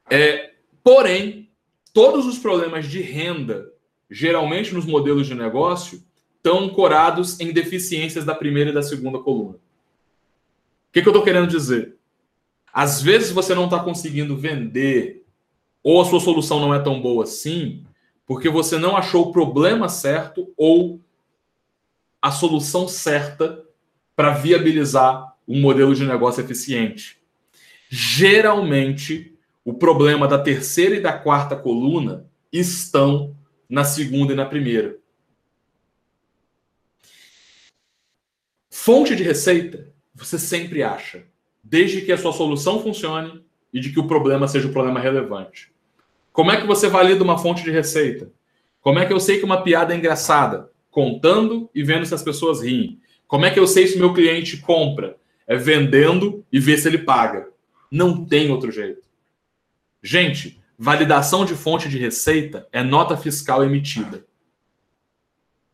É, 0.10 0.54
porém, 0.82 1.50
todos 1.94 2.26
os 2.26 2.38
problemas 2.38 2.88
de 2.88 3.02
renda, 3.02 3.74
geralmente 4.10 4.74
nos 4.74 4.86
modelos 4.86 5.28
de 5.28 5.36
negócio, 5.36 6.02
estão 6.38 6.60
ancorados 6.60 7.40
em 7.42 7.52
deficiências 7.52 8.24
da 8.24 8.34
primeira 8.34 8.70
e 8.70 8.74
da 8.74 8.82
segunda 8.82 9.20
coluna. 9.20 9.56
O 9.56 9.60
que, 10.94 11.02
que 11.02 11.08
eu 11.08 11.12
estou 11.12 11.24
querendo 11.24 11.48
dizer? 11.48 11.98
Às 12.72 13.02
vezes 13.02 13.32
você 13.32 13.54
não 13.54 13.66
está 13.66 13.80
conseguindo 13.80 14.38
vender, 14.38 15.26
ou 15.84 16.02
a 16.02 16.06
sua 16.06 16.22
solução 16.22 16.62
não 16.62 16.74
é 16.74 16.80
tão 16.80 17.02
boa 17.02 17.26
assim, 17.26 17.84
porque 18.26 18.48
você 18.48 18.78
não 18.78 18.96
achou 18.96 19.28
o 19.28 19.32
problema 19.34 19.90
certo 19.90 20.54
ou 20.56 21.02
a 22.22 22.32
solução 22.32 22.88
certa 22.88 23.65
para 24.16 24.32
viabilizar 24.32 25.36
um 25.48 25.60
modelo 25.60 25.94
de 25.94 26.06
negócio 26.06 26.44
eficiente. 26.44 27.18
Geralmente, 27.90 29.38
o 29.64 29.74
problema 29.74 30.28
da 30.28 30.40
terceira 30.40 30.96
e 30.96 31.02
da 31.02 31.14
quarta 31.14 31.56
coluna 31.56 32.30
estão 32.52 33.36
na 33.70 33.84
segunda 33.84 34.34
e 34.34 34.36
na 34.36 34.46
primeira. 34.46 34.98
Fonte 38.70 39.16
de 39.16 39.24
receita, 39.24 39.92
você 40.14 40.38
sempre 40.38 40.84
acha 40.84 41.26
desde 41.64 42.02
que 42.02 42.12
a 42.12 42.18
sua 42.18 42.32
solução 42.32 42.82
funcione 42.82 43.44
e 43.74 43.80
de 43.80 43.92
que 43.92 44.00
o 44.00 44.08
problema 44.08 44.48
seja 44.48 44.68
um 44.68 44.72
problema 44.72 45.00
relevante. 45.00 45.72
Como 46.32 46.52
é 46.52 46.62
que 46.62 46.68
você 46.68 46.88
valida 46.88 47.24
uma 47.24 47.40
fonte 47.40 47.64
de 47.64 47.72
receita? 47.72 48.32
Como 48.80 49.00
é 49.00 49.06
que 49.06 49.12
eu 49.12 49.20
sei 49.20 49.40
que 49.40 49.46
uma 49.46 49.64
piada 49.64 49.94
é 49.94 49.98
engraçada? 49.98 50.70
Contando 50.92 51.70
e 51.74 51.84
vendo 51.84 52.06
se 52.06 52.14
as 52.14 52.22
pessoas 52.22 52.62
riem. 52.62 53.00
Como 53.28 53.46
é 53.46 53.52
que 53.52 53.60
eu 53.60 53.68
sei 53.68 53.88
se 53.88 53.98
meu 53.98 54.14
cliente 54.14 54.58
compra? 54.58 55.18
É 55.48 55.56
vendendo 55.56 56.44
e 56.52 56.60
ver 56.60 56.78
se 56.78 56.88
ele 56.88 57.00
paga. 57.00 57.50
Não 57.92 58.26
tem 58.26 58.52
outro 58.52 58.72
jeito. 58.72 59.08
Gente, 60.02 60.60
validação 60.78 61.46
de 61.46 61.56
fonte 61.56 61.88
de 61.88 61.98
receita 61.98 62.68
é 62.72 62.84
nota 62.84 63.16
fiscal 63.16 63.64
emitida. 63.64 64.26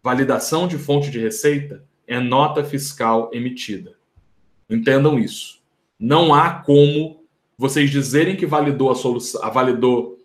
Validação 0.03 0.67
de 0.67 0.77
fonte 0.77 1.11
de 1.11 1.19
receita 1.19 1.83
é 2.07 2.19
nota 2.19 2.63
fiscal 2.63 3.29
emitida. 3.33 3.95
Entendam 4.69 5.19
isso. 5.19 5.61
Não 5.99 6.33
há 6.33 6.49
como 6.49 7.23
vocês 7.57 7.91
dizerem 7.91 8.35
que 8.35 8.45
validou 8.45 8.89
a 8.89 8.95
solução, 8.95 9.39
validou 9.51 10.19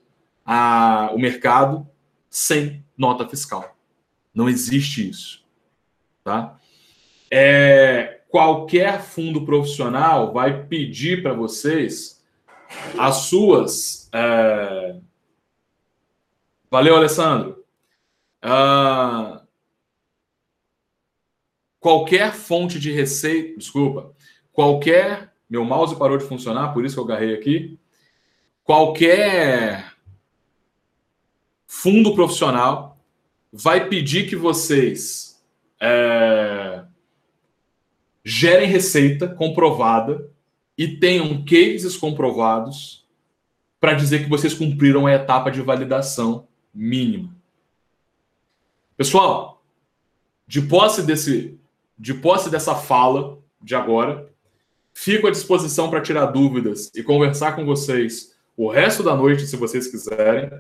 a, 0.44 1.10
o 1.12 1.18
mercado 1.18 1.86
sem 2.30 2.84
nota 2.96 3.28
fiscal. 3.28 3.76
Não 4.34 4.48
existe 4.48 5.08
isso, 5.08 5.44
tá? 6.24 6.58
É, 7.30 8.20
qualquer 8.28 9.02
fundo 9.02 9.44
profissional 9.44 10.32
vai 10.32 10.66
pedir 10.66 11.22
para 11.22 11.32
vocês 11.32 12.22
as 12.98 13.16
suas. 13.16 14.08
É... 14.12 14.96
Valeu, 16.70 16.96
Alessandro. 16.96 17.64
Uh... 18.44 19.44
Qualquer 21.80 22.32
fonte 22.32 22.80
de 22.80 22.90
receita, 22.90 23.58
desculpa, 23.58 24.12
qualquer 24.52 25.32
meu 25.48 25.64
mouse 25.64 25.96
parou 25.96 26.18
de 26.18 26.24
funcionar, 26.24 26.74
por 26.74 26.84
isso 26.84 26.96
que 26.96 27.00
eu 27.00 27.04
agarrei 27.04 27.32
aqui. 27.32 27.78
Qualquer 28.64 29.92
fundo 31.64 32.12
profissional 32.14 32.98
vai 33.52 33.88
pedir 33.88 34.28
que 34.28 34.34
vocês 34.34 35.40
é, 35.80 36.65
gerem 38.28 38.68
receita 38.68 39.28
comprovada 39.28 40.28
e 40.76 40.88
tenham 40.98 41.44
cases 41.44 41.96
comprovados 41.96 43.06
para 43.78 43.94
dizer 43.94 44.24
que 44.24 44.28
vocês 44.28 44.52
cumpriram 44.52 45.06
a 45.06 45.12
etapa 45.12 45.50
de 45.50 45.62
validação 45.62 46.48
mínima. 46.74 47.34
Pessoal, 48.96 49.62
de 50.46 50.60
posse 50.62 51.02
desse 51.02 51.56
de 51.98 52.12
posse 52.12 52.50
dessa 52.50 52.74
fala 52.74 53.38
de 53.62 53.74
agora, 53.74 54.30
Fico 54.98 55.26
à 55.26 55.30
disposição 55.30 55.90
para 55.90 56.00
tirar 56.00 56.24
dúvidas 56.24 56.90
e 56.96 57.02
conversar 57.02 57.54
com 57.54 57.66
vocês 57.66 58.34
o 58.56 58.70
resto 58.70 59.02
da 59.02 59.14
noite, 59.14 59.46
se 59.46 59.54
vocês 59.54 59.86
quiserem. 59.88 60.50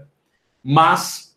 Mas 0.62 1.34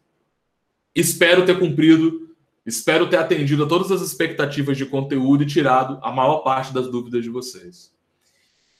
espero 0.93 1.45
ter 1.45 1.57
cumprido, 1.57 2.28
espero 2.69 3.09
ter 3.09 3.17
atendido 3.17 3.63
a 3.63 3.67
todas 3.67 3.91
as 3.91 4.01
expectativas 4.01 4.77
de 4.77 4.85
conteúdo 4.85 5.43
e 5.43 5.47
tirado 5.47 5.99
a 6.01 6.11
maior 6.11 6.39
parte 6.39 6.73
das 6.73 6.89
dúvidas 6.89 7.23
de 7.23 7.29
vocês. 7.29 7.91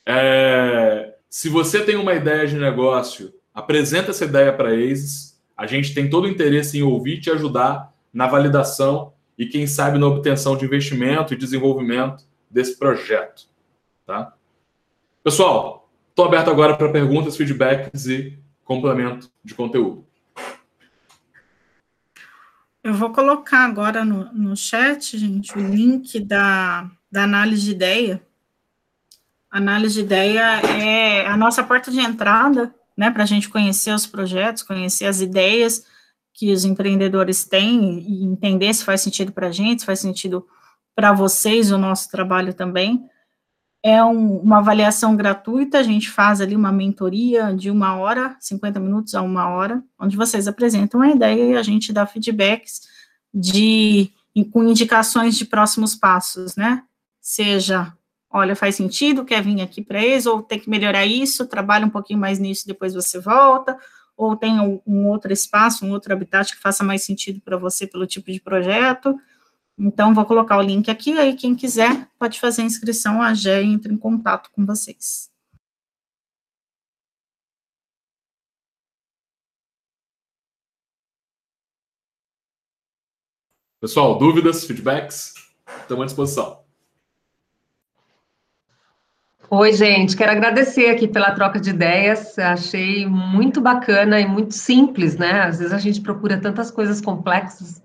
É, 0.06 1.16
se 1.30 1.50
você 1.50 1.84
tem 1.84 1.96
uma 1.96 2.14
ideia 2.14 2.48
de 2.48 2.56
negócio, 2.56 3.34
apresenta 3.54 4.12
essa 4.12 4.26
ideia 4.26 4.54
para 4.54 4.74
eles. 4.74 5.40
A 5.58 5.66
gente 5.66 5.94
tem 5.94 6.10
todo 6.10 6.26
o 6.26 6.30
interesse 6.30 6.78
em 6.78 6.84
ouvir 6.84 7.18
e 7.18 7.22
te 7.22 7.32
ajudar 7.32 7.94
na 8.14 8.28
validação 8.28 9.14
e, 9.38 9.46
quem 9.46 9.68
sabe, 9.68 9.98
na 9.98 10.08
obtenção 10.08 10.56
de 10.56 10.66
investimento 10.66 11.34
e 11.34 11.38
desenvolvimento 11.38 12.24
desse 12.50 12.78
projeto. 12.78 13.48
Tá? 14.06 14.34
Pessoal, 15.24 15.90
estou 16.10 16.26
aberto 16.26 16.50
agora 16.50 16.76
para 16.76 16.92
perguntas, 16.92 17.38
feedbacks 17.38 18.08
e 18.08 18.38
complemento 18.64 19.30
de 19.44 19.54
conteúdo. 19.54 20.09
Eu 22.84 22.94
vou 22.94 23.12
colocar 23.12 23.66
agora 23.66 24.06
no, 24.06 24.32
no 24.34 24.56
chat, 24.56 25.18
gente, 25.18 25.58
o 25.58 25.62
link 25.62 26.20
da, 26.20 26.90
da 27.12 27.24
análise 27.24 27.64
de 27.64 27.72
ideia. 27.72 28.22
análise 29.52 29.96
de 29.96 30.02
ideia 30.02 30.62
é 30.62 31.28
a 31.28 31.36
nossa 31.36 31.64
porta 31.64 31.92
de 31.92 32.00
entrada, 32.00 32.74
né, 32.98 33.12
para 33.12 33.24
a 33.24 33.26
gente 33.26 33.50
conhecer 33.50 33.94
os 33.94 34.06
projetos, 34.06 34.64
conhecer 34.64 35.06
as 35.06 35.20
ideias 35.20 35.86
que 36.34 36.54
os 36.54 36.64
empreendedores 36.64 37.44
têm 37.44 38.00
e 38.00 38.24
entender 38.24 38.74
se 38.74 38.86
faz 38.86 39.02
sentido 39.02 39.32
para 39.32 39.48
a 39.48 39.52
gente, 39.52 39.82
se 39.82 39.86
faz 39.86 40.00
sentido 40.00 40.48
para 40.96 41.12
vocês 41.12 41.72
o 41.72 41.78
nosso 41.78 42.10
trabalho 42.10 42.54
também 42.54 43.10
é 43.82 44.04
um, 44.04 44.38
uma 44.38 44.58
avaliação 44.58 45.16
gratuita, 45.16 45.80
a 45.80 45.84
gente 45.84 46.10
faz 46.10 46.42
ali 46.42 46.56
uma 46.56 46.72
mentoria 46.72 47.54
de 47.56 47.72
uma 47.72 47.96
hora, 47.96 48.36
50 48.40 48.80
minutos 48.80 49.16
a 49.16 49.22
uma 49.22 49.50
hora, 49.50 49.82
onde 49.98 50.18
vocês 50.18 50.48
apresentam 50.48 51.02
a 51.02 51.10
ideia 51.10 51.54
e 51.54 51.58
a 51.58 51.64
gente 51.64 51.94
dá 51.94 52.06
feedbacks 52.06 52.82
de 53.34 54.12
com 54.52 54.64
indicações 54.64 55.38
de 55.38 55.46
próximos 55.46 55.96
passos, 55.96 56.56
né? 56.56 56.84
Seja, 57.20 57.94
olha, 58.30 58.56
faz 58.56 58.76
sentido, 58.76 59.26
quer 59.26 59.42
vir 59.42 59.62
aqui 59.62 59.82
para 59.82 60.02
eles, 60.02 60.26
ou 60.26 60.42
tem 60.42 60.60
que 60.60 60.70
melhorar 60.70 61.06
isso, 61.06 61.46
trabalha 61.46 61.86
um 61.86 61.90
pouquinho 61.90 62.20
mais 62.20 62.40
nisso, 62.40 62.68
depois 62.68 62.94
você 62.94 63.20
volta, 63.20 63.78
ou 64.16 64.36
tem 64.36 64.60
um, 64.60 64.82
um 64.86 65.08
outro 65.08 65.32
espaço, 65.34 65.86
um 65.86 65.92
outro 65.92 66.14
habitat 66.14 66.54
que 66.54 66.62
faça 66.62 66.84
mais 66.84 67.04
sentido 67.04 67.42
para 67.42 67.58
você 67.58 67.88
pelo 67.88 68.06
tipo 68.06 68.32
de 68.32 68.40
projeto. 68.40 69.18
Então, 69.80 70.14
vou 70.14 70.26
colocar 70.26 70.58
o 70.58 70.62
link 70.62 70.92
aqui, 70.92 71.18
aí 71.18 71.34
quem 71.34 71.56
quiser 71.56 72.06
pode 72.20 72.38
fazer 72.38 72.64
a 72.64 72.66
inscrição, 72.66 73.22
a 73.22 73.34
Gé 73.34 73.64
entra 73.64 73.94
em 73.94 73.98
contato 73.98 74.52
com 74.52 74.66
vocês. 74.66 75.32
Pessoal, 83.80 84.18
dúvidas, 84.18 84.66
feedbacks? 84.66 85.34
Estamos 85.82 86.04
à 86.04 86.06
disposição. 86.08 86.60
Oi, 89.50 89.72
gente, 89.72 90.18
quero 90.18 90.34
agradecer 90.34 90.90
aqui 90.90 91.08
pela 91.08 91.32
troca 91.32 91.58
de 91.58 91.70
ideias. 91.70 92.38
Achei 92.38 93.08
muito 93.08 93.62
bacana 93.62 94.20
e 94.20 94.28
muito 94.28 94.54
simples, 94.54 95.18
né? 95.18 95.44
Às 95.44 95.60
vezes 95.60 95.74
a 95.74 95.80
gente 95.80 96.02
procura 96.02 96.40
tantas 96.40 96.70
coisas 96.70 97.00
complexas 97.00 97.82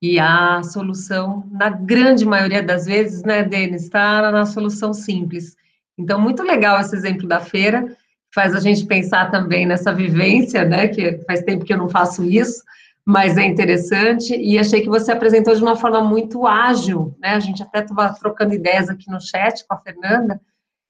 e 0.00 0.18
a 0.18 0.62
solução, 0.62 1.48
na 1.50 1.70
grande 1.70 2.24
maioria 2.24 2.62
das 2.62 2.84
vezes, 2.84 3.22
né, 3.22 3.42
Denis, 3.42 3.84
está 3.84 4.30
na 4.30 4.44
solução 4.44 4.92
simples. 4.92 5.56
Então, 5.98 6.20
muito 6.20 6.42
legal 6.42 6.78
esse 6.80 6.94
exemplo 6.94 7.26
da 7.26 7.40
feira. 7.40 7.96
faz 8.34 8.54
a 8.54 8.60
gente 8.60 8.84
pensar 8.84 9.30
também 9.30 9.64
nessa 9.64 9.94
vivência, 9.94 10.62
né? 10.64 10.88
Que 10.88 11.18
faz 11.26 11.40
tempo 11.42 11.64
que 11.64 11.72
eu 11.72 11.78
não 11.78 11.88
faço 11.88 12.22
isso, 12.22 12.62
mas 13.02 13.38
é 13.38 13.44
interessante. 13.44 14.36
E 14.36 14.58
achei 14.58 14.82
que 14.82 14.90
você 14.90 15.10
apresentou 15.10 15.54
de 15.54 15.62
uma 15.62 15.76
forma 15.76 16.02
muito 16.02 16.46
ágil, 16.46 17.16
né? 17.18 17.30
A 17.30 17.40
gente 17.40 17.62
até 17.62 17.80
estava 17.80 18.12
trocando 18.14 18.52
ideias 18.52 18.90
aqui 18.90 19.10
no 19.10 19.20
chat 19.20 19.66
com 19.66 19.74
a 19.74 19.78
Fernanda, 19.78 20.38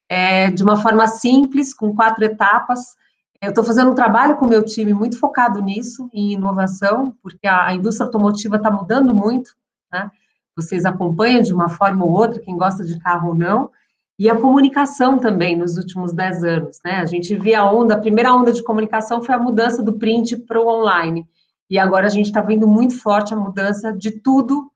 é, 0.09 0.51
de 0.51 0.62
uma 0.65 0.77
forma 0.83 1.07
simples, 1.07 1.73
com 1.73 1.95
quatro 1.95 2.24
etapas. 2.24 2.97
Eu 3.40 3.50
estou 3.50 3.64
fazendo 3.64 3.90
um 3.90 3.94
trabalho 3.94 4.36
com 4.36 4.46
o 4.46 4.48
meu 4.48 4.64
time 4.64 4.94
muito 4.94 5.18
focado 5.18 5.60
nisso, 5.60 6.08
em 6.12 6.32
inovação, 6.32 7.14
porque 7.22 7.46
a, 7.46 7.66
a 7.66 7.74
indústria 7.74 8.06
automotiva 8.06 8.56
está 8.56 8.70
mudando 8.70 9.14
muito, 9.14 9.54
né? 9.92 10.10
Vocês 10.56 10.86
acompanham 10.86 11.42
de 11.42 11.52
uma 11.52 11.68
forma 11.68 12.04
ou 12.04 12.10
outra, 12.10 12.40
quem 12.40 12.56
gosta 12.56 12.84
de 12.84 12.98
carro 12.98 13.28
ou 13.28 13.34
não, 13.34 13.70
e 14.18 14.30
a 14.30 14.36
comunicação 14.36 15.18
também 15.18 15.54
nos 15.54 15.76
últimos 15.76 16.12
dez 16.12 16.42
anos, 16.42 16.80
né? 16.84 16.96
A 16.96 17.06
gente 17.06 17.34
via 17.36 17.60
a 17.60 17.70
onda, 17.70 17.94
a 17.94 18.00
primeira 18.00 18.34
onda 18.34 18.52
de 18.52 18.62
comunicação 18.62 19.22
foi 19.22 19.34
a 19.34 19.38
mudança 19.38 19.82
do 19.82 19.92
print 19.92 20.36
para 20.38 20.60
o 20.60 20.66
online, 20.66 21.28
e 21.68 21.78
agora 21.78 22.06
a 22.06 22.10
gente 22.10 22.26
está 22.26 22.40
vendo 22.40 22.66
muito 22.66 22.98
forte 22.98 23.34
a 23.34 23.36
mudança 23.36 23.92
de 23.92 24.10
tudo 24.10 24.70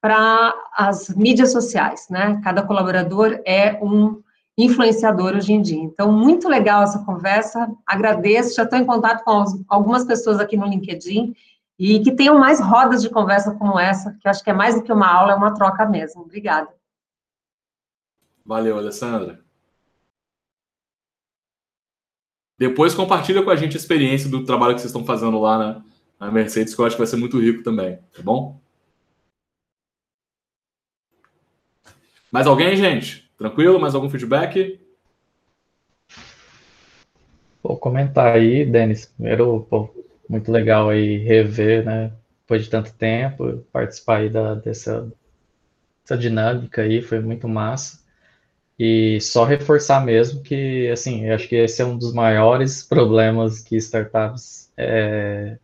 para 0.00 0.54
as 0.76 1.08
mídias 1.08 1.50
sociais, 1.50 2.06
né? 2.10 2.40
Cada 2.44 2.62
colaborador 2.62 3.40
é 3.44 3.78
um 3.82 4.22
influenciador 4.56 5.34
hoje 5.34 5.52
em 5.52 5.60
dia. 5.60 5.82
Então, 5.82 6.12
muito 6.12 6.48
legal 6.48 6.82
essa 6.82 7.04
conversa, 7.04 7.70
agradeço, 7.86 8.54
já 8.54 8.62
estou 8.62 8.78
em 8.78 8.86
contato 8.86 9.24
com 9.24 9.44
algumas 9.68 10.04
pessoas 10.04 10.38
aqui 10.38 10.56
no 10.56 10.66
LinkedIn, 10.66 11.34
e 11.78 12.00
que 12.00 12.12
tenham 12.12 12.38
mais 12.38 12.60
rodas 12.60 13.02
de 13.02 13.10
conversa 13.10 13.54
como 13.54 13.78
essa, 13.78 14.12
que 14.20 14.26
eu 14.26 14.30
acho 14.30 14.44
que 14.44 14.50
é 14.50 14.52
mais 14.52 14.76
do 14.76 14.82
que 14.82 14.92
uma 14.92 15.12
aula, 15.12 15.32
é 15.32 15.34
uma 15.34 15.54
troca 15.54 15.84
mesmo. 15.84 16.22
Obrigada. 16.22 16.72
Valeu, 18.44 18.78
Alessandra. 18.78 19.42
Depois 22.56 22.94
compartilha 22.94 23.42
com 23.42 23.50
a 23.50 23.56
gente 23.56 23.76
a 23.76 23.80
experiência 23.80 24.30
do 24.30 24.44
trabalho 24.44 24.74
que 24.74 24.80
vocês 24.80 24.90
estão 24.90 25.04
fazendo 25.04 25.40
lá 25.40 25.58
na, 25.58 25.84
na 26.20 26.30
Mercedes, 26.30 26.74
que 26.74 26.80
eu 26.80 26.86
acho 26.86 26.94
que 26.94 27.00
vai 27.00 27.06
ser 27.08 27.16
muito 27.16 27.40
rico 27.40 27.64
também, 27.64 27.96
tá 28.14 28.22
bom? 28.22 28.60
Mais 32.30 32.46
alguém, 32.46 32.76
gente? 32.76 33.23
Tranquilo? 33.44 33.78
Mais 33.78 33.94
algum 33.94 34.08
feedback? 34.08 34.80
Vou 37.62 37.76
comentar 37.76 38.36
aí, 38.36 38.64
Denis. 38.64 39.04
Primeiro, 39.04 39.66
pô, 39.68 39.94
muito 40.26 40.50
legal 40.50 40.88
aí 40.88 41.18
rever, 41.18 41.84
né? 41.84 42.10
Depois 42.40 42.64
de 42.64 42.70
tanto 42.70 42.94
tempo, 42.94 43.62
participar 43.70 44.20
aí 44.20 44.30
da, 44.30 44.54
dessa, 44.54 45.12
dessa 46.02 46.16
dinâmica 46.16 46.80
aí, 46.80 47.02
foi 47.02 47.20
muito 47.20 47.46
massa. 47.46 48.02
E 48.78 49.20
só 49.20 49.44
reforçar 49.44 50.02
mesmo 50.02 50.42
que, 50.42 50.88
assim, 50.88 51.26
eu 51.26 51.34
acho 51.34 51.46
que 51.46 51.56
esse 51.56 51.82
é 51.82 51.84
um 51.84 51.98
dos 51.98 52.14
maiores 52.14 52.82
problemas 52.82 53.60
que 53.60 53.76
startups 53.76 54.72
é, 54.74 55.58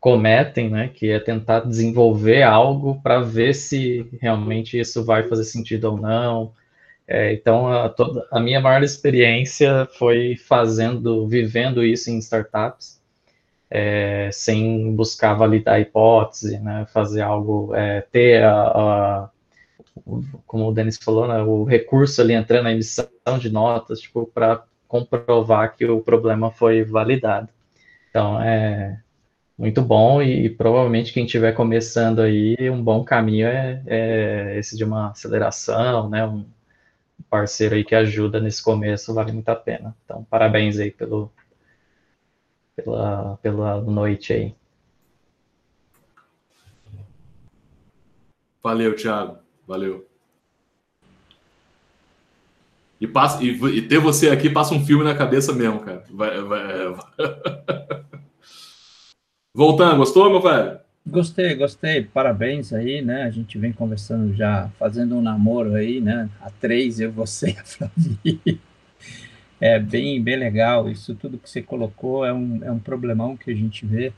cometem, 0.00 0.68
né? 0.68 0.88
Que 0.88 1.10
é 1.10 1.20
tentar 1.20 1.60
desenvolver 1.60 2.42
algo 2.42 3.00
para 3.00 3.20
ver 3.20 3.54
se 3.54 4.04
realmente 4.20 4.80
isso 4.80 5.04
vai 5.04 5.28
fazer 5.28 5.44
sentido 5.44 5.84
ou 5.92 5.96
não. 5.96 6.52
É, 7.06 7.32
então, 7.34 7.68
a, 7.68 7.88
toda, 7.88 8.26
a 8.30 8.40
minha 8.40 8.60
maior 8.60 8.82
experiência 8.82 9.86
foi 9.98 10.36
fazendo, 10.36 11.26
vivendo 11.28 11.84
isso 11.84 12.10
em 12.10 12.18
startups 12.18 13.02
é, 13.70 14.30
sem 14.32 14.94
buscar 14.94 15.34
validar 15.34 15.74
a 15.74 15.80
hipótese, 15.80 16.60
né, 16.60 16.86
fazer 16.92 17.22
algo, 17.22 17.74
é, 17.74 18.02
ter 18.02 18.44
a, 18.44 18.62
a, 18.62 19.30
como 20.46 20.68
o 20.68 20.72
Denis 20.72 20.96
falou, 20.96 21.26
né, 21.26 21.42
o 21.42 21.64
recurso 21.64 22.20
ali 22.20 22.34
entrando 22.34 22.64
na 22.64 22.72
emissão 22.72 23.08
de 23.40 23.50
notas, 23.50 24.00
tipo, 24.00 24.30
para 24.32 24.64
comprovar 24.86 25.74
que 25.76 25.84
o 25.86 26.00
problema 26.00 26.52
foi 26.52 26.84
validado. 26.84 27.48
Então, 28.10 28.40
é 28.40 29.00
muito 29.58 29.82
bom 29.82 30.22
e, 30.22 30.46
e 30.46 30.50
provavelmente 30.50 31.12
quem 31.12 31.24
estiver 31.26 31.52
começando 31.52 32.20
aí, 32.20 32.56
um 32.70 32.82
bom 32.82 33.02
caminho 33.04 33.48
é, 33.48 33.82
é, 33.86 34.58
esse 34.58 34.76
de 34.76 34.84
uma 34.84 35.10
aceleração, 35.10 36.08
né, 36.08 36.24
um 36.24 36.44
parceiro 37.34 37.74
aí 37.74 37.82
que 37.82 37.96
ajuda 37.96 38.40
nesse 38.40 38.62
começo, 38.62 39.12
vale 39.12 39.32
muito 39.32 39.48
a 39.48 39.56
pena. 39.56 39.92
Então, 40.04 40.22
parabéns 40.30 40.78
aí 40.78 40.92
pelo, 40.92 41.32
pela, 42.76 43.36
pela 43.38 43.80
noite 43.80 44.32
aí. 44.32 44.54
Valeu, 48.62 48.94
Thiago. 48.94 49.38
Valeu. 49.66 50.06
E, 53.00 53.08
passa, 53.08 53.42
e, 53.42 53.48
e, 53.48 53.82
ter 53.82 53.98
você 53.98 54.30
aqui 54.30 54.48
passa 54.48 54.72
um 54.72 54.86
filme 54.86 55.02
na 55.02 55.16
cabeça 55.16 55.52
mesmo, 55.52 55.80
cara. 55.80 56.04
Vai, 56.12 56.40
vai... 56.40 56.96
Voltando, 59.52 59.96
gostou, 59.96 60.30
meu 60.30 60.40
velho? 60.40 60.78
Gostei, 61.06 61.54
gostei. 61.54 62.04
Parabéns 62.04 62.72
aí, 62.72 63.00
né? 63.02 63.22
A 63.22 63.30
gente 63.30 63.58
vem 63.58 63.72
conversando 63.72 64.34
já, 64.34 64.68
fazendo 64.78 65.16
um 65.16 65.22
namoro 65.22 65.74
aí, 65.74 66.00
né? 66.00 66.28
A 66.40 66.50
três, 66.50 67.00
eu, 67.00 67.10
você 67.12 67.50
e 67.52 67.58
a 67.58 67.64
Flavi 67.64 68.60
é 69.60 69.78
bem, 69.78 70.22
bem 70.22 70.36
legal. 70.36 70.88
Isso 70.90 71.14
tudo 71.14 71.38
que 71.38 71.48
você 71.48 71.62
colocou 71.62 72.24
é 72.24 72.32
um, 72.32 72.62
é 72.64 72.70
um 72.70 72.78
problemão 72.78 73.36
que 73.36 73.50
a 73.50 73.54
gente 73.54 73.86
vê, 73.86 74.12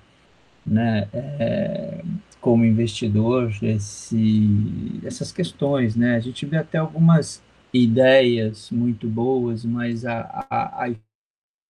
né, 0.66 1.08
é, 1.12 2.02
como 2.40 2.64
investidor, 2.64 3.52
esse, 3.62 5.00
essas 5.04 5.32
questões, 5.32 5.96
né? 5.96 6.16
A 6.16 6.20
gente 6.20 6.46
vê 6.46 6.58
até 6.58 6.78
algumas 6.78 7.42
ideias 7.72 8.70
muito 8.70 9.08
boas, 9.08 9.64
mas 9.64 10.04
a, 10.06 10.46
a, 10.50 10.86
a 10.86 10.90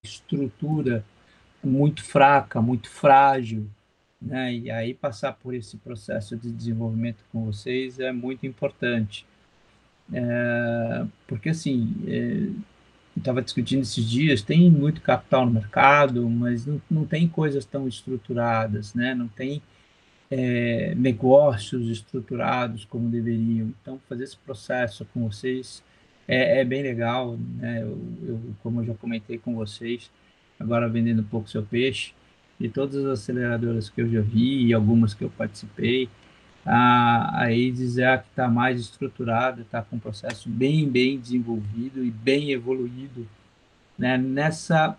estrutura 0.05 1.05
muito 1.65 2.05
fraca, 2.05 2.63
muito 2.63 2.91
frágil, 2.91 3.69
né? 4.21 4.55
E 4.55 4.71
aí 4.71 4.95
passar 4.95 5.33
por 5.35 5.55
esse 5.55 5.77
processo 5.79 6.37
de 6.37 6.51
desenvolvimento 6.51 7.25
com 7.33 7.45
vocês 7.45 7.99
é 7.99 8.13
muito 8.13 8.47
importante. 8.47 9.27
É, 10.13 11.07
porque 11.27 11.51
assim, 11.51 11.95
é, 12.07 12.51
estava 13.17 13.43
discutindo 13.43 13.83
esses 13.83 14.09
dias, 14.09 14.43
tem 14.43 14.71
muito 14.71 15.01
capital 15.01 15.47
no 15.47 15.53
mercado, 15.53 16.29
mas 16.29 16.67
não, 16.67 16.81
não 16.91 17.05
tem 17.05 17.27
coisas 17.27 17.65
tão 17.65 17.89
estruturadas, 17.89 18.95
né? 18.95 19.15
não 19.15 19.29
tem 19.29 19.63
é, 20.31 20.95
negócios 20.97 21.89
estruturados 21.89 22.85
como 22.85 23.09
deveriam. 23.09 23.73
Então, 23.81 24.01
fazer 24.09 24.25
esse 24.25 24.37
processo 24.37 25.07
com 25.13 25.29
vocês 25.29 25.83
é, 26.29 26.61
é 26.61 26.65
bem 26.65 26.83
legal. 26.83 27.37
Né? 27.37 27.83
Eu, 27.83 27.99
eu, 28.27 28.41
como 28.63 28.81
eu 28.81 28.87
já 28.87 28.95
comentei 28.95 29.39
com 29.39 29.55
vocês, 29.55 30.11
agora 30.59 30.89
vendendo 30.89 31.23
um 31.23 31.27
pouco 31.27 31.49
seu 31.49 31.63
peixe, 31.63 32.13
de 32.59 32.69
todas 32.69 32.97
as 32.97 33.21
aceleradoras 33.21 33.91
que 33.91 34.01
eu 34.01 34.09
já 34.09 34.21
vi 34.21 34.67
e 34.67 34.75
algumas 34.75 35.13
que 35.13 35.25
eu 35.25 35.31
participei, 35.31 36.09
a, 36.65 37.43
a 37.43 37.53
EIDES 37.53 37.99
é 37.99 38.07
a 38.07 38.19
que 38.19 38.29
está 38.29 38.49
mais 38.49 38.81
estruturada, 38.81 39.63
está 39.63 39.83
com 39.83 39.97
um 39.97 40.01
processo 40.01 40.49
bem, 40.49 40.89
bem 40.89 41.19
desenvolvido 41.19 42.05
e 42.05 42.11
bem 42.11 42.51
evoluído 42.51 43.27
né? 43.97 44.19
nessa, 44.19 44.99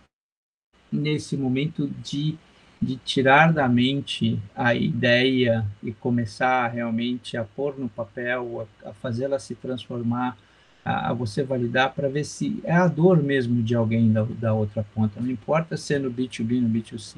nesse 0.89 1.35
momento 1.35 1.88
de, 2.01 2.38
de 2.81 2.95
tirar 2.97 3.51
da 3.51 3.67
mente 3.67 4.39
a 4.55 4.73
ideia 4.73 5.65
e 5.84 5.91
começar 5.91 6.67
realmente 6.69 7.35
a 7.35 7.43
pôr 7.43 7.77
no 7.77 7.89
papel, 7.89 8.67
a, 8.85 8.89
a 8.89 8.93
fazê-la 8.93 9.38
se 9.38 9.53
transformar, 9.55 10.38
a, 10.85 11.09
a 11.09 11.13
você 11.13 11.43
validar 11.43 11.93
para 11.93 12.07
ver 12.07 12.23
se 12.23 12.61
é 12.63 12.73
a 12.73 12.88
dor 12.88 13.21
mesmo 13.21 13.61
de 13.61 13.75
alguém 13.75 14.09
da, 14.13 14.23
da 14.23 14.53
outra 14.53 14.85
ponta, 14.95 15.19
não 15.19 15.29
importa 15.29 15.75
se 15.75 15.95
é 15.95 15.99
no 15.99 16.09
B2B, 16.09 16.61
no 16.61 16.69
B2C 16.69 17.17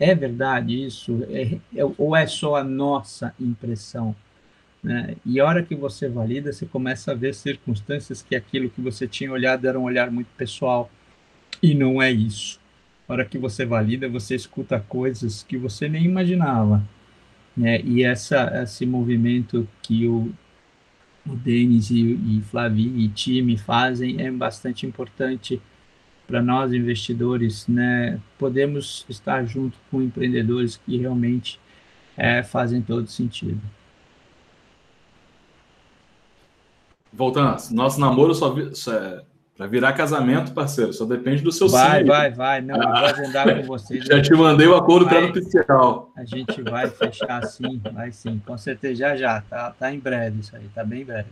é 0.00 0.14
verdade 0.14 0.84
isso? 0.86 1.22
É, 1.28 1.58
é, 1.76 1.84
ou 1.98 2.16
é 2.16 2.26
só 2.26 2.56
a 2.56 2.64
nossa 2.64 3.34
impressão? 3.38 4.16
Né? 4.82 5.14
E 5.26 5.38
a 5.38 5.44
hora 5.44 5.62
que 5.62 5.74
você 5.74 6.08
valida, 6.08 6.52
você 6.52 6.64
começa 6.64 7.12
a 7.12 7.14
ver 7.14 7.34
circunstâncias 7.34 8.22
que 8.22 8.34
aquilo 8.34 8.70
que 8.70 8.80
você 8.80 9.06
tinha 9.06 9.30
olhado 9.30 9.68
era 9.68 9.78
um 9.78 9.84
olhar 9.84 10.10
muito 10.10 10.28
pessoal. 10.38 10.90
E 11.62 11.74
não 11.74 12.00
é 12.00 12.10
isso. 12.10 12.58
A 13.06 13.12
hora 13.12 13.24
que 13.26 13.36
você 13.36 13.66
valida, 13.66 14.08
você 14.08 14.34
escuta 14.34 14.80
coisas 14.80 15.42
que 15.42 15.58
você 15.58 15.86
nem 15.86 16.04
imaginava. 16.04 16.82
Né? 17.54 17.82
E 17.82 18.02
essa, 18.02 18.50
esse 18.62 18.86
movimento 18.86 19.68
que 19.82 20.06
o, 20.06 20.32
o 21.26 21.36
Denis 21.36 21.90
e, 21.90 22.00
e 22.00 22.42
Flavi 22.50 23.04
e 23.04 23.08
time 23.08 23.58
fazem 23.58 24.22
é 24.22 24.30
bastante 24.30 24.86
importante 24.86 25.60
para 26.30 26.40
nós 26.40 26.72
investidores, 26.72 27.66
né, 27.66 28.20
podemos 28.38 29.04
estar 29.08 29.44
junto 29.44 29.76
com 29.90 30.00
empreendedores 30.00 30.76
que 30.76 30.96
realmente 30.96 31.60
é, 32.16 32.42
fazem 32.42 32.80
todo 32.80 33.08
sentido. 33.08 33.60
Voltando, 37.12 37.56
nosso 37.72 38.00
namoro 38.00 38.32
só, 38.32 38.54
só 38.72 38.94
é, 38.94 39.22
para 39.56 39.66
virar 39.66 39.92
casamento, 39.92 40.52
parceiro, 40.52 40.92
só 40.92 41.04
depende 41.04 41.42
do 41.42 41.50
seu 41.50 41.68
Vai, 41.68 42.02
sim. 42.02 42.06
vai, 42.06 42.30
vai. 42.30 42.60
Não, 42.60 42.80
ah, 42.80 43.00
vou 43.00 43.08
agendar 43.08 43.56
com 43.56 43.66
vocês. 43.66 44.04
Já 44.04 44.22
te 44.22 44.32
mandei 44.32 44.68
o 44.68 44.76
acordo 44.76 45.08
prenupcial. 45.08 46.12
A 46.16 46.24
gente 46.24 46.62
vai 46.62 46.88
fechar 46.88 47.44
sim, 47.44 47.80
vai 47.92 48.12
sim. 48.12 48.40
Com 48.46 48.56
certeza, 48.56 48.94
já 48.94 49.16
já. 49.16 49.40
Tá, 49.42 49.74
tá 49.76 49.92
em 49.92 49.98
breve 49.98 50.40
isso 50.40 50.54
aí, 50.54 50.66
tá 50.72 50.84
bem 50.84 51.04
breve. 51.04 51.28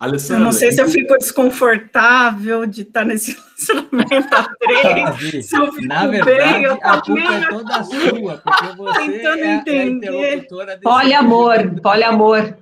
Alessandra, 0.00 0.40
eu 0.40 0.44
não 0.46 0.52
sei 0.52 0.72
se 0.72 0.80
eu 0.80 0.88
fico 0.88 1.14
desconfortável 1.18 2.64
de 2.64 2.80
estar 2.80 3.04
nesse 3.04 3.36
relacionamento 3.68 4.34
a 4.34 4.54
três. 4.58 5.46
se 5.46 5.54
eu 5.54 5.70
fico 5.70 5.86
Na 5.86 6.06
verdade, 6.06 6.38
bem, 6.38 6.62
eu 6.64 6.78
a 6.82 7.02
culpa 7.02 7.34
é 7.34 7.48
toda 7.48 7.84
sua, 7.84 8.38
porque 8.38 8.66
você 8.78 9.00
Tentando 9.00 9.42
é, 9.44 9.54
entender. 9.56 10.48
é 10.70 10.76
Poliamor, 10.78 11.80
poliamor. 11.82 12.54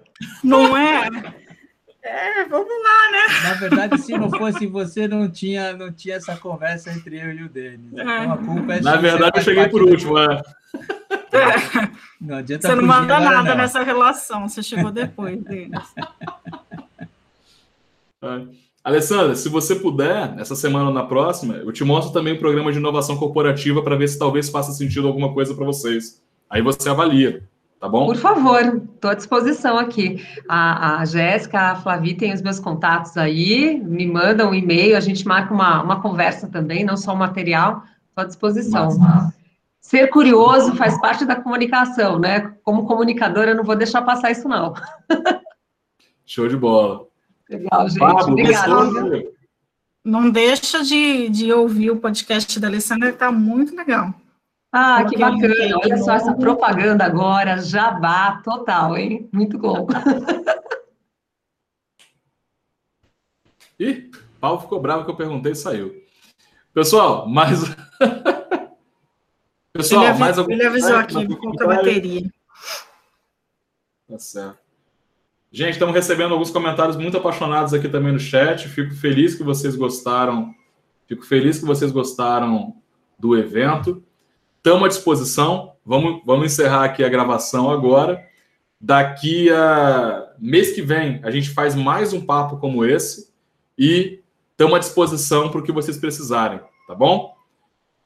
Não 0.43 0.77
é? 0.77 1.09
É, 2.03 2.45
vamos 2.47 2.69
lá, 2.69 3.11
né? 3.13 3.49
Na 3.49 3.55
verdade, 3.55 3.99
se 4.01 4.19
não 4.19 4.31
fosse 4.31 4.67
você, 4.67 5.07
não 5.07 5.31
tinha, 5.31 5.75
não 5.77 5.93
tinha 5.93 6.17
essa 6.17 6.35
conversa 6.35 6.91
entre 6.91 7.21
eu 7.21 7.33
e 7.33 7.45
o 7.45 7.49
Denis. 7.49 7.93
Então, 7.93 8.33
a 8.33 8.37
culpa 8.37 8.75
é 8.75 8.81
Na 8.81 8.97
verdade, 8.97 9.39
eu 9.39 9.43
cheguei 9.45 9.69
por 9.69 9.83
último, 9.83 10.19
é. 10.19 10.43
é. 11.33 11.89
Não 12.21 12.39
adianta 12.39 12.67
Você 12.67 12.75
não 12.75 12.83
manda 12.85 13.21
nada 13.21 13.51
não. 13.51 13.57
nessa 13.57 13.85
relação, 13.85 14.49
você 14.49 14.61
chegou 14.61 14.91
depois, 14.91 15.41
Denis. 15.45 15.79
É. 18.23 18.69
Alessandra, 18.83 19.35
se 19.35 19.49
você 19.49 19.75
puder, 19.75 20.35
essa 20.39 20.57
semana 20.57 20.87
ou 20.87 20.95
na 20.95 21.05
próxima, 21.05 21.57
eu 21.57 21.73
te 21.73 21.85
mostro 21.85 22.13
também 22.13 22.35
o 22.35 22.39
programa 22.39 22.73
de 22.73 22.79
inovação 22.79 23.17
corporativa 23.17 23.83
para 23.83 23.97
ver 23.97 24.09
se 24.09 24.19
talvez 24.19 24.49
faça 24.49 24.73
sentido 24.73 25.07
alguma 25.07 25.33
coisa 25.35 25.55
para 25.55 25.67
vocês. 25.67 26.23
Aí 26.49 26.63
você 26.63 26.89
avalia, 26.89 27.43
tá 27.79 27.89
bom? 27.89 28.07
Por 28.07 28.17
favor, 28.17 28.61
estou 28.95 29.11
à 29.11 29.15
disposição 29.15 29.77
aqui. 29.77 30.25
A, 30.49 31.01
a 31.01 31.05
Jéssica, 31.05 31.73
a 31.73 31.77
Flavi 31.77 32.15
tem 32.15 32.33
os 32.33 32.41
meus 32.41 32.59
contatos 32.59 33.17
aí, 33.17 33.79
me 33.85 34.07
mandam 34.07 34.51
um 34.51 34.55
e-mail, 34.55 34.97
a 34.97 35.01
gente 35.01 35.27
marca 35.27 35.53
uma, 35.53 35.83
uma 35.83 36.01
conversa 36.01 36.49
também, 36.49 36.85
não 36.85 36.97
só 36.97 37.13
o 37.13 37.19
material, 37.19 37.83
estou 38.09 38.23
à 38.23 38.27
disposição. 38.27 38.97
Mas... 38.99 39.39
Ser 39.81 40.09
curioso 40.09 40.75
faz 40.77 40.99
parte 41.01 41.25
da 41.25 41.37
comunicação, 41.37 42.19
né? 42.19 42.55
Como 42.63 42.87
comunicadora, 42.87 43.51
eu 43.51 43.57
não 43.57 43.65
vou 43.65 43.77
deixar 43.77 44.03
passar 44.03 44.31
isso, 44.31 44.49
não. 44.49 44.75
Show 46.25 46.49
de 46.49 46.57
bola. 46.57 47.08
Legal, 47.49 47.89
gente. 47.89 47.99
Pablo, 47.99 48.33
Obrigada. 48.33 48.73
Não 50.05 50.31
deixa 50.31 50.83
de, 50.83 51.29
de 51.29 51.53
ouvir 51.53 51.91
o 51.91 52.01
podcast 52.01 52.59
da 52.59 52.69
Alessandra, 52.69 53.11
está 53.11 53.31
muito 53.31 53.77
legal. 53.77 54.15
Ah, 54.73 55.05
que 55.05 55.19
bacana. 55.19 55.55
Olha 55.83 55.97
só 55.99 56.13
essa 56.13 56.35
propaganda 56.35 57.05
agora, 57.05 57.59
jabá 57.59 58.41
total, 58.43 58.97
hein? 58.97 59.29
Muito 59.33 59.59
bom. 59.59 59.87
Ih, 63.79 64.11
Paulo 64.41 64.61
ficou 64.61 64.81
bravo 64.81 65.05
que 65.05 65.11
eu 65.11 65.17
perguntei 65.17 65.53
e 65.53 65.57
saiu. 65.57 65.95
Pessoal, 66.75 67.29
mais. 67.29 67.61
Pessoal, 69.73 70.05
ele 70.05 70.19
mais 70.19 70.39
algum. 70.39 70.53
Ele 70.53 70.67
avisou 70.67 70.97
aqui, 70.97 71.37
com 71.37 71.63
a 71.63 71.67
bateria. 71.67 72.29
Tá 74.09 74.19
certo. 74.19 74.68
Gente, 75.51 75.73
estamos 75.73 75.95
recebendo 75.95 76.33
alguns 76.33 76.51
comentários 76.51 76.97
muito 76.97 77.17
apaixonados 77.17 77.73
aqui 77.73 77.89
também 77.89 78.13
no 78.13 78.21
chat. 78.21 78.69
Fico 78.69 78.95
feliz 78.95 79.35
que 79.35 79.43
vocês 79.43 79.75
gostaram. 79.75 80.55
Fico 81.07 81.25
feliz 81.25 81.59
que 81.59 81.65
vocês 81.65 81.91
gostaram 81.91 82.75
do 83.19 83.35
evento. 83.35 84.03
Estamos 84.59 84.85
à 84.85 84.89
disposição. 84.89 85.73
Vamos, 85.87 86.21
vamos 86.27 86.53
encerrar 86.53 86.85
aqui 86.85 87.03
a 87.03 87.09
gravação 87.09 87.71
agora. 87.71 88.23
Daqui 88.79 89.51
a 89.51 90.35
mês 90.39 90.73
que 90.73 90.83
vem, 90.83 91.19
a 91.25 91.31
gente 91.31 91.49
faz 91.49 91.75
mais 91.75 92.13
um 92.13 92.21
papo 92.21 92.59
como 92.59 92.85
esse 92.85 93.33
e 93.79 94.21
estamos 94.51 94.77
à 94.77 94.79
disposição 94.79 95.49
para 95.49 95.61
o 95.61 95.65
que 95.65 95.73
vocês 95.73 95.97
precisarem, 95.97 96.61
tá 96.87 96.95
bom? 96.95 97.35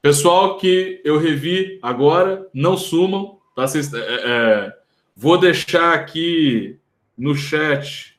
Pessoal 0.00 0.58
que 0.58 1.00
eu 1.04 1.18
revi 1.18 1.80
agora, 1.82 2.48
não 2.54 2.76
sumam. 2.76 3.38
Tá? 3.56 3.66
Vocês, 3.66 3.92
é, 3.92 3.98
é, 3.98 4.72
vou 5.16 5.36
deixar 5.38 5.92
aqui 5.92 6.78
no 7.16 7.34
chat. 7.34 8.18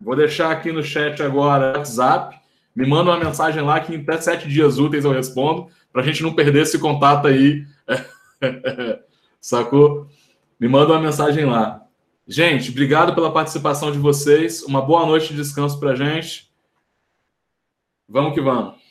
Vou 0.00 0.16
deixar 0.16 0.50
aqui 0.50 0.72
no 0.72 0.82
chat 0.82 1.22
agora 1.22 1.72
o 1.72 1.78
WhatsApp. 1.78 2.38
Me 2.74 2.86
manda 2.86 3.10
uma 3.10 3.24
mensagem 3.24 3.62
lá 3.62 3.80
que 3.80 3.94
em 3.94 4.02
até 4.02 4.20
sete 4.20 4.48
dias 4.48 4.78
úteis 4.78 5.04
eu 5.04 5.12
respondo, 5.12 5.68
para 5.92 6.02
a 6.02 6.04
gente 6.04 6.22
não 6.22 6.34
perder 6.34 6.62
esse 6.62 6.78
contato 6.78 7.26
aí. 7.26 7.66
Sacou? 9.40 10.08
Me 10.60 10.68
manda 10.68 10.92
uma 10.92 11.00
mensagem 11.00 11.44
lá. 11.44 11.82
Gente, 12.28 12.70
obrigado 12.70 13.14
pela 13.14 13.32
participação 13.32 13.92
de 13.92 13.98
vocês. 13.98 14.62
Uma 14.62 14.82
boa 14.82 15.06
noite 15.06 15.28
de 15.28 15.36
descanso 15.36 15.78
para 15.78 15.94
gente. 15.94 16.50
Vamos 18.08 18.34
que 18.34 18.40
vamos. 18.40 18.85